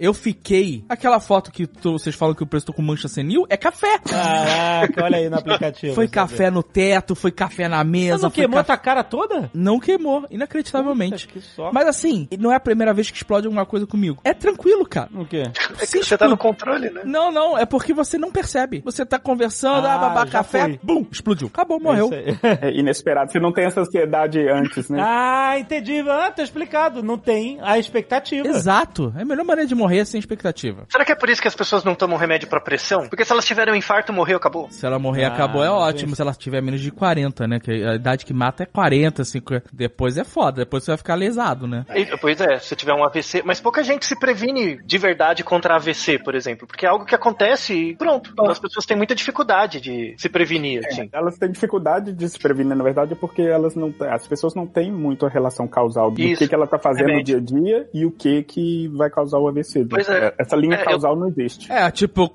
Eu 0.00 0.14
fiquei. 0.14 0.82
Aquela 0.88 1.20
foto 1.20 1.52
que 1.52 1.66
tu- 1.66 1.92
vocês 1.92 2.14
falam 2.14 2.34
que 2.34 2.42
o 2.42 2.46
preço 2.46 2.66
tá 2.66 2.72
com 2.72 2.80
mancha 2.80 3.06
senil 3.06 3.46
é 3.50 3.56
café. 3.56 3.98
Caraca, 3.98 5.04
olha 5.04 5.18
aí 5.18 5.28
no 5.28 5.36
aplicativo. 5.36 5.94
Foi 5.94 6.08
café 6.08 6.50
no 6.50 6.62
teto, 6.62 7.14
foi 7.14 7.30
café 7.30 7.68
na 7.68 7.78
Mas 7.84 7.86
mesa. 7.86 8.22
não 8.22 8.30
foi 8.30 8.42
queimou 8.44 8.58
a 8.58 8.64
café... 8.64 8.76
tua 8.76 8.82
cara 8.82 9.04
toda? 9.04 9.50
Não 9.52 9.78
queimou, 9.78 10.24
inacreditavelmente. 10.30 11.26
Puta, 11.28 11.40
que. 11.40 11.74
Mas 11.74 11.86
assim, 11.86 12.26
não 12.38 12.50
é 12.52 12.56
a 12.56 12.60
primeira 12.60 12.94
vez 12.94 13.10
que 13.10 13.16
explode 13.18 13.46
alguma 13.46 13.66
coisa 13.66 13.86
comigo. 13.86 14.18
É 14.24 14.32
tranquilo, 14.32 14.86
cara. 14.86 15.10
O 15.14 15.26
quê? 15.26 15.42
É 15.80 15.86
que 15.86 16.02
você 16.02 16.16
tá 16.16 16.26
no 16.26 16.36
controle, 16.38 16.90
né? 16.90 17.02
Não, 17.04 17.30
não, 17.30 17.58
é 17.58 17.66
porque 17.66 17.92
você 17.92 18.16
não 18.16 18.30
percebe. 18.32 18.80
Você 18.84 19.04
tá 19.04 19.18
conversando, 19.18 19.86
ah, 19.86 19.94
Ah, 19.94 19.98
babá, 19.98 20.26
café, 20.26 20.60
foi. 20.62 20.80
bum, 20.82 21.06
explodiu. 21.10 21.48
Acabou, 21.48 21.78
morreu. 21.80 22.08
É 22.42 22.70
inesperado. 22.72 23.30
Você 23.32 23.38
não 23.40 23.52
tem 23.52 23.64
essa 23.66 23.80
ansiedade 23.80 24.40
antes, 24.48 24.88
né? 24.88 24.98
Ah, 25.02 25.58
entendi. 25.58 26.00
Ah, 26.08 26.30
tá 26.30 26.42
explicado. 26.42 27.02
Não 27.02 27.18
tem 27.18 27.47
a 27.62 27.78
expectativa. 27.78 28.46
Exato. 28.46 29.12
É 29.16 29.22
a 29.22 29.24
melhor 29.24 29.44
maneira 29.44 29.68
de 29.68 29.74
morrer 29.74 29.98
é 29.98 30.04
sem 30.04 30.18
expectativa. 30.18 30.84
Será 30.90 31.04
que 31.04 31.12
é 31.12 31.14
por 31.14 31.28
isso 31.30 31.40
que 31.40 31.48
as 31.48 31.54
pessoas 31.54 31.84
não 31.84 31.94
tomam 31.94 32.18
remédio 32.18 32.48
pra 32.48 32.60
pressão? 32.60 33.08
Porque 33.08 33.24
se 33.24 33.32
elas 33.32 33.44
tiverem 33.44 33.72
um 33.72 33.76
infarto, 33.76 34.12
morreu, 34.12 34.36
acabou. 34.36 34.68
Se 34.70 34.84
ela 34.84 34.98
morrer 34.98 35.24
Ah, 35.24 35.28
acabou, 35.28 35.62
é 35.64 35.70
ótimo. 35.70 36.14
Se 36.14 36.22
ela 36.22 36.34
tiver 36.34 36.60
menos 36.60 36.80
de 36.80 36.90
40, 36.90 37.46
né? 37.46 37.60
Que 37.60 37.70
a 37.70 37.94
idade 37.94 38.26
que 38.26 38.34
mata 38.34 38.62
é 38.64 38.66
40, 38.66 39.24
50. 39.24 39.70
Depois 39.72 40.16
é 40.18 40.24
foda. 40.24 40.64
Depois 40.64 40.84
você 40.84 40.90
vai 40.90 40.98
ficar 40.98 41.14
lesado, 41.14 41.66
né? 41.66 41.84
E, 41.94 42.04
pois 42.18 42.40
é, 42.40 42.58
se 42.58 42.74
tiver 42.76 42.94
um 42.94 43.04
AVC. 43.04 43.42
Mas 43.44 43.60
pouca 43.60 43.82
gente 43.82 44.04
se 44.06 44.18
previne 44.18 44.82
de 44.84 44.98
verdade 44.98 45.44
contra 45.44 45.76
AVC, 45.76 46.18
por 46.18 46.34
exemplo. 46.34 46.66
Porque 46.66 46.84
é 46.86 46.88
algo 46.88 47.04
que 47.04 47.14
acontece 47.14 47.74
e 47.74 47.96
pronto. 47.96 48.30
Então, 48.32 48.50
as 48.50 48.58
pessoas 48.58 48.84
têm 48.86 48.96
muita 48.96 49.14
dificuldade 49.14 49.80
de 49.80 50.14
se 50.18 50.28
prevenir, 50.28 50.82
assim. 50.86 51.08
Elas 51.12 51.38
têm 51.38 51.50
dificuldade 51.50 52.12
de 52.12 52.28
se 52.28 52.38
prevenir, 52.38 52.76
na 52.76 52.84
verdade, 52.84 53.14
porque 53.14 53.42
elas 53.42 53.74
não 53.74 53.94
as 54.10 54.26
pessoas 54.26 54.54
não 54.54 54.66
têm 54.66 54.92
muito 54.92 55.26
a 55.26 55.28
relação 55.28 55.66
causal 55.66 56.10
do 56.10 56.20
Isso, 56.20 56.38
que, 56.38 56.48
que 56.48 56.54
ela 56.54 56.66
tá 56.66 56.78
fazendo 56.78 57.08
no 57.08 57.12
remédio. 57.12 57.37
Dia 57.40 57.58
a 57.58 57.60
dia 57.60 57.88
e 57.94 58.04
o 58.06 58.10
que 58.10 58.42
que 58.42 58.88
vai 58.88 59.10
causar 59.10 59.38
o 59.38 59.48
AVC. 59.48 59.84
Pois 59.88 60.08
é. 60.08 60.34
Essa 60.38 60.56
linha 60.56 60.76
É, 60.76 60.80
eu- 60.80 60.84
causal 60.84 61.16
não 61.16 61.28
existe. 61.28 61.70
É, 61.72 61.90
tipo, 61.90 62.30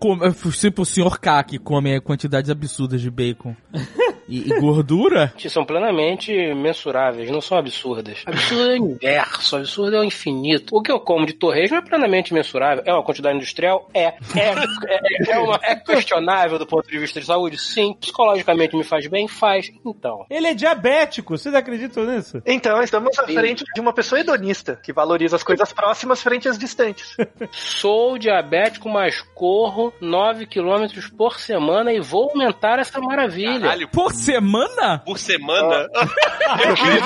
tipo 0.51 0.81
o 0.81 0.85
senhor 0.85 1.19
K 1.19 1.43
que 1.43 1.57
come 1.59 1.99
quantidades 2.01 2.49
absurdas 2.49 3.01
de 3.01 3.09
bacon 3.09 3.55
e, 4.27 4.51
e 4.51 4.59
gordura. 4.59 5.33
Que 5.37 5.49
são 5.49 5.65
plenamente 5.65 6.31
mensuráveis, 6.53 7.29
não 7.29 7.41
são 7.41 7.57
absurdas. 7.57 8.19
Absurdo 8.25 8.63
é 8.71 8.79
o 8.79 8.91
inverso, 8.91 9.55
absurdo 9.57 9.95
é 9.95 9.99
o 9.99 10.03
infinito. 10.03 10.75
O 10.75 10.81
que 10.81 10.91
eu 10.91 10.99
como 10.99 11.25
de 11.25 11.33
torresmo 11.33 11.77
é 11.77 11.81
plenamente 11.81 12.33
mensurável. 12.33 12.83
É 12.85 12.93
uma 12.93 13.03
quantidade 13.03 13.35
industrial? 13.35 13.89
É. 13.93 14.05
É, 14.05 14.53
é, 14.87 15.31
é, 15.31 15.39
uma- 15.39 15.59
é 15.63 15.75
questionável 15.75 16.57
do 16.57 16.65
ponto 16.65 16.87
de 16.89 16.97
vista 16.97 17.19
de 17.19 17.25
saúde? 17.25 17.57
Sim. 17.57 17.95
Psicologicamente 17.99 18.75
me 18.75 18.83
faz 18.83 19.07
bem? 19.07 19.27
Faz. 19.27 19.71
Então. 19.85 20.25
Ele 20.29 20.47
é 20.47 20.53
diabético. 20.53 21.37
Vocês 21.37 21.53
acreditam 21.53 22.05
nisso? 22.05 22.41
Então, 22.45 22.81
estamos 22.81 23.17
à 23.19 23.23
frente 23.27 23.63
de 23.73 23.81
uma 23.81 23.93
pessoa 23.93 24.19
hedonista, 24.19 24.79
que 24.83 24.92
valoriza 24.93 25.35
as 25.35 25.43
coisas 25.43 25.73
próximas 25.73 26.21
frente 26.21 26.47
às 26.47 26.57
distantes. 26.57 27.15
Sou 27.51 28.17
diabético, 28.17 28.87
mas 28.89 29.21
corro 29.35 29.93
9 29.99 30.45
km 30.45 30.85
por 31.17 31.39
semana 31.39 31.91
e 31.91 31.99
vou 31.99 32.29
aumentar 32.29 32.79
essa 32.79 32.99
maravilha. 32.99 33.59
Caralho, 33.61 33.89
Por 33.89 34.13
semana? 34.13 34.99
por 35.05 35.17
semana? 35.17 35.89
Eu 36.63 36.75
queria 36.75 37.01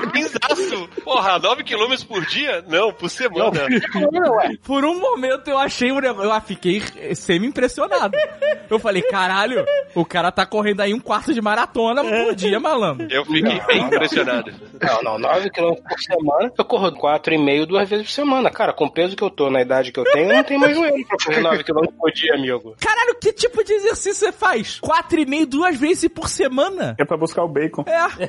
que 0.00 0.06
Pinzaço. 0.12 0.88
Porra, 1.04 1.38
9 1.38 1.64
km 1.64 1.94
por 2.06 2.24
dia? 2.26 2.64
Não, 2.66 2.92
por 2.92 3.08
semana. 3.10 3.68
Por 4.64 4.84
um 4.84 4.98
momento 4.98 5.48
eu 5.48 5.58
achei 5.58 5.92
um 5.92 6.00
negócio. 6.00 6.30
Eu 6.30 6.40
fiquei 6.40 6.80
semi-impressionado. 7.14 8.16
Eu 8.70 8.78
falei, 8.78 9.02
caralho, 9.02 9.64
o 9.94 10.04
cara 10.04 10.30
tá 10.32 10.46
correndo 10.46 10.80
aí 10.80 10.94
um 10.94 11.00
quarto 11.00 11.32
de 11.32 11.40
maratona 11.40 12.02
por 12.02 12.34
dia, 12.34 12.58
malandro. 12.58 13.06
Eu 13.10 13.24
fiquei 13.24 13.60
bem 13.66 13.82
impressionado. 13.82 14.52
Não, 14.80 15.02
não, 15.02 15.18
9 15.18 15.50
km 15.50 15.74
por 15.88 15.98
semana. 16.00 16.52
Eu 16.56 16.64
corro 16.78 16.92
4,5 16.92 17.66
duas 17.66 17.88
vezes 17.88 18.06
por 18.06 18.12
semana. 18.12 18.50
Cara, 18.50 18.72
com 18.72 18.84
o 18.86 18.90
peso 18.90 19.16
que 19.16 19.22
eu 19.22 19.30
tô, 19.30 19.50
na 19.50 19.60
idade 19.60 19.90
que 19.92 19.98
eu 20.00 20.04
tenho, 20.04 20.30
eu 20.30 20.36
não 20.36 20.44
tenho 20.44 20.60
mais 20.60 20.76
joelho 20.76 21.06
pra 21.06 21.16
correr 21.24 21.40
9 21.40 21.64
km 21.64 21.80
por 21.98 22.12
dia, 22.12 22.34
amigo. 22.34 22.74
Caralho, 22.80 23.14
que 23.20 23.32
tipo 23.32 23.62
de 23.64 23.72
exercício 23.72 24.14
você 24.26 24.32
faz? 24.32 24.78
Quatro 24.80 25.20
e 25.20 25.26
meio, 25.26 25.46
duas 25.46 25.76
vezes 25.78 26.08
por 26.08 26.28
semana? 26.28 26.94
É 26.98 27.04
pra 27.04 27.16
buscar 27.16 27.42
o 27.44 27.48
bacon. 27.48 27.84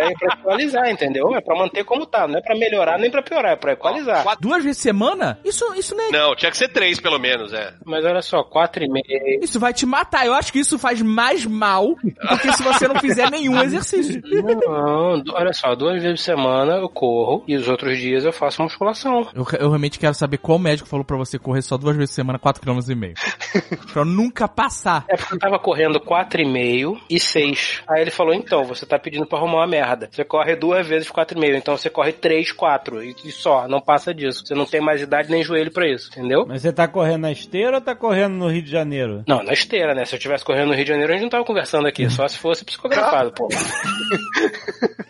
É 0.00 0.14
pra 0.14 0.34
equalizar, 0.34 0.90
entendeu? 0.90 1.34
É 1.34 1.40
pra 1.40 1.56
manter 1.56 1.84
como 1.84 2.06
tá. 2.06 2.26
Não 2.26 2.38
é 2.38 2.42
pra 2.42 2.56
melhorar 2.56 2.98
nem 2.98 3.10
pra 3.10 3.22
piorar, 3.22 3.52
é 3.52 3.56
pra 3.56 3.72
equalizar. 3.72 4.22
Quatro- 4.22 4.40
Duas 4.40 4.62
vezes 4.64 4.78
por 4.78 4.82
semana? 4.82 5.38
Isso, 5.44 5.64
isso 5.74 5.94
não 5.94 6.04
é. 6.04 6.10
Não, 6.10 6.34
tinha 6.36 6.50
que 6.50 6.56
ser 6.56 6.68
três 6.68 7.00
pelo 7.00 7.18
menos, 7.18 7.52
é. 7.52 7.74
Mas 7.84 8.04
olha 8.04 8.22
só, 8.22 8.42
4,5. 8.42 9.42
Isso 9.42 9.58
vai 9.60 9.72
te 9.72 9.84
matar. 9.86 10.26
Eu 10.26 10.34
acho 10.34 10.52
que 10.52 10.58
isso 10.60 10.78
faz 10.78 11.00
mais 11.02 11.44
mal 11.44 11.86
do 12.02 12.38
que 12.40 12.52
se 12.52 12.62
você 12.62 12.88
não 12.88 12.96
fizer 12.96 13.30
nenhum 13.30 13.60
exercício. 13.62 14.20
Não, 14.24 15.22
olha 15.34 15.52
só, 15.52 15.74
duas 15.74 16.02
vezes 16.02 16.20
por 16.20 16.24
semana 16.30 16.74
eu 16.76 16.88
corro 16.88 17.42
e 17.46 17.56
os 17.56 17.68
outros 17.68 17.98
dias 17.98 18.24
eu 18.24 18.32
faço 18.32 18.62
musculação. 18.62 19.28
Eu, 19.34 19.44
eu 19.58 19.68
realmente 19.68 19.98
quero 19.98 20.14
saber 20.14 20.38
qual 20.38 20.58
médico 20.58 20.88
falou 20.88 21.04
pra 21.04 21.16
você 21.16 21.38
correr 21.38 21.62
só 21.62 21.76
duas 21.76 21.96
vezes 21.96 22.10
por 22.10 22.16
semana, 22.16 22.38
4 22.38 22.62
km 22.62 22.78
e 22.88 22.94
meio. 22.94 23.14
pra 23.92 24.04
nunca 24.04 24.46
passar. 24.46 25.04
É 25.08 25.16
porque 25.16 25.34
eu 25.34 25.38
tava 25.38 25.58
correndo 25.58 26.00
4,5 26.00 26.98
e 27.10 27.18
6. 27.18 27.82
Aí 27.88 28.02
ele 28.02 28.10
falou: 28.10 28.32
então, 28.32 28.64
você 28.64 28.86
tá 28.86 28.98
pedindo 28.98 29.26
pra 29.26 29.38
arrumar 29.38 29.58
uma 29.58 29.66
merda. 29.66 30.08
Você 30.10 30.24
corre 30.24 30.54
duas 30.54 30.86
vezes 30.86 31.10
4,5. 31.10 31.56
Então 31.56 31.76
você 31.76 31.90
corre 31.90 32.12
3, 32.12 32.52
4. 32.52 33.02
E, 33.02 33.16
e 33.24 33.32
só, 33.32 33.66
não 33.66 33.80
passa 33.80 34.14
disso. 34.14 34.44
Você 34.46 34.54
não 34.54 34.66
tem 34.66 34.80
mais 34.80 35.02
idade 35.02 35.30
nem 35.30 35.42
joelho 35.42 35.72
pra 35.72 35.88
isso, 35.88 36.10
entendeu? 36.10 36.44
Mas 36.46 36.62
você 36.62 36.72
tá 36.72 36.86
correndo 36.86 37.22
na 37.22 37.32
esteira 37.32 37.76
ou 37.76 37.80
tá 37.80 37.94
correndo 37.94 38.34
no 38.34 38.48
Rio 38.48 38.62
de 38.62 38.70
Janeiro? 38.70 39.24
Não, 39.26 39.42
na 39.42 39.52
esteira, 39.52 39.94
né? 39.94 40.04
Se 40.04 40.14
eu 40.14 40.18
tivesse 40.18 40.44
correndo 40.44 40.68
no 40.68 40.74
Rio 40.74 40.84
de 40.84 40.90
Janeiro, 40.90 41.12
a 41.12 41.16
gente 41.16 41.24
não 41.24 41.30
tava 41.30 41.44
conversando 41.44 41.86
aqui. 41.86 42.08
Só 42.10 42.26
se 42.28 42.38
fosse 42.38 42.64
psicografado, 42.64 43.32
pô. 43.32 43.48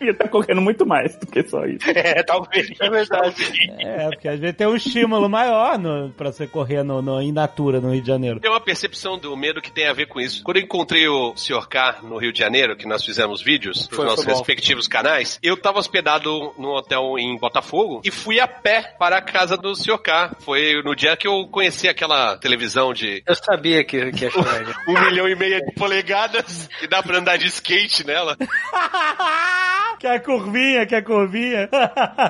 Ia 0.01 0.13
tá 0.17 0.27
correndo 0.27 0.61
muito 0.61 0.85
mais 0.85 1.10
do 1.19 1.27
que 1.27 1.43
só 1.43 1.65
isso. 1.65 1.81
É, 2.01 2.23
talvez. 2.23 2.67
É 2.79 2.89
verdade. 2.89 3.45
É, 3.79 4.09
porque 4.09 4.27
às 4.27 4.39
vezes 4.39 4.55
tem 4.55 4.65
um 4.65 4.75
estímulo 4.75 5.29
maior 5.29 5.77
no, 5.77 6.09
pra 6.11 6.31
você 6.31 6.47
correr 6.47 6.83
no, 6.83 7.01
no, 7.01 7.21
in 7.21 7.31
natura 7.31 7.79
no 7.79 7.91
Rio 7.91 8.01
de 8.01 8.07
Janeiro. 8.07 8.39
Tem 8.39 8.49
uma 8.49 8.59
percepção 8.59 9.17
do 9.17 9.35
medo 9.37 9.61
que 9.61 9.71
tem 9.71 9.87
a 9.87 9.93
ver 9.93 10.07
com 10.07 10.19
isso. 10.19 10.43
Quando 10.43 10.57
eu 10.57 10.63
encontrei 10.63 11.07
o 11.07 11.35
Sr. 11.35 11.67
K 11.67 11.99
no 12.03 12.17
Rio 12.17 12.33
de 12.33 12.39
Janeiro, 12.39 12.75
que 12.75 12.87
nós 12.87 13.03
fizemos 13.03 13.41
vídeos 13.41 13.87
Foi, 13.91 14.05
nossos 14.05 14.25
bom. 14.25 14.31
respectivos 14.31 14.87
canais, 14.87 15.39
eu 15.43 15.55
tava 15.57 15.79
hospedado 15.79 16.53
no 16.57 16.69
hotel 16.69 17.17
em 17.19 17.37
Botafogo 17.37 18.01
e 18.03 18.09
fui 18.11 18.39
a 18.39 18.47
pé 18.47 18.95
para 18.97 19.17
a 19.17 19.21
casa 19.21 19.55
do 19.55 19.75
Sr. 19.75 19.99
K. 19.99 20.35
Foi 20.39 20.81
no 20.83 20.95
dia 20.95 21.15
que 21.15 21.27
eu 21.27 21.47
conheci 21.47 21.87
aquela 21.87 22.37
televisão 22.37 22.93
de 22.93 23.21
Eu 23.27 23.35
sabia 23.35 23.83
que, 23.83 24.11
que 24.11 24.25
ia 24.25 24.31
chorar. 24.31 24.61
um 24.87 24.99
milhão 25.05 25.27
e 25.27 25.35
meio 25.35 25.59
de 25.59 25.73
polegadas 25.73 26.69
e 26.81 26.87
dá 26.87 27.03
pra 27.03 27.17
andar 27.17 27.37
de 27.37 27.47
skate 27.47 28.05
nela. 28.05 28.37
Quer 30.01 30.19
curvinha, 30.23 30.83
quer 30.87 31.03
curvinha. 31.03 31.69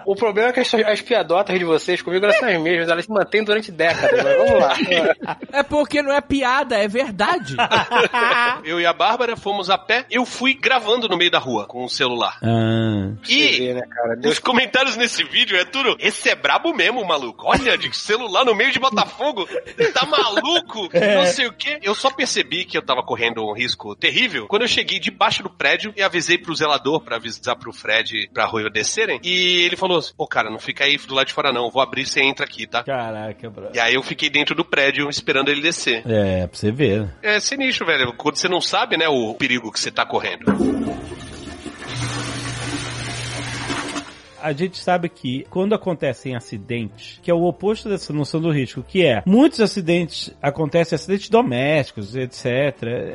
O 0.06 0.16
problema 0.16 0.50
é 0.50 0.54
que 0.54 0.60
as, 0.60 0.74
as 0.74 1.02
piadotas 1.02 1.58
de 1.58 1.64
vocês 1.64 2.02
comigo 2.02 2.26
elas 2.26 2.38
são 2.38 2.50
as 2.50 2.60
mesmas, 2.60 2.90
elas 2.90 3.06
se 3.06 3.12
mantêm 3.12 3.44
durante 3.44 3.72
décadas, 3.72 4.24
mas 4.24 4.38
vamos 4.38 4.60
lá. 4.60 5.38
É 5.52 5.64
porque 5.64 6.02
não 6.02 6.12
é 6.12 6.20
piada, 6.20 6.78
é 6.78 6.88
verdade. 6.88 7.56
Eu 8.66 8.80
e 8.80 8.86
a 8.86 8.92
Bárbara 8.92 9.38
fomos 9.38 9.70
a 9.70 9.78
pé. 9.78 10.06
Eu 10.10 10.26
fui 10.26 10.54
gravando 10.54 11.08
no 11.08 11.18
meio 11.18 11.32
da 11.32 11.40
rua 11.40 11.66
com 11.66 11.84
o 11.86 11.90
celular. 11.90 12.40
Ah. 12.44 13.14
E 13.28 13.58
vê, 13.60 13.74
né, 13.74 13.82
cara? 13.90 14.20
Os 14.26 14.40
comentários 14.40 14.98
nesse 14.98 15.24
vídeo 15.24 15.58
é 15.58 15.64
tudo. 15.64 15.96
Esse 16.00 16.30
é 16.30 16.36
brabo 16.36 16.74
mesmo, 16.74 17.06
maluco. 17.06 17.46
Olha, 17.48 17.78
de 17.78 17.96
celular 17.96 18.44
no 18.44 18.56
meio 18.56 18.72
de 18.72 18.80
Botafogo. 18.80 19.48
Tá 19.94 20.06
maluco? 20.06 20.90
Não 21.16 21.26
sei 21.26 21.48
o 21.48 21.54
quê. 21.54 21.80
Eu 21.82 21.96
só 21.96 22.10
percebi 22.10 22.66
que 22.66 22.78
eu 22.78 22.82
tava 22.82 23.04
correndo 23.04 23.46
um 23.46 23.54
risco 23.54 23.96
terrível 23.96 24.48
quando 24.48 24.64
eu 24.64 24.68
cheguei 24.68 25.00
debaixo 25.00 25.44
do 25.44 25.50
prédio 25.50 25.94
e 25.96 26.02
avisei 26.02 26.38
pro 26.38 26.56
zelador 26.56 27.02
pra 27.02 27.16
avisar 27.16 27.56
pro 27.62 27.72
Fred 27.72 28.18
e 28.18 28.28
pra 28.28 28.46
Rui 28.46 28.68
descerem. 28.70 29.20
E 29.24 29.62
ele 29.64 29.78
falou 29.78 30.00
assim: 30.00 30.14
Pô, 30.18 30.28
cara, 30.28 30.50
não 30.50 30.60
fica 30.60 30.84
aí 30.84 30.98
do 30.98 31.14
lado 31.14 31.28
de 31.28 31.34
fora 31.34 31.54
não. 31.54 31.66
Eu 31.66 31.72
vou 31.72 31.82
abrir, 31.82 32.06
você 32.06 32.22
entra 32.22 32.46
aqui, 32.46 32.66
tá? 32.66 32.84
Caraca, 32.84 33.50
bro. 33.50 33.70
E 33.74 33.80
aí 33.80 33.94
eu 33.94 34.04
fiquei 34.04 34.30
dentro 34.30 34.56
do 34.56 34.66
prédio 34.66 35.08
esperando 35.10 35.50
ele 35.50 35.62
descer. 35.62 36.04
É, 36.06 36.48
pra 36.48 36.58
você 36.58 36.72
ver. 36.72 37.08
É 37.22 37.40
sinistro, 37.40 37.86
velho. 37.86 38.14
Quando 38.14 38.36
você 38.36 38.50
não 38.50 38.60
sabe, 38.60 38.98
né, 38.98 39.08
o 39.08 39.34
perigo 39.36 39.72
que 39.72 39.80
você 39.80 39.92
tá 39.92 40.06
correndo. 40.06 40.46
A 44.42 44.54
gente 44.54 44.78
sabe 44.78 45.10
que 45.10 45.46
quando 45.50 45.74
acontecem 45.74 46.36
acidentes, 46.36 47.20
que 47.22 47.30
é 47.30 47.34
o 47.34 47.44
oposto 47.44 47.90
dessa 47.90 48.14
noção 48.14 48.42
do 48.42 48.52
risco, 48.52 48.84
que 48.84 49.06
é 49.06 49.24
muitos 49.26 49.60
acidentes 49.62 50.34
acontecem 50.42 50.96
acidentes 50.96 51.30
domésticos, 51.30 52.16
etc. 52.16 52.46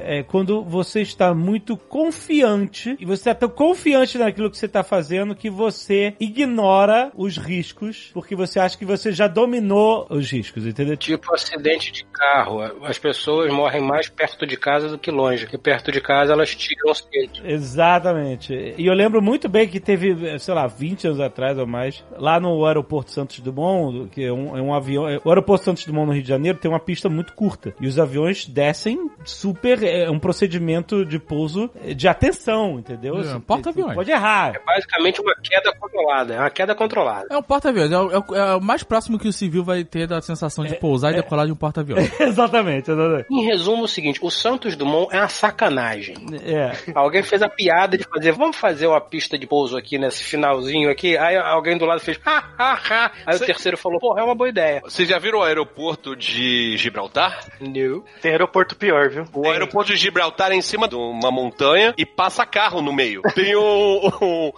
É 0.05 0.23
quando 0.23 0.63
você 0.63 1.03
está 1.03 1.35
muito 1.35 1.77
confiante 1.77 2.97
e 2.99 3.05
você 3.05 3.31
está 3.31 3.35
tão 3.35 3.49
confiante 3.49 4.19
naquilo 4.19 4.51
que 4.51 4.59
você 4.59 4.67
está 4.67 4.83
fazendo 4.83 5.35
que 5.35 5.51
você 5.51 6.15
ignora 6.21 7.11
os 7.15 7.37
riscos 7.37 8.11
porque 8.13 8.35
você 8.35 8.59
acha 8.59 8.77
que 8.77 8.85
você 8.85 9.13
já 9.13 9.27
dominou 9.27 10.07
os 10.11 10.31
riscos, 10.31 10.67
entendeu? 10.67 10.97
Tipo 10.97 11.35
acidente 11.35 11.93
de 11.93 12.05
carro. 12.05 12.61
As 12.85 12.99
pessoas 12.99 13.53
morrem 13.53 13.83
mais 13.83 14.09
perto 14.09 14.47
de 14.47 14.57
casa 14.57 14.89
do 14.89 14.99
que 14.99 15.11
longe. 15.11 15.45
Porque 15.45 15.59
perto 15.59 15.93
de 15.93 16.01
casa 16.01 16.33
elas 16.33 16.55
tiram 16.55 16.91
os 16.91 17.01
peitos. 17.01 17.41
Exatamente. 17.45 18.75
E 18.77 18.87
eu 18.87 18.95
lembro 18.95 19.23
muito 19.23 19.49
bem 19.49 19.69
que 19.69 19.81
teve, 19.81 20.39
sei 20.39 20.55
lá, 20.55 20.67
20 20.67 21.09
anos 21.09 21.16
anos 21.21 21.27
atrás 21.27 21.59
ou 21.59 21.67
mais, 21.67 22.05
lá 22.19 22.39
no 22.41 22.65
aeroporto 22.67 23.11
Santos 23.11 23.41
Dumont, 23.41 24.09
que 24.11 24.25
é 24.25 24.33
um, 24.33 24.57
é 24.57 24.63
um 24.63 24.73
avião. 24.75 25.09
é- 25.09 25.21
O 25.25 25.29
aeroporto 25.31 25.65
Santos 25.65 25.85
Dumont 25.85 26.07
no 26.07 26.13
Rio 26.13 26.23
de 26.23 26.29
Janeiro 26.29 26.59
tem 26.59 26.71
uma 26.71 26.81
pista 26.81 27.09
muito 27.09 27.33
curta. 27.35 27.75
E 27.81 27.87
os 27.87 27.99
aviões 27.99 28.47
descem 28.47 29.11
super. 29.25 29.83
É 29.83 30.11
um 30.11 30.19
procedimento 30.19 31.05
de 31.05 31.19
pouso 31.19 31.71
de 31.95 32.09
atenção, 32.09 32.79
entendeu? 32.79 33.17
É, 33.17 33.21
Assim, 33.21 33.41
porta-aviões. 33.41 33.95
Pode 33.95 34.11
errar. 34.11 34.61
Basicamente 34.67 35.21
uma 35.21 35.35
queda 35.43 35.73
controlada. 35.79 36.35
É 36.35 36.39
uma 36.41 36.51
queda 36.51 36.75
controlada. 36.75 37.27
É 37.31 37.37
um 37.37 37.43
porta-aviões. 37.43 37.91
É, 37.93 37.99
o- 37.99 38.11
é 38.13 38.37
é 38.37 38.55
o 38.55 38.61
mais 38.61 38.83
próximo 38.83 39.19
que 39.19 39.27
o 39.29 39.33
civil 39.33 39.65
vai 39.65 39.83
ter 39.85 40.07
da 40.07 40.21
sensação 40.21 40.65
de 40.65 40.75
pousar 40.77 41.13
e 41.13 41.17
decolar 41.17 41.47
de 41.47 41.53
um 41.53 41.57
porta-aviões. 41.57 42.11
exatamente, 42.21 42.91
exatamente. 42.91 43.27
Em 43.31 43.45
resumo, 43.45 43.83
é 43.83 43.85
o 43.85 43.89
seguinte: 43.89 44.19
o 44.23 44.31
Santos 44.31 44.77
Dumont 44.77 45.15
é 45.15 45.19
uma 45.19 45.29
sacanagem. 45.29 46.15
É. 46.45 46.73
Alguém 46.95 47.23
fez 47.23 47.43
a 47.43 47.49
piada 47.49 47.97
de 47.97 48.05
fazer, 48.05 48.33
vamos 48.33 48.57
fazer 48.57 48.87
uma 48.87 49.01
pista 49.01 49.39
de 49.39 49.47
pouso 49.47 49.77
aqui 49.77 49.99
nesse 49.99 50.23
finalzinho 50.23 50.91
aqui. 50.91 51.06
Aí 51.17 51.37
alguém 51.37 51.77
do 51.77 51.85
lado 51.85 52.01
fez, 52.01 52.19
ha, 52.25 52.43
ha, 52.59 52.73
ha. 52.91 53.13
Aí 53.27 53.37
o 53.37 53.41
terceiro 53.41 53.77
falou, 53.77 53.99
porra, 54.01 54.21
é 54.21 54.25
uma 54.25 54.35
boa 54.35 54.49
ideia. 54.49 54.81
Vocês 54.83 55.09
já 55.09 55.19
viram 55.19 55.41
o 55.41 55.43
aeroporto 55.43 56.17
de 56.17 56.77
Gibraltar? 56.79 57.45
Não. 57.61 58.03
Tem 58.23 58.33
aeroporto 58.33 58.75
pior, 58.77 59.11
viu? 59.11 59.25
O 59.35 59.49
aeroporto 59.51 59.93
de 59.93 59.99
Gibraltar 59.99 60.51
é 60.53 60.55
em 60.55 60.63
cima 60.63 60.89
de 60.89 60.95
uma 60.97 61.31
montanha 61.31 61.93
e 61.99 62.07
passa 62.07 62.47
carro 62.47 62.81
no 62.81 62.93
meio. 62.93 63.21
Tem 63.35 63.55
um, 63.57 64.11
um- 64.23 64.53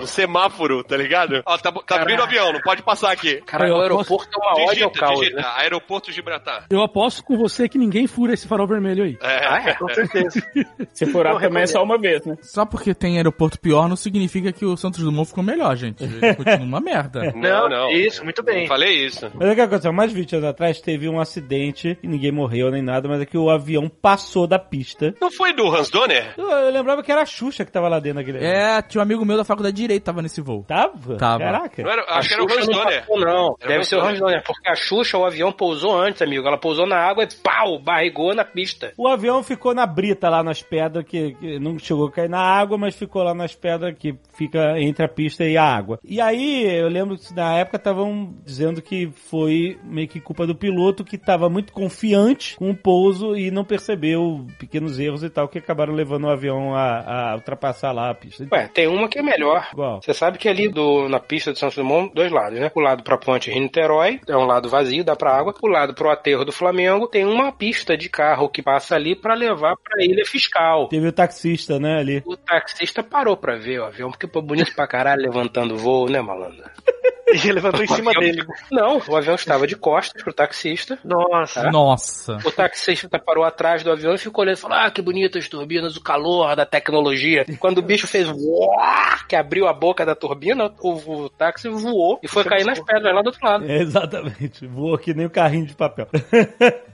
um 0.00 0.06
semáforo, 0.06 0.82
tá 0.82 0.96
ligado? 0.96 1.42
Ó, 1.44 1.58
tá, 1.58 1.70
tá 1.72 1.96
abrindo 2.00 2.20
o 2.20 2.22
avião, 2.22 2.52
não 2.52 2.60
pode 2.60 2.82
passar 2.82 3.12
aqui. 3.12 3.40
Cara, 3.42 3.70
o 3.74 3.80
aeroporto 3.80 4.28
é 4.34 4.38
uma 4.38 4.52
ódio 4.52 4.84
ao 4.84 4.90
Digita, 4.90 4.98
caos, 5.06 5.20
digita, 5.20 5.40
né? 5.40 5.48
aeroporto 5.56 6.12
Gibraltar. 6.12 6.64
Eu 6.70 6.82
aposto 6.82 7.22
com 7.22 7.36
você 7.36 7.68
que 7.68 7.76
ninguém 7.78 8.06
fura 8.06 8.32
esse 8.34 8.46
farol 8.48 8.66
vermelho 8.66 9.04
aí. 9.04 9.18
É. 9.20 9.46
Ah, 9.46 9.62
é? 9.70 9.74
Com 9.74 9.88
certeza. 9.92 10.40
Se 10.92 11.06
furar 11.06 11.38
também 11.38 11.62
é 11.62 11.66
só 11.66 11.82
uma 11.82 11.98
vez, 11.98 12.24
né? 12.24 12.36
Só 12.42 12.64
porque 12.64 12.94
tem 12.94 13.16
aeroporto 13.16 13.58
pior 13.58 13.88
não 13.88 13.96
significa 13.96 14.52
que 14.52 14.64
o 14.64 14.76
Santos 14.76 15.02
Dumont 15.02 15.28
ficou 15.28 15.42
melhor, 15.44 15.67
gente. 15.74 16.04
Ele 16.04 16.34
continua 16.34 16.58
uma 16.66 16.80
merda. 16.80 17.32
Não, 17.38 17.68
não. 17.68 17.90
Isso, 17.90 18.24
muito 18.24 18.42
bem. 18.42 18.62
Não 18.62 18.66
falei 18.66 19.06
isso. 19.06 19.30
Mas 19.34 19.52
o 19.52 19.54
que 19.54 19.60
aconteceu? 19.60 19.92
Mais 19.92 20.10
de 20.10 20.16
20 20.16 20.36
anos 20.36 20.48
atrás 20.48 20.80
teve 20.80 21.08
um 21.08 21.20
acidente 21.20 21.98
e 22.02 22.08
ninguém 22.08 22.32
morreu 22.32 22.70
nem 22.70 22.82
nada, 22.82 23.08
mas 23.08 23.20
é 23.20 23.26
que 23.26 23.38
o 23.38 23.48
avião 23.50 23.88
passou 23.88 24.46
da 24.46 24.58
pista. 24.58 25.14
Não 25.20 25.30
foi 25.30 25.52
do 25.52 25.66
Hans 25.68 25.90
Donner? 25.90 26.34
Eu, 26.36 26.50
eu 26.50 26.70
lembrava 26.70 27.02
que 27.02 27.10
era 27.12 27.22
a 27.22 27.26
Xuxa 27.26 27.64
que 27.64 27.72
tava 27.72 27.88
lá 27.88 27.98
dentro 28.00 28.18
daquele. 28.24 28.44
É, 28.44 28.80
tinha 28.82 29.00
um 29.00 29.02
amigo 29.02 29.24
meu 29.24 29.36
da 29.36 29.44
faculdade 29.44 29.76
de 29.76 29.82
Direito 29.82 30.02
que 30.02 30.06
tava 30.06 30.22
nesse 30.22 30.40
voo. 30.40 30.64
Tava? 30.66 31.16
Tava. 31.16 31.38
Caraca. 31.38 31.82
Não 31.82 31.90
era, 31.90 32.02
A 32.02 32.18
acho 32.18 32.28
que 32.28 32.34
era 32.34 32.42
o 32.42 32.46
Hans 32.46 32.66
não 32.66 32.78
Donner. 32.78 33.00
passou, 33.00 33.20
não. 33.20 33.56
Era 33.60 33.68
Deve 33.72 33.84
ser 33.84 33.96
o. 33.96 34.00
Hans 34.00 34.18
Donner, 34.18 34.42
porque 34.44 34.68
a 34.68 34.74
Xuxa, 34.74 35.18
o 35.18 35.24
avião 35.24 35.52
pousou 35.52 35.96
antes, 35.96 36.22
amigo. 36.22 36.46
Ela 36.46 36.58
pousou 36.58 36.86
na 36.86 36.96
água 36.96 37.24
e 37.24 37.28
pau, 37.42 37.78
barrigou 37.78 38.34
na 38.34 38.44
pista. 38.44 38.92
O 38.96 39.06
avião 39.08 39.42
ficou 39.42 39.74
na 39.74 39.86
brita 39.86 40.28
lá 40.28 40.42
nas 40.42 40.62
pedras, 40.62 41.04
que, 41.04 41.32
que 41.34 41.58
não 41.58 41.78
chegou 41.78 42.06
a 42.08 42.12
cair 42.12 42.28
na 42.28 42.40
água, 42.40 42.76
mas 42.78 42.94
ficou 42.94 43.22
lá 43.22 43.34
nas 43.34 43.54
pedras 43.54 43.94
que 43.98 44.14
fica 44.36 44.78
entre 44.80 45.04
a 45.04 45.08
pista 45.08 45.44
e 45.44 45.56
a 45.58 45.64
água. 45.64 45.98
E 46.04 46.20
aí, 46.20 46.64
eu 46.64 46.88
lembro 46.88 47.16
que 47.16 47.34
na 47.34 47.58
época 47.58 47.76
estavam 47.76 48.34
dizendo 48.44 48.80
que 48.80 49.10
foi 49.10 49.78
meio 49.84 50.08
que 50.08 50.20
culpa 50.20 50.46
do 50.46 50.54
piloto 50.54 51.04
que 51.04 51.16
estava 51.16 51.48
muito 51.48 51.72
confiante 51.72 52.56
com 52.56 52.70
o 52.70 52.76
pouso 52.76 53.36
e 53.36 53.50
não 53.50 53.64
percebeu 53.64 54.46
pequenos 54.58 54.98
erros 54.98 55.22
e 55.22 55.30
tal, 55.30 55.48
que 55.48 55.58
acabaram 55.58 55.92
levando 55.92 56.24
o 56.24 56.30
avião 56.30 56.74
a, 56.74 57.32
a 57.32 57.34
ultrapassar 57.34 57.92
lá 57.92 58.10
a 58.10 58.14
pista. 58.14 58.46
Ué, 58.52 58.68
tem 58.72 58.86
uma 58.86 59.08
que 59.08 59.18
é 59.18 59.22
melhor. 59.22 59.68
Você 60.02 60.14
sabe 60.14 60.38
que 60.38 60.48
ali 60.48 60.68
do, 60.68 61.08
na 61.08 61.20
pista 61.20 61.52
de 61.52 61.58
Santos 61.58 61.76
Dumont, 61.76 62.12
dois 62.14 62.30
lados, 62.30 62.58
né? 62.58 62.70
O 62.74 62.80
lado 62.80 63.02
pra 63.02 63.18
Ponte 63.18 63.50
Rio-Niterói, 63.50 64.20
é 64.28 64.36
um 64.36 64.44
lado 64.44 64.68
vazio, 64.68 65.04
dá 65.04 65.16
pra 65.16 65.36
água. 65.36 65.54
O 65.62 65.68
lado 65.68 65.94
pro 65.94 66.10
aterro 66.10 66.44
do 66.44 66.52
Flamengo, 66.52 67.06
tem 67.06 67.24
uma 67.24 67.52
pista 67.52 67.96
de 67.96 68.08
carro 68.08 68.48
que 68.48 68.62
passa 68.62 68.94
ali 68.94 69.14
pra 69.14 69.34
levar 69.34 69.76
pra 69.76 70.04
Ilha 70.04 70.24
Fiscal. 70.24 70.88
Teve 70.88 71.08
o 71.08 71.12
taxista, 71.12 71.78
né, 71.78 71.98
ali. 71.98 72.22
O 72.26 72.36
taxista 72.36 73.02
parou 73.02 73.36
pra 73.36 73.56
ver 73.56 73.80
o 73.80 73.84
avião, 73.84 74.10
porque 74.10 74.26
pô, 74.26 74.40
bonito 74.40 74.74
pra 74.74 74.86
caralho 74.86 75.22
levantando 75.48 75.78
voo, 75.78 76.08
né, 76.08 76.20
malandro? 76.20 76.64
E 77.38 77.48
ele 77.48 77.54
levantou 77.54 77.84
em 77.84 77.88
cima 77.88 78.12
dele. 78.14 78.44
Não, 78.70 79.00
o 79.06 79.16
avião 79.16 79.34
estava 79.34 79.66
de 79.66 79.76
costas 79.76 80.22
pro 80.22 80.32
taxista. 80.32 80.98
Nossa. 81.04 81.70
Nossa. 81.70 82.38
O 82.44 82.50
taxista 82.50 83.18
parou 83.18 83.44
atrás 83.44 83.82
do 83.82 83.92
avião 83.92 84.14
e 84.14 84.18
ficou 84.18 84.42
olhando 84.42 84.56
e 84.56 84.60
falou: 84.60 84.76
Ah, 84.78 84.90
que 84.90 85.02
bonitas 85.02 85.44
as 85.44 85.48
turbinas, 85.48 85.96
o 85.96 86.02
calor 86.02 86.56
da 86.56 86.66
tecnologia. 86.66 87.44
Quando 87.58 87.78
o 87.78 87.82
bicho 87.82 88.06
fez 88.06 88.28
uá, 88.28 89.24
que 89.28 89.36
abriu 89.36 89.66
a 89.66 89.72
boca 89.72 90.04
da 90.04 90.14
turbina, 90.14 90.72
o, 90.80 91.24
o 91.24 91.28
táxi 91.28 91.68
voou 91.68 92.18
e 92.22 92.28
foi 92.28 92.44
cair 92.44 92.64
nas 92.64 92.80
pedras 92.80 93.14
lá 93.14 93.22
do 93.22 93.26
outro 93.26 93.44
lado. 93.44 93.70
É, 93.70 93.78
exatamente. 93.78 94.66
Voou 94.66 94.96
que 94.98 95.14
nem 95.14 95.26
o 95.26 95.30
carrinho 95.30 95.66
de 95.66 95.74
papel. 95.74 96.08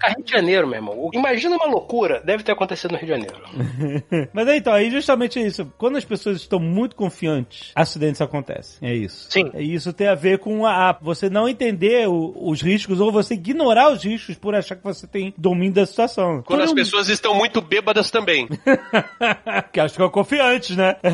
Rio 0.05 0.25
de 0.25 0.31
Janeiro, 0.31 0.67
meu 0.67 0.77
irmão. 0.77 1.11
Imagina 1.13 1.57
uma 1.57 1.67
loucura. 1.67 2.21
Deve 2.25 2.43
ter 2.43 2.53
acontecido 2.53 2.93
no 2.93 2.99
Rio 2.99 3.07
de 3.07 3.13
Janeiro. 3.13 3.37
Mas 4.33 4.49
aí, 4.49 4.59
então, 4.59 4.73
aí 4.73 4.91
justamente 4.91 5.41
isso. 5.41 5.71
Quando 5.79 5.97
as 5.97 6.05
pessoas 6.05 6.39
estão 6.39 6.59
muito 6.59 6.97
confiantes, 6.97 7.73
acidentes 7.75 8.21
acontecem. 8.21 8.89
É 8.89 8.95
isso. 8.95 9.29
Sim. 9.31 9.51
E 9.55 9.75
isso 9.75 9.93
tem 9.93 10.09
a 10.09 10.15
ver 10.15 10.24
com 10.39 10.65
a, 10.67 10.91
a- 10.91 10.99
você 11.01 11.29
não 11.31 11.49
entender 11.49 12.09
o- 12.09 12.35
os 12.49 12.61
riscos 12.63 13.01
ou 13.01 13.11
você 13.13 13.35
ignorar 13.35 13.93
os 13.93 14.03
riscos 14.05 14.37
por 14.37 14.55
achar 14.55 14.77
que 14.77 14.85
você 14.85 15.07
tem 15.07 15.33
domínio 15.37 15.75
da 15.75 15.87
situação. 15.87 16.43
Quando 16.47 16.63
as 16.63 16.73
pessoas 16.73 17.09
estão 17.09 17.35
muito 17.35 17.61
bêbadas 17.61 18.11
também. 18.11 18.49
que 19.73 19.81
elas 19.81 19.93
ficam 19.93 20.09
confiantes, 20.11 20.77
né? 20.77 20.97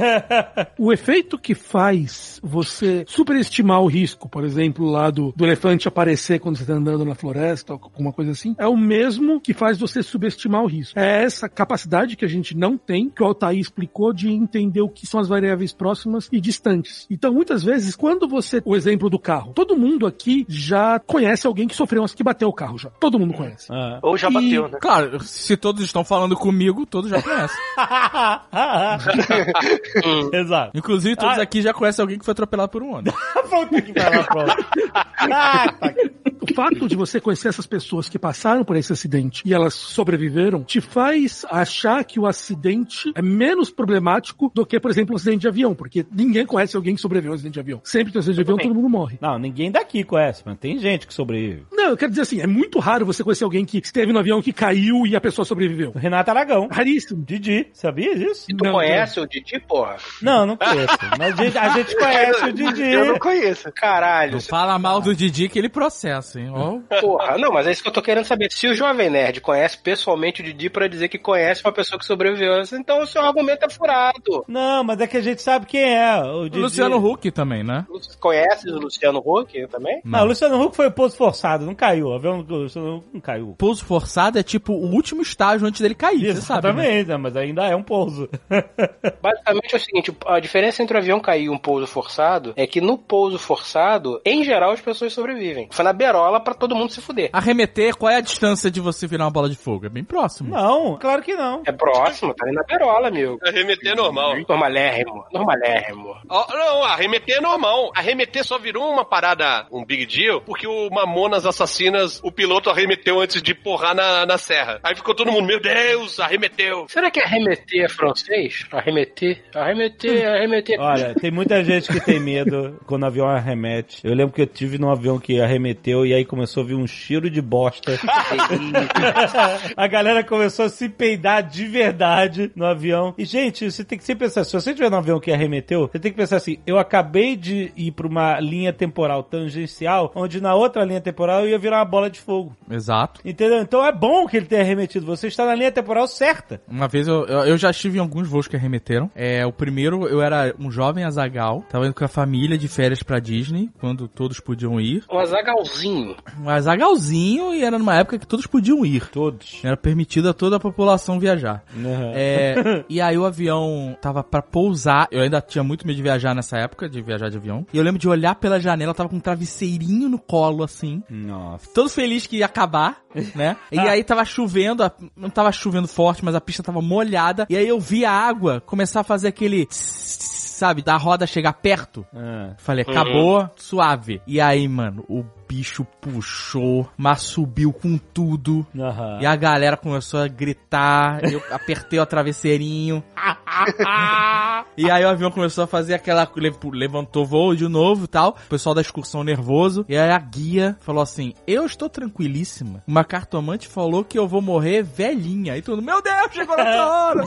O 0.78 0.92
efeito 0.92 1.38
que 1.38 1.54
faz 1.54 2.40
você 2.42 3.04
superestimar 3.06 3.80
o 3.82 3.86
risco, 3.86 4.28
por 4.28 4.44
exemplo, 4.44 4.86
lá 4.86 5.10
do, 5.10 5.32
do 5.36 5.44
elefante 5.44 5.86
aparecer 5.88 6.38
quando 6.38 6.56
você 6.56 6.62
está 6.62 6.74
andando 6.74 7.04
na 7.04 7.14
floresta, 7.14 7.74
ou 7.74 7.80
alguma 7.82 8.12
coisa 8.12 8.30
assim, 8.32 8.54
é 8.58 8.66
o 8.66 8.76
mesmo 8.76 9.40
que 9.40 9.52
faz 9.52 9.78
você 9.78 10.02
subestimar 10.02 10.62
o 10.62 10.66
risco. 10.66 10.98
É 10.98 11.22
essa 11.24 11.48
capacidade 11.48 12.16
que 12.16 12.24
a 12.24 12.28
gente 12.28 12.56
não 12.56 12.78
tem, 12.78 13.08
que 13.10 13.22
o 13.22 13.26
Altair 13.26 13.58
explicou, 13.58 14.12
de 14.12 14.30
entender 14.30 14.80
o 14.80 14.88
que 14.88 15.06
são 15.06 15.20
as 15.20 15.28
variáveis 15.28 15.72
próximas 15.72 16.28
e 16.32 16.40
distantes. 16.40 17.06
Então, 17.10 17.32
muitas 17.32 17.62
vezes, 17.62 17.94
quando 17.96 18.28
você. 18.28 18.62
O 18.64 18.76
exemplo 18.76 18.99
do 19.08 19.18
carro. 19.18 19.52
Todo 19.54 19.76
mundo 19.76 20.06
aqui 20.06 20.44
já 20.48 20.98
conhece 20.98 21.46
alguém 21.46 21.68
que 21.68 21.74
sofreu, 21.74 22.04
que 22.06 22.22
bateu 22.24 22.48
o 22.48 22.52
carro 22.52 22.76
já. 22.76 22.90
Todo 22.90 23.18
mundo 23.18 23.32
conhece. 23.34 23.68
Ah. 23.70 24.00
Ou 24.02 24.16
já 24.18 24.28
E- 24.28 24.32
bateu, 24.34 24.68
né? 24.68 24.78
Claro, 24.80 25.20
se 25.22 25.56
todos 25.56 25.82
estão 25.84 26.04
falando 26.04 26.36
comigo, 26.36 26.84
todos 26.84 27.08
já 27.10 27.22
conhecem. 27.22 27.56
Exato. 30.32 30.76
Inclusive, 30.76 31.16
todos 31.16 31.38
Ah. 31.38 31.42
aqui 31.42 31.62
já 31.62 31.72
conhecem 31.72 32.02
alguém 32.02 32.18
que 32.18 32.24
foi 32.24 32.32
atropelado 32.32 32.70
por 32.70 32.82
um 32.82 32.94
ônibus. 32.94 33.14
Puta 33.50 33.82
que 33.82 33.92
pronto. 33.92 34.66
Ah, 34.94 35.72
tá. 35.78 35.94
O 36.42 36.54
fato 36.54 36.88
de 36.88 36.96
você 36.96 37.20
conhecer 37.20 37.48
essas 37.48 37.66
pessoas 37.66 38.08
que 38.08 38.18
passaram 38.18 38.64
por 38.64 38.74
esse 38.74 38.92
acidente 38.92 39.42
e 39.44 39.52
elas 39.52 39.74
sobreviveram 39.74 40.64
te 40.64 40.80
faz 40.80 41.44
achar 41.50 42.02
que 42.02 42.18
o 42.18 42.26
acidente 42.26 43.12
é 43.14 43.20
menos 43.22 43.70
problemático 43.70 44.50
do 44.54 44.64
que, 44.64 44.80
por 44.80 44.90
exemplo, 44.90 45.12
um 45.12 45.16
acidente 45.16 45.40
de 45.42 45.48
avião, 45.48 45.74
porque 45.74 46.04
ninguém 46.10 46.46
conhece 46.46 46.76
alguém 46.76 46.94
que 46.94 47.00
sobreviveu 47.00 47.32
a 47.32 47.34
um 47.34 47.34
acidente 47.34 47.54
de 47.54 47.60
avião. 47.60 47.80
Sempre 47.84 48.06
que 48.06 48.12
tem 48.12 48.18
um 48.18 48.20
acidente 48.20 48.36
de 48.36 48.40
avião, 48.42 48.56
todo 48.56 48.74
mundo 48.74 48.88
morre. 48.90 49.18
Não, 49.20 49.38
ninguém 49.38 49.70
daqui 49.70 50.04
conhece, 50.04 50.42
mas 50.44 50.58
tem 50.58 50.78
gente 50.78 51.06
que 51.06 51.14
sobrevive. 51.14 51.64
Não, 51.72 51.90
eu 51.90 51.96
quero 51.96 52.10
dizer 52.10 52.22
assim, 52.22 52.40
é 52.40 52.46
muito 52.46 52.78
raro 52.78 53.06
você 53.06 53.22
conhecer 53.24 53.44
alguém 53.44 53.64
que 53.64 53.78
esteve 53.78 54.12
no 54.12 54.18
avião 54.18 54.42
que 54.42 54.52
caiu 54.52 55.06
e 55.06 55.14
a 55.16 55.20
pessoa 55.20 55.44
sobreviveu. 55.44 55.92
Renato 55.94 56.30
Aragão. 56.30 56.68
Raríssimo. 56.70 57.24
Didi, 57.24 57.68
sabia 57.72 58.14
disso? 58.16 58.46
E 58.50 58.54
tu 58.56 58.64
Não, 58.64 58.72
conhece 58.72 59.20
o 59.20 59.26
Didi, 59.26 59.60
porra? 59.60 59.96
Não, 60.20 60.44
não 60.46 60.56
conheço. 60.56 60.98
Mas 61.18 61.38
a 61.38 61.42
gente, 61.44 61.58
a 61.58 61.68
gente 61.70 61.96
conhece 61.96 62.44
o 62.44 62.52
Didi. 62.52 62.82
Eu 62.92 63.04
não 63.06 63.18
conheço. 63.18 63.72
Caralho. 63.72 64.32
Não 64.32 64.40
fala 64.40 64.78
mal 64.78 65.00
do 65.00 65.14
Didi 65.14 65.48
que 65.48 65.58
ele 65.58 65.68
processa, 65.68 66.40
hein? 66.40 66.50
Ó, 66.52 66.78
Porra, 67.00 67.38
não, 67.38 67.52
mas 67.52 67.66
é 67.66 67.72
isso 67.72 67.82
que 67.82 67.88
eu 67.88 67.92
tô 67.92 68.02
querendo 68.02 68.24
saber. 68.24 68.50
Se 68.50 68.66
o 68.66 68.74
Jovem 68.74 69.08
Nerd 69.10 69.40
conhece 69.40 69.78
pessoalmente 69.78 70.40
o 70.42 70.44
Didi 70.44 70.68
pra 70.68 70.88
dizer 70.88 71.08
que 71.08 71.18
conhece 71.18 71.62
uma 71.64 71.72
pessoa 71.72 71.98
que 71.98 72.04
sobreviveu, 72.04 72.62
então 72.72 73.00
o 73.02 73.06
seu 73.06 73.22
argumento 73.22 73.64
é 73.64 73.68
furado. 73.70 74.44
Não, 74.48 74.82
mas 74.84 75.00
é 75.00 75.06
que 75.06 75.16
a 75.16 75.22
gente 75.22 75.40
sabe 75.42 75.66
quem 75.66 75.82
é. 75.96 76.16
O 76.22 76.40
o 76.42 76.44
Didi. 76.48 76.58
Luciano 76.58 76.96
Huck 77.04 77.30
também, 77.30 77.62
né? 77.62 77.84
Você 77.88 78.16
conhece 78.18 78.68
o 78.68 78.79
Luciano 78.80 79.22
Huck 79.24 79.66
também? 79.68 80.00
Não, 80.04 80.22
o 80.22 80.26
Luciano 80.26 80.62
Huck 80.62 80.76
foi 80.76 80.86
o 80.88 80.92
pouso 80.92 81.16
forçado, 81.16 81.64
não 81.64 81.74
caiu. 81.74 82.08
O 82.08 82.14
avião 82.14 82.42
do 82.42 82.56
Luciano 82.56 82.96
Huck 82.96 83.06
não 83.14 83.20
caiu. 83.20 83.54
Pouso 83.58 83.84
forçado 83.84 84.38
é 84.38 84.42
tipo 84.42 84.72
o 84.72 84.92
último 84.92 85.22
estágio 85.22 85.66
antes 85.66 85.80
dele 85.80 85.94
cair, 85.94 86.34
você 86.34 86.40
sabe. 86.40 86.68
né? 86.68 86.70
Exatamente, 86.70 87.08
né? 87.08 87.16
mas 87.16 87.36
ainda 87.36 87.66
é 87.66 87.76
um 87.76 87.82
pouso. 87.82 88.28
Basicamente 89.22 89.74
é 89.74 89.76
o 89.76 89.80
seguinte, 89.80 90.16
a 90.26 90.40
diferença 90.40 90.82
entre 90.82 90.96
o 90.96 91.00
avião 91.00 91.20
cair 91.20 91.44
e 91.44 91.50
um 91.50 91.58
pouso 91.58 91.86
forçado 91.86 92.52
é 92.56 92.66
que 92.66 92.80
no 92.80 92.98
pouso 92.98 93.38
forçado, 93.38 94.20
em 94.24 94.44
geral, 94.44 94.72
as 94.72 94.80
pessoas 94.80 95.12
sobrevivem. 95.12 95.68
Foi 95.70 95.84
na 95.84 95.92
berola 95.92 96.40
pra 96.40 96.54
todo 96.54 96.74
mundo 96.74 96.90
se 96.92 97.00
fuder. 97.00 97.30
Arremeter, 97.32 97.96
qual 97.96 98.10
é 98.10 98.16
a 98.16 98.20
distância 98.20 98.70
de 98.70 98.80
você 98.80 99.06
virar 99.06 99.24
uma 99.24 99.30
bola 99.30 99.48
de 99.48 99.56
fogo? 99.56 99.86
É 99.86 99.88
bem 99.88 100.04
próximo. 100.04 100.50
Não, 100.50 100.96
claro 100.98 101.22
que 101.22 101.34
não. 101.34 101.62
É 101.66 101.72
próximo, 101.72 102.34
tá 102.34 102.46
aí 102.46 102.52
na 102.52 102.62
berola, 102.62 103.08
amigo. 103.08 103.38
Arremeter 103.46 103.92
é 103.92 103.94
normal. 103.94 104.36
Normalérrimo, 104.48 105.24
normalérrimo. 105.32 106.16
Ó, 106.28 106.46
não, 106.52 106.84
arremeter 106.84 107.38
é 107.38 107.40
normal. 107.40 107.90
Arremeter 107.94 108.44
só 108.44 108.58
virou 108.70 108.88
uma 108.88 109.04
parada, 109.04 109.66
um 109.72 109.84
big 109.84 110.06
deal, 110.06 110.40
porque 110.42 110.64
o 110.64 110.88
Mamonas 110.90 111.44
Assassinas, 111.44 112.20
o 112.22 112.30
piloto 112.30 112.70
arremeteu 112.70 113.20
antes 113.20 113.42
de 113.42 113.52
porrar 113.52 113.96
na, 113.96 114.24
na 114.24 114.38
serra. 114.38 114.78
Aí 114.84 114.94
ficou 114.94 115.12
todo 115.12 115.32
mundo, 115.32 115.44
meu 115.44 115.60
Deus, 115.60 116.20
arremeteu. 116.20 116.86
Será 116.88 117.10
que 117.10 117.20
arremeter 117.20 117.86
é 117.86 117.88
francês? 117.88 118.64
Arremeter? 118.70 119.42
Arremeter, 119.52 120.24
arremeter. 120.24 120.80
Olha, 120.80 121.16
tem 121.16 121.32
muita 121.32 121.64
gente 121.64 121.92
que 121.92 121.98
tem 121.98 122.20
medo 122.20 122.78
quando 122.86 123.02
o 123.02 123.06
avião 123.06 123.26
arremete. 123.28 124.02
Eu 124.04 124.14
lembro 124.14 124.32
que 124.32 124.42
eu 124.42 124.46
tive 124.46 124.78
num 124.78 124.88
avião 124.88 125.18
que 125.18 125.40
arremeteu 125.40 126.06
e 126.06 126.14
aí 126.14 126.24
começou 126.24 126.62
a 126.62 126.66
vir 126.66 126.76
um 126.76 126.86
cheiro 126.86 127.28
de 127.28 127.42
bosta. 127.42 127.98
a 129.76 129.86
galera 129.88 130.22
começou 130.22 130.66
a 130.66 130.68
se 130.68 130.88
peidar 130.88 131.42
de 131.42 131.66
verdade 131.66 132.52
no 132.54 132.64
avião. 132.64 133.16
E, 133.18 133.24
gente, 133.24 133.68
você 133.68 133.82
tem 133.82 133.98
que 133.98 134.04
sempre 134.04 134.28
pensar, 134.28 134.44
se 134.44 134.52
você 134.52 134.70
estiver 134.70 134.90
no 134.90 134.96
avião 134.96 135.18
que 135.18 135.32
arremeteu, 135.32 135.88
você 135.88 135.98
tem 135.98 136.12
que 136.12 136.16
pensar 136.16 136.36
assim, 136.36 136.58
eu 136.64 136.78
acabei 136.78 137.34
de 137.34 137.72
ir 137.76 137.90
pra 137.90 138.06
uma 138.06 138.38
linha 138.38 138.59
temporal 138.72 139.22
tangencial, 139.22 140.12
onde 140.14 140.40
na 140.40 140.54
outra 140.54 140.84
linha 140.84 141.00
temporal 141.00 141.40
eu 141.40 141.48
ia 141.48 141.58
virar 141.58 141.78
uma 141.78 141.84
bola 141.84 142.10
de 142.10 142.20
fogo. 142.20 142.54
Exato. 142.70 143.20
Entendeu? 143.24 143.60
Então 143.60 143.84
é 143.84 143.92
bom 143.92 144.26
que 144.26 144.36
ele 144.36 144.46
tenha 144.46 144.60
arremetido. 144.60 145.06
Você 145.06 145.28
está 145.28 145.46
na 145.46 145.54
linha 145.54 145.72
temporal 145.72 146.06
certa. 146.06 146.60
Uma 146.68 146.88
vez 146.88 147.08
eu, 147.08 147.24
eu, 147.26 147.38
eu 147.46 147.56
já 147.56 147.70
estive 147.70 147.98
em 147.98 148.00
alguns 148.00 148.28
voos 148.28 148.46
que 148.46 148.56
arremeteram. 148.56 149.10
É, 149.14 149.46
o 149.46 149.52
primeiro 149.52 150.06
eu 150.08 150.20
era 150.20 150.54
um 150.58 150.70
jovem 150.70 151.04
azagal, 151.04 151.64
tava 151.70 151.86
indo 151.86 151.94
com 151.94 152.04
a 152.04 152.08
família 152.08 152.58
de 152.58 152.68
férias 152.68 153.02
pra 153.02 153.18
Disney, 153.18 153.70
quando 153.80 154.08
todos 154.08 154.40
podiam 154.40 154.80
ir. 154.80 155.04
Um 155.10 155.18
azagalzinho. 155.18 156.16
Um 156.42 156.48
azagalzinho 156.48 157.54
e 157.54 157.64
era 157.64 157.78
numa 157.78 157.96
época 157.96 158.18
que 158.18 158.26
todos 158.26 158.46
podiam 158.46 158.84
ir. 158.84 159.08
Todos. 159.10 159.60
Era 159.62 159.76
permitido 159.76 160.28
a 160.28 160.34
toda 160.34 160.56
a 160.56 160.60
população 160.60 161.18
viajar. 161.18 161.62
Uhum. 161.74 162.12
É, 162.14 162.84
e 162.88 163.00
aí 163.00 163.16
o 163.16 163.24
avião 163.24 163.96
tava 164.00 164.22
pra 164.22 164.42
pousar. 164.42 165.08
Eu 165.10 165.22
ainda 165.22 165.40
tinha 165.40 165.62
muito 165.62 165.86
medo 165.86 165.96
de 165.96 166.02
viajar 166.02 166.34
nessa 166.34 166.58
época, 166.58 166.88
de 166.88 167.00
viajar 167.00 167.28
de 167.28 167.36
avião. 167.36 167.66
E 167.72 167.78
eu 167.78 167.82
lembro 167.82 168.00
de 168.00 168.08
olhar 168.08 168.34
pela 168.40 168.58
janela, 168.58 168.94
tava 168.94 169.08
com 169.08 169.16
um 169.16 169.20
travesseirinho 169.20 170.08
no 170.08 170.18
colo, 170.18 170.64
assim. 170.64 171.02
Nossa. 171.08 171.68
Todo 171.72 171.88
feliz 171.88 172.26
que 172.26 172.38
ia 172.38 172.46
acabar, 172.46 173.02
né? 173.34 173.56
E 173.70 173.78
aí 173.78 174.02
tava 174.02 174.24
chovendo, 174.24 174.90
não 175.16 175.30
tava 175.30 175.52
chovendo 175.52 175.86
forte, 175.86 176.24
mas 176.24 176.34
a 176.34 176.40
pista 176.40 176.62
tava 176.62 176.82
molhada. 176.82 177.46
E 177.48 177.56
aí 177.56 177.66
eu 177.66 177.78
vi 177.78 178.04
a 178.04 178.12
água 178.12 178.60
começar 178.60 179.00
a 179.00 179.04
fazer 179.04 179.28
aquele... 179.28 179.66
Sabe, 179.70 180.82
da 180.82 180.94
roda 180.98 181.26
chegar 181.26 181.54
perto. 181.54 182.06
Ah. 182.14 182.52
Falei, 182.58 182.84
acabou, 182.86 183.48
suave. 183.56 184.20
E 184.26 184.38
aí, 184.42 184.68
mano, 184.68 185.06
o 185.08 185.24
bicho 185.50 185.84
puxou, 186.00 186.88
mas 186.96 187.22
subiu 187.22 187.72
com 187.72 187.98
tudo. 187.98 188.64
Aham. 188.78 189.18
E 189.20 189.26
a 189.26 189.34
galera 189.34 189.76
começou 189.76 190.20
a 190.20 190.28
gritar, 190.28 191.24
eu 191.24 191.42
apertei 191.50 191.98
o 191.98 192.06
travesseirinho. 192.06 193.02
e 194.76 194.88
aí 194.88 195.04
o 195.04 195.08
avião 195.08 195.28
começou 195.30 195.64
a 195.64 195.66
fazer 195.66 195.94
aquela. 195.94 196.30
le- 196.36 196.52
levantou 196.72 197.26
voo 197.26 197.56
de 197.56 197.66
novo 197.66 198.04
e 198.04 198.08
tal. 198.08 198.30
O 198.46 198.48
pessoal 198.48 198.76
da 198.76 198.80
excursão 198.80 199.24
nervoso. 199.24 199.84
E 199.88 199.96
aí 199.96 200.10
a 200.10 200.18
guia 200.18 200.76
falou 200.80 201.02
assim: 201.02 201.34
Eu 201.48 201.66
estou 201.66 201.88
tranquilíssima. 201.88 202.84
Uma 202.86 203.02
cartomante 203.04 203.66
falou 203.66 204.04
que 204.04 204.16
eu 204.16 204.28
vou 204.28 204.40
morrer 204.40 204.84
velhinha. 204.84 205.56
E 205.56 205.62
tudo, 205.62 205.82
meu 205.82 206.00
Deus, 206.00 206.32
chegou 206.32 206.56
nessa 206.56 206.86
hora. 206.86 207.24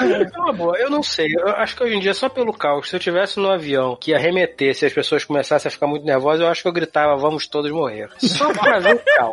É 0.00 0.38
uma 0.38 0.52
boa, 0.52 0.76
eu 0.78 0.88
não 0.90 1.02
sei. 1.02 1.26
Eu 1.36 1.48
acho 1.48 1.76
que 1.76 1.82
hoje 1.84 1.96
em 1.96 2.00
dia, 2.00 2.14
só 2.14 2.28
pelo 2.28 2.52
caos, 2.52 2.88
se 2.88 2.96
eu 2.96 3.00
tivesse 3.00 3.38
no 3.40 3.50
avião 3.50 3.96
que 4.00 4.14
arremetesse 4.14 4.84
e 4.84 4.86
as 4.86 4.92
pessoas 4.92 5.24
começassem 5.24 5.68
a 5.68 5.71
ficar 5.74 5.86
muito 5.86 6.04
nervosas, 6.04 6.40
eu 6.40 6.48
acho 6.48 6.62
que 6.62 6.68
eu 6.68 6.72
gritava, 6.72 7.16
vamos 7.16 7.46
todos 7.46 7.70
morrer. 7.70 8.08
Só 8.18 8.52
pra 8.52 8.78
ver 8.78 8.96
o 8.96 9.00
caos. 9.16 9.32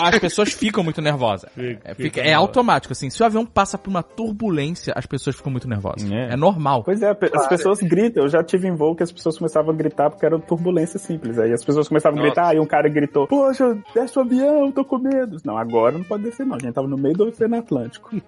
As 0.00 0.18
pessoas 0.18 0.52
ficam 0.52 0.82
muito 0.84 1.00
nervosas. 1.00 1.50
É, 1.84 1.94
fica- 1.94 2.20
é 2.20 2.32
automático, 2.34 2.92
assim. 2.92 3.10
Se 3.10 3.22
o 3.22 3.26
avião 3.26 3.44
passa 3.46 3.76
por 3.78 3.88
uma 3.90 4.02
turbulência, 4.02 4.92
as 4.96 5.06
pessoas 5.06 5.36
ficam 5.36 5.50
muito 5.52 5.68
nervosas. 5.68 6.10
É. 6.10 6.32
É, 6.32 6.36
normal. 6.36 6.82
Pois 6.84 7.02
é, 7.02 7.12
pe- 7.14 7.30
as 7.34 7.46
pessoas 7.48 7.78
gritam. 7.80 8.24
Eu 8.24 8.28
já 8.28 8.42
tive 8.42 8.68
em 8.68 8.74
voo 8.74 8.94
que 8.94 9.02
as 9.02 9.12
pessoas 9.12 9.38
começavam 9.38 9.72
a 9.72 9.76
gritar 9.76 10.10
porque 10.10 10.24
era 10.26 10.38
turbulência 10.38 10.98
simples. 10.98 11.38
Aí 11.38 11.52
as 11.52 11.64
pessoas 11.64 11.88
começavam 11.88 12.18
a 12.18 12.22
gritar, 12.22 12.48
aí 12.48 12.58
um 12.58 12.66
cara 12.66 12.88
gritou, 12.88 13.26
poxa, 13.26 13.76
desce 13.94 14.18
o 14.18 14.22
avião, 14.22 14.70
tô 14.72 14.84
com 14.84 14.98
medo. 14.98 15.36
Não, 15.44 15.56
agora 15.56 15.96
não 15.96 16.04
pode 16.04 16.24
descer 16.24 16.44
não. 16.46 16.56
A 16.56 16.58
gente 16.58 16.74
tava 16.74 16.86
no 16.88 16.96
meio 16.96 17.14
do 17.14 17.28
Oceano 17.28 17.56
Atlântico. 17.58 18.10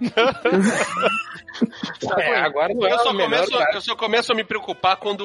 É, 2.19 2.39
agora 2.41 2.73
não 2.73 2.87
é 2.87 2.93
Eu 2.93 2.99
só, 3.01 3.13
melhor 3.13 3.31
começo, 3.45 3.53
eu 3.75 3.81
só 3.81 3.97
começo 3.97 4.33
a 4.33 4.35
me 4.35 4.45
preocupar 4.45 4.97
quando 4.97 5.25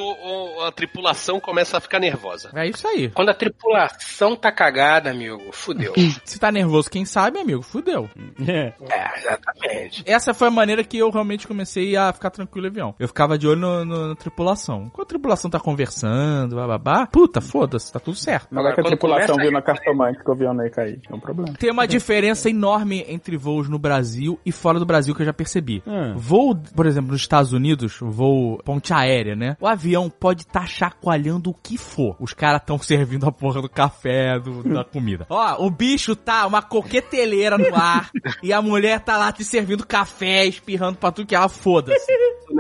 a 0.66 0.72
tripulação 0.72 1.40
começa 1.40 1.75
a 1.78 1.82
ficar 1.82 2.00
nervosa. 2.00 2.50
É 2.56 2.68
isso 2.68 2.88
aí. 2.88 3.10
Quando 3.10 3.30
a 3.30 3.34
tripulação 3.34 4.36
tá 4.36 4.52
cagada, 4.52 5.10
amigo, 5.12 5.42
fudeu. 5.52 5.94
Se 6.24 6.40
tá 6.40 6.52
nervoso, 6.52 6.90
quem 6.90 7.06
sabe, 7.06 7.40
amigo, 7.40 7.62
fudeu. 7.62 8.10
É. 8.48 8.74
É, 8.90 9.18
exatamente. 9.20 10.04
Essa 10.06 10.34
foi 10.34 10.48
a 10.48 10.52
maneira 10.52 10.84
que 10.84 10.98
eu 10.98 11.10
realmente 11.10 11.48
comecei 11.48 11.96
a 11.96 12.12
ficar 12.14 12.30
tranquilo 12.30 12.68
no 12.68 12.72
avião. 12.72 12.96
Eu 13.00 13.08
ficava 13.08 13.38
de 13.38 13.48
olho 13.48 13.60
no- 13.60 13.86
no- 13.86 14.08
na 14.10 14.16
tripulação. 14.16 14.90
Quando 14.90 15.06
a 15.06 15.10
tripulação 15.10 15.50
tá 15.50 15.60
conversando, 15.60 16.56
bababá, 16.56 17.06
puta, 17.08 17.42
foda-se, 17.42 17.92
tá 17.92 18.00
tudo 18.00 18.18
certo. 18.18 18.48
Agora 18.58 18.74
que 18.74 18.82
a 18.82 18.84
tripulação 18.84 19.36
começa 19.36 19.42
viu 19.42 19.52
na 19.52 19.62
cartomante 19.62 20.20
que 20.24 20.30
o 20.30 20.34
avião 20.34 20.64
ia 20.64 20.70
cair. 20.70 21.00
É 21.10 21.14
um 21.14 21.20
problema. 21.20 21.54
Tem 21.58 21.72
uma 21.72 21.88
diferença 21.88 22.50
enorme 22.50 23.06
entre 23.08 23.38
voos 23.38 23.70
no 23.70 23.78
Brasil 23.80 24.40
e 24.46 24.52
fora 24.52 24.80
do 24.80 24.86
Brasil 24.86 25.14
que 25.16 25.22
eu 25.22 25.26
já 25.26 25.34
percebi. 25.34 25.84
Hum. 25.86 26.14
Voo, 26.16 26.56
por 26.76 26.86
exemplo, 26.86 27.12
nos 27.12 27.22
Estados 27.22 27.54
Unidos, 27.54 27.98
voo 28.02 28.58
ponte 28.64 28.94
aérea, 28.94 29.36
né? 29.36 29.58
O 29.60 29.68
avião 29.68 30.10
pode 30.10 30.42
estar 30.42 30.68
chacoalhando 30.68 31.50
o 31.50 31.54
que 31.68 31.78
for. 31.80 32.16
Os 32.20 32.32
caras 32.32 32.62
estão 32.62 32.78
servindo 32.78 33.26
a 33.28 33.32
porra 33.32 33.60
do 33.62 33.68
café, 33.70 34.38
do- 34.40 34.62
da 34.64 34.84
comida. 34.84 35.26
Ó, 35.30 35.66
o 35.66 35.72
bicho 35.72 36.16
tá 36.16 36.46
uma 36.46 36.62
coqueteleira 36.62 37.58
no 37.58 37.76
ar 37.76 38.10
e 38.44 38.54
a 38.54 38.62
mulher 38.62 39.00
tá 39.00 39.18
lá 39.18 39.32
te 39.32 39.44
servindo 39.44 39.86
café, 39.86 40.46
espirrando 40.46 40.98
pra 41.00 41.12
tudo 41.12 41.26
que 41.28 41.36
ela 41.36 41.50
foda-se. 41.50 42.06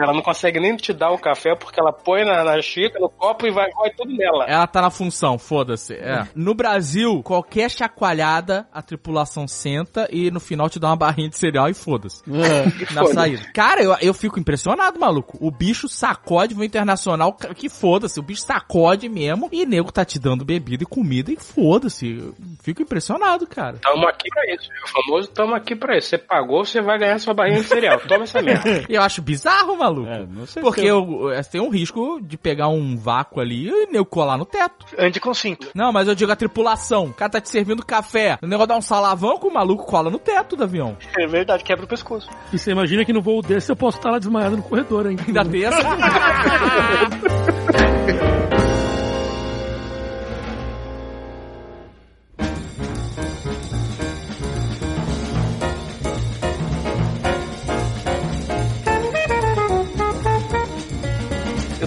Ela 0.01 0.11
não 0.13 0.21
consegue 0.23 0.59
nem 0.59 0.75
te 0.75 0.91
dar 0.91 1.11
o 1.11 1.17
café 1.19 1.55
porque 1.55 1.79
ela 1.79 1.93
põe 1.93 2.25
na, 2.25 2.43
na 2.43 2.59
xícara, 2.61 2.99
no 2.99 3.09
copo 3.09 3.45
e 3.45 3.51
vai, 3.51 3.69
vai 3.71 3.91
tudo 3.91 4.11
nela. 4.17 4.45
Ela 4.45 4.65
tá 4.65 4.81
na 4.81 4.89
função, 4.89 5.37
foda-se. 5.37 5.93
É. 5.93 6.27
No 6.33 6.55
Brasil, 6.55 7.21
qualquer 7.23 7.69
chacoalhada, 7.69 8.67
a 8.73 8.81
tripulação 8.81 9.47
senta 9.47 10.07
e 10.11 10.31
no 10.31 10.39
final 10.39 10.69
te 10.69 10.79
dá 10.79 10.87
uma 10.89 10.95
barrinha 10.95 11.29
de 11.29 11.37
cereal 11.37 11.69
e 11.69 11.73
foda-se. 11.75 12.21
Na 12.27 13.01
Foda-se. 13.01 13.13
saída. 13.13 13.43
Cara, 13.53 13.83
eu, 13.83 13.95
eu 14.01 14.13
fico 14.13 14.39
impressionado, 14.39 14.99
maluco. 14.99 15.37
O 15.39 15.51
bicho 15.51 15.87
sacode 15.87 16.53
voo 16.55 16.63
internacional, 16.63 17.33
que 17.55 17.69
foda-se. 17.69 18.19
O 18.19 18.23
bicho 18.23 18.41
sacode 18.41 18.94
mesmo 19.09 19.49
e 19.51 19.65
nego 19.65 19.91
tá 19.91 20.03
te 20.05 20.19
dando 20.19 20.45
bebida 20.45 20.83
e 20.83 20.87
comida 20.87 21.31
e 21.31 21.37
foda-se. 21.37 22.33
Fico 22.63 22.81
impressionado, 22.81 23.45
cara. 23.47 23.77
Tamo 23.81 24.07
aqui 24.07 24.29
pra 24.29 24.53
isso. 24.53 24.69
O 24.83 24.87
famoso 24.87 25.27
tamo 25.29 25.53
aqui 25.55 25.75
pra 25.75 25.97
isso. 25.97 26.09
Você 26.09 26.17
pagou, 26.17 26.65
você 26.65 26.81
vai 26.81 26.97
ganhar 26.97 27.19
sua 27.19 27.33
barrinha 27.33 27.61
de 27.61 27.67
cereal. 27.67 27.99
Toma 27.99 28.23
essa 28.23 28.41
merda. 28.41 28.85
Eu 28.89 29.01
acho 29.01 29.21
bizarro, 29.21 29.77
maluco. 29.77 30.09
É, 30.09 30.25
não 30.25 30.45
sei 30.45 30.61
Porque 30.61 30.81
eu... 30.81 31.21
eu, 31.23 31.31
é, 31.31 31.41
tem 31.43 31.61
um 31.61 31.69
risco 31.69 32.19
de 32.21 32.37
pegar 32.37 32.67
um 32.67 32.95
vácuo 32.97 33.39
ali 33.41 33.69
e 33.69 33.87
nego 33.87 34.05
colar 34.05 34.37
no 34.37 34.45
teto. 34.45 34.85
Ande 34.97 35.19
com 35.19 35.33
cinto. 35.33 35.69
Não, 35.75 35.91
mas 35.91 36.07
eu 36.07 36.15
digo 36.15 36.31
a 36.31 36.35
tripulação. 36.35 37.05
O 37.05 37.13
cara 37.13 37.31
tá 37.31 37.41
te 37.41 37.49
servindo 37.49 37.85
café. 37.85 38.37
O 38.41 38.47
negócio 38.47 38.67
dá 38.67 38.77
um 38.77 38.81
salavão 38.81 39.37
com 39.37 39.47
o 39.47 39.53
maluco 39.53 39.85
cola 39.85 40.09
no 40.09 40.19
teto 40.19 40.55
do 40.55 40.63
avião. 40.63 40.97
É 41.17 41.27
verdade, 41.27 41.63
quebra 41.63 41.85
o 41.85 41.87
pescoço. 41.87 42.29
E 42.53 42.57
você 42.57 42.71
imagina 42.71 43.03
que 43.05 43.13
no 43.13 43.21
voo 43.21 43.41
desse 43.41 43.71
eu 43.71 43.75
posso 43.75 43.97
estar 43.97 44.11
lá 44.11 44.19
desmaiado 44.19 44.57
no 44.57 44.63
corredor 44.63 45.07
ainda. 45.07 45.23
Ainda 45.23 45.45
tem 45.45 45.65
essa. 45.65 45.79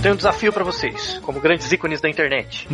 tenho 0.09 0.14
um 0.14 0.16
desafio 0.16 0.52
pra 0.52 0.64
vocês, 0.64 1.20
como 1.22 1.38
grandes 1.38 1.70
ícones 1.70 2.00
da 2.00 2.09
internet. 2.09 2.66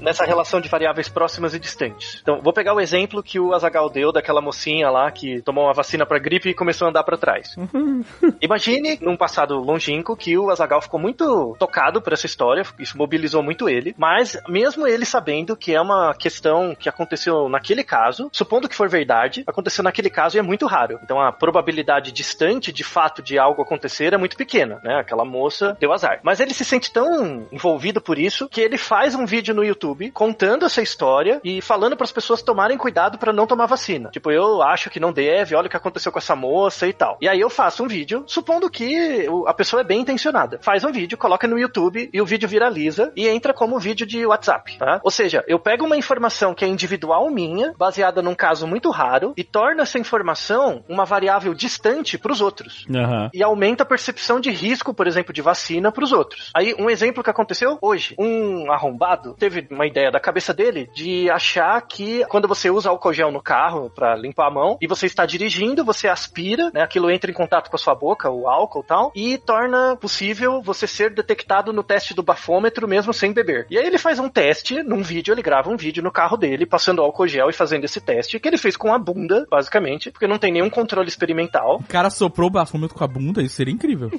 Nessa 0.00 0.24
relação 0.24 0.60
de 0.60 0.68
variáveis 0.68 1.08
próximas 1.08 1.52
e 1.52 1.58
distantes. 1.58 2.20
Então, 2.22 2.40
vou 2.40 2.52
pegar 2.52 2.74
o 2.74 2.80
exemplo 2.80 3.22
que 3.24 3.40
o 3.40 3.52
Azagal 3.52 3.90
deu 3.90 4.12
daquela 4.12 4.40
mocinha 4.40 4.88
lá 4.88 5.10
que 5.10 5.42
tomou 5.42 5.64
uma 5.64 5.72
vacina 5.72 6.06
pra 6.06 6.18
gripe 6.18 6.48
e 6.48 6.54
começou 6.54 6.86
a 6.86 6.90
andar 6.90 7.02
pra 7.02 7.16
trás. 7.16 7.56
Imagine, 8.40 8.98
num 9.00 9.16
passado 9.16 9.56
longínquo, 9.56 10.16
que 10.16 10.38
o 10.38 10.48
Azagal 10.48 10.80
ficou 10.80 11.00
muito 11.00 11.56
tocado 11.58 12.00
por 12.00 12.12
essa 12.12 12.26
história, 12.26 12.62
isso 12.78 12.96
mobilizou 12.96 13.42
muito 13.42 13.68
ele, 13.68 13.92
mas 13.98 14.40
mesmo 14.48 14.86
ele 14.86 15.04
sabendo 15.04 15.56
que 15.56 15.74
é 15.74 15.80
uma 15.80 16.14
questão 16.14 16.72
que 16.72 16.88
aconteceu 16.88 17.48
naquele 17.48 17.82
caso, 17.82 18.28
supondo 18.32 18.68
que 18.68 18.76
for 18.76 18.88
verdade, 18.88 19.42
aconteceu 19.44 19.82
naquele 19.82 20.10
caso 20.10 20.36
e 20.36 20.38
é 20.38 20.42
muito 20.42 20.66
raro. 20.66 21.00
Então 21.02 21.20
a 21.20 21.32
probabilidade 21.32 22.12
distante 22.12 22.72
de 22.72 22.84
fato 22.84 23.22
de 23.22 23.38
algo 23.38 23.62
acontecer 23.62 24.12
é 24.12 24.16
muito 24.16 24.36
pequena, 24.36 24.80
né? 24.84 25.00
Aquela 25.00 25.24
moça 25.24 25.76
deu 25.80 25.92
azar. 25.92 26.20
Mas 26.22 26.38
ele 26.38 26.54
se 26.54 26.64
sente 26.76 26.92
tão 26.92 27.46
envolvido 27.50 28.00
por 28.00 28.18
isso 28.18 28.48
que 28.48 28.60
ele 28.60 28.76
faz 28.76 29.14
um 29.14 29.24
vídeo 29.24 29.54
no 29.54 29.64
YouTube 29.64 30.10
contando 30.10 30.66
essa 30.66 30.82
história 30.82 31.40
e 31.42 31.62
falando 31.62 31.96
para 31.96 32.04
as 32.04 32.12
pessoas 32.12 32.42
tomarem 32.42 32.76
cuidado 32.76 33.18
para 33.18 33.32
não 33.32 33.46
tomar 33.46 33.66
vacina. 33.66 34.10
Tipo, 34.10 34.30
eu 34.30 34.62
acho 34.62 34.90
que 34.90 35.00
não 35.00 35.12
deve, 35.12 35.54
olha 35.54 35.66
o 35.66 35.70
que 35.70 35.76
aconteceu 35.76 36.12
com 36.12 36.18
essa 36.18 36.36
moça 36.36 36.86
e 36.86 36.92
tal. 36.92 37.16
E 37.20 37.28
aí 37.28 37.40
eu 37.40 37.48
faço 37.48 37.82
um 37.82 37.88
vídeo, 37.88 38.24
supondo 38.26 38.70
que 38.70 39.26
a 39.46 39.54
pessoa 39.54 39.80
é 39.80 39.84
bem 39.84 40.00
intencionada. 40.00 40.58
Faz 40.60 40.84
um 40.84 40.92
vídeo, 40.92 41.16
coloca 41.16 41.48
no 41.48 41.58
YouTube 41.58 42.10
e 42.12 42.20
o 42.20 42.26
vídeo 42.26 42.48
viraliza 42.48 43.10
e 43.16 43.26
entra 43.26 43.54
como 43.54 43.78
vídeo 43.78 44.06
de 44.06 44.26
WhatsApp, 44.26 44.76
tá? 44.78 45.00
Ou 45.02 45.10
seja, 45.10 45.42
eu 45.48 45.58
pego 45.58 45.86
uma 45.86 45.96
informação 45.96 46.54
que 46.54 46.64
é 46.64 46.68
individual 46.68 47.30
minha, 47.30 47.74
baseada 47.78 48.20
num 48.20 48.34
caso 48.34 48.66
muito 48.66 48.90
raro, 48.90 49.32
e 49.36 49.42
torno 49.42 49.80
essa 49.80 49.98
informação 49.98 50.84
uma 50.88 51.04
variável 51.04 51.54
distante 51.54 52.18
para 52.18 52.32
os 52.32 52.40
outros 52.40 52.84
Aham. 52.94 53.30
e 53.32 53.42
aumenta 53.42 53.82
a 53.82 53.86
percepção 53.86 54.38
de 54.38 54.50
risco, 54.50 54.92
por 54.92 55.06
exemplo, 55.06 55.32
de 55.32 55.40
vacina 55.40 55.90
para 55.90 56.04
os 56.04 56.12
outros. 56.12 56.26
produtos. 56.26 56.50
Aí, 56.66 56.74
um 56.78 56.90
exemplo 56.90 57.22
que 57.22 57.30
aconteceu 57.30 57.78
hoje. 57.80 58.16
Um 58.18 58.72
arrombado 58.72 59.34
teve 59.34 59.66
uma 59.70 59.86
ideia 59.86 60.10
da 60.10 60.18
cabeça 60.18 60.52
dele 60.52 60.90
de 60.92 61.30
achar 61.30 61.80
que 61.82 62.24
quando 62.26 62.48
você 62.48 62.70
usa 62.70 62.90
álcool 62.90 63.12
gel 63.12 63.30
no 63.30 63.40
carro 63.40 63.88
para 63.88 64.16
limpar 64.16 64.48
a 64.48 64.50
mão 64.50 64.76
e 64.80 64.86
você 64.86 65.06
está 65.06 65.24
dirigindo, 65.24 65.84
você 65.84 66.08
aspira, 66.08 66.70
né? 66.74 66.82
Aquilo 66.82 67.10
entra 67.10 67.30
em 67.30 67.34
contato 67.34 67.70
com 67.70 67.76
a 67.76 67.78
sua 67.78 67.94
boca, 67.94 68.30
o 68.30 68.48
álcool 68.48 68.80
e 68.80 68.86
tal, 68.86 69.12
e 69.14 69.38
torna 69.38 69.96
possível 69.96 70.60
você 70.60 70.86
ser 70.88 71.14
detectado 71.14 71.72
no 71.72 71.84
teste 71.84 72.14
do 72.14 72.22
bafômetro 72.22 72.88
mesmo 72.88 73.12
sem 73.12 73.32
beber. 73.32 73.66
E 73.70 73.78
aí 73.78 73.86
ele 73.86 73.98
faz 73.98 74.18
um 74.18 74.28
teste 74.28 74.82
num 74.82 75.02
vídeo, 75.02 75.32
ele 75.32 75.42
grava 75.42 75.70
um 75.70 75.76
vídeo 75.76 76.02
no 76.02 76.10
carro 76.10 76.36
dele, 76.36 76.66
passando 76.66 77.00
álcool 77.00 77.28
gel 77.28 77.48
e 77.48 77.52
fazendo 77.52 77.84
esse 77.84 78.00
teste, 78.00 78.40
que 78.40 78.48
ele 78.48 78.58
fez 78.58 78.76
com 78.76 78.92
a 78.92 78.98
bunda, 78.98 79.46
basicamente, 79.48 80.10
porque 80.10 80.26
não 80.26 80.38
tem 80.38 80.52
nenhum 80.52 80.70
controle 80.70 81.08
experimental. 81.08 81.76
O 81.76 81.84
cara 81.84 82.10
soprou 82.10 82.48
o 82.48 82.52
bafômetro 82.52 82.96
com 82.96 83.04
a 83.04 83.08
bunda, 83.08 83.42
isso 83.42 83.54
seria 83.54 83.72
incrível. 83.72 84.10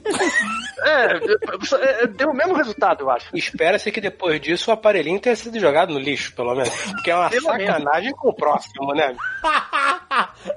É, 0.80 2.04
é, 2.04 2.08
deu 2.08 2.30
o 2.30 2.37
mesmo 2.38 2.54
resultado, 2.56 3.02
eu 3.02 3.10
acho. 3.10 3.28
Espera-se 3.36 3.92
que 3.92 4.00
depois 4.02 4.40
disso 4.40 4.70
o 4.70 4.74
aparelhinho 4.74 5.20
tenha 5.20 5.36
sido 5.36 5.60
jogado 5.60 5.94
no 5.94 6.00
lixo, 6.00 6.34
pelo 6.36 6.54
menos. 6.56 6.70
Porque 6.70 7.12
é 7.12 7.16
uma 7.16 7.30
Pelo 7.30 7.48
menos. 7.54 7.66
sacanagem 7.68 8.12
com 8.14 8.30
o 8.30 8.34
próximo, 8.36 8.94
né? 8.94 9.16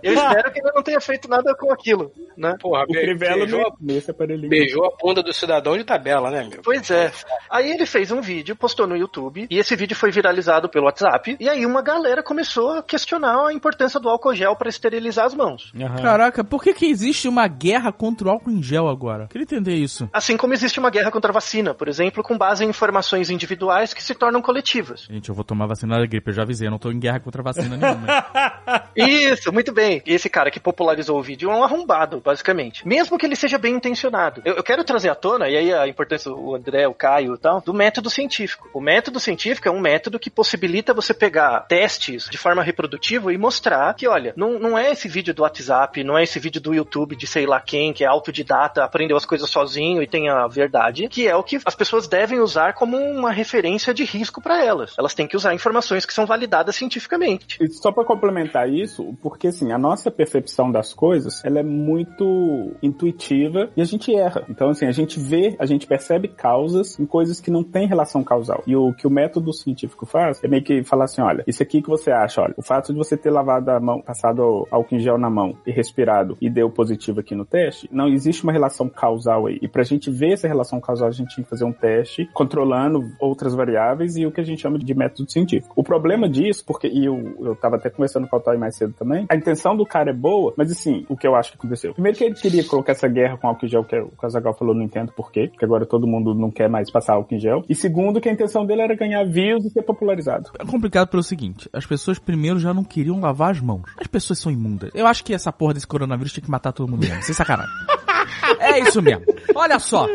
Eu 0.03 0.15
espero 0.15 0.53
que 0.53 0.61
ele 0.61 0.71
não 0.75 0.83
tenha 0.83 1.01
feito 1.01 1.29
nada 1.29 1.55
com 1.55 1.73
aquilo, 1.73 2.13
né? 2.37 2.55
Porra, 2.61 2.85
O 2.85 2.87
Crivella 2.93 3.39
beijou, 3.39 3.61
a- 3.67 3.73
nesse 3.81 4.11
aparelhinho. 4.11 4.49
beijou 4.49 4.87
a 4.87 4.91
bunda 5.01 5.23
do 5.23 5.33
cidadão 5.33 5.77
de 5.77 5.85
tabela, 5.85 6.31
né, 6.31 6.47
meu? 6.49 6.63
Pois 6.63 6.91
é. 6.91 7.13
Aí 7.51 7.71
ele 7.71 7.85
fez 7.85 8.11
um 8.11 8.21
vídeo, 8.21 8.55
postou 8.57 8.87
no 8.87 8.97
YouTube, 8.97 9.47
e 9.51 9.59
esse 9.59 9.75
vídeo 9.77 9.97
foi 9.97 10.11
viralizado 10.11 10.69
pelo 10.69 10.87
WhatsApp. 10.87 11.37
E 11.39 11.49
aí 11.49 11.67
uma 11.67 11.83
galera 11.83 12.23
começou 12.23 12.71
a 12.79 12.83
questionar 12.83 13.49
a 13.49 13.53
importância 13.53 13.99
do 14.01 14.09
álcool 14.09 14.35
gel 14.35 14.55
para 14.57 14.69
esterilizar 14.69 15.27
as 15.27 15.35
mãos. 15.35 15.73
Caraca, 16.01 16.45
por 16.45 16.63
que 16.63 16.73
que 16.73 16.87
existe 16.87 17.29
uma 17.29 17.47
guerra 17.49 17.93
contra 17.93 18.29
o 18.29 18.31
álcool 18.31 18.51
em 18.51 18.63
gel 18.63 18.89
agora? 18.89 19.27
Queria 19.29 19.43
entender 19.45 19.75
isso. 19.75 20.09
Assim 20.13 20.37
como 20.37 20.55
existe 20.55 20.79
uma 20.79 20.91
guerra 20.91 21.11
contra 21.11 21.31
a 21.31 21.35
vacina, 21.35 21.60
por 21.75 21.89
exemplo, 21.89 22.23
com 22.23 22.37
base 22.37 22.65
em 22.65 22.69
informações 22.69 23.31
individuais 23.31 23.93
que 23.93 24.03
se 24.03 24.15
tornam 24.15 24.41
coletivas. 24.41 25.07
Gente, 25.11 25.29
eu 25.29 25.35
vou 25.35 25.45
tomar 25.45 25.67
vacina 25.67 25.99
da 25.99 26.07
gripe, 26.07 26.31
eu 26.31 26.35
já 26.35 26.43
avisei, 26.43 26.67
eu 26.67 26.71
não 26.71 26.79
tô 26.79 26.91
em 26.91 26.99
guerra 26.99 27.21
contra 27.21 27.43
vacina 27.43 27.77
nenhuma. 27.77 28.07
Isso, 28.97 29.53
muito 29.53 29.73
bem. 29.73 30.03
E 30.07 30.15
esse 30.15 30.29
cara 30.29 30.51
que 30.51 30.59
popularizou 30.59 31.19
o 31.19 31.23
vídeo 31.23 31.51
é 31.51 31.55
um 31.55 31.65
arrombado, 31.65 32.21
basicamente. 32.21 32.87
Mesmo 32.87 33.19
que 33.19 33.27
ele 33.27 33.37
seja 33.37 33.59
bem 33.59 33.75
intencionado. 33.75 34.43
Eu, 34.45 34.55
eu 34.55 34.63
quero 34.63 34.85
trazer 34.85 35.09
à 35.09 35.15
tona, 35.15 35.49
e 35.49 35.57
aí 35.57 35.73
a 35.73 35.87
importância, 35.87 36.33
o 36.33 36.55
André, 36.55 36.87
o 36.87 36.95
Caio 36.95 37.35
e 37.35 37.39
tal, 37.39 37.61
do 37.61 37.75
método 37.75 38.09
científico. 38.09 38.69
O 38.73 38.81
método 38.81 39.21
científico 39.21 39.69
é 39.69 39.71
um 39.71 39.81
método 39.81 40.19
que 40.19 40.31
possibilita 40.31 40.95
você 40.95 41.13
pegar 41.13 41.61
testes 41.61 42.29
de 42.31 42.39
forma 42.39 42.63
reprodutiva 42.63 43.33
e 43.33 43.39
mostrar 43.39 43.95
que, 43.95 44.07
olha, 44.07 44.33
não, 44.37 44.59
não 44.59 44.79
é 44.79 44.91
esse 44.91 45.09
vídeo 45.09 45.35
do 45.35 45.43
WhatsApp, 45.43 46.03
não 46.05 46.17
é 46.17 46.23
esse 46.23 46.39
vídeo 46.39 46.61
do 46.61 46.75
YouTube 46.75 47.17
de 47.17 47.27
sei 47.27 47.47
lá 47.47 47.61
quem, 47.61 47.93
que 47.93 48.05
é 48.05 48.07
autodidata, 48.07 48.85
aprendeu 48.85 49.17
as 49.17 49.25
coisas 49.25 49.49
sozinho 49.51 50.03
e 50.03 50.07
tem 50.07 50.29
a 50.29 50.47
verdade, 50.47 51.09
que 51.09 51.27
é 51.27 51.35
o 51.35 51.43
que 51.43 51.50
as 51.65 51.75
pessoas 51.75 52.07
devem 52.07 52.41
usar 52.41 52.75
como 52.75 52.97
uma 52.97 53.31
referência 53.31 53.93
de 53.93 54.05
risco 54.05 54.41
para 54.41 54.65
elas. 54.65 54.95
Elas 54.99 55.15
têm 55.15 55.27
que 55.27 55.37
usar 55.37 55.55
informações 55.55 56.05
que 56.07 56.13
são 56.13 56.27
validadas 56.27 56.77
cientificamente. 56.77 57.59
E 57.61 57.69
só 57.69 57.93
pra 57.93 58.05
complementar 58.05 58.69
isso, 58.69 59.15
porque 59.23 59.49
assim, 59.49 59.73
a 59.73 59.79
nossa 59.79 60.11
percepção 60.11 60.71
das 60.71 60.93
coisas, 60.93 61.45
ela 61.45 61.61
é 61.61 61.63
muito 61.63 62.73
intuitiva 62.83 63.71
e 63.77 63.81
a 63.81 63.85
gente 63.85 64.15
erra. 64.15 64.45
Então 64.49 64.71
assim, 64.71 64.87
a 64.87 64.93
gente 64.93 65.19
vê, 65.19 65.57
a 65.59 65.67
gente 65.67 65.87
percebe 65.87 66.29
causas 66.29 66.99
em 66.99 67.07
coisas 67.07 67.41
que 67.41 67.51
não 67.51 67.63
têm 67.63 67.87
relação 67.87 68.23
causal. 68.23 68.63
E 68.67 68.77
o 68.77 68.93
que 68.93 69.07
o 69.07 69.11
método 69.11 69.53
científico 69.53 70.07
faz 70.07 70.43
é 70.43 70.49
meio 70.49 70.63
que 70.63 70.83
falar 70.85 71.05
assim, 71.05 71.21
olha, 71.21 71.45
isso 71.47 71.63
aqui 71.63 71.83
que 71.83 71.89
você 71.89 72.11
acha, 72.11 72.43
olha, 72.43 72.55
o 72.57 72.63
fato 72.63 72.93
de 72.93 72.99
você 72.99 73.17
ter 73.17 73.31
lavado 73.31 73.71
a 73.71 73.81
mão, 73.81 74.01
passado 74.01 74.67
álcool 74.71 74.95
em 74.95 74.99
gel 74.99 75.19
na 75.19 75.31
mão 75.31 75.57
e 75.67 75.71
respirado 75.71 76.37
e 76.41 76.49
deu 76.51 76.71
positivo 76.71 77.21
aqui 77.21 77.35
no 77.35 77.45
teste, 77.45 77.89
não 77.93 78.09
existe 78.09 78.43
uma 78.45 78.53
relação 78.53 78.89
causal 78.89 79.47
aí. 79.47 79.59
E 79.63 79.69
pra 79.69 79.83
gente 79.83 80.11
ver 80.11 80.33
essa 80.33 80.49
relação 80.49 80.81
causal, 80.81 81.09
a 81.09 81.13
gente 81.13 81.40
que 81.43 81.51
fazer 81.51 81.65
um 81.65 81.73
teste 81.73 82.29
controlando 82.33 83.11
outras 83.19 83.55
variáveis 83.55 84.17
e 84.17 84.27
o 84.27 84.33
que 84.33 84.41
a 84.41 84.45
gente 84.45 84.63
chama 84.63 84.79
de 84.79 84.95
método 84.95 85.31
científico. 85.31 85.73
O 85.77 85.83
problema 85.83 86.29
disso, 86.29 86.65
porque, 86.67 86.89
e 86.89 87.05
eu, 87.05 87.37
eu 87.41 87.57
tava 87.57 87.77
até 87.77 87.91
conversando 87.91 88.29
com 88.29 88.37
o 88.37 88.41
Toy 88.41 88.57
mais 88.57 88.77
cedo 88.77 88.95
também, 88.95 89.27
a 89.29 89.37
intenção 89.37 89.77
do 89.77 89.85
cara 89.85 90.11
é 90.11 90.15
boa, 90.15 90.55
mas 90.57 90.71
assim, 90.71 91.05
o 91.09 91.17
que 91.17 91.27
eu 91.27 91.35
acho 91.35 91.53
que 91.53 91.59
aconteceu? 91.59 91.93
Primeiro 91.93 92.17
que 92.17 92.25
ele 92.25 92.35
queria 92.35 92.65
colocar 92.65 92.93
essa 92.93 93.09
guerra 93.09 93.37
com 93.37 93.49
álcool 93.49 93.67
em 93.67 93.69
gel, 93.69 93.85
que 93.85 93.99
o 93.99 94.11
Casagal 94.11 94.55
falou, 94.55 94.75
não 94.75 94.83
entendo 94.83 95.13
por 95.13 95.31
quê, 95.31 95.49
porque 95.49 95.65
agora 95.65 95.87
todo 95.87 96.07
mundo 96.07 96.35
não 96.35 96.51
quer 96.51 96.69
mais 96.69 96.91
passar 96.91 97.15
álcool 97.15 97.35
em 97.35 97.39
gel. 97.39 97.63
E 97.69 97.75
segundo, 97.75 98.21
que 98.21 98.29
a 98.29 98.33
intenção 98.33 98.65
dele 98.65 98.83
era 98.83 98.95
ganhar 98.95 99.25
views 99.25 99.65
e 99.65 99.71
ser 99.71 99.83
popularizado. 99.83 100.51
É 100.59 100.65
complicado 100.65 101.09
pelo 101.09 101.23
seguinte, 101.23 101.69
as 101.73 101.87
pessoas 101.87 102.19
primeiro 102.19 102.59
já 102.59 102.75
não 102.75 102.85
queriam 102.85 103.21
lavar 103.21 103.51
as 103.51 103.61
mãos. 103.61 103.83
As 103.99 104.07
pessoas 104.07 104.39
são 104.39 104.51
imundas. 104.51 104.91
Eu 104.95 105.07
acho 105.07 105.25
que 105.25 105.35
essa 105.35 105.53
porra 105.53 105.75
desse 105.75 105.87
coronavírus 105.87 106.33
tinha 106.33 106.45
que 106.45 106.51
matar 106.51 106.73
todo 106.73 106.91
mundo 106.91 107.01
mesmo, 107.01 107.23
sem 107.23 107.35
sacanagem. 107.35 107.73
É 108.61 108.79
isso 108.81 109.01
mesmo. 109.01 109.25
Olha 109.55 109.79
só. 109.79 110.07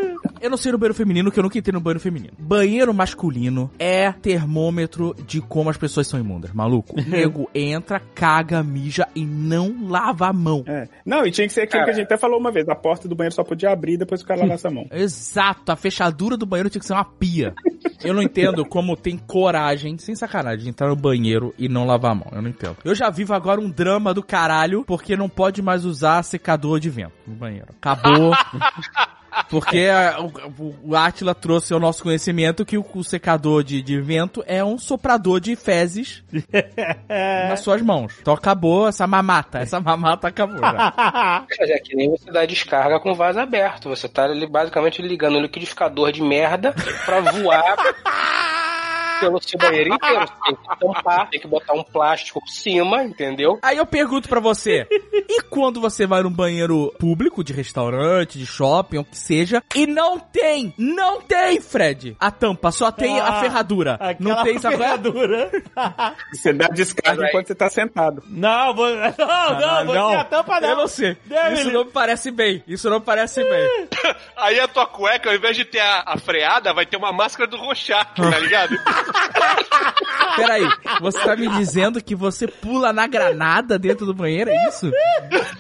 Eu 0.42 0.50
não 0.50 0.58
sei 0.58 0.72
no 0.72 0.78
banheiro 0.78 0.94
feminino, 0.94 1.32
que 1.32 1.40
eu 1.40 1.44
nunca 1.44 1.58
entrei 1.58 1.74
no 1.74 1.80
banheiro 1.80 2.00
feminino. 2.00 2.34
Banheiro 2.38 2.94
masculino 2.94 3.72
é 3.80 4.12
termômetro 4.12 5.16
de 5.26 5.42
como 5.42 5.70
as 5.70 5.78
pessoas 5.78 6.08
são 6.08 6.20
imundas, 6.20 6.52
maluco. 6.52 6.94
O 7.00 7.02
nego 7.02 7.50
entra, 7.54 8.00
caga, 8.00 8.62
mija 8.62 9.08
e 9.16 9.26
não 9.26 9.88
lava 9.88 10.28
a 10.28 10.34
mão. 10.34 10.64
É. 10.68 10.88
Não, 11.06 11.26
e 11.26 11.32
tinha 11.32 11.48
que 11.48 11.54
ser 11.54 11.62
aquilo 11.62 11.86
que 11.86 11.92
a 11.92 11.94
gente 11.94 12.06
até 12.06 12.18
falou 12.18 12.40
uma 12.40 12.52
vez, 12.52 12.68
a 12.70 12.76
porta 12.76 13.08
do 13.08 13.16
banheiro 13.16 13.34
só 13.34 13.44
podia 13.44 13.72
abrir 13.72 13.98
depois 13.98 14.22
o 14.22 14.26
cara 14.26 14.42
lavasse 14.42 14.68
a 14.68 14.72
mão. 14.72 14.86
Exato, 14.92 15.72
a 15.72 15.76
fechadura 15.76 16.38
do 16.38 16.46
banheiro 16.46 16.70
tinha 16.70 16.80
que 16.80 16.86
ser 16.86 16.94
uma 16.94 17.06
pia. 17.06 17.54
Eu 18.04 18.14
não 18.14 18.22
entendo 18.22 18.66
como 18.66 18.96
tem 18.96 19.18
coragem, 19.18 19.98
sem 19.98 20.16
sacanagem, 20.16 20.64
de 20.66 20.70
entrar 20.70 20.90
no 20.90 20.96
banheiro 20.96 21.54
e 21.58 21.68
não 21.68 21.86
lavar 21.86 22.12
a 22.12 22.16
mão. 22.16 22.28
Eu 22.32 22.42
não 22.42 22.50
entendo. 22.50 22.78
Eu 22.84 22.94
já 22.94 23.10
vivo 23.10 23.34
agora 23.34 23.60
um 23.60 23.70
drama 23.70 24.14
do 24.14 24.22
caralho, 24.22 24.84
porque 24.86 25.16
não 25.16 25.30
pode 25.30 25.62
mais 25.62 25.86
usar 25.86 26.22
secador 26.24 26.80
de 26.80 26.90
vento 26.90 27.14
no 27.26 27.36
banheiro. 27.36 27.68
Acabou. 27.82 28.05
Porque 29.50 29.88
a- 29.92 30.18
o, 30.22 30.76
o 30.92 30.96
Atila 30.96 31.36
trouxe 31.36 31.74
ao 31.74 31.80
nosso 31.80 32.02
conhecimento 32.04 32.66
que 32.66 32.78
o, 32.78 32.86
o 32.94 33.04
secador 33.04 33.64
de, 33.66 33.82
de 33.82 34.00
vento 34.00 34.42
é 34.48 34.64
um 34.64 34.78
soprador 34.78 35.42
de 35.42 35.58
fezes 35.58 36.24
nas 37.50 37.60
suas 37.60 37.82
mãos. 37.82 38.14
Então 38.22 38.34
acabou 38.34 38.88
essa 38.88 39.06
mamata. 39.06 39.60
Essa 39.60 39.80
mamata 39.82 40.30
acabou 40.30 40.58
já. 40.58 40.94
Mas 41.60 41.70
é 41.70 41.78
que 41.80 41.96
nem 41.98 42.10
você 42.10 42.32
dá 42.32 42.46
descarga 42.46 42.98
com 43.00 43.14
vaso 43.14 43.38
aberto. 43.40 43.90
Você 43.90 44.08
tá 44.08 44.24
ali 44.24 44.48
basicamente 44.48 45.02
ligando 45.02 45.38
um 45.38 45.42
liquidificador 45.42 46.14
de 46.14 46.22
merda 46.22 46.74
pra 47.06 47.20
voar 47.20 47.76
pelo 49.20 49.42
seu 49.42 49.58
banheiro 49.60 49.94
inteiro. 49.94 50.22
Você 50.22 50.34
tem 50.46 50.56
que 50.56 50.80
tampar, 50.80 51.30
tem 51.30 51.40
que 51.40 51.48
botar 51.48 51.74
um 51.74 51.84
plástico 51.84 52.40
por 52.42 52.50
cima, 52.50 53.04
entendeu? 53.04 53.60
Aí 53.62 53.78
eu 53.78 53.86
pergunto 53.86 54.28
pra 54.30 54.40
você, 54.40 54.88
e 55.30 55.42
quando 55.44 55.80
você 55.82 56.06
vai 56.06 56.22
num 56.24 56.32
banheiro 56.32 56.94
público, 57.00 57.44
de 57.44 57.54
restaurante, 57.54 58.38
de 58.38 58.46
shopping, 58.46 58.98
o 59.00 59.04
que 59.06 59.18
seja, 59.18 59.64
e 59.76 59.86
não 59.88 60.20
tem, 60.20 60.74
não 60.78 61.22
tem, 61.22 61.60
Fred, 61.62 62.16
a 62.20 62.32
tampa, 62.32 62.72
só 62.72 62.92
tem 62.92 63.20
a 63.20 63.26
Ah, 63.26 63.40
ferradura. 63.42 64.00
Não 64.20 64.44
tem 64.44 64.56
essa 64.56 64.72
ferradura. 64.72 65.52
Você 66.32 66.54
dá 66.54 66.68
descarga 66.68 67.22
Mas 67.22 67.30
enquanto 67.30 67.48
você 67.48 67.56
tá 67.56 67.70
sentado. 67.70 68.24
Não, 68.28 68.74
vou, 68.74 68.88
não, 68.96 69.86
não, 69.86 70.10
você 70.10 70.16
a 70.16 70.24
tampa 70.24 70.60
não. 70.60 70.70
Eu 70.70 70.76
não 70.78 70.88
sei. 70.88 71.18
Deve- 71.26 71.54
Isso 71.56 71.72
não 71.72 71.86
me 71.86 71.92
parece 71.92 72.32
bem. 72.32 72.64
Isso 72.68 72.90
não 72.90 73.00
me 73.00 73.06
parece 73.06 73.44
bem. 73.44 73.88
Aí 74.38 74.60
a 74.60 74.68
tua 74.68 74.86
cueca, 74.86 75.30
ao 75.30 75.36
invés 75.36 75.56
de 75.56 75.66
ter 75.66 75.80
a, 75.80 76.04
a 76.06 76.18
freada, 76.18 76.74
vai 76.74 76.86
ter 76.86 76.98
uma 76.98 77.12
máscara 77.12 77.50
do 77.50 77.58
Rorschach, 77.58 78.06
tá 78.16 78.40
ligado? 78.40 78.76
Peraí, 80.36 80.68
você 81.00 81.20
tá 81.20 81.36
me 81.36 81.48
dizendo 81.50 82.04
que 82.04 82.16
você 82.16 82.48
pula 82.48 82.92
na 82.92 83.08
granada 83.08 83.80
dentro 83.80 84.06
do 84.06 84.14
banheiro, 84.14 84.50
é 84.50 84.68
isso? 84.68 84.92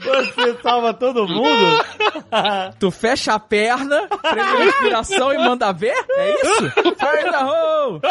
Você 0.03 0.57
salva 0.61 0.93
todo 0.93 1.27
mundo? 1.27 1.85
Tu 2.79 2.91
fecha 2.91 3.33
a 3.33 3.39
perna, 3.39 4.07
prende 4.21 4.39
a 4.39 4.57
respiração 4.65 5.33
e 5.33 5.37
manda 5.37 5.71
ver? 5.71 5.95
É 6.17 6.35
isso? 6.35 6.71
Fire 6.71 7.31
the 7.31 7.43
hole! 7.43 8.01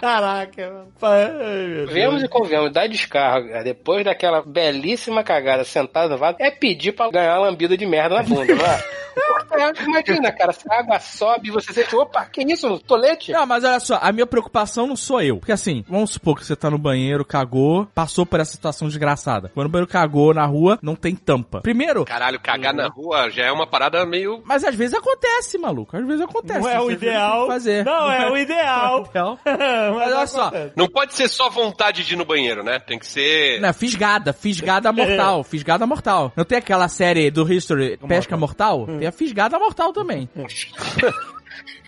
Caraca, 0.00 0.86
mano. 1.00 1.86
Vemos 1.86 2.22
e 2.22 2.28
convenhamos, 2.28 2.72
dar 2.72 2.86
descarga 2.86 3.64
depois 3.64 4.04
daquela 4.04 4.42
belíssima 4.42 5.24
cagada 5.24 5.64
sentada 5.64 6.08
no 6.08 6.18
vaso 6.18 6.36
é 6.38 6.50
pedir 6.50 6.92
pra 6.92 7.10
ganhar 7.10 7.38
uma 7.38 7.48
lambida 7.48 7.76
de 7.76 7.86
merda 7.86 8.16
na 8.16 8.22
bunda, 8.22 8.54
não 8.54 8.95
é? 9.18 9.82
Imagina, 9.84 10.32
cara, 10.32 10.52
se 10.52 10.70
a 10.70 10.80
água 10.80 10.98
sobe 11.00 11.48
e 11.48 11.50
você 11.50 11.72
sente, 11.72 11.94
opa, 11.96 12.24
que 12.26 12.42
isso, 12.42 12.78
tolete? 12.80 13.32
Não, 13.32 13.46
mas 13.46 13.64
olha 13.64 13.80
só, 13.80 13.98
a 14.00 14.12
minha 14.12 14.26
preocupação 14.26 14.86
não 14.86 14.96
sou 14.96 15.20
eu. 15.22 15.38
Porque 15.38 15.52
assim, 15.52 15.84
vamos 15.88 16.10
supor 16.10 16.36
que 16.36 16.44
você 16.44 16.54
tá 16.54 16.70
no 16.70 16.78
banheiro, 16.78 17.24
cagou, 17.24 17.86
passou 17.94 18.26
por 18.26 18.40
essa 18.40 18.52
situação 18.52 18.88
desgraçada. 18.88 19.50
Quando 19.54 19.66
o 19.66 19.70
banheiro 19.70 19.90
cagou 19.90 20.34
na 20.34 20.44
rua, 20.44 20.78
não 20.82 20.94
tem 20.94 21.14
tampa. 21.14 21.60
Primeiro, 21.60 22.04
Caralho, 22.04 22.40
cagar 22.40 22.74
na 22.74 22.88
rua 22.88 23.30
já 23.30 23.44
é 23.44 23.52
uma 23.52 23.66
parada 23.66 24.04
meio. 24.06 24.42
mas 24.44 24.64
às 24.64 24.74
vezes 24.74 24.94
acontece, 24.94 25.58
maluco. 25.58 25.96
Às 25.96 26.06
vezes 26.06 26.20
acontece. 26.22 26.60
Não 26.60 26.68
é 26.68 26.80
o 26.80 26.90
ideal. 26.90 27.46
Fazer. 27.46 27.84
Não, 27.84 28.10
é 28.10 28.30
o 28.30 28.36
ideal. 28.36 29.06
Então, 29.16 29.38
Mas 29.44 30.12
olha 30.12 30.26
só. 30.26 30.52
Não 30.76 30.88
pode 30.88 31.14
ser 31.14 31.28
só 31.28 31.48
vontade 31.48 32.04
de 32.04 32.14
ir 32.14 32.16
no 32.16 32.24
banheiro, 32.24 32.62
né? 32.62 32.78
Tem 32.78 32.98
que 32.98 33.06
ser. 33.06 33.60
Não, 33.60 33.72
fisgada, 33.72 34.32
fisgada 34.32 34.92
mortal, 34.92 35.42
fisgada 35.44 35.86
mortal. 35.86 36.32
Não 36.36 36.44
tem 36.44 36.58
aquela 36.58 36.88
série 36.88 37.30
do 37.30 37.50
History 37.50 37.96
Pesca 38.08 38.36
Mortal? 38.36 38.86
A 39.06 39.12
fisgada 39.12 39.58
mortal 39.58 39.92
também. 39.92 40.28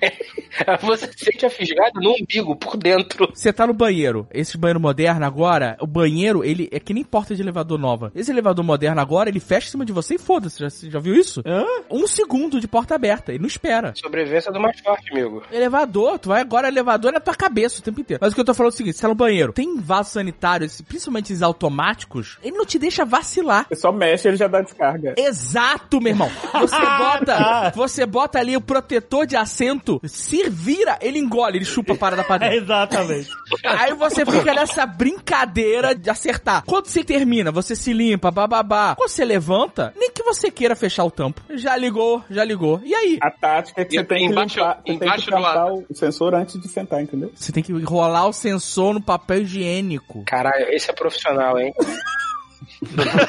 Você 0.82 1.10
sente 1.16 1.46
a 1.46 1.50
fisgada 1.50 1.92
no 2.00 2.12
umbigo, 2.12 2.56
por 2.56 2.76
dentro. 2.76 3.30
Você 3.32 3.52
tá 3.52 3.66
no 3.66 3.74
banheiro. 3.74 4.26
Esse 4.32 4.56
banheiro 4.56 4.80
moderno 4.80 5.24
agora, 5.24 5.76
o 5.80 5.86
banheiro, 5.86 6.44
ele 6.44 6.68
é 6.72 6.80
que 6.80 6.94
nem 6.94 7.04
porta 7.04 7.34
de 7.34 7.42
elevador 7.42 7.78
nova. 7.78 8.12
Esse 8.14 8.30
elevador 8.30 8.64
moderno 8.64 9.00
agora, 9.00 9.28
ele 9.28 9.40
fecha 9.40 9.68
em 9.68 9.70
cima 9.70 9.84
de 9.84 9.92
você 9.92 10.14
e 10.14 10.18
foda-se. 10.18 10.58
Já, 10.58 10.70
você 10.70 10.90
já 10.90 10.98
viu 10.98 11.14
isso? 11.14 11.42
Hã? 11.46 11.64
Um 11.90 12.06
segundo 12.06 12.60
de 12.60 12.68
porta 12.68 12.94
aberta. 12.94 13.32
Ele 13.32 13.40
não 13.40 13.46
espera. 13.46 13.92
Sobrevivência 13.96 14.52
do 14.52 14.60
mais 14.60 14.80
forte, 14.80 15.12
amigo. 15.12 15.42
Elevador, 15.50 16.18
tu 16.18 16.28
vai 16.28 16.40
agora, 16.40 16.68
elevador 16.68 17.10
é 17.10 17.14
na 17.14 17.20
tua 17.20 17.34
cabeça 17.34 17.80
o 17.80 17.82
tempo 17.82 18.00
inteiro. 18.00 18.20
Mas 18.22 18.32
o 18.32 18.34
que 18.34 18.40
eu 18.40 18.44
tô 18.44 18.54
falando 18.54 18.72
é 18.72 18.74
o 18.74 18.76
seguinte: 18.76 18.96
você 18.96 19.02
tá 19.02 19.08
no 19.08 19.14
banheiro, 19.14 19.52
tem 19.52 19.78
vaso 19.80 20.10
sanitário, 20.10 20.68
principalmente 20.86 21.32
esses 21.32 21.42
automáticos, 21.42 22.38
ele 22.42 22.56
não 22.56 22.66
te 22.66 22.78
deixa 22.78 23.04
vacilar. 23.04 23.66
Você 23.68 23.76
só 23.76 23.92
mexe 23.92 24.28
ele 24.28 24.36
já 24.36 24.46
dá 24.46 24.60
descarga. 24.60 25.14
Exato, 25.16 26.00
meu 26.00 26.12
irmão. 26.12 26.30
Você 26.52 26.76
bota, 26.98 27.72
você 27.74 28.06
bota 28.06 28.38
ali 28.38 28.56
o 28.56 28.60
protetor 28.60 29.26
de 29.26 29.36
assento, 29.58 30.00
se 30.04 30.48
vira, 30.48 30.96
ele 31.00 31.18
engole, 31.18 31.58
ele 31.58 31.64
chupa 31.64 31.92
a 31.94 31.96
parada 31.96 32.22
pra 32.24 32.36
É, 32.46 32.50
dentro. 32.50 32.56
exatamente. 32.64 33.28
Aí 33.64 33.92
você 33.94 34.24
fica 34.24 34.54
nessa 34.54 34.86
brincadeira 34.86 35.94
de 35.94 36.08
acertar. 36.08 36.62
Quando 36.64 36.86
você 36.86 37.02
termina, 37.02 37.50
você 37.50 37.74
se 37.74 37.92
limpa, 37.92 38.30
bababá. 38.30 38.94
Quando 38.96 39.10
você 39.10 39.24
levanta, 39.24 39.92
nem 39.96 40.10
que 40.12 40.22
você 40.22 40.50
queira 40.50 40.76
fechar 40.76 41.04
o 41.04 41.10
tampo. 41.10 41.42
Já 41.50 41.76
ligou, 41.76 42.22
já 42.30 42.44
ligou. 42.44 42.80
E 42.84 42.94
aí? 42.94 43.18
A 43.20 43.30
tática 43.30 43.82
é 43.82 43.84
que 43.84 43.96
E 43.96 43.98
você 43.98 44.04
tem 44.04 44.18
que 44.26 44.32
embaixo- 44.32 44.58
limpar, 44.58 44.74
você 44.76 44.82
tem 44.98 44.98
que 44.98 45.30
do 45.30 45.86
o 45.90 45.94
sensor 45.96 46.34
antes 46.34 46.60
de 46.60 46.68
sentar, 46.68 47.02
entendeu? 47.02 47.32
Você 47.34 47.50
tem 47.52 47.62
que 47.62 47.72
enrolar 47.72 48.28
o 48.28 48.32
sensor 48.32 48.94
no 48.94 49.02
papel 49.02 49.42
higiênico. 49.42 50.22
Caralho, 50.24 50.66
esse 50.70 50.90
é 50.90 50.94
profissional, 50.94 51.58
hein? 51.58 51.72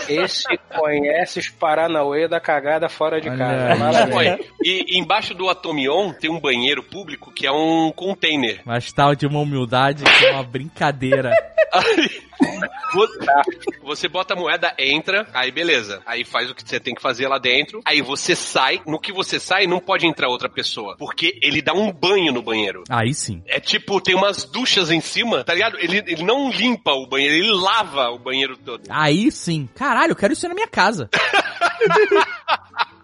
Esse 0.08 0.46
conhece 0.76 1.40
os 1.40 1.50
Paranauê 1.50 2.28
da 2.28 2.40
cagada 2.40 2.90
fora 2.90 3.20
de 3.20 3.30
Olha 3.30 3.38
casa. 3.38 4.10
E, 4.64 4.98
embaixo 4.98 5.34
do 5.34 5.50
Atomion 5.50 6.14
tem 6.14 6.30
um 6.30 6.40
banheiro 6.40 6.84
público 6.84 7.32
que 7.32 7.46
é 7.46 7.52
um 7.52 7.92
container. 7.92 8.62
Mas 8.66 8.92
tal 8.92 9.16
de 9.16 9.26
uma 9.26 9.40
humildade 9.40 10.04
que 10.04 10.26
é 10.26 10.32
uma 10.32 10.44
brincadeira. 10.44 11.32
Você, 12.94 13.20
você 13.84 14.08
bota 14.08 14.34
a 14.34 14.38
moeda, 14.38 14.74
entra, 14.80 15.28
aí 15.34 15.52
beleza. 15.52 16.02
Aí 16.06 16.24
faz 16.24 16.50
o 16.50 16.56
que 16.56 16.68
você 16.68 16.80
tem 16.80 16.96
que 16.96 17.02
fazer 17.02 17.28
lá 17.28 17.38
dentro. 17.38 17.82
Aí 17.86 18.02
você 18.02 18.36
sai. 18.36 18.82
No 18.86 19.00
que 19.00 19.12
você 19.12 19.40
sai, 19.40 19.68
não 19.68 19.80
pode 19.80 20.08
entrar 20.08 20.28
outra 20.28 20.50
pessoa. 20.50 20.96
Porque 20.98 21.38
ele 21.42 21.62
dá 21.62 21.74
um 21.74 21.92
banho 21.92 22.32
no 22.32 22.42
banheiro. 22.42 22.84
Aí 22.90 23.14
sim. 23.14 23.44
É 23.46 23.60
tipo, 23.60 24.02
tem 24.02 24.16
umas 24.16 24.44
duchas 24.44 24.90
em 24.90 25.02
cima, 25.02 25.44
tá 25.44 25.54
ligado? 25.54 25.78
Ele, 25.80 25.98
ele 26.08 26.24
não 26.24 26.50
limpa 26.50 26.94
o 26.94 27.06
banheiro, 27.06 27.36
ele 27.36 27.62
lava 27.62 28.10
o 28.10 28.18
banheiro 28.18 28.58
todo. 28.58 28.84
Aí 28.90 29.19
sim. 29.32 29.68
Caralho, 29.76 30.12
eu 30.12 30.16
quero 30.16 30.34
isso 30.34 30.48
na 30.48 30.54
minha 30.54 30.68
casa. 30.68 31.10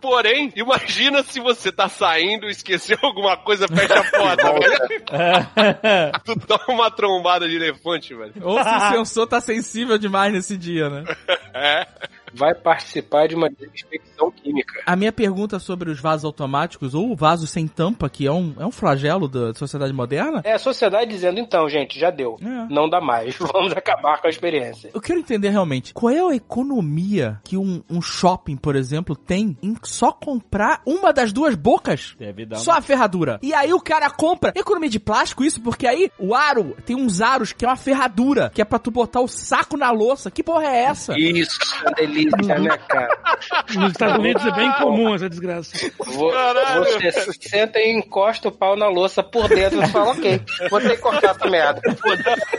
Porém, 0.05 0.53
imagina 0.55 1.23
se 1.23 1.39
você 1.39 1.71
tá 1.71 1.89
saindo, 1.89 2.47
esqueceu 2.47 2.95
alguma 3.01 3.35
coisa, 3.35 3.67
fecha 3.67 3.99
a 3.99 4.03
porta, 4.03 4.53
velho. 4.53 6.11
Tu 6.23 6.39
toma 6.41 6.63
uma 6.67 6.91
trombada 6.91 7.49
de 7.49 7.55
elefante, 7.55 8.13
velho. 8.13 8.33
Ou 8.43 8.61
se 8.63 8.69
o 8.69 8.89
sensor 8.91 9.25
tá 9.25 9.41
sensível 9.41 9.97
demais 9.97 10.31
nesse 10.31 10.55
dia, 10.57 10.89
né? 10.89 11.03
É. 11.57 11.87
Vai 12.35 12.53
participar 12.53 13.27
de 13.27 13.35
uma 13.35 13.49
desinfecção 13.49 14.31
química. 14.31 14.81
A 14.85 14.95
minha 14.95 15.11
pergunta 15.11 15.59
sobre 15.59 15.89
os 15.89 15.99
vasos 15.99 16.25
automáticos, 16.25 16.93
ou 16.93 17.11
o 17.11 17.15
vaso 17.15 17.47
sem 17.47 17.67
tampa, 17.67 18.09
que 18.09 18.27
é 18.27 18.31
um, 18.31 18.53
é 18.59 18.65
um 18.65 18.71
flagelo 18.71 19.27
da 19.27 19.53
sociedade 19.53 19.93
moderna, 19.93 20.41
É 20.43 20.53
a 20.53 20.59
sociedade 20.59 21.09
dizendo, 21.09 21.39
então, 21.39 21.67
gente, 21.69 21.99
já 21.99 22.09
deu. 22.09 22.37
É. 22.41 22.73
Não 22.73 22.89
dá 22.89 22.99
mais. 22.99 23.35
Vamos 23.39 23.71
acabar 23.71 24.19
com 24.21 24.27
a 24.27 24.29
experiência. 24.29 24.89
eu 24.93 25.01
quero 25.01 25.19
entender 25.19 25.49
realmente 25.49 25.93
qual 25.93 26.11
é 26.11 26.19
a 26.19 26.35
economia 26.35 27.39
que 27.43 27.57
um, 27.57 27.81
um 27.89 28.01
shopping, 28.01 28.57
por 28.57 28.75
exemplo, 28.75 29.15
tem 29.15 29.57
em 29.61 29.75
só 29.83 30.11
comprar 30.11 30.81
uma 30.85 31.13
das 31.13 31.31
duas 31.31 31.55
bocas. 31.55 32.15
Deve 32.19 32.45
dar 32.45 32.57
Só 32.57 32.71
a 32.73 32.81
ferradura. 32.81 33.39
E 33.41 33.53
aí 33.53 33.73
o 33.73 33.79
cara 33.79 34.09
compra 34.09 34.51
economia 34.55 34.89
de 34.89 34.99
plástico, 34.99 35.43
isso, 35.43 35.61
porque 35.61 35.87
aí 35.87 36.11
o 36.19 36.33
aro 36.33 36.75
tem 36.85 36.95
uns 36.95 37.21
aros 37.21 37.53
que 37.53 37.65
é 37.65 37.67
uma 37.67 37.75
ferradura, 37.75 38.51
que 38.53 38.61
é 38.61 38.65
pra 38.65 38.79
tu 38.79 38.91
botar 38.91 39.21
o 39.21 39.27
saco 39.27 39.77
na 39.77 39.91
louça. 39.91 40.29
Que 40.31 40.43
porra 40.43 40.65
é 40.65 40.83
essa? 40.83 41.13
Isso, 41.17 41.57
delícia, 41.95 42.24
né, 42.59 42.77
cara? 42.87 43.17
Nos 43.75 43.91
Estados 43.91 44.17
Unidos 44.17 44.45
é 44.45 44.51
bem 44.51 44.71
comum 44.73 45.15
essa 45.15 45.29
desgraça. 45.29 45.91
Caralho. 46.31 46.83
Você 46.83 47.33
senta 47.41 47.79
e 47.79 47.91
encosta 47.91 48.49
o 48.49 48.51
pau 48.51 48.75
na 48.75 48.87
louça 48.87 49.23
por 49.23 49.47
dentro 49.47 49.81
e 49.81 49.87
fala, 49.87 50.11
ok, 50.11 50.41
vou 50.69 50.81
ter 50.81 50.95
que 50.95 51.01
cortar 51.01 51.31
essa 51.31 51.49
merda. 51.49 51.81
Foda-se. 51.95 52.57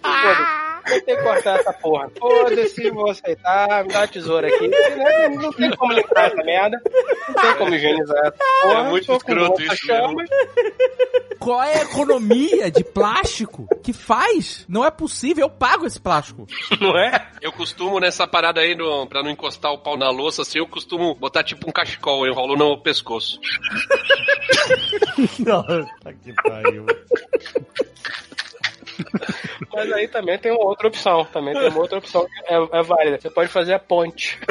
Foda-se. 0.00 0.64
Vou 0.86 1.00
ter 1.00 1.16
que 1.16 1.22
cortar 1.22 1.60
essa 1.60 1.72
porra. 1.72 2.10
Foda-se, 2.18 2.90
vou 2.90 3.10
aceitar, 3.10 3.84
me 3.84 3.92
dá 3.92 4.02
a 4.02 4.06
tesoura 4.06 4.48
aqui. 4.48 4.68
Né? 4.68 5.28
Não 5.30 5.50
tem 5.52 5.70
como 5.70 5.92
limpar 5.92 6.26
essa 6.26 6.44
merda. 6.44 6.80
Não 7.28 7.34
tem 7.34 7.54
como 7.54 7.74
higienizar 7.74 8.26
essa 8.26 8.44
porra. 8.62 8.80
É 8.80 8.82
muito 8.90 9.12
escroto 9.12 9.62
isso 9.62 9.76
chama. 9.76 10.24
Qual 11.38 11.62
é 11.62 11.78
a 11.78 11.82
economia 11.82 12.70
de 12.70 12.84
plástico 12.84 13.66
que 13.82 13.92
faz? 13.92 14.64
Não 14.68 14.84
é 14.84 14.90
possível, 14.90 15.46
eu 15.46 15.50
pago 15.50 15.86
esse 15.86 16.00
plástico. 16.00 16.46
Não 16.80 16.96
é? 16.98 17.28
Eu 17.40 17.52
costumo 17.52 17.98
nessa 17.98 18.26
parada 18.26 18.53
aí, 18.60 18.74
no, 18.74 19.06
pra 19.06 19.22
não 19.22 19.30
encostar 19.30 19.72
o 19.72 19.78
pau 19.78 19.96
na 19.96 20.10
louça, 20.10 20.42
assim, 20.42 20.58
eu 20.58 20.66
costumo 20.66 21.14
botar 21.14 21.42
tipo 21.42 21.68
um 21.68 21.72
cachecol, 21.72 22.26
eu 22.26 22.32
enrolo 22.32 22.56
no 22.56 22.78
pescoço. 22.78 23.40
Nossa, 25.44 26.12
que 26.22 26.32
pariu. 26.42 26.86
Mas 29.72 29.92
aí 29.92 30.08
também 30.08 30.38
tem 30.38 30.52
uma 30.52 30.64
outra 30.64 30.88
opção. 30.88 31.24
Também 31.26 31.54
tem 31.54 31.68
uma 31.68 31.80
outra 31.80 31.98
opção 31.98 32.24
que 32.26 32.52
é, 32.52 32.78
é 32.78 32.82
válida. 32.82 33.20
Você 33.20 33.30
pode 33.30 33.48
fazer 33.48 33.74
a 33.74 33.78
ponte. 33.78 34.38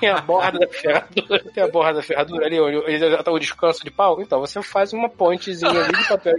Tem 0.00 0.10
a 0.10 0.20
borda 0.20 0.58
da 0.58 0.68
ferradura. 0.68 1.44
Tem 1.52 1.62
a 1.62 1.68
borda 1.68 1.94
da 1.94 2.02
ferradura 2.02 2.46
ali, 2.46 2.60
onde 2.60 2.76
onde 2.76 2.98
já 2.98 3.22
tá 3.22 3.32
o 3.32 3.38
descanso 3.38 3.84
de 3.84 3.90
pau. 3.90 4.20
Então 4.20 4.40
você 4.40 4.62
faz 4.62 4.92
uma 4.92 5.08
pontezinha 5.08 5.70
ali 5.70 5.92
de 5.92 6.08
papel 6.08 6.34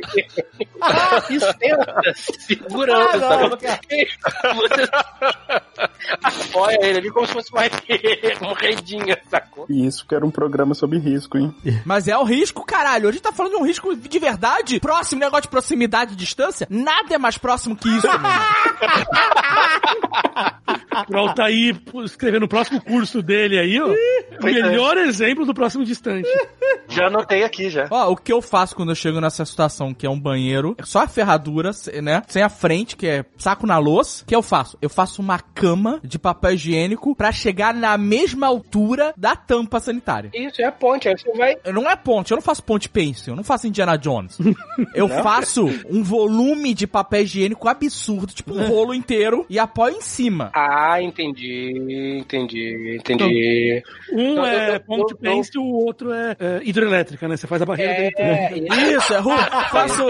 e 1.30 1.39
senta 1.39 2.13
segurando, 2.15 3.19
sabe? 3.19 3.49
Você 3.49 3.67
apoia 6.23 6.77
ele 6.81 6.97
ali 6.99 7.11
como 7.11 7.27
se 7.27 7.34
fosse 7.34 7.51
uma, 7.51 7.61
uma 8.41 8.55
redinha, 8.55 9.17
sacou? 9.30 9.65
Isso 9.69 10.05
que 10.07 10.15
era 10.15 10.25
um 10.25 10.31
programa 10.31 10.73
sobre 10.73 10.99
risco, 10.99 11.38
hein? 11.38 11.53
Mas 11.85 12.07
é 12.07 12.17
o 12.17 12.23
risco, 12.23 12.65
caralho. 12.65 13.09
A 13.09 13.11
gente 13.11 13.21
tá 13.21 13.31
falando 13.31 13.53
de 13.53 13.57
um 13.57 13.65
risco 13.65 13.95
de 13.95 14.19
verdade. 14.19 14.80
Próximo 14.80 15.21
negócio 15.21 15.43
de 15.43 15.49
proximidade 15.49 15.92
e 16.01 16.15
distância. 16.15 16.67
Nada 16.69 17.13
é 17.13 17.17
mais 17.17 17.37
próximo 17.37 17.75
que 17.75 17.89
isso. 17.89 18.07
O 21.09 21.17
Altair 21.17 21.79
pô, 21.81 22.03
escrevendo 22.03 22.43
o 22.43 22.47
próximo 22.47 22.79
curso 22.81 23.21
dele 23.21 23.59
aí, 23.59 23.81
ó. 23.81 23.87
O 23.87 23.93
é. 23.93 24.53
melhor 24.53 24.97
exemplo 24.97 25.45
do 25.45 25.53
próximo 25.53 25.83
distante. 25.83 26.29
Já 26.87 27.07
anotei 27.07 27.43
aqui 27.43 27.69
já. 27.69 27.87
Ó, 27.89 28.11
o 28.11 28.15
que 28.15 28.31
eu 28.31 28.41
faço 28.41 28.75
quando 28.75 28.89
eu 28.89 28.95
chego 28.95 29.19
nessa 29.19 29.43
situação, 29.45 29.93
que 29.93 30.05
é 30.05 30.09
um 30.09 30.19
banheiro, 30.19 30.75
é 30.77 30.85
só 30.85 30.99
a 30.99 31.07
ferradura, 31.07 31.71
né? 32.01 32.21
Sem 32.27 32.43
a 32.43 32.49
frente, 32.49 32.95
que 32.95 33.07
é 33.07 33.25
saco 33.37 33.65
na 33.65 33.77
louça. 33.77 34.23
O 34.23 34.27
que 34.27 34.35
eu 34.35 34.41
faço? 34.41 34.77
Eu 34.81 34.89
faço 34.89 35.21
uma 35.21 35.39
cama 35.39 35.99
de 36.03 36.19
papel 36.19 36.53
higiênico 36.53 37.15
pra 37.15 37.31
chegar 37.31 37.73
na 37.73 37.97
mesma 37.97 38.47
altura 38.47 39.13
da 39.17 39.35
tampa 39.35 39.79
sanitária. 39.79 40.29
Isso, 40.33 40.61
é 40.61 40.65
a 40.65 40.71
ponte. 40.71 41.07
Aí 41.07 41.17
você 41.17 41.31
vai 41.35 41.57
Não 41.71 41.89
é 41.89 41.95
ponte, 41.95 42.31
eu 42.31 42.35
não 42.35 42.41
faço 42.41 42.63
ponte 42.63 42.89
pencil, 42.89 43.33
eu 43.33 43.37
não 43.37 43.43
faço 43.43 43.67
Indiana 43.67 43.97
Jones. 43.97 44.37
Eu 44.93 45.07
faço 45.07 45.67
um 45.89 46.03
volume 46.03 46.73
de 46.73 46.85
papel 46.88 47.22
higiênico 47.23 47.68
absurdo, 47.68 48.34
tipo 48.34 48.53
um 48.53 48.65
rolo 48.68 48.93
inteiro, 48.93 49.45
e 49.49 49.57
apoio 49.60 49.97
em 49.97 50.01
cima. 50.01 50.51
Ah, 50.53 51.01
entendi, 51.01 52.18
entendi, 52.19 52.97
entendi. 52.99 53.84
Um 54.11 54.35
Não, 54.35 54.45
é 54.45 54.80
ponte 54.80 55.11
eu- 55.14 55.18
pêncil, 55.18 55.61
o 55.61 55.85
outro 55.85 56.11
é, 56.11 56.35
é 56.39 56.61
hidrelétrica, 56.64 57.27
né? 57.27 57.38
Você 57.38 57.47
faz 57.47 57.61
a 57.61 57.65
barreira 57.65 57.93
É, 57.93 58.11
também. 58.11 58.68
Isso, 58.95 59.14
é 59.14 59.19
ru 59.19 59.31
faço. 59.72 60.03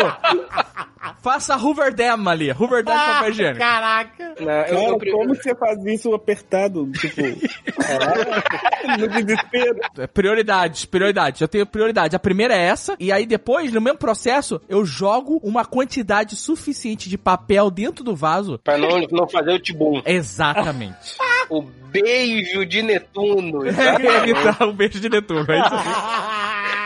Faça 1.21 1.57
Hoover 1.57 1.93
Dam 1.93 2.29
ali, 2.29 2.49
Hoover 2.51 2.83
Dam 2.83 2.93
de 2.93 2.99
papel 3.05 3.29
higiênico. 3.31 3.59
Caraca. 3.59 4.35
não, 4.39 4.51
eu, 4.51 4.97
Cara, 4.97 5.09
eu, 5.09 5.11
como 5.17 5.35
você 5.35 5.53
faz 5.55 5.85
isso 5.85 6.13
apertado? 6.13 6.89
Tipo, 6.93 7.21
no 8.99 9.07
desespero. 9.07 9.79
É, 9.97 10.07
Prioridades, 10.07 10.85
prioridades. 10.85 11.41
Eu 11.41 11.47
tenho 11.47 11.65
prioridade. 11.65 12.15
A 12.15 12.19
primeira 12.19 12.53
é 12.55 12.61
essa, 12.63 12.95
e 12.99 13.11
aí 13.11 13.25
depois, 13.25 13.71
no 13.73 13.81
mesmo 13.81 13.97
processo, 13.99 14.61
eu 14.69 14.85
jogo 14.85 15.39
uma 15.43 15.62
quantidade 15.65 16.35
suficiente 16.35 17.09
de 17.09 17.17
papel 17.17 17.69
dentro 17.69 18.03
do 18.03 18.15
vaso. 18.15 18.59
pra 18.63 18.77
não, 18.77 19.01
não 19.11 19.27
fazer 19.27 19.53
o 19.53 19.59
tibum. 19.59 20.01
Exatamente. 20.05 21.17
O 21.49 21.61
beijo 21.61 22.65
de 22.65 22.81
Netuno. 22.81 23.65
Ele 23.65 24.33
dá 24.33 24.65
um 24.65 24.73
beijo 24.73 24.99
de 24.99 25.09
Netuno, 25.09 25.45
é 25.51 25.59
isso 25.59 25.73
aí. 25.73 26.73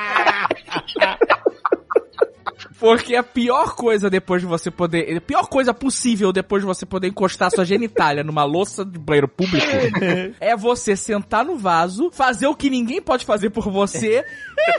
Porque 2.80 3.16
a 3.16 3.24
pior 3.24 3.76
coisa 3.76 4.10
depois 4.10 4.42
de 4.42 4.48
você 4.48 4.70
poder. 4.70 5.18
A 5.18 5.22
pior 5.22 5.48
coisa 5.48 5.74
possível 5.74 6.32
depois 6.32 6.62
de 6.62 6.68
você 6.68 6.86
poder 6.86 7.08
encostar 7.08 7.52
sua 7.52 7.66
genitália 7.66 8.24
numa 8.24 8.44
louça 8.44 8.86
de 8.86 9.00
banheiro 9.00 9.28
público 9.28 9.66
é 10.40 10.56
você 10.56 10.96
sentar 10.96 11.44
no 11.44 11.58
vaso, 11.58 12.12
fazer 12.12 12.48
o 12.48 12.56
que 12.56 12.70
ninguém 12.70 13.02
pode 13.02 13.26
fazer 13.26 13.50
por 13.50 13.72
você 13.72 14.24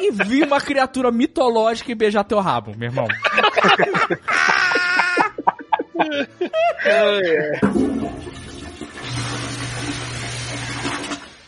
e 0.01 0.11
vir 0.13 0.47
uma 0.47 0.61
criatura 0.61 1.11
mitológica 1.11 1.91
e 1.91 1.95
beijar 1.95 2.25
teu 2.25 2.41
rabo, 2.41 2.75
meu 2.77 2.89
irmão. 2.89 3.09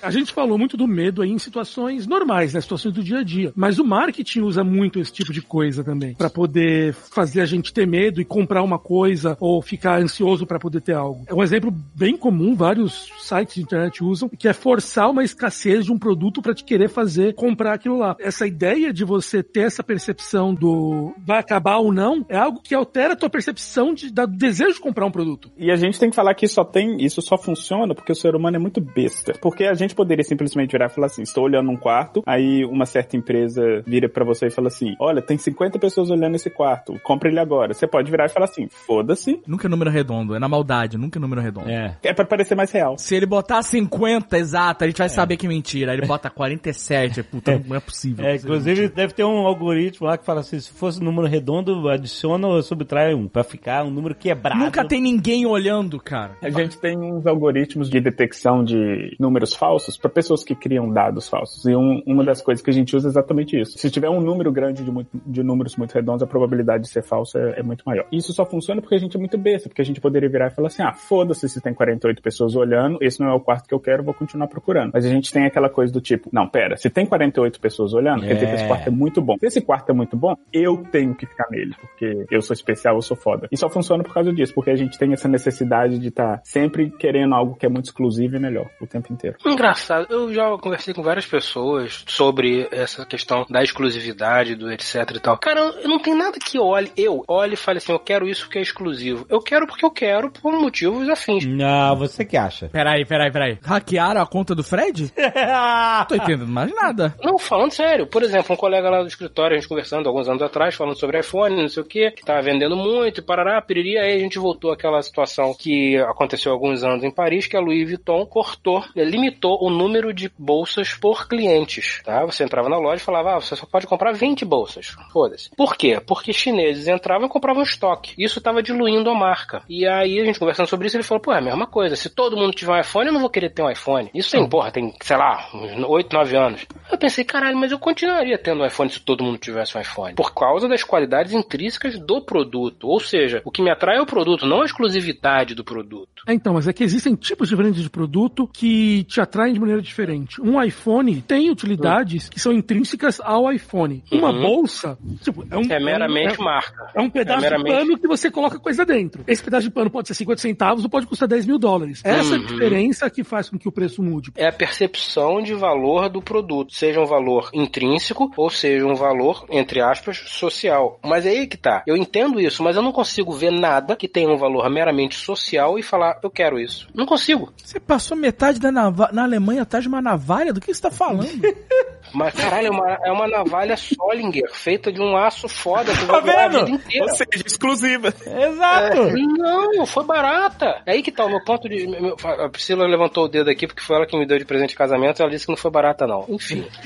A 0.02 0.10
gente 0.10 0.32
falou 0.32 0.58
muito 0.58 0.76
do 0.76 0.86
medo 0.86 1.22
aí 1.22 1.30
em 1.30 1.38
situações 1.38 2.06
normais, 2.06 2.54
né? 2.54 2.60
Situações 2.60 2.94
do 2.94 3.02
dia 3.02 3.18
a 3.18 3.22
dia. 3.22 3.52
Mas 3.54 3.78
o 3.78 3.84
marketing 3.84 4.40
usa 4.40 4.64
muito 4.64 4.98
esse 4.98 5.12
tipo 5.12 5.32
de 5.32 5.42
coisa 5.42 5.84
também. 5.84 6.14
Pra 6.14 6.30
poder 6.30 6.94
fazer 6.94 7.40
a 7.40 7.46
gente 7.46 7.72
ter 7.72 7.86
medo 7.86 8.20
e 8.20 8.24
comprar 8.24 8.62
uma 8.62 8.78
coisa 8.78 9.36
ou 9.40 9.60
ficar 9.62 10.00
ansioso 10.00 10.46
pra 10.46 10.58
poder 10.58 10.80
ter 10.80 10.94
algo. 10.94 11.24
É 11.26 11.34
um 11.34 11.42
exemplo 11.42 11.72
bem 11.94 12.16
comum, 12.16 12.54
vários 12.54 13.10
sites 13.20 13.54
de 13.54 13.62
internet 13.62 14.02
usam, 14.02 14.28
que 14.28 14.48
é 14.48 14.52
forçar 14.52 15.10
uma 15.10 15.24
escassez 15.24 15.84
de 15.84 15.92
um 15.92 15.98
produto 15.98 16.42
pra 16.42 16.54
te 16.54 16.64
querer 16.64 16.88
fazer 16.88 17.34
comprar 17.34 17.74
aquilo 17.74 17.98
lá. 17.98 18.16
Essa 18.18 18.46
ideia 18.46 18.92
de 18.92 19.04
você 19.04 19.42
ter 19.42 19.62
essa 19.62 19.82
percepção 19.82 20.54
do 20.54 21.12
vai 21.18 21.38
acabar 21.38 21.78
ou 21.78 21.92
não 21.92 22.24
é 22.28 22.36
algo 22.36 22.60
que 22.62 22.74
altera 22.74 23.14
a 23.14 23.16
tua 23.16 23.30
percepção 23.30 23.94
de, 23.94 24.10
do 24.10 24.26
desejo 24.26 24.74
de 24.74 24.80
comprar 24.80 25.06
um 25.06 25.10
produto. 25.10 25.50
E 25.58 25.70
a 25.70 25.76
gente 25.76 25.98
tem 25.98 26.10
que 26.10 26.16
falar 26.16 26.34
que 26.34 26.46
só 26.48 26.64
tem, 26.64 27.04
isso 27.04 27.20
só 27.22 27.36
funciona 27.36 27.94
porque 27.94 28.12
o 28.12 28.14
ser 28.14 28.34
humano 28.34 28.56
é 28.56 28.60
muito 28.60 28.80
besta. 28.80 29.34
Porque 29.40 29.64
a 29.64 29.74
gente 29.74 29.89
poderia 29.94 30.24
simplesmente 30.24 30.72
virar 30.72 30.86
e 30.86 30.90
falar 30.90 31.06
assim, 31.06 31.22
estou 31.22 31.44
olhando 31.44 31.70
um 31.70 31.76
quarto, 31.76 32.22
aí 32.26 32.64
uma 32.64 32.86
certa 32.86 33.16
empresa 33.16 33.62
vira 33.86 34.08
pra 34.08 34.24
você 34.24 34.46
e 34.46 34.50
fala 34.50 34.68
assim, 34.68 34.94
olha, 35.00 35.22
tem 35.22 35.36
50 35.36 35.78
pessoas 35.78 36.10
olhando 36.10 36.34
esse 36.36 36.50
quarto, 36.50 36.98
compra 37.02 37.28
ele 37.28 37.40
agora. 37.40 37.74
Você 37.74 37.86
pode 37.86 38.10
virar 38.10 38.26
e 38.26 38.28
falar 38.28 38.46
assim, 38.46 38.68
foda-se, 38.68 39.40
Nunca 39.46 39.66
é 39.66 39.70
número 39.70 39.90
redondo, 39.90 40.34
é 40.34 40.38
na 40.38 40.48
maldade, 40.48 40.96
nunca 40.96 41.18
é 41.18 41.20
número 41.20 41.40
redondo. 41.40 41.68
É. 41.68 41.96
é 42.02 42.12
pra 42.12 42.24
parecer 42.24 42.54
mais 42.54 42.70
real. 42.70 42.96
Se 42.98 43.14
ele 43.14 43.26
botar 43.26 43.62
50, 43.62 44.38
exato, 44.38 44.84
a 44.84 44.86
gente 44.86 44.98
vai 44.98 45.08
saber 45.08 45.36
que 45.36 45.46
é 45.46 45.48
mentira. 45.48 45.92
Aí 45.92 45.98
ele 45.98 46.06
bota 46.06 46.30
47, 46.30 47.22
puta, 47.24 47.60
não 47.66 47.76
é 47.76 47.80
possível. 47.80 48.24
É, 48.24 48.36
inclusive 48.36 48.88
deve 48.88 49.12
ter 49.12 49.24
um 49.24 49.46
algoritmo 49.46 50.06
lá 50.06 50.16
que 50.16 50.24
fala 50.24 50.40
assim, 50.40 50.58
se 50.60 50.70
fosse 50.70 51.02
número 51.02 51.26
redondo, 51.26 51.88
adiciona 51.88 52.46
ou 52.46 52.62
subtrai 52.62 53.14
um, 53.14 53.26
pra 53.26 53.42
ficar 53.42 53.84
um 53.84 53.90
número 53.90 54.14
quebrado. 54.14 54.60
Nunca 54.60 54.84
tem 54.84 55.00
ninguém 55.00 55.46
olhando, 55.46 55.98
cara. 55.98 56.36
A 56.42 56.50
gente 56.50 56.78
tem 56.78 56.96
uns 56.98 57.26
algoritmos 57.26 57.88
de 57.88 58.00
detecção 58.00 58.62
de 58.64 59.16
números 59.18 59.54
falsos 59.54 59.79
para 60.00 60.10
pessoas 60.10 60.42
que 60.44 60.54
criam 60.54 60.90
dados 60.90 61.28
falsos. 61.28 61.64
E 61.64 61.74
um- 61.74 62.02
uma 62.06 62.24
das 62.24 62.40
coisas 62.42 62.62
que 62.62 62.70
a 62.70 62.72
gente 62.72 62.94
usa 62.96 63.08
é 63.08 63.10
exatamente 63.10 63.58
isso. 63.60 63.78
Se 63.78 63.90
tiver 63.90 64.08
um 64.08 64.20
número 64.20 64.50
grande 64.52 64.84
de, 64.84 64.90
muito- 64.90 65.10
de 65.26 65.42
números 65.42 65.76
muito 65.76 65.92
redondos, 65.92 66.22
a 66.22 66.26
probabilidade 66.26 66.84
de 66.84 66.88
ser 66.90 67.02
falso 67.02 67.38
é, 67.38 67.60
é 67.60 67.62
muito 67.62 67.82
maior. 67.86 68.06
E 68.12 68.16
isso 68.18 68.32
só 68.32 68.44
funciona 68.44 68.80
porque 68.80 68.94
a 68.94 68.98
gente 68.98 69.16
é 69.16 69.20
muito 69.20 69.36
besta, 69.38 69.68
porque 69.68 69.82
a 69.82 69.84
gente 69.84 70.00
poderia 70.00 70.28
virar 70.28 70.48
e 70.48 70.50
falar 70.50 70.68
assim, 70.68 70.82
ah, 70.82 70.92
foda-se 70.92 71.48
se 71.48 71.60
tem 71.60 71.72
48 71.74 72.22
pessoas 72.22 72.54
olhando, 72.56 72.98
esse 73.00 73.20
não 73.20 73.28
é 73.28 73.32
o 73.34 73.40
quarto 73.40 73.68
que 73.68 73.74
eu 73.74 73.80
quero, 73.80 74.02
vou 74.02 74.14
continuar 74.14 74.48
procurando. 74.48 74.90
Mas 74.92 75.04
a 75.04 75.08
gente 75.08 75.32
tem 75.32 75.44
aquela 75.46 75.68
coisa 75.68 75.92
do 75.92 76.00
tipo, 76.00 76.28
não, 76.32 76.48
pera, 76.48 76.76
se 76.76 76.88
tem 76.90 77.06
48 77.06 77.60
pessoas 77.60 77.92
olhando, 77.94 78.20
quer 78.22 78.34
dizer 78.34 78.46
que 78.48 78.54
esse 78.54 78.64
É. 78.64 78.66
quarto 78.68 78.86
é 78.88 78.90
muito 78.90 79.20
bom. 79.22 79.36
Se 79.38 79.46
esse 79.46 79.60
quarto 79.60 79.90
é 79.90 79.94
muito 79.94 80.16
bom, 80.16 80.34
eu 80.52 80.82
tenho 80.90 81.14
que 81.14 81.26
ficar 81.26 81.46
nele, 81.50 81.74
porque 81.80 82.26
eu 82.30 82.42
sou 82.42 82.54
especial, 82.54 82.96
eu 82.96 83.02
sou 83.02 83.16
foda. 83.16 83.48
E 83.50 83.56
só 83.56 83.68
funciona 83.68 84.02
por 84.02 84.12
causa 84.14 84.32
disso, 84.32 84.52
porque 84.54 84.70
a 84.70 84.76
gente 84.76 84.98
tem 84.98 85.12
essa 85.12 85.28
necessidade 85.28 85.98
de 85.98 86.08
estar 86.08 86.40
sempre 86.44 86.90
querendo 86.90 87.34
algo 87.34 87.54
que 87.54 87.66
é 87.66 87.68
muito 87.68 87.86
exclusivo 87.86 88.36
e 88.36 88.40
melhor 88.40 88.66
o 88.80 88.86
tempo 88.86 89.12
inteiro. 89.12 89.36
Engraçado, 89.46 89.69
eu 90.08 90.32
já 90.32 90.56
conversei 90.58 90.94
com 90.94 91.02
várias 91.02 91.26
pessoas 91.26 92.04
sobre 92.06 92.68
essa 92.70 93.04
questão 93.04 93.46
da 93.48 93.62
exclusividade, 93.62 94.54
do 94.54 94.70
etc 94.70 95.10
e 95.14 95.20
tal. 95.20 95.38
Cara, 95.38 95.60
eu 95.60 95.88
não 95.88 95.98
tenho 95.98 96.16
nada 96.16 96.38
que 96.38 96.58
olhe, 96.58 96.90
eu 96.96 97.24
olhe 97.28 97.54
e 97.54 97.56
fale 97.56 97.78
assim, 97.78 97.92
eu 97.92 97.98
quero 97.98 98.28
isso 98.28 98.42
porque 98.42 98.58
é 98.58 98.62
exclusivo. 98.62 99.26
Eu 99.28 99.40
quero 99.40 99.66
porque 99.66 99.84
eu 99.84 99.90
quero 99.90 100.30
por 100.30 100.52
motivos 100.52 101.08
afins. 101.08 101.44
Não, 101.46 101.96
você 101.96 102.24
que 102.24 102.36
acha. 102.36 102.68
Peraí, 102.68 103.04
peraí, 103.04 103.30
peraí. 103.30 103.58
Hackearam 103.62 104.20
a 104.20 104.26
conta 104.26 104.54
do 104.54 104.62
Fred? 104.62 105.12
Não 105.16 106.04
tô 106.06 106.14
entendendo 106.14 106.46
mais 106.46 106.74
nada. 106.74 107.14
Não, 107.22 107.38
falando 107.38 107.72
sério. 107.72 108.06
Por 108.06 108.22
exemplo, 108.22 108.54
um 108.54 108.56
colega 108.56 108.90
lá 108.90 109.02
do 109.02 109.08
escritório, 109.08 109.56
a 109.56 109.60
gente 109.60 109.68
conversando 109.68 110.08
alguns 110.08 110.28
anos 110.28 110.42
atrás, 110.42 110.74
falando 110.74 110.98
sobre 110.98 111.20
iPhone, 111.20 111.56
não 111.56 111.68
sei 111.68 111.82
o 111.82 111.86
que, 111.86 112.10
que 112.12 112.24
tava 112.24 112.42
vendendo 112.42 112.76
muito, 112.76 113.20
e 113.20 113.24
parará, 113.24 113.60
piriri, 113.60 113.98
aí 113.98 114.16
a 114.16 114.18
gente 114.18 114.38
voltou 114.38 114.72
àquela 114.72 115.00
situação 115.02 115.54
que 115.54 115.96
aconteceu 115.98 116.52
há 116.52 116.54
alguns 116.54 116.82
anos 116.82 117.04
em 117.04 117.10
Paris, 117.10 117.46
que 117.46 117.56
a 117.56 117.60
Louis 117.60 117.86
Vuitton 117.86 118.24
cortou, 118.26 118.84
limitou 118.96 119.58
o 119.60 119.70
número 119.70 120.12
de 120.12 120.30
bolsas 120.38 120.94
por 120.94 121.28
clientes, 121.28 122.00
tá? 122.04 122.24
Você 122.24 122.42
entrava 122.44 122.68
na 122.68 122.78
loja 122.78 123.02
e 123.02 123.04
falava, 123.04 123.36
ah, 123.36 123.40
você 123.40 123.54
só 123.54 123.66
pode 123.66 123.86
comprar 123.86 124.12
20 124.12 124.44
bolsas. 124.44 124.96
Foda-se. 125.12 125.50
Por 125.56 125.76
quê? 125.76 126.00
Porque 126.04 126.32
chineses 126.32 126.88
entravam 126.88 127.26
e 127.26 127.30
compravam 127.30 127.62
estoque. 127.62 128.14
Isso 128.18 128.40
tava 128.40 128.62
diluindo 128.62 129.10
a 129.10 129.14
marca. 129.14 129.62
E 129.68 129.86
aí 129.86 130.18
a 130.18 130.24
gente 130.24 130.38
conversando 130.38 130.66
sobre 130.66 130.86
isso, 130.86 130.96
ele 130.96 131.04
falou, 131.04 131.20
pô, 131.20 131.32
é 131.32 131.38
a 131.38 131.42
mesma 131.42 131.66
coisa. 131.66 131.94
Se 131.94 132.08
todo 132.08 132.36
mundo 132.36 132.52
tiver 132.52 132.72
um 132.72 132.80
iPhone, 132.80 133.06
eu 133.06 133.12
não 133.12 133.20
vou 133.20 133.30
querer 133.30 133.50
ter 133.50 133.62
um 133.62 133.70
iPhone. 133.70 134.10
Isso 134.14 134.30
tem, 134.30 134.48
porra, 134.48 134.70
tem, 134.70 134.94
sei 135.02 135.16
lá, 135.16 135.48
uns 135.54 135.84
8, 135.84 136.12
9 136.12 136.36
anos. 136.36 136.66
Eu 136.90 136.98
pensei, 136.98 137.24
caralho, 137.24 137.56
mas 137.56 137.70
eu 137.70 137.78
continuaria 137.78 138.38
tendo 138.38 138.62
um 138.62 138.66
iPhone 138.66 138.90
se 138.90 139.00
todo 139.00 139.22
mundo 139.22 139.38
tivesse 139.38 139.76
um 139.76 139.80
iPhone. 139.80 140.14
Por 140.14 140.34
causa 140.34 140.68
das 140.68 140.82
qualidades 140.82 141.32
intrínsecas 141.32 141.98
do 141.98 142.22
produto. 142.22 142.88
Ou 142.88 142.98
seja, 142.98 143.42
o 143.44 143.50
que 143.50 143.62
me 143.62 143.70
atrai 143.70 143.98
é 143.98 144.00
o 144.00 144.06
produto, 144.06 144.46
não 144.46 144.62
a 144.62 144.64
exclusividade 144.64 145.54
do 145.54 145.64
produto. 145.64 146.22
É, 146.26 146.32
então, 146.32 146.54
mas 146.54 146.66
é 146.66 146.72
que 146.72 146.84
existem 146.84 147.14
tipos 147.14 147.48
diferentes 147.48 147.82
de 147.82 147.90
produto 147.90 148.46
que 148.46 149.04
te 149.04 149.20
atraem 149.20 149.49
de 149.52 149.60
maneira 149.60 149.80
diferente. 149.82 150.40
Um 150.40 150.60
iPhone 150.62 151.20
tem 151.22 151.50
utilidades 151.50 152.28
que 152.28 152.38
são 152.40 152.52
intrínsecas 152.52 153.20
ao 153.20 153.52
iPhone. 153.52 154.02
Uma 154.10 154.30
Uhum. 154.30 154.40
bolsa, 154.42 154.98
tipo, 155.22 155.44
é 155.50 155.56
um, 155.56 155.62
É 155.70 155.78
meramente 155.80 156.40
é, 156.40 156.44
marca. 156.44 156.90
é 156.94 157.00
um 157.00 157.10
pedaço 157.10 157.38
É 157.44 157.50
meramente- 157.50 157.70
de 157.70 157.78
pano 157.86 157.98
que 157.98 158.08
você 158.08 158.30
coloca 158.30 158.58
coisa 158.58 158.84
dentro. 158.84 159.22
Esse 159.26 159.42
pedaço 159.42 159.64
de 159.68 159.70
pano 159.72 159.90
pode 159.90 160.08
ser 160.08 160.14
50 160.14 160.40
centavos 160.40 160.84
ou 160.84 160.90
pode 160.90 161.06
custar 161.06 161.28
10 161.28 161.46
mil 161.46 161.58
dólares. 161.58 162.00
Essa 162.04 162.34
é 162.34 162.36
a 162.36 162.40
Uhum. 162.40 162.46
diferença 162.46 163.10
que 163.10 163.22
faz 163.24 163.48
com 163.50 163.58
que 163.58 163.68
o 163.68 163.72
preço 163.72 164.02
mude. 164.02 164.30
É 164.36 164.46
a 164.48 164.52
percepção 164.52 165.42
de 165.42 165.54
valor 165.54 166.08
do 166.08 166.20
produto, 166.22 166.72
seja 166.74 167.00
um 167.00 167.06
valor 167.06 167.50
intrínseco 167.52 168.30
ou 168.36 168.50
seja 168.50 168.86
um 168.86 168.94
valor, 168.94 169.44
entre 169.50 169.80
aspas, 169.80 170.18
social. 170.26 170.98
Mas 171.04 171.26
é 171.26 171.30
aí 171.30 171.46
que 171.46 171.56
tá. 171.56 171.82
Eu 171.86 171.96
entendo 171.96 172.40
isso, 172.40 172.62
mas 172.62 172.76
eu 172.76 172.82
não 172.82 172.92
consigo 172.92 173.32
ver 173.32 173.50
nada 173.52 173.96
que 173.96 174.08
tenha 174.08 174.28
um 174.28 174.36
valor 174.36 174.68
meramente 174.70 175.14
social 175.16 175.78
e 175.78 175.82
falar, 175.82 176.18
eu 176.22 176.30
quero 176.30 176.58
isso. 176.58 176.88
Não 176.94 177.06
consigo. 177.06 177.52
Você 177.62 177.78
passou 177.80 178.16
metade 178.16 178.58
da 178.60 178.70
nava 178.72 179.10
na 179.12 179.22
Alemanha 179.24 179.39
atrás 179.60 179.82
de 179.84 179.88
uma 179.88 180.02
navalha? 180.02 180.52
Do 180.52 180.60
que 180.60 180.72
você 180.72 180.80
tá 180.82 180.90
falando? 180.90 181.26
Mas 182.12 182.34
caralho, 182.34 182.66
é 182.66 182.70
uma, 182.70 182.90
é 183.04 183.12
uma 183.12 183.28
navalha 183.28 183.76
Solinger, 183.76 184.50
feita 184.52 184.90
de 184.92 185.00
um 185.00 185.16
aço 185.16 185.48
foda 185.48 185.92
que 185.94 186.04
Tá 186.06 186.12
vai 186.14 186.20
durar 186.22 186.38
a 186.44 186.48
vendo? 186.48 186.64
vida 186.66 186.76
inteira. 186.78 187.04
Ou 187.06 187.10
seja, 187.16 187.44
exclusiva. 187.46 188.08
Exato. 188.26 189.16
Não, 189.38 189.86
foi 189.86 190.02
barata. 190.04 190.82
É 190.86 190.92
aí 190.92 191.02
que 191.04 191.12
tá 191.12 191.24
o 191.24 191.28
meu 191.28 191.44
ponto 191.44 191.68
de. 191.68 191.86
meu- 191.86 192.16
a 192.24 192.48
Priscila 192.48 192.84
levantou 192.88 193.26
o 193.26 193.28
dedo 193.28 193.48
aqui 193.48 193.66
porque 193.68 193.80
foi 193.82 193.94
ela 193.94 194.06
que 194.06 194.18
me 194.18 194.26
deu 194.26 194.38
de 194.38 194.44
presente 194.44 194.70
de 194.70 194.76
casamento. 194.76 195.22
Ela 195.22 195.30
disse 195.30 195.46
que 195.46 195.52
não 195.52 195.56
foi 195.56 195.70
barata, 195.70 196.04
não. 196.04 196.24
Enfim. 196.28 196.64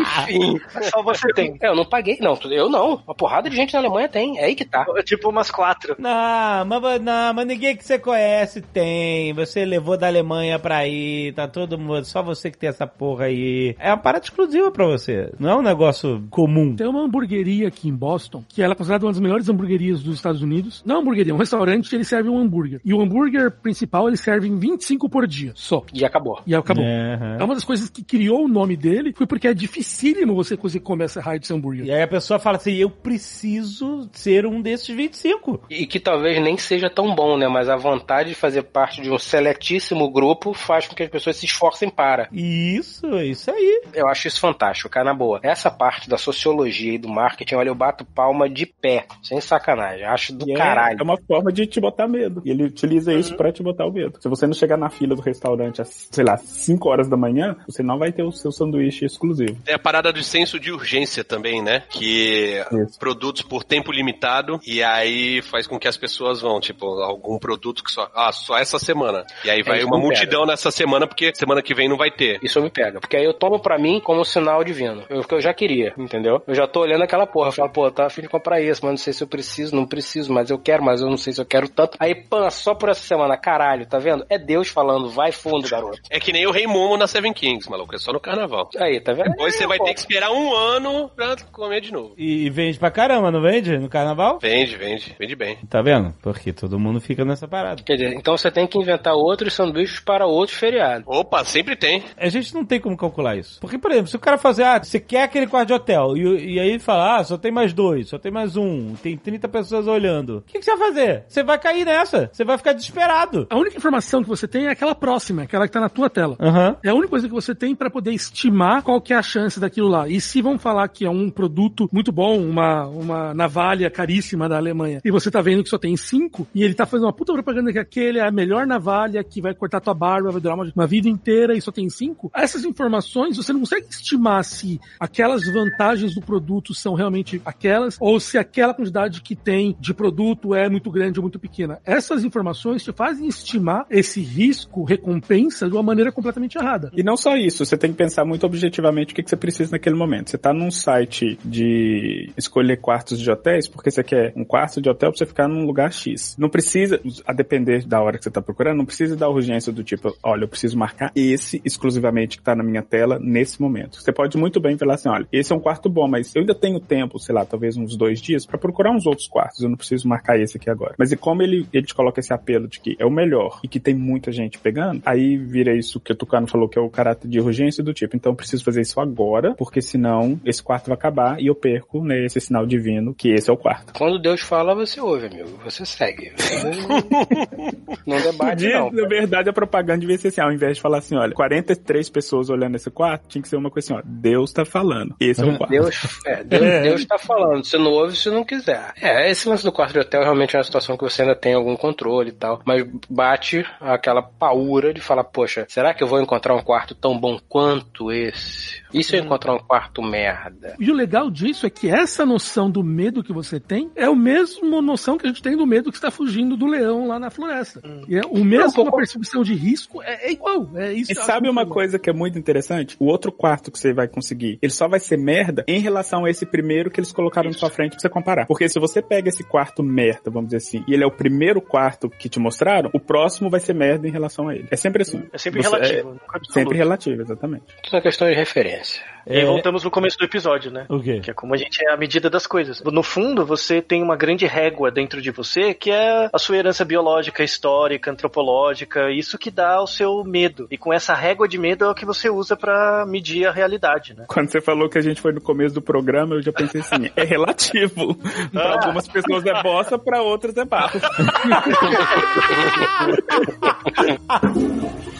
Enfim. 0.00 0.60
Só 0.90 1.02
você 1.02 1.26
tem. 1.34 1.56
É, 1.60 1.68
eu 1.68 1.74
não 1.76 1.84
paguei. 1.84 2.18
Não, 2.20 2.38
eu 2.44 2.68
não. 2.68 3.02
Uma 3.06 3.14
porrada 3.14 3.48
de 3.50 3.56
gente 3.56 3.72
na 3.72 3.80
Alemanha 3.80 4.08
tem. 4.08 4.38
É 4.38 4.44
aí 4.44 4.54
que 4.54 4.64
tá. 4.64 4.84
Tipo 5.04 5.30
umas 5.30 5.50
quatro. 5.50 5.96
Não, 5.98 6.64
mas, 6.66 7.00
não, 7.00 7.34
mas 7.34 7.46
ninguém 7.46 7.76
que 7.76 7.84
você 7.84 7.98
conhece 7.98 8.60
tem. 8.60 9.32
Você 9.32 9.64
levou 9.64 9.96
da 9.96 10.06
Alemanha 10.06 10.19
pra 10.58 10.78
aí, 10.78 11.32
tá 11.32 11.46
todo 11.48 11.78
mundo. 11.78 12.04
Só 12.04 12.22
você 12.22 12.50
que 12.50 12.58
tem 12.58 12.68
essa 12.68 12.86
porra 12.86 13.26
aí. 13.26 13.74
É 13.78 13.90
uma 13.90 13.98
parada 13.98 14.24
exclusiva 14.24 14.70
pra 14.70 14.86
você. 14.86 15.32
Não 15.38 15.50
é 15.50 15.56
um 15.56 15.62
negócio 15.62 16.24
comum. 16.30 16.74
Tem 16.76 16.86
uma 16.86 17.02
hamburgueria 17.02 17.68
aqui 17.68 17.88
em 17.88 17.94
Boston, 17.94 18.44
que 18.48 18.62
ela 18.62 18.72
é 18.72 18.76
considerada 18.76 19.04
uma 19.04 19.12
das 19.12 19.20
melhores 19.20 19.48
hamburguerias 19.48 20.02
dos 20.02 20.16
Estados 20.16 20.42
Unidos. 20.42 20.82
Não 20.84 20.96
é 20.96 20.98
uma 20.98 21.02
hamburgueria, 21.02 21.32
é 21.32 21.34
um 21.34 21.38
restaurante 21.38 21.88
que 21.88 21.96
ele 21.96 22.04
serve 22.04 22.28
um 22.28 22.38
hambúrguer. 22.38 22.80
E 22.84 22.94
o 22.94 23.00
hambúrguer 23.00 23.50
principal 23.50 24.08
ele 24.08 24.16
serve 24.16 24.48
em 24.48 24.58
25 24.58 25.08
por 25.08 25.26
dia, 25.26 25.52
só. 25.54 25.84
E 25.92 26.04
acabou. 26.04 26.40
E 26.46 26.54
acabou. 26.54 26.84
Aham. 26.84 27.36
É 27.38 27.44
uma 27.44 27.54
das 27.54 27.64
coisas 27.64 27.88
que 27.90 28.02
criou 28.02 28.44
o 28.44 28.48
nome 28.48 28.76
dele, 28.76 29.12
foi 29.16 29.26
porque 29.26 29.48
é 29.48 29.54
dificílimo 29.54 30.34
você 30.34 30.56
conseguir 30.56 30.84
comer 30.84 31.04
essa 31.04 31.20
raio 31.20 31.40
desse 31.40 31.52
hambúrguer. 31.52 31.86
E 31.86 31.92
aí 31.92 32.02
a 32.02 32.08
pessoa 32.08 32.38
fala 32.38 32.56
assim: 32.56 32.74
eu 32.74 32.90
preciso 32.90 34.08
ser 34.12 34.46
um 34.46 34.60
desses 34.60 34.94
25. 34.94 35.62
E 35.70 35.86
que 35.86 36.00
talvez 36.00 36.40
nem 36.42 36.56
seja 36.56 36.90
tão 36.90 37.14
bom, 37.14 37.36
né? 37.36 37.48
Mas 37.48 37.68
a 37.68 37.76
vontade 37.76 38.30
de 38.30 38.34
fazer 38.34 38.62
parte 38.62 39.02
de 39.02 39.10
um 39.10 39.18
seletíssimo 39.18 40.09
grupo 40.10 40.52
faz 40.52 40.86
com 40.86 40.94
que 40.94 41.02
as 41.02 41.08
pessoas 41.10 41.36
se 41.36 41.46
esforcem 41.46 41.88
para. 41.88 42.28
Isso, 42.32 43.06
isso 43.20 43.50
aí. 43.50 43.82
Eu 43.94 44.08
acho 44.08 44.28
isso 44.28 44.40
fantástico, 44.40 44.88
cara, 44.88 45.06
na 45.06 45.14
boa. 45.14 45.40
Essa 45.42 45.70
parte 45.70 46.08
da 46.08 46.18
sociologia 46.18 46.94
e 46.94 46.98
do 46.98 47.08
marketing, 47.08 47.54
olha, 47.54 47.68
eu 47.68 47.74
bato 47.74 48.04
palma 48.04 48.48
de 48.48 48.66
pé, 48.66 49.06
sem 49.22 49.40
sacanagem. 49.40 50.04
Acho 50.04 50.32
do 50.34 50.48
E 50.48 50.52
é- 50.52 50.56
caralho. 50.56 50.98
É 51.00 51.02
uma 51.02 51.16
forma 51.26 51.52
de 51.52 51.66
te 51.66 51.80
botar 51.80 52.06
medo. 52.08 52.42
E 52.44 52.50
ele 52.50 52.64
utiliza 52.64 53.12
isso 53.12 53.36
pra 53.36 53.52
te 53.52 53.62
botar 53.62 53.86
o 53.86 53.92
medo. 53.92 54.18
Se 54.20 54.28
você 54.28 54.46
não 54.46 54.54
chegar 54.54 54.76
na 54.76 54.90
fila 54.90 55.14
do 55.14 55.22
restaurante 55.22 55.80
às, 55.80 56.08
sei 56.10 56.24
lá, 56.24 56.36
5 56.36 56.88
horas 56.88 57.08
da 57.08 57.16
manhã, 57.16 57.56
você 57.66 57.82
não 57.82 57.98
vai 57.98 58.12
ter 58.12 58.22
o 58.22 58.32
seu 58.32 58.50
sanduíche 58.52 59.04
exclusivo. 59.04 59.56
Tem 59.64 59.74
a 59.74 59.78
parada 59.78 60.12
do 60.12 60.22
senso 60.22 60.58
de 60.58 60.72
urgência 60.72 61.24
também, 61.24 61.62
né? 61.62 61.82
Que 61.90 62.62
Isso. 62.86 62.98
produtos 62.98 63.42
por 63.42 63.64
tempo 63.64 63.92
limitado 63.92 64.60
e 64.66 64.82
aí 64.82 65.42
faz 65.42 65.66
com 65.66 65.78
que 65.78 65.88
as 65.88 65.96
pessoas 65.96 66.40
vão, 66.40 66.60
tipo, 66.60 66.86
algum 67.02 67.38
produto 67.38 67.82
que 67.84 67.90
só, 67.90 68.10
ah, 68.14 68.32
só 68.32 68.58
essa 68.58 68.78
semana. 68.78 69.24
E 69.44 69.50
aí 69.50 69.62
vai 69.62 69.78
isso 69.78 69.86
uma 69.86 69.98
pega. 70.00 70.08
multidão 70.08 70.46
nessa 70.46 70.70
semana 70.70 71.06
porque 71.06 71.32
semana 71.34 71.62
que 71.62 71.74
vem 71.74 71.88
não 71.88 71.96
vai 71.96 72.10
ter. 72.10 72.38
Isso 72.42 72.60
me 72.60 72.70
pega, 72.70 73.00
porque 73.00 73.16
aí 73.16 73.24
eu 73.24 73.34
tomo 73.34 73.60
pra 73.60 73.78
mim 73.78 74.00
como 74.00 74.24
sinal 74.24 74.62
divino. 74.64 75.04
Eu, 75.08 75.22
que 75.22 75.34
eu 75.34 75.40
já 75.40 75.52
queria, 75.52 75.92
entendeu? 75.98 76.42
Eu 76.46 76.54
já 76.54 76.66
tô 76.66 76.80
olhando 76.80 77.02
aquela 77.02 77.26
porra, 77.26 77.48
eu 77.48 77.52
falo, 77.52 77.70
pô, 77.70 77.90
tá 77.90 78.06
afim 78.06 78.22
de 78.22 78.28
comprar 78.28 78.60
isso, 78.60 78.80
mas 78.82 78.90
não 78.90 78.98
sei 78.98 79.12
se 79.12 79.22
eu 79.22 79.28
preciso, 79.28 79.74
não 79.74 79.86
preciso, 79.86 80.32
mas 80.32 80.50
eu 80.50 80.58
quero, 80.58 80.82
mas 80.82 81.00
eu 81.00 81.08
não 81.08 81.16
sei 81.16 81.32
se 81.32 81.40
eu 81.40 81.46
quero 81.46 81.68
tanto. 81.68 81.96
Aí, 82.00 82.14
pã, 82.14 82.50
só 82.50 82.74
por 82.74 82.88
essa 82.88 83.02
semana, 83.02 83.36
caralho, 83.36 83.86
tá 83.86 83.98
vendo? 83.98 84.24
É 84.28 84.38
Deus 84.38 84.68
falando, 84.68 85.08
vai 85.08 85.32
fundo, 85.32 85.68
garoto. 85.68 86.00
É 86.10 86.18
que 86.18 86.32
nem 86.32 86.46
o 86.46 86.50
Rei 86.50 86.66
Momo 86.66 86.96
na 86.96 87.06
Seven 87.06 87.32
Kings, 87.32 87.70
maluco, 87.70 87.94
é 87.94 87.98
só 87.98 88.12
no 88.12 88.20
carnaval. 88.20 88.68
Aí, 88.78 89.00
tá 89.00 89.12
vendo? 89.12 89.30
Depois 89.30 89.56
você 89.56 89.66
vai 89.66 89.78
ter 89.78 89.94
que 89.94 90.00
esperar 90.00 90.30
um 90.30 90.54
ano 90.54 91.10
pra 91.14 91.36
comer 91.52 91.80
de 91.80 91.92
novo. 91.92 92.14
E, 92.16 92.46
e 92.46 92.50
vende 92.50 92.78
pra 92.78 92.90
caramba, 92.90 93.30
não 93.30 93.42
vende? 93.42 93.78
No 93.78 93.88
carnaval? 93.88 94.38
Vende, 94.40 94.76
vende, 94.76 95.16
vende 95.18 95.36
bem. 95.36 95.58
Tá 95.68 95.82
vendo? 95.82 96.14
Porque 96.22 96.52
todo 96.52 96.78
mundo 96.78 97.00
fica 97.00 97.24
nessa 97.24 97.46
parada. 97.48 97.82
Quer 97.82 97.94
dizer, 97.94 98.14
então 98.14 98.36
você 98.36 98.50
tem 98.50 98.66
que 98.66 98.78
inventar 98.78 99.14
outros 99.14 99.54
sanduíches 99.54 99.89
para 99.98 100.26
outros 100.26 100.58
feriados. 100.58 101.04
Opa, 101.06 101.44
sempre 101.44 101.74
tem. 101.74 102.04
A 102.16 102.28
gente 102.28 102.54
não 102.54 102.64
tem 102.64 102.80
como 102.80 102.96
calcular 102.96 103.36
isso. 103.36 103.58
Porque, 103.60 103.78
por 103.78 103.90
exemplo, 103.90 104.08
se 104.08 104.16
o 104.16 104.20
cara 104.20 104.38
fazer, 104.38 104.64
ah, 104.64 104.78
você 104.78 105.00
quer 105.00 105.24
aquele 105.24 105.46
quarto 105.46 105.68
de 105.68 105.74
hotel, 105.74 106.16
e, 106.16 106.54
e 106.54 106.60
aí 106.60 106.78
fala, 106.78 107.16
ah, 107.16 107.24
só 107.24 107.36
tem 107.36 107.50
mais 107.50 107.72
dois, 107.72 108.08
só 108.08 108.18
tem 108.18 108.30
mais 108.30 108.56
um, 108.56 108.94
tem 108.94 109.16
30 109.16 109.48
pessoas 109.48 109.86
olhando. 109.86 110.38
O 110.38 110.42
que, 110.42 110.58
que 110.58 110.64
você 110.64 110.76
vai 110.76 110.88
fazer? 110.88 111.24
Você 111.28 111.42
vai 111.42 111.58
cair 111.58 111.84
nessa. 111.84 112.30
Você 112.32 112.44
vai 112.44 112.56
ficar 112.56 112.72
desesperado. 112.72 113.46
A 113.50 113.56
única 113.56 113.76
informação 113.76 114.22
que 114.22 114.28
você 114.28 114.46
tem 114.46 114.66
é 114.66 114.70
aquela 114.70 114.94
próxima, 114.94 115.42
aquela 115.42 115.66
que 115.66 115.72
tá 115.72 115.80
na 115.80 115.88
tua 115.88 116.10
tela. 116.10 116.36
Aham. 116.40 116.76
É 116.82 116.90
a 116.90 116.94
única 116.94 117.08
coisa 117.08 117.28
que 117.28 117.34
você 117.34 117.54
tem 117.54 117.74
pra 117.74 117.90
poder 117.90 118.12
estimar 118.12 118.82
qual 118.82 119.00
que 119.00 119.12
é 119.12 119.16
a 119.16 119.22
chance 119.22 119.58
daquilo 119.58 119.88
lá. 119.88 120.08
E 120.08 120.20
se 120.20 120.42
vão 120.42 120.58
falar 120.58 120.88
que 120.88 121.04
é 121.04 121.10
um 121.10 121.30
produto 121.30 121.88
muito 121.92 122.12
bom, 122.12 122.38
uma, 122.38 122.86
uma 122.86 123.34
navalha 123.34 123.90
caríssima 123.90 124.48
da 124.48 124.56
Alemanha, 124.56 125.00
e 125.04 125.10
você 125.10 125.30
tá 125.30 125.40
vendo 125.40 125.62
que 125.62 125.68
só 125.68 125.78
tem 125.78 125.96
cinco, 125.96 126.46
e 126.54 126.62
ele 126.62 126.74
tá 126.74 126.86
fazendo 126.86 127.06
uma 127.06 127.12
puta 127.12 127.32
propaganda 127.32 127.72
que 127.72 127.78
aquele 127.78 128.18
é 128.18 128.26
a 128.26 128.30
melhor 128.30 128.66
navalha, 128.66 129.22
que 129.24 129.40
vai 129.40 129.54
cortar 129.54 129.79
tua 129.80 129.94
barba, 129.94 130.30
vai 130.30 130.40
durar 130.40 130.56
uma, 130.56 130.72
uma 130.74 130.86
vida 130.86 131.08
inteira 131.08 131.54
e 131.54 131.60
só 131.60 131.70
tem 131.70 131.88
cinco, 131.88 132.30
essas 132.34 132.64
informações 132.64 133.36
você 133.36 133.52
não 133.52 133.60
consegue 133.60 133.86
estimar 133.88 134.44
se 134.44 134.80
aquelas 134.98 135.44
vantagens 135.46 136.14
do 136.14 136.20
produto 136.20 136.74
são 136.74 136.94
realmente 136.94 137.40
aquelas, 137.44 137.96
ou 138.00 138.20
se 138.20 138.38
aquela 138.38 138.74
quantidade 138.74 139.22
que 139.22 139.34
tem 139.34 139.76
de 139.80 139.94
produto 139.94 140.54
é 140.54 140.68
muito 140.68 140.90
grande 140.90 141.18
ou 141.18 141.22
muito 141.22 141.38
pequena. 141.38 141.78
Essas 141.84 142.24
informações 142.24 142.82
te 142.82 142.92
fazem 142.92 143.28
estimar 143.28 143.86
esse 143.90 144.20
risco, 144.20 144.84
recompensa, 144.84 145.68
de 145.68 145.74
uma 145.74 145.82
maneira 145.82 146.12
completamente 146.12 146.56
errada. 146.56 146.90
E 146.94 147.02
não 147.02 147.16
só 147.16 147.36
isso, 147.36 147.64
você 147.64 147.76
tem 147.76 147.90
que 147.90 147.96
pensar 147.96 148.24
muito 148.24 148.44
objetivamente 148.46 149.12
o 149.12 149.16
que, 149.16 149.22
que 149.22 149.30
você 149.30 149.36
precisa 149.36 149.72
naquele 149.72 149.96
momento. 149.96 150.30
Você 150.30 150.38
tá 150.38 150.52
num 150.52 150.70
site 150.70 151.38
de 151.44 152.32
escolher 152.36 152.76
quartos 152.78 153.18
de 153.18 153.30
hotéis, 153.30 153.68
porque 153.68 153.90
você 153.90 154.02
quer 154.02 154.32
um 154.36 154.44
quarto 154.44 154.80
de 154.80 154.88
hotel 154.88 155.10
pra 155.10 155.18
você 155.18 155.26
ficar 155.26 155.48
num 155.48 155.64
lugar 155.64 155.92
X. 155.92 156.36
Não 156.38 156.48
precisa, 156.48 157.00
a 157.26 157.32
depender 157.32 157.84
da 157.86 158.00
hora 158.00 158.18
que 158.18 158.24
você 158.24 158.30
tá 158.30 158.42
procurando, 158.42 158.78
não 158.78 158.84
precisa 158.84 159.16
da 159.16 159.28
urgência 159.28 159.69
do 159.72 159.82
tipo, 159.84 160.14
olha, 160.22 160.44
eu 160.44 160.48
preciso 160.48 160.76
marcar 160.78 161.12
esse 161.14 161.60
exclusivamente 161.64 162.38
que 162.38 162.42
tá 162.44 162.54
na 162.54 162.62
minha 162.62 162.82
tela 162.82 163.18
nesse 163.20 163.60
momento. 163.60 164.00
Você 164.00 164.12
pode 164.12 164.36
muito 164.36 164.60
bem 164.60 164.76
falar 164.76 164.94
assim, 164.94 165.08
olha, 165.08 165.26
esse 165.32 165.52
é 165.52 165.56
um 165.56 165.60
quarto 165.60 165.88
bom, 165.88 166.08
mas 166.08 166.34
eu 166.34 166.40
ainda 166.40 166.54
tenho 166.54 166.80
tempo, 166.80 167.18
sei 167.18 167.34
lá, 167.34 167.44
talvez 167.44 167.76
uns 167.76 167.96
dois 167.96 168.20
dias, 168.20 168.46
pra 168.46 168.58
procurar 168.58 168.90
uns 168.90 169.06
outros 169.06 169.26
quartos. 169.28 169.60
Eu 169.62 169.68
não 169.68 169.76
preciso 169.76 170.08
marcar 170.08 170.38
esse 170.38 170.56
aqui 170.56 170.70
agora. 170.70 170.94
Mas 170.98 171.12
e 171.12 171.16
como 171.16 171.42
ele, 171.42 171.66
ele 171.72 171.86
te 171.86 171.94
coloca 171.94 172.20
esse 172.20 172.32
apelo 172.32 172.68
de 172.68 172.80
que 172.80 172.96
é 172.98 173.04
o 173.06 173.10
melhor 173.10 173.60
e 173.62 173.68
que 173.68 173.80
tem 173.80 173.94
muita 173.94 174.32
gente 174.32 174.58
pegando, 174.58 175.02
aí 175.04 175.36
vira 175.36 175.76
isso 175.76 176.00
que 176.00 176.12
o 176.12 176.16
Tucano 176.16 176.46
falou, 176.46 176.68
que 176.68 176.78
é 176.78 176.82
o 176.82 176.90
caráter 176.90 177.28
de 177.28 177.40
urgência 177.40 177.82
do 177.82 177.92
tipo, 177.92 178.16
então 178.16 178.32
eu 178.32 178.36
preciso 178.36 178.64
fazer 178.64 178.80
isso 178.82 179.00
agora, 179.00 179.54
porque 179.54 179.80
senão 179.82 180.40
esse 180.44 180.62
quarto 180.62 180.86
vai 180.88 180.94
acabar 180.96 181.40
e 181.40 181.46
eu 181.46 181.54
perco, 181.54 182.04
né, 182.04 182.24
esse 182.24 182.40
sinal 182.40 182.66
divino 182.66 183.14
que 183.14 183.30
esse 183.30 183.50
é 183.50 183.52
o 183.52 183.56
quarto. 183.56 183.92
Quando 183.94 184.18
Deus 184.20 184.40
fala, 184.40 184.74
você 184.74 185.00
ouve, 185.00 185.26
amigo. 185.26 185.58
Você 185.64 185.84
segue. 185.84 186.32
Você 186.36 186.70
não 188.06 188.20
debate, 188.20 188.58
De- 188.58 188.72
não. 188.72 188.90
Na 188.90 189.06
verdade, 189.06 189.48
a 189.48 189.52
propaganda 189.60 190.00
devia 190.00 190.16
ser 190.16 190.28
assim, 190.28 190.40
ao 190.40 190.52
invés 190.52 190.76
de 190.76 190.82
falar 190.82 190.98
assim, 190.98 191.16
olha, 191.16 191.32
43 191.34 192.08
pessoas 192.08 192.48
olhando 192.48 192.76
esse 192.76 192.90
quarto, 192.90 193.28
tinha 193.28 193.42
que 193.42 193.48
ser 193.48 193.56
uma 193.56 193.70
coisa 193.70 193.94
assim, 193.94 194.02
ó, 194.02 194.02
Deus 194.04 194.52
tá 194.52 194.64
falando, 194.64 195.14
esse 195.20 195.42
é 195.42 195.44
o 195.44 195.56
quarto. 195.56 195.70
Deus, 195.70 196.20
é, 196.26 196.44
Deus, 196.44 196.82
Deus 196.82 197.04
tá 197.04 197.18
falando. 197.18 197.64
Você 197.64 197.76
não 197.76 197.90
ouve 197.90 198.16
se 198.16 198.30
não 198.30 198.44
quiser. 198.44 198.92
É, 199.00 199.30
esse 199.30 199.48
lance 199.48 199.64
do 199.64 199.72
quarto 199.72 199.92
de 199.92 200.00
hotel 200.00 200.22
realmente 200.22 200.56
é 200.56 200.58
uma 200.58 200.64
situação 200.64 200.96
que 200.96 201.04
você 201.04 201.22
ainda 201.22 201.34
tem 201.34 201.54
algum 201.54 201.76
controle 201.76 202.30
e 202.30 202.32
tal. 202.32 202.60
Mas 202.64 202.86
bate 203.08 203.64
aquela 203.80 204.22
paura 204.22 204.94
de 204.94 205.00
falar, 205.00 205.24
poxa, 205.24 205.66
será 205.68 205.92
que 205.92 206.02
eu 206.02 206.08
vou 206.08 206.20
encontrar 206.20 206.54
um 206.54 206.62
quarto 206.62 206.94
tão 206.94 207.18
bom 207.18 207.38
quanto 207.48 208.10
esse? 208.10 208.79
Se 208.92 209.16
eu 209.16 209.20
encontrar 209.24 209.54
um 209.54 209.58
quarto 209.58 210.02
merda? 210.02 210.74
E 210.78 210.90
o 210.90 210.94
legal 210.94 211.30
disso 211.30 211.66
é 211.66 211.70
que 211.70 211.88
essa 211.88 212.24
noção 212.26 212.70
do 212.70 212.82
medo 212.82 213.22
que 213.22 213.32
você 213.32 213.58
tem 213.60 213.90
é 213.94 214.08
o 214.08 214.16
mesmo 214.16 214.82
noção 214.82 215.16
que 215.16 215.26
a 215.26 215.28
gente 215.28 215.42
tem 215.42 215.56
do 215.56 215.66
medo 215.66 215.90
que 215.90 215.96
está 215.96 216.10
fugindo 216.10 216.56
do 216.56 216.66
leão 216.66 217.06
lá 217.06 217.18
na 217.18 217.30
floresta. 217.30 217.80
E 218.08 218.16
é 218.16 218.22
o 218.28 218.44
mesmo 218.44 218.82
uma 218.82 218.96
percepção 218.96 219.42
de 219.42 219.54
risco 219.54 220.02
é, 220.02 220.28
é 220.28 220.32
igual. 220.32 220.68
É 220.74 220.92
isso 220.92 221.12
E 221.12 221.14
sabe 221.14 221.48
uma 221.48 221.62
muito 221.62 221.72
coisa 221.72 221.98
que 221.98 222.08
é 222.10 222.12
muito 222.12 222.38
interessante? 222.38 222.96
O 222.98 223.06
outro 223.06 223.30
quarto 223.32 223.70
que 223.70 223.78
você 223.78 223.92
vai 223.92 224.08
conseguir, 224.08 224.58
ele 224.60 224.72
só 224.72 224.88
vai 224.88 225.00
ser 225.00 225.16
merda 225.16 225.64
em 225.66 225.80
relação 225.80 226.24
a 226.24 226.30
esse 226.30 226.44
primeiro 226.46 226.90
que 226.90 227.00
eles 227.00 227.12
colocaram 227.12 227.50
na 227.50 227.56
sua 227.56 227.70
frente 227.70 227.92
pra 227.92 228.00
você 228.00 228.08
comparar. 228.08 228.46
Porque 228.46 228.68
se 228.68 228.78
você 228.78 229.00
pega 229.02 229.28
esse 229.28 229.44
quarto 229.44 229.82
merda, 229.82 230.30
vamos 230.30 230.48
dizer 230.50 230.58
assim, 230.58 230.84
e 230.88 230.94
ele 230.94 231.04
é 231.04 231.06
o 231.06 231.10
primeiro 231.10 231.60
quarto 231.60 232.08
que 232.08 232.28
te 232.28 232.38
mostraram, 232.38 232.90
o 232.92 233.00
próximo 233.00 233.50
vai 233.50 233.60
ser 233.60 233.74
merda 233.74 234.08
em 234.08 234.10
relação 234.10 234.48
a 234.48 234.54
ele. 234.54 234.68
É 234.70 234.76
sempre 234.76 235.02
assim. 235.02 235.22
É 235.32 235.38
sempre 235.38 235.62
Você- 235.62 235.70
relativo. 235.76 236.20
é 236.34 236.52
sempre 236.52 236.76
relativo, 236.76 237.22
exatamente. 237.22 237.64
Tudo 237.82 237.96
é 237.96 238.00
questão 238.00 238.28
de 238.28 238.34
referência. 238.34 238.79
E 239.26 239.36
aí 239.36 239.44
voltamos 239.44 239.84
no 239.84 239.90
começo 239.90 240.16
do 240.18 240.24
episódio, 240.24 240.70
né? 240.70 240.86
O 240.88 241.00
quê? 241.00 241.20
Que 241.20 241.30
é 241.30 241.34
como 241.34 241.54
a 241.54 241.56
gente 241.56 241.84
é 241.84 241.92
a 241.92 241.96
medida 241.96 242.30
das 242.30 242.46
coisas. 242.46 242.82
No 242.82 243.02
fundo, 243.02 243.44
você 243.44 243.82
tem 243.82 244.02
uma 244.02 244.16
grande 244.16 244.46
régua 244.46 244.90
dentro 244.90 245.20
de 245.20 245.30
você, 245.30 245.74
que 245.74 245.90
é 245.90 246.28
a 246.32 246.38
sua 246.38 246.56
herança 246.56 246.84
biológica, 246.84 247.44
histórica, 247.44 248.10
antropológica, 248.10 249.10
isso 249.10 249.38
que 249.38 249.50
dá 249.50 249.80
o 249.80 249.86
seu 249.86 250.24
medo. 250.24 250.66
E 250.70 250.78
com 250.78 250.92
essa 250.92 251.14
régua 251.14 251.46
de 251.46 251.58
medo 251.58 251.84
é 251.84 251.90
o 251.90 251.94
que 251.94 252.04
você 252.04 252.30
usa 252.30 252.56
pra 252.56 253.04
medir 253.06 253.46
a 253.46 253.52
realidade, 253.52 254.14
né? 254.16 254.24
Quando 254.26 254.50
você 254.50 254.60
falou 254.60 254.88
que 254.88 254.98
a 254.98 255.02
gente 255.02 255.20
foi 255.20 255.32
no 255.32 255.40
começo 255.40 255.74
do 255.74 255.82
programa, 255.82 256.36
eu 256.36 256.42
já 256.42 256.52
pensei 256.52 256.80
assim, 256.80 257.10
é 257.14 257.24
relativo. 257.24 258.16
Pra 258.52 258.72
algumas 258.72 259.06
pessoas 259.06 259.44
é 259.44 259.62
bosta, 259.62 259.98
pra 259.98 260.22
outras 260.22 260.56
é 260.56 260.64
barro. 260.64 260.98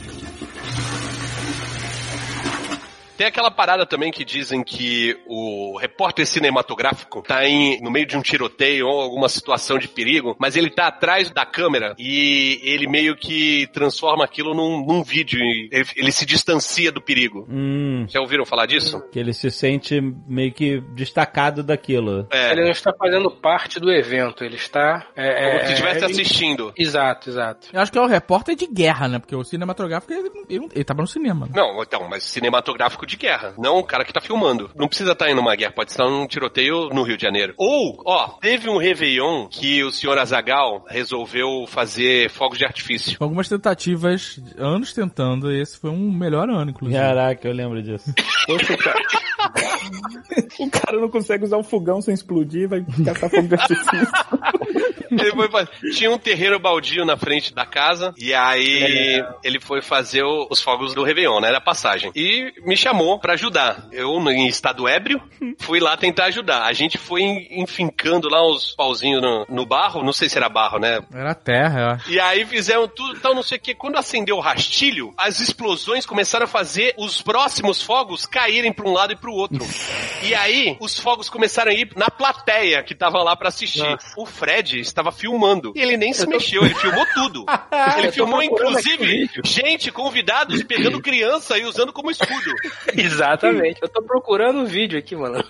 Tem 3.20 3.26
aquela 3.26 3.50
parada 3.50 3.84
também 3.84 4.10
que 4.10 4.24
dizem 4.24 4.64
que 4.64 5.14
o 5.26 5.76
repórter 5.78 6.26
cinematográfico 6.26 7.20
tá 7.20 7.46
em, 7.46 7.78
no 7.82 7.90
meio 7.90 8.06
de 8.06 8.16
um 8.16 8.22
tiroteio 8.22 8.86
ou 8.86 8.98
alguma 8.98 9.28
situação 9.28 9.76
de 9.78 9.86
perigo, 9.88 10.34
mas 10.38 10.56
ele 10.56 10.70
tá 10.70 10.86
atrás 10.86 11.30
da 11.30 11.44
câmera 11.44 11.94
e 11.98 12.58
ele 12.62 12.86
meio 12.88 13.14
que 13.14 13.66
transforma 13.74 14.24
aquilo 14.24 14.54
num, 14.54 14.82
num 14.86 15.02
vídeo. 15.02 15.38
e 15.38 15.68
Ele, 15.70 15.84
ele 15.96 16.12
se 16.12 16.24
distancia 16.24 16.90
do 16.90 17.02
perigo. 17.02 17.46
Hum, 17.46 18.06
Já 18.08 18.22
ouviram 18.22 18.46
falar 18.46 18.64
disso? 18.64 19.02
que 19.12 19.18
ele 19.18 19.34
se 19.34 19.50
sente 19.50 20.00
meio 20.26 20.50
que 20.54 20.80
destacado 20.94 21.62
daquilo. 21.62 22.26
É, 22.32 22.52
Ele 22.52 22.62
não 22.64 22.70
está 22.70 22.90
fazendo 22.98 23.30
parte 23.30 23.78
do 23.78 23.92
evento, 23.92 24.42
ele 24.42 24.56
está. 24.56 25.06
É, 25.14 25.44
como 25.50 25.58
é, 25.58 25.66
se 25.66 25.72
estivesse 25.72 25.98
ele- 25.98 26.06
assistindo. 26.06 26.72
Exato, 26.74 27.28
exato. 27.28 27.68
Eu 27.70 27.82
acho 27.82 27.92
que 27.92 27.98
é 27.98 28.00
o 28.00 28.06
repórter 28.06 28.56
de 28.56 28.66
guerra, 28.66 29.08
né? 29.08 29.18
Porque 29.18 29.36
o 29.36 29.44
cinematográfico, 29.44 30.10
ele, 30.10 30.30
ele, 30.48 30.68
ele 30.74 30.84
tava 30.84 31.02
no 31.02 31.06
cinema. 31.06 31.44
né? 31.44 31.52
Não, 31.54 31.82
então, 31.82 32.08
mas 32.08 32.24
cinematográfico 32.24 33.09
de 33.10 33.16
guerra, 33.16 33.54
não 33.58 33.78
o 33.78 33.84
cara 33.84 34.04
que 34.04 34.12
tá 34.12 34.20
filmando. 34.20 34.70
Não 34.74 34.88
precisa 34.88 35.12
estar 35.12 35.28
indo 35.28 35.36
numa 35.36 35.54
guerra, 35.56 35.72
pode 35.72 35.90
estar 35.90 36.04
num 36.08 36.26
tiroteio 36.26 36.88
no 36.90 37.02
Rio 37.02 37.16
de 37.16 37.22
Janeiro. 37.22 37.54
Ou, 37.56 38.00
ó, 38.06 38.28
teve 38.40 38.68
um 38.68 38.78
Réveillon 38.78 39.48
que 39.48 39.82
o 39.82 39.90
senhor 39.90 40.18
Azagal 40.18 40.84
resolveu 40.88 41.66
fazer 41.66 42.30
fogos 42.30 42.58
de 42.58 42.64
artifício. 42.64 43.16
Algumas 43.20 43.48
tentativas, 43.48 44.40
anos 44.56 44.92
tentando, 44.92 45.52
e 45.52 45.60
esse 45.60 45.78
foi 45.78 45.90
um 45.90 46.10
melhor 46.12 46.48
ano, 46.48 46.70
inclusive. 46.70 47.00
Caraca, 47.00 47.46
eu 47.48 47.54
lembro 47.54 47.82
disso. 47.82 48.12
Poxa, 48.46 48.76
cara. 48.76 49.00
o 50.58 50.70
cara 50.70 51.00
não 51.00 51.08
consegue 51.08 51.44
usar 51.44 51.56
um 51.56 51.62
fogão 51.62 52.00
sem 52.00 52.14
explodir, 52.14 52.68
vai 52.68 52.84
caçar 53.04 53.30
fogo 53.30 53.48
de 53.48 53.54
artifício. 53.54 53.90
Ele 55.10 55.32
foi 55.32 55.48
fazer- 55.50 55.70
Tinha 55.94 56.10
um 56.10 56.18
terreiro 56.18 56.58
baldio 56.58 57.04
na 57.04 57.16
frente 57.16 57.52
da 57.54 57.64
casa, 57.66 58.14
e 58.18 58.32
aí 58.34 59.22
ele 59.44 59.60
foi 59.60 59.82
fazer 59.82 60.22
o- 60.22 60.46
os 60.50 60.60
fogos 60.60 60.94
do 60.94 61.02
Réveillon, 61.02 61.40
né? 61.40 61.48
Era 61.48 61.60
passagem. 61.60 62.10
E 62.14 62.52
me 62.64 62.76
chamou 62.76 63.18
pra 63.18 63.34
ajudar. 63.34 63.86
Eu, 63.92 64.10
em 64.30 64.46
estado 64.46 64.86
ébrio, 64.88 65.20
fui 65.58 65.80
lá 65.80 65.96
tentar 65.96 66.26
ajudar. 66.26 66.62
A 66.64 66.72
gente 66.72 66.98
foi 66.98 67.22
en- 67.22 67.62
enfincando 67.62 68.28
lá 68.28 68.42
os 68.46 68.74
pauzinhos 68.74 69.20
no, 69.22 69.46
no 69.48 69.66
barro, 69.66 70.02
não 70.04 70.12
sei 70.12 70.28
se 70.28 70.36
era 70.36 70.48
barro, 70.48 70.78
né? 70.78 71.00
Era 71.12 71.34
terra, 71.34 71.80
eu 71.80 71.86
acho. 71.88 72.10
E 72.10 72.20
aí 72.20 72.44
fizeram 72.44 72.86
tudo, 72.88 73.18
tal, 73.20 73.34
não 73.34 73.42
sei 73.42 73.58
o 73.58 73.60
que. 73.60 73.74
Quando 73.74 73.96
acendeu 73.96 74.36
o 74.36 74.40
rastilho, 74.40 75.12
as 75.16 75.40
explosões 75.40 76.06
começaram 76.06 76.44
a 76.44 76.48
fazer 76.48 76.94
os 76.96 77.20
próximos 77.22 77.82
fogos 77.82 78.26
caírem 78.26 78.72
pra 78.72 78.88
um 78.88 78.92
lado 78.92 79.12
e 79.12 79.16
pro 79.16 79.32
outro. 79.32 79.64
e 80.22 80.34
aí, 80.34 80.76
os 80.80 80.98
fogos 80.98 81.28
começaram 81.28 81.70
a 81.70 81.74
ir 81.74 81.90
na 81.96 82.10
plateia 82.10 82.82
que 82.82 82.94
tava 82.94 83.22
lá 83.22 83.34
pra 83.36 83.48
assistir. 83.48 83.80
O 84.16 84.26
Fred 84.26 84.80
estava 85.00 85.12
filmando. 85.12 85.72
E 85.74 85.80
ele 85.80 85.96
nem 85.96 86.12
se 86.12 86.26
mexeu, 86.26 86.64
ele 86.64 86.74
filmou 86.74 87.04
tudo. 87.14 87.44
Ele 87.98 88.12
filmou, 88.12 88.42
inclusive, 88.42 89.28
gente, 89.44 89.90
convidados, 89.90 90.62
pegando 90.62 91.00
criança 91.02 91.56
e 91.58 91.64
usando 91.64 91.92
como 91.92 92.10
escudo. 92.10 92.54
Exatamente. 92.96 93.78
Eu 93.82 93.88
tô 93.88 94.02
procurando 94.02 94.60
o 94.62 94.66
vídeo 94.66 94.98
aqui, 94.98 95.14
mano. 95.16 95.42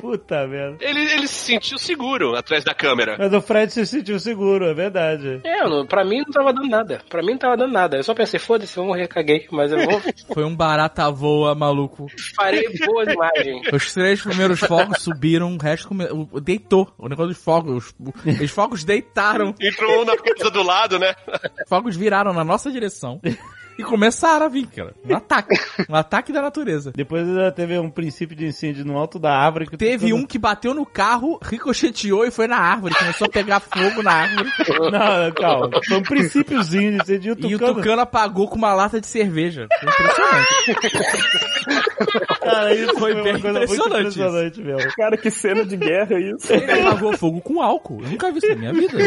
Puta 0.00 0.46
merda. 0.46 0.76
Ele, 0.80 1.00
ele 1.12 1.26
se 1.26 1.52
sentiu 1.52 1.78
seguro 1.78 2.34
atrás 2.36 2.64
da 2.64 2.74
câmera. 2.74 3.16
Mas 3.18 3.32
o 3.32 3.40
Fred 3.40 3.72
se 3.72 3.86
sentiu 3.86 4.18
seguro, 4.18 4.66
é 4.66 4.74
verdade. 4.74 5.40
É, 5.44 5.64
não- 5.68 5.86
pra 5.86 6.04
mim 6.04 6.18
não 6.18 6.30
tava 6.32 6.52
dando 6.52 6.68
nada. 6.68 7.02
Pra 7.08 7.22
mim 7.22 7.32
não 7.32 7.38
tava 7.38 7.56
dando 7.56 7.72
nada. 7.72 7.96
Eu 7.96 8.02
só 8.04 8.14
pensei, 8.14 8.38
foda-se, 8.40 8.74
vou 8.76 8.86
morrer, 8.86 9.08
caguei. 9.08 9.46
Mas 9.50 9.72
eu 9.72 9.78
vou. 9.84 10.00
Foi 10.32 10.44
um 10.44 10.54
barata 10.54 11.10
voa 11.10 11.54
maluco. 11.54 12.06
Farei 12.36 12.64
boas 12.86 13.08
imagens. 13.08 13.72
Os 13.72 13.92
três 13.94 14.20
primeiros 14.22 14.60
fogos 14.60 15.02
subiram, 15.02 15.54
o 15.54 15.58
resto 15.58 15.88
come... 15.88 16.04
o- 16.06 16.40
deitou. 16.40 16.92
O 16.98 17.08
negócio 17.08 17.32
dos 17.32 17.42
fogos. 17.42 17.53
Os, 17.62 17.94
os 18.42 18.50
fogos 18.50 18.84
deitaram. 18.84 19.54
Entrou 19.60 20.02
um 20.02 20.04
na 20.04 20.16
coisa 20.16 20.50
do 20.50 20.62
lado, 20.62 20.98
né? 20.98 21.14
Os 21.62 21.68
fogos 21.68 21.96
viraram 21.96 22.32
na 22.32 22.44
nossa 22.44 22.70
direção. 22.70 23.20
E 23.78 23.82
começaram 23.82 24.46
a 24.46 24.48
vir, 24.48 24.66
cara. 24.68 24.94
Um 25.08 25.16
ataque. 25.16 25.54
Um 25.88 25.94
ataque 25.96 26.32
da 26.32 26.40
natureza. 26.40 26.92
Depois 26.94 27.28
ainda 27.28 27.50
teve 27.52 27.76
um 27.78 27.90
princípio 27.90 28.36
de 28.36 28.46
incêndio 28.46 28.84
no 28.84 28.96
alto 28.96 29.18
da 29.18 29.36
árvore. 29.36 29.66
Que 29.66 29.76
Teve 29.76 30.08
todo- 30.10 30.18
um 30.20 30.24
que 30.26 30.38
bateu 30.38 30.72
no 30.72 30.86
carro, 30.86 31.38
ricocheteou 31.42 32.24
e 32.24 32.30
foi 32.30 32.46
na 32.46 32.56
árvore. 32.56 32.94
Começou 32.94 33.26
a 33.26 33.30
pegar 33.30 33.60
fogo 33.60 34.02
na 34.02 34.12
árvore. 34.12 34.48
Não, 34.92 35.32
calma. 35.32 35.70
Foi 35.86 35.96
um 35.98 36.02
princípio,zinho 36.02 36.92
de 36.92 37.02
incêndio. 37.02 37.36
E 37.40 37.54
o 37.54 37.58
Tucano 37.58 38.02
apagou 38.02 38.48
com 38.48 38.56
uma 38.56 38.72
lata 38.72 39.00
de 39.00 39.06
cerveja. 39.06 39.66
Foi 39.80 39.88
impressionante. 39.90 41.34
Cara, 42.40 42.74
isso 42.74 42.92
Foi 42.98 43.12
foi, 43.14 43.22
bem 43.22 43.32
uma 43.36 43.40
coisa 43.40 43.58
muito 43.58 43.72
impressionante 43.74 44.20
impressionante 44.20 44.60
mesmo. 44.62 44.92
Cara, 44.96 45.16
que 45.16 45.30
cena 45.30 45.64
de 45.64 45.76
guerra 45.76 46.14
é 46.16 46.20
isso. 46.20 46.52
Ele 46.52 46.72
apagou 46.72 47.16
fogo 47.16 47.40
com 47.40 47.62
álcool. 47.62 48.02
Eu 48.02 48.10
nunca 48.10 48.30
vi 48.30 48.38
isso 48.38 48.48
na 48.48 48.54
minha 48.56 48.72
vida. 48.72 48.98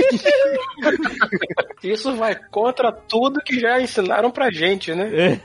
Isso 1.84 2.16
vai 2.16 2.36
contra 2.50 2.92
tudo 2.92 3.40
que 3.44 3.60
já 3.60 3.80
ensinaram 3.82 4.32
pra 4.32 4.50
gente, 4.50 4.57
né? 4.96 5.42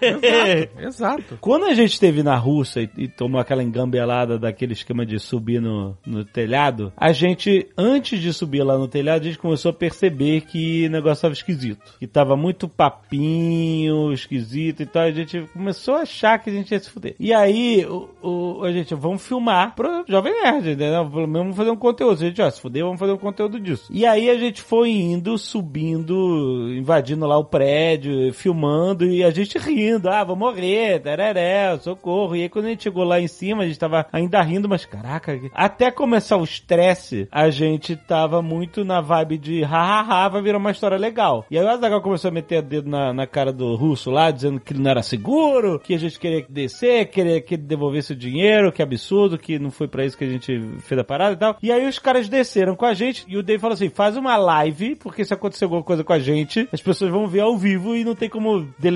Exato. 0.81 1.39
Quando 1.41 1.65
a 1.67 1.75
gente 1.75 1.93
esteve 1.93 2.23
na 2.23 2.37
Rússia 2.37 2.81
e, 2.97 3.05
e 3.05 3.09
tomou 3.09 3.41
aquela 3.41 3.63
engambelada 3.63 4.39
daquele 4.39 4.73
esquema 4.73 5.05
de 5.07 5.19
subir 5.19 5.61
no, 5.61 5.97
no 6.07 6.25
telhado, 6.25 6.93
a 6.97 7.13
gente, 7.13 7.67
antes 7.77 8.21
de 8.21 8.33
subir 8.33 8.63
lá 8.63 8.77
no 8.79 8.89
telhado, 8.89 9.23
a 9.23 9.25
gente 9.25 9.39
começou 9.39 9.71
a 9.71 9.75
perceber 9.75 10.43
que 10.43 10.87
o 10.87 10.91
negócio 10.91 11.13
estava 11.15 11.35
esquisito. 11.35 11.95
Que 11.99 12.07
tava 12.07 12.37
muito 12.37 12.69
papinho, 12.69 14.13
esquisito 14.13 14.83
e 14.83 14.87
tal. 14.87 15.03
A 15.03 15.11
gente 15.11 15.41
começou 15.53 15.95
a 15.97 16.01
achar 16.03 16.39
que 16.39 16.51
a 16.51 16.53
gente 16.53 16.73
ia 16.73 16.79
se 16.81 16.91
fuder. 16.91 17.15
E 17.19 17.33
aí, 17.33 17.85
o, 17.87 18.09
o- 18.23 18.65
a 18.65 18.73
gente, 18.73 18.95
vamos 18.95 19.27
filmar 19.27 19.75
pro 19.75 20.05
Jovem 20.09 20.33
Nerd, 20.43 20.77
né? 20.77 20.91
Pelo 21.11 21.27
menos 21.27 21.33
vamos 21.43 21.57
fazer 21.57 21.71
um 21.71 21.77
conteúdo. 21.77 22.13
A 22.15 22.27
gente, 22.27 22.41
ó, 22.43 22.51
se 22.51 22.61
fuder, 22.61 22.85
vamos 22.85 22.99
fazer 22.99 23.13
um 23.13 23.19
conteúdo 23.19 23.59
disso. 23.61 23.87
E 23.91 24.05
aí 24.07 24.31
a 24.31 24.37
gente 24.39 24.61
foi 24.63 24.91
indo, 24.91 25.37
subindo, 25.39 26.73
invadindo 26.77 27.27
lá 27.27 27.39
o 27.39 27.45
prédio, 27.45 28.33
filmando 28.33 29.02
e 29.05 29.23
a 29.25 29.31
gente 29.31 29.59
rindo. 29.59 30.09
Ah, 30.09 30.25
vou 30.25 30.37
morrer, 30.37 31.01
tereré, 31.01 31.77
socorro. 31.79 32.37
E 32.37 32.43
aí 32.43 32.49
quando 32.49 32.67
a 32.67 32.69
gente 32.69 32.85
chegou 32.85 33.05
lá 33.05 33.21
em 33.21 33.29
cima, 33.29 33.63
a 33.63 33.67
gente 33.67 33.79
tava 33.79 34.07
ainda 34.13 34.41
rindo, 34.43 34.69
mas 34.69 34.85
caraca, 34.85 35.39
até 35.55 35.91
começar 35.91 36.37
o 36.37 36.45
estresse, 36.45 37.29
a 37.31 37.51
gente 37.51 37.97
tava 37.97 38.43
muito 38.43 38.85
na 38.85 39.01
vibe 39.01 39.39
de 39.39 39.63
hahaha, 39.63 40.29
vai 40.29 40.43
virar 40.43 40.59
uma 40.59 40.71
história 40.71 40.97
legal. 40.97 41.45
E 41.51 41.59
aí 41.59 41.65
o 41.65 41.69
Azaghal 41.69 42.03
começou 42.03 42.29
a 42.29 42.33
meter 42.33 42.59
o 42.59 42.63
dedo 42.63 42.91
na, 42.91 43.13
na 43.13 43.27
cara 43.27 43.53
do 43.53 43.75
russo 43.75 44.11
lá, 44.11 44.31
dizendo 44.31 44.61
que 44.61 44.75
não 44.75 44.91
era 44.91 45.03
seguro, 45.03 45.79
que 45.79 45.95
a 45.95 45.99
gente 45.99 46.19
queria 46.19 46.45
descer, 46.49 47.07
queria 47.07 47.41
que 47.41 47.55
ele 47.55 47.63
devolvesse 47.63 48.13
o 48.13 48.17
dinheiro, 48.17 48.73
que 48.73 48.83
absurdo, 48.83 49.39
que 49.39 49.59
não 49.59 49.71
foi 49.71 49.89
pra 49.89 50.05
isso 50.05 50.17
que 50.17 50.25
a 50.25 50.29
gente 50.29 50.61
fez 50.81 51.01
a 51.01 51.05
parada 51.05 51.35
e 51.35 51.39
tal. 51.39 51.57
E 51.63 51.73
aí 51.73 51.87
os 51.87 51.99
caras 51.99 52.29
desceram 52.29 52.75
com 52.75 52.85
a 52.85 52.95
gente 52.95 53.25
e 53.29 53.37
o 53.37 53.43
Dave 53.43 53.61
falou 53.61 53.75
assim: 53.75 53.89
faz 53.89 54.17
uma 54.17 54.37
live, 54.37 54.97
porque 54.97 55.25
se 55.25 55.35
acontecer 55.35 55.65
alguma 55.65 55.83
coisa 55.83 56.05
com 56.05 56.13
a 56.13 56.19
gente, 56.19 56.69
as 56.73 56.81
pessoas 56.81 57.11
vão 57.11 57.27
ver 57.27 57.41
ao 57.41 57.57
vivo 57.57 57.97
e 57.97 58.05
não 58.05 58.15
tem 58.15 58.29
como 58.29 58.69
deletar, 58.79 58.92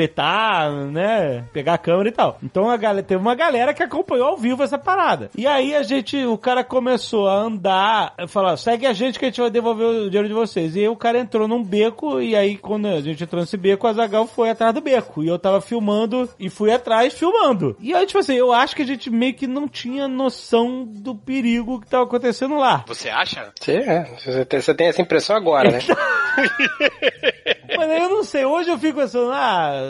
né? 0.90 1.44
Pegar 1.52 1.74
a 1.74 1.78
câmera 1.78 2.09
e 2.09 2.12
tal. 2.12 2.39
Então 2.43 2.68
a 2.68 2.77
galera, 2.77 3.06
teve 3.06 3.20
uma 3.20 3.35
galera 3.35 3.74
que 3.74 3.82
acompanhou 3.82 4.28
ao 4.28 4.36
vivo 4.36 4.62
essa 4.62 4.78
parada. 4.78 5.31
E 5.36 5.47
aí 5.47 5.74
a 5.74 5.82
gente, 5.82 6.24
o 6.24 6.39
cara 6.39 6.62
começou 6.62 7.28
a 7.28 7.35
andar, 7.35 8.14
falou: 8.28 8.56
segue 8.56 8.86
a 8.86 8.93
gente 8.93 9.18
que 9.18 9.24
a 9.24 9.28
gente 9.28 9.40
vai 9.40 9.51
devolver 9.51 9.86
o 9.86 10.10
dinheiro 10.10 10.28
de 10.28 10.35
vocês. 10.35 10.77
E 10.77 10.81
aí 10.81 10.89
o 10.89 10.97
cara 10.97 11.18
entrou 11.18 11.48
num 11.48 11.62
beco, 11.62 12.20
e 12.20 12.36
aí 12.36 12.56
quando 12.56 12.86
a 12.86 13.01
gente 13.01 13.23
entrou 13.23 13.40
nesse 13.40 13.56
beco, 13.56 13.86
a 13.86 13.93
Zagal 13.93 14.27
foi 14.27 14.51
atrás 14.51 14.74
do 14.74 14.81
beco. 14.81 15.23
E 15.23 15.28
eu 15.28 15.39
tava 15.39 15.60
filmando 15.60 16.28
e 16.39 16.48
fui 16.48 16.73
atrás 16.73 17.14
filmando. 17.14 17.77
E 17.81 17.94
aí, 17.94 18.06
tipo 18.06 18.18
assim, 18.18 18.35
eu 18.35 18.52
acho 18.52 18.74
que 18.74 18.82
a 18.82 18.86
gente 18.86 19.10
meio 19.10 19.35
que 19.35 19.47
não 19.47 19.68
tinha 19.68 20.09
noção 20.09 20.85
do 20.85 21.14
perigo 21.14 21.81
que 21.81 21.86
tava 21.86 22.05
acontecendo 22.05 22.56
lá. 22.56 22.85
Você 22.86 23.09
acha? 23.09 23.52
Você, 23.59 23.73
é, 23.73 24.05
você, 24.18 24.44
tem, 24.44 24.60
você 24.60 24.74
tem 24.74 24.89
essa 24.89 25.02
impressão 25.02 25.36
agora, 25.36 25.70
né? 25.70 25.78
Mas 27.77 27.90
aí 27.90 28.01
eu 28.01 28.09
não 28.09 28.24
sei, 28.24 28.44
hoje 28.44 28.70
eu 28.70 28.78
fico 28.78 29.01
pensando, 29.01 29.31
ah, 29.32 29.86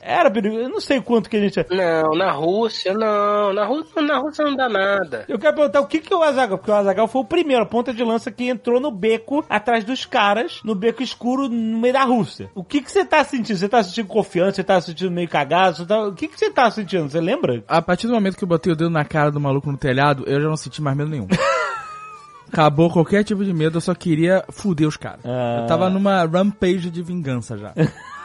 era 0.00 0.30
perigo, 0.30 0.56
eu 0.56 0.68
não 0.68 0.80
sei 0.80 1.00
quanto 1.00 1.28
que 1.30 1.36
a 1.36 1.40
gente. 1.40 1.64
Não, 1.70 2.10
na 2.16 2.32
Rússia, 2.32 2.92
não. 2.94 3.52
Na 3.52 3.64
Rússia, 3.64 4.02
na 4.02 4.18
Rússia 4.18 4.44
não 4.44 4.56
dá 4.56 4.68
nada. 4.68 5.24
Eu 5.28 5.38
quero 5.38 5.54
perguntar 5.56 5.80
o 5.80 5.86
que 5.86 5.98
que 6.00 6.12
é 6.12 6.16
o 6.16 6.22
Azagal, 6.22 6.58
porque 6.58 6.70
o 6.70 6.74
Azagal 6.74 7.08
foi 7.08 7.20
o 7.22 7.24
primeiro, 7.24 7.62
a 7.62 7.66
ponta 7.66 7.92
de 7.92 8.02
lança 8.04 8.30
que 8.30 8.48
entrou 8.48 8.80
no 8.80 8.90
beco 8.90 9.44
atrás 9.48 9.84
dos 9.84 10.04
caras, 10.04 10.60
no 10.64 10.74
beco 10.74 11.02
escuro 11.02 11.48
no 11.48 11.78
meio 11.78 11.94
da 11.94 12.04
Rússia. 12.04 12.50
O 12.54 12.64
que 12.64 12.80
que 12.80 12.90
você 12.90 13.04
tá 13.04 13.22
sentindo? 13.24 13.56
Você 13.58 13.68
tá 13.68 13.82
sentindo 13.82 14.06
confiança? 14.08 14.56
Você 14.56 14.64
tá 14.64 14.80
sentindo 14.80 15.10
meio 15.10 15.28
cagado? 15.28 15.86
Tá- 15.86 16.02
O 16.06 16.14
que 16.14 16.28
que 16.28 16.38
você 16.38 16.50
tá 16.50 16.70
sentindo? 16.70 17.08
Você 17.08 17.20
lembra? 17.20 17.62
A 17.68 17.80
partir 17.82 18.06
do 18.06 18.12
momento 18.14 18.36
que 18.36 18.44
eu 18.44 18.48
botei 18.48 18.72
o 18.72 18.76
dedo 18.76 18.90
na 18.90 19.04
cara 19.04 19.30
do 19.30 19.40
maluco 19.40 19.70
no 19.70 19.78
telhado, 19.78 20.24
eu 20.26 20.40
já 20.40 20.48
não 20.48 20.56
senti 20.56 20.80
mais 20.82 20.96
medo 20.96 21.10
nenhum. 21.10 21.26
Acabou 22.52 22.88
qualquer 22.90 23.24
tipo 23.24 23.44
de 23.44 23.52
medo, 23.52 23.76
eu 23.78 23.80
só 23.80 23.92
queria 23.94 24.44
fuder 24.50 24.86
os 24.86 24.96
caras. 24.96 25.20
Ah. 25.24 25.60
Eu 25.62 25.66
tava 25.66 25.90
numa 25.90 26.24
rampage 26.24 26.90
de 26.90 27.02
vingança 27.02 27.56
já. 27.58 27.72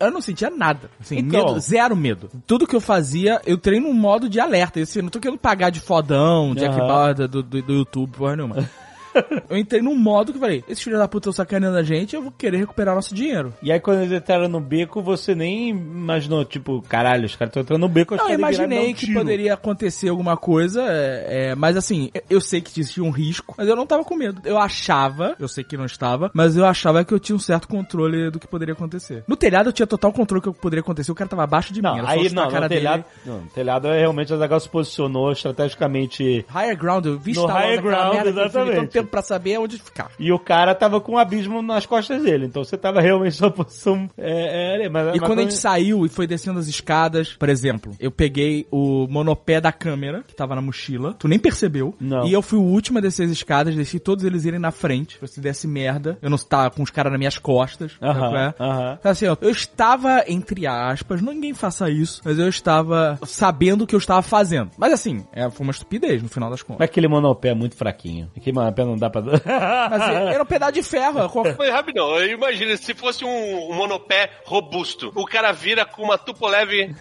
Eu 0.00 0.10
não 0.10 0.20
sentia 0.20 0.50
nada. 0.50 0.90
Assim, 1.00 1.18
Então. 1.18 1.46
medo, 1.46 1.60
zero 1.60 1.94
medo. 1.96 2.30
Tudo 2.46 2.66
que 2.66 2.74
eu 2.74 2.80
fazia, 2.80 3.40
eu 3.44 3.58
treino 3.58 3.88
num 3.88 3.94
modo 3.94 4.28
de 4.28 4.40
alerta. 4.40 4.80
Assim, 4.80 5.00
eu 5.00 5.02
não 5.04 5.10
tô 5.10 5.20
querendo 5.20 5.38
pagar 5.38 5.70
de 5.70 5.80
fodão, 5.80 6.54
Jack. 6.54 6.76
Bauer 6.76 7.14
do, 7.14 7.28
do, 7.28 7.42
do 7.42 7.72
YouTube, 7.72 8.12
porra 8.16 8.36
nenhuma. 8.36 8.68
eu 9.48 9.56
entrei 9.56 9.82
num 9.82 9.96
modo 9.96 10.32
que 10.32 10.38
falei, 10.38 10.64
esses 10.68 10.82
filhos 10.82 10.98
da 10.98 11.08
puta 11.08 11.30
estão 11.30 11.32
sacaneando 11.32 11.76
a 11.76 11.82
gente, 11.82 12.14
eu 12.14 12.22
vou 12.22 12.32
querer 12.32 12.58
recuperar 12.58 12.94
nosso 12.94 13.14
dinheiro. 13.14 13.52
E 13.62 13.72
aí 13.72 13.80
quando 13.80 14.02
eles 14.02 14.12
entraram 14.12 14.48
no 14.48 14.60
beco, 14.60 15.02
você 15.02 15.34
nem 15.34 15.70
imaginou, 15.70 16.44
tipo, 16.44 16.82
caralho, 16.82 17.26
os 17.26 17.36
caras 17.36 17.50
estão 17.50 17.62
entrando 17.62 17.80
no 17.80 17.88
beco, 17.88 18.14
acho 18.14 18.24
Não, 18.24 18.30
eu 18.30 18.38
imaginei 18.38 18.94
que 18.94 19.06
tiro. 19.06 19.18
poderia 19.18 19.54
acontecer 19.54 20.08
alguma 20.08 20.36
coisa, 20.36 20.82
é, 20.82 21.50
é, 21.50 21.54
mas 21.54 21.76
assim, 21.76 22.10
eu 22.28 22.40
sei 22.40 22.60
que 22.60 22.70
existia 22.80 23.02
um 23.02 23.10
risco, 23.10 23.54
mas 23.56 23.68
eu 23.68 23.76
não 23.76 23.86
tava 23.86 24.04
com 24.04 24.14
medo. 24.14 24.40
Eu 24.44 24.58
achava, 24.58 25.36
eu 25.38 25.48
sei 25.48 25.64
que 25.64 25.76
não 25.76 25.86
estava, 25.86 26.30
mas 26.34 26.56
eu 26.56 26.64
achava 26.64 27.04
que 27.04 27.12
eu 27.12 27.18
tinha 27.18 27.36
um 27.36 27.40
certo 27.40 27.68
controle 27.68 28.30
do 28.30 28.38
que 28.38 28.46
poderia 28.46 28.74
acontecer. 28.74 29.24
No 29.26 29.36
telhado 29.36 29.68
eu 29.68 29.72
tinha 29.72 29.86
total 29.86 30.12
controle 30.12 30.42
do 30.42 30.52
que 30.52 30.60
poderia 30.60 30.80
acontecer, 30.80 31.10
o 31.10 31.14
cara 31.14 31.28
tava 31.28 31.44
abaixo 31.44 31.72
de 31.72 31.80
mim, 31.80 31.88
Não, 31.88 31.98
era 31.98 32.06
só 32.06 32.12
aí 32.12 32.32
não, 32.32 32.50
cara 32.50 32.68
no 32.68 32.68
telhado, 32.68 33.04
não, 33.24 33.40
no 33.40 33.48
telhado 33.48 33.88
é 33.88 33.98
realmente 33.98 34.32
o 34.32 34.36
Azaghal 34.36 34.60
se 34.60 34.68
posicionou 34.68 35.32
estrategicamente 35.32 36.44
Higher 36.54 36.76
ground, 36.76 37.06
eu 37.06 37.18
vi 37.18 37.34
No 37.34 37.46
higher 37.46 37.80
ground, 37.80 38.88
que 38.90 38.98
eu 38.98 39.05
tempo 39.06 39.10
pra 39.10 39.22
saber 39.22 39.58
onde 39.58 39.78
ficar. 39.78 40.10
E 40.18 40.32
o 40.32 40.38
cara 40.38 40.74
tava 40.74 41.00
com 41.00 41.12
um 41.12 41.18
abismo 41.18 41.62
nas 41.62 41.86
costas 41.86 42.22
dele. 42.22 42.46
Então 42.46 42.62
você 42.62 42.76
tava 42.76 43.00
realmente 43.00 43.36
sua 43.36 43.50
posição. 43.50 44.10
É, 44.18 44.84
é, 44.84 44.88
mas, 44.88 45.14
E 45.14 45.20
mas 45.20 45.20
quando 45.20 45.38
a 45.38 45.42
gente 45.42 45.54
saiu 45.54 46.04
e 46.04 46.08
foi 46.08 46.26
descendo 46.26 46.58
as 46.58 46.66
escadas, 46.66 47.34
por 47.34 47.48
exemplo, 47.48 47.94
eu 48.00 48.10
peguei 48.10 48.66
o 48.70 49.06
monopé 49.08 49.60
da 49.60 49.72
câmera, 49.72 50.22
que 50.26 50.34
tava 50.34 50.54
na 50.54 50.60
mochila, 50.60 51.14
tu 51.18 51.28
nem 51.28 51.38
percebeu. 51.38 51.94
Não. 52.00 52.26
E 52.26 52.32
eu 52.32 52.42
fui 52.42 52.58
o 52.58 52.62
último 52.62 52.98
a 52.98 53.00
descer 53.00 53.24
as 53.24 53.30
escadas, 53.30 53.74
deixei 53.74 54.00
todos 54.00 54.24
eles 54.24 54.44
irem 54.44 54.58
na 54.58 54.70
frente, 54.70 55.18
pra 55.18 55.28
se 55.28 55.40
desse 55.40 55.66
merda. 55.66 56.18
Eu 56.20 56.28
não 56.28 56.36
estava 56.36 56.70
com 56.70 56.82
os 56.82 56.90
caras 56.90 57.12
nas 57.12 57.18
minhas 57.18 57.38
costas. 57.38 57.92
qual 57.98 58.36
é? 58.36 58.54
aham. 58.58 58.96
Então, 58.98 59.12
assim, 59.12 59.26
ó, 59.26 59.36
eu 59.40 59.50
estava, 59.50 60.24
entre 60.26 60.66
aspas, 60.66 61.22
ninguém 61.22 61.54
faça 61.54 61.88
isso, 61.88 62.20
mas 62.24 62.38
eu 62.38 62.48
estava 62.48 63.18
sabendo 63.24 63.82
o 63.82 63.86
que 63.86 63.94
eu 63.94 63.98
estava 63.98 64.22
fazendo. 64.22 64.70
Mas 64.76 64.92
assim, 64.92 65.24
é, 65.32 65.48
foi 65.50 65.64
uma 65.64 65.70
estupidez 65.70 66.22
no 66.22 66.28
final 66.28 66.50
das 66.50 66.62
contas. 66.62 66.78
Mas 66.80 66.88
aquele 66.88 67.08
monopé 67.08 67.50
é 67.50 67.54
muito 67.54 67.76
fraquinho. 67.76 68.30
Aquele 68.36 68.56
monopé 68.56 68.84
não 68.84 68.95
dá 68.98 69.10
pra. 69.10 69.22
Mas 69.90 70.02
era 70.34 70.42
um 70.42 70.46
pedaço 70.46 70.72
de 70.72 70.82
ferro. 70.82 71.28
qual- 71.28 71.44
Mas 71.58 71.70
rapidão, 71.70 72.16
eu 72.16 72.32
imagino 72.34 72.76
se 72.76 72.94
fosse 72.94 73.24
um, 73.24 73.70
um 73.70 73.74
monopé 73.74 74.30
robusto. 74.44 75.12
O 75.14 75.24
cara 75.26 75.52
vira 75.52 75.84
com 75.84 76.02
uma 76.02 76.18
tupoleve 76.18 76.94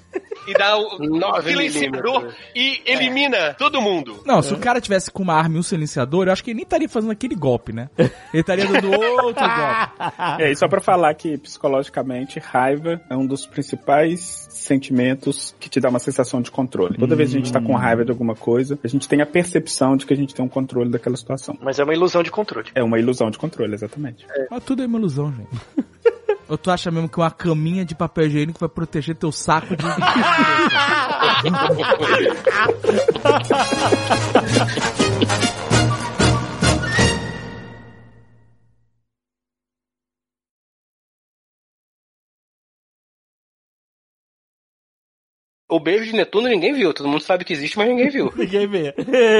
e 0.47 0.53
dá 0.53 0.77
o 0.77 0.97
Nove 1.05 1.49
silenciador 1.51 2.33
e 2.55 2.81
elimina 2.85 3.53
todo 3.55 3.81
mundo. 3.81 4.21
Não, 4.25 4.41
se 4.41 4.53
o 4.53 4.57
cara 4.57 4.79
tivesse 4.81 5.09
com 5.11 5.23
uma 5.23 5.33
arma 5.35 5.55
e 5.55 5.59
um 5.59 5.63
silenciador, 5.63 6.27
eu 6.27 6.33
acho 6.33 6.43
que 6.43 6.51
ele 6.51 6.57
nem 6.57 6.63
estaria 6.63 6.89
fazendo 6.89 7.11
aquele 7.11 7.35
golpe, 7.35 7.71
né? 7.73 7.89
Ele 7.97 8.11
estaria 8.33 8.65
dando 8.65 8.91
outro 8.91 9.45
golpe. 9.45 10.41
É, 10.43 10.51
e 10.51 10.55
só 10.55 10.67
pra 10.67 10.81
falar 10.81 11.13
que 11.15 11.37
psicologicamente, 11.37 12.39
raiva 12.39 13.01
é 13.09 13.15
um 13.15 13.25
dos 13.25 13.45
principais 13.45 14.44
sentimentos 14.57 15.55
que 15.59 15.69
te 15.69 15.79
dá 15.79 15.89
uma 15.89 15.99
sensação 15.99 16.41
de 16.41 16.51
controle. 16.51 16.97
Toda 16.97 17.15
vez 17.15 17.31
que 17.31 17.37
a 17.37 17.39
gente 17.39 17.51
tá 17.51 17.61
com 17.61 17.73
raiva 17.73 18.03
de 18.03 18.11
alguma 18.11 18.35
coisa, 18.35 18.79
a 18.83 18.87
gente 18.87 19.07
tem 19.07 19.21
a 19.21 19.25
percepção 19.25 19.97
de 19.97 20.05
que 20.05 20.13
a 20.13 20.17
gente 20.17 20.33
tem 20.33 20.43
um 20.43 20.49
controle 20.49 20.89
daquela 20.89 21.17
situação. 21.17 21.57
Mas 21.61 21.79
é 21.79 21.83
uma 21.83 21.93
ilusão 21.93 22.23
de 22.23 22.31
controle. 22.31 22.69
É 22.73 22.83
uma 22.83 22.99
ilusão 22.99 23.29
de 23.29 23.37
controle, 23.37 23.73
exatamente. 23.73 24.25
Mas 24.49 24.63
tudo 24.63 24.83
é 24.83 24.85
uma 24.85 24.97
ilusão, 24.97 25.33
gente. 25.33 25.49
Ou 26.47 26.59
tu 26.59 26.69
acha 26.69 26.91
mesmo 26.91 27.09
que 27.09 27.17
uma 27.17 27.31
caminha 27.31 27.83
de 27.83 27.95
papel 27.95 28.27
higiênico 28.27 28.59
vai 28.59 28.69
proteger 28.69 29.15
teu 29.15 29.31
saco 29.31 29.75
de... 29.75 29.83
O 45.75 45.79
beijo 45.79 46.05
de 46.05 46.13
Netuno 46.13 46.47
ninguém 46.47 46.71
viu. 46.71 46.93
Todo 46.93 47.09
mundo 47.09 47.21
sabe 47.21 47.43
que 47.43 47.51
existe, 47.51 47.77
mas 47.77 47.89
ninguém 47.89 48.07
viu. 48.07 48.31
Ninguém 48.37 48.65
vê. 48.65 48.93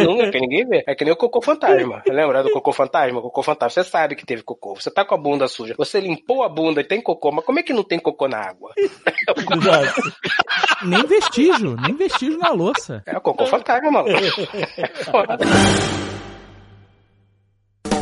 Nunca, 0.03 0.38
ninguém 0.38 0.68
vê. 0.68 0.84
É 0.86 0.94
que 0.94 1.06
nem 1.06 1.14
o 1.14 1.16
cocô 1.16 1.41
fantasma. 1.41 2.03
Lembra 2.06 2.44
do 2.44 2.52
cocô 2.52 2.74
fantasma? 2.74 3.22
Cocô 3.22 3.41
fantasma, 3.41 3.70
você 3.84 3.90
sabe 3.90 4.16
que 4.18 4.26
teve 4.26 4.44
cocô. 4.44 4.76
Você 4.76 4.91
tá 4.91 5.06
com 5.06 5.16
a 5.16 5.18
bunda 5.18 5.48
suja. 5.48 5.76
Você 5.78 6.02
limpou 6.02 6.44
a 6.44 6.49
bunda 6.49 6.82
e 6.82 6.84
tem 6.84 7.02
cocô, 7.02 7.32
mas 7.32 7.45
como 7.45 7.60
é 7.60 7.64
que 7.64 7.72
não 7.72 7.84
tem 7.84 7.99
cocô 7.99 8.28
na 8.28 8.40
água? 8.40 8.74
Exato. 8.78 10.02
nem 10.84 11.06
vestígio, 11.06 11.78
nem 11.78 11.95
vestígio 11.95 12.38
na 12.38 12.52
louça. 12.52 13.02
É 13.06 13.18
o 13.18 13.22
cocô 13.22 13.45
fantasma, 13.45 13.90
mano. 13.90 14.10
É 14.10 14.88
foda. 15.06 15.38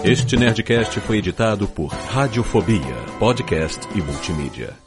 Este 0.03 0.35
Nerdcast 0.35 0.99
foi 1.01 1.17
editado 1.17 1.67
por 1.67 1.87
Radiofobia, 1.87 2.95
podcast 3.19 3.87
e 3.95 4.01
multimídia. 4.01 4.82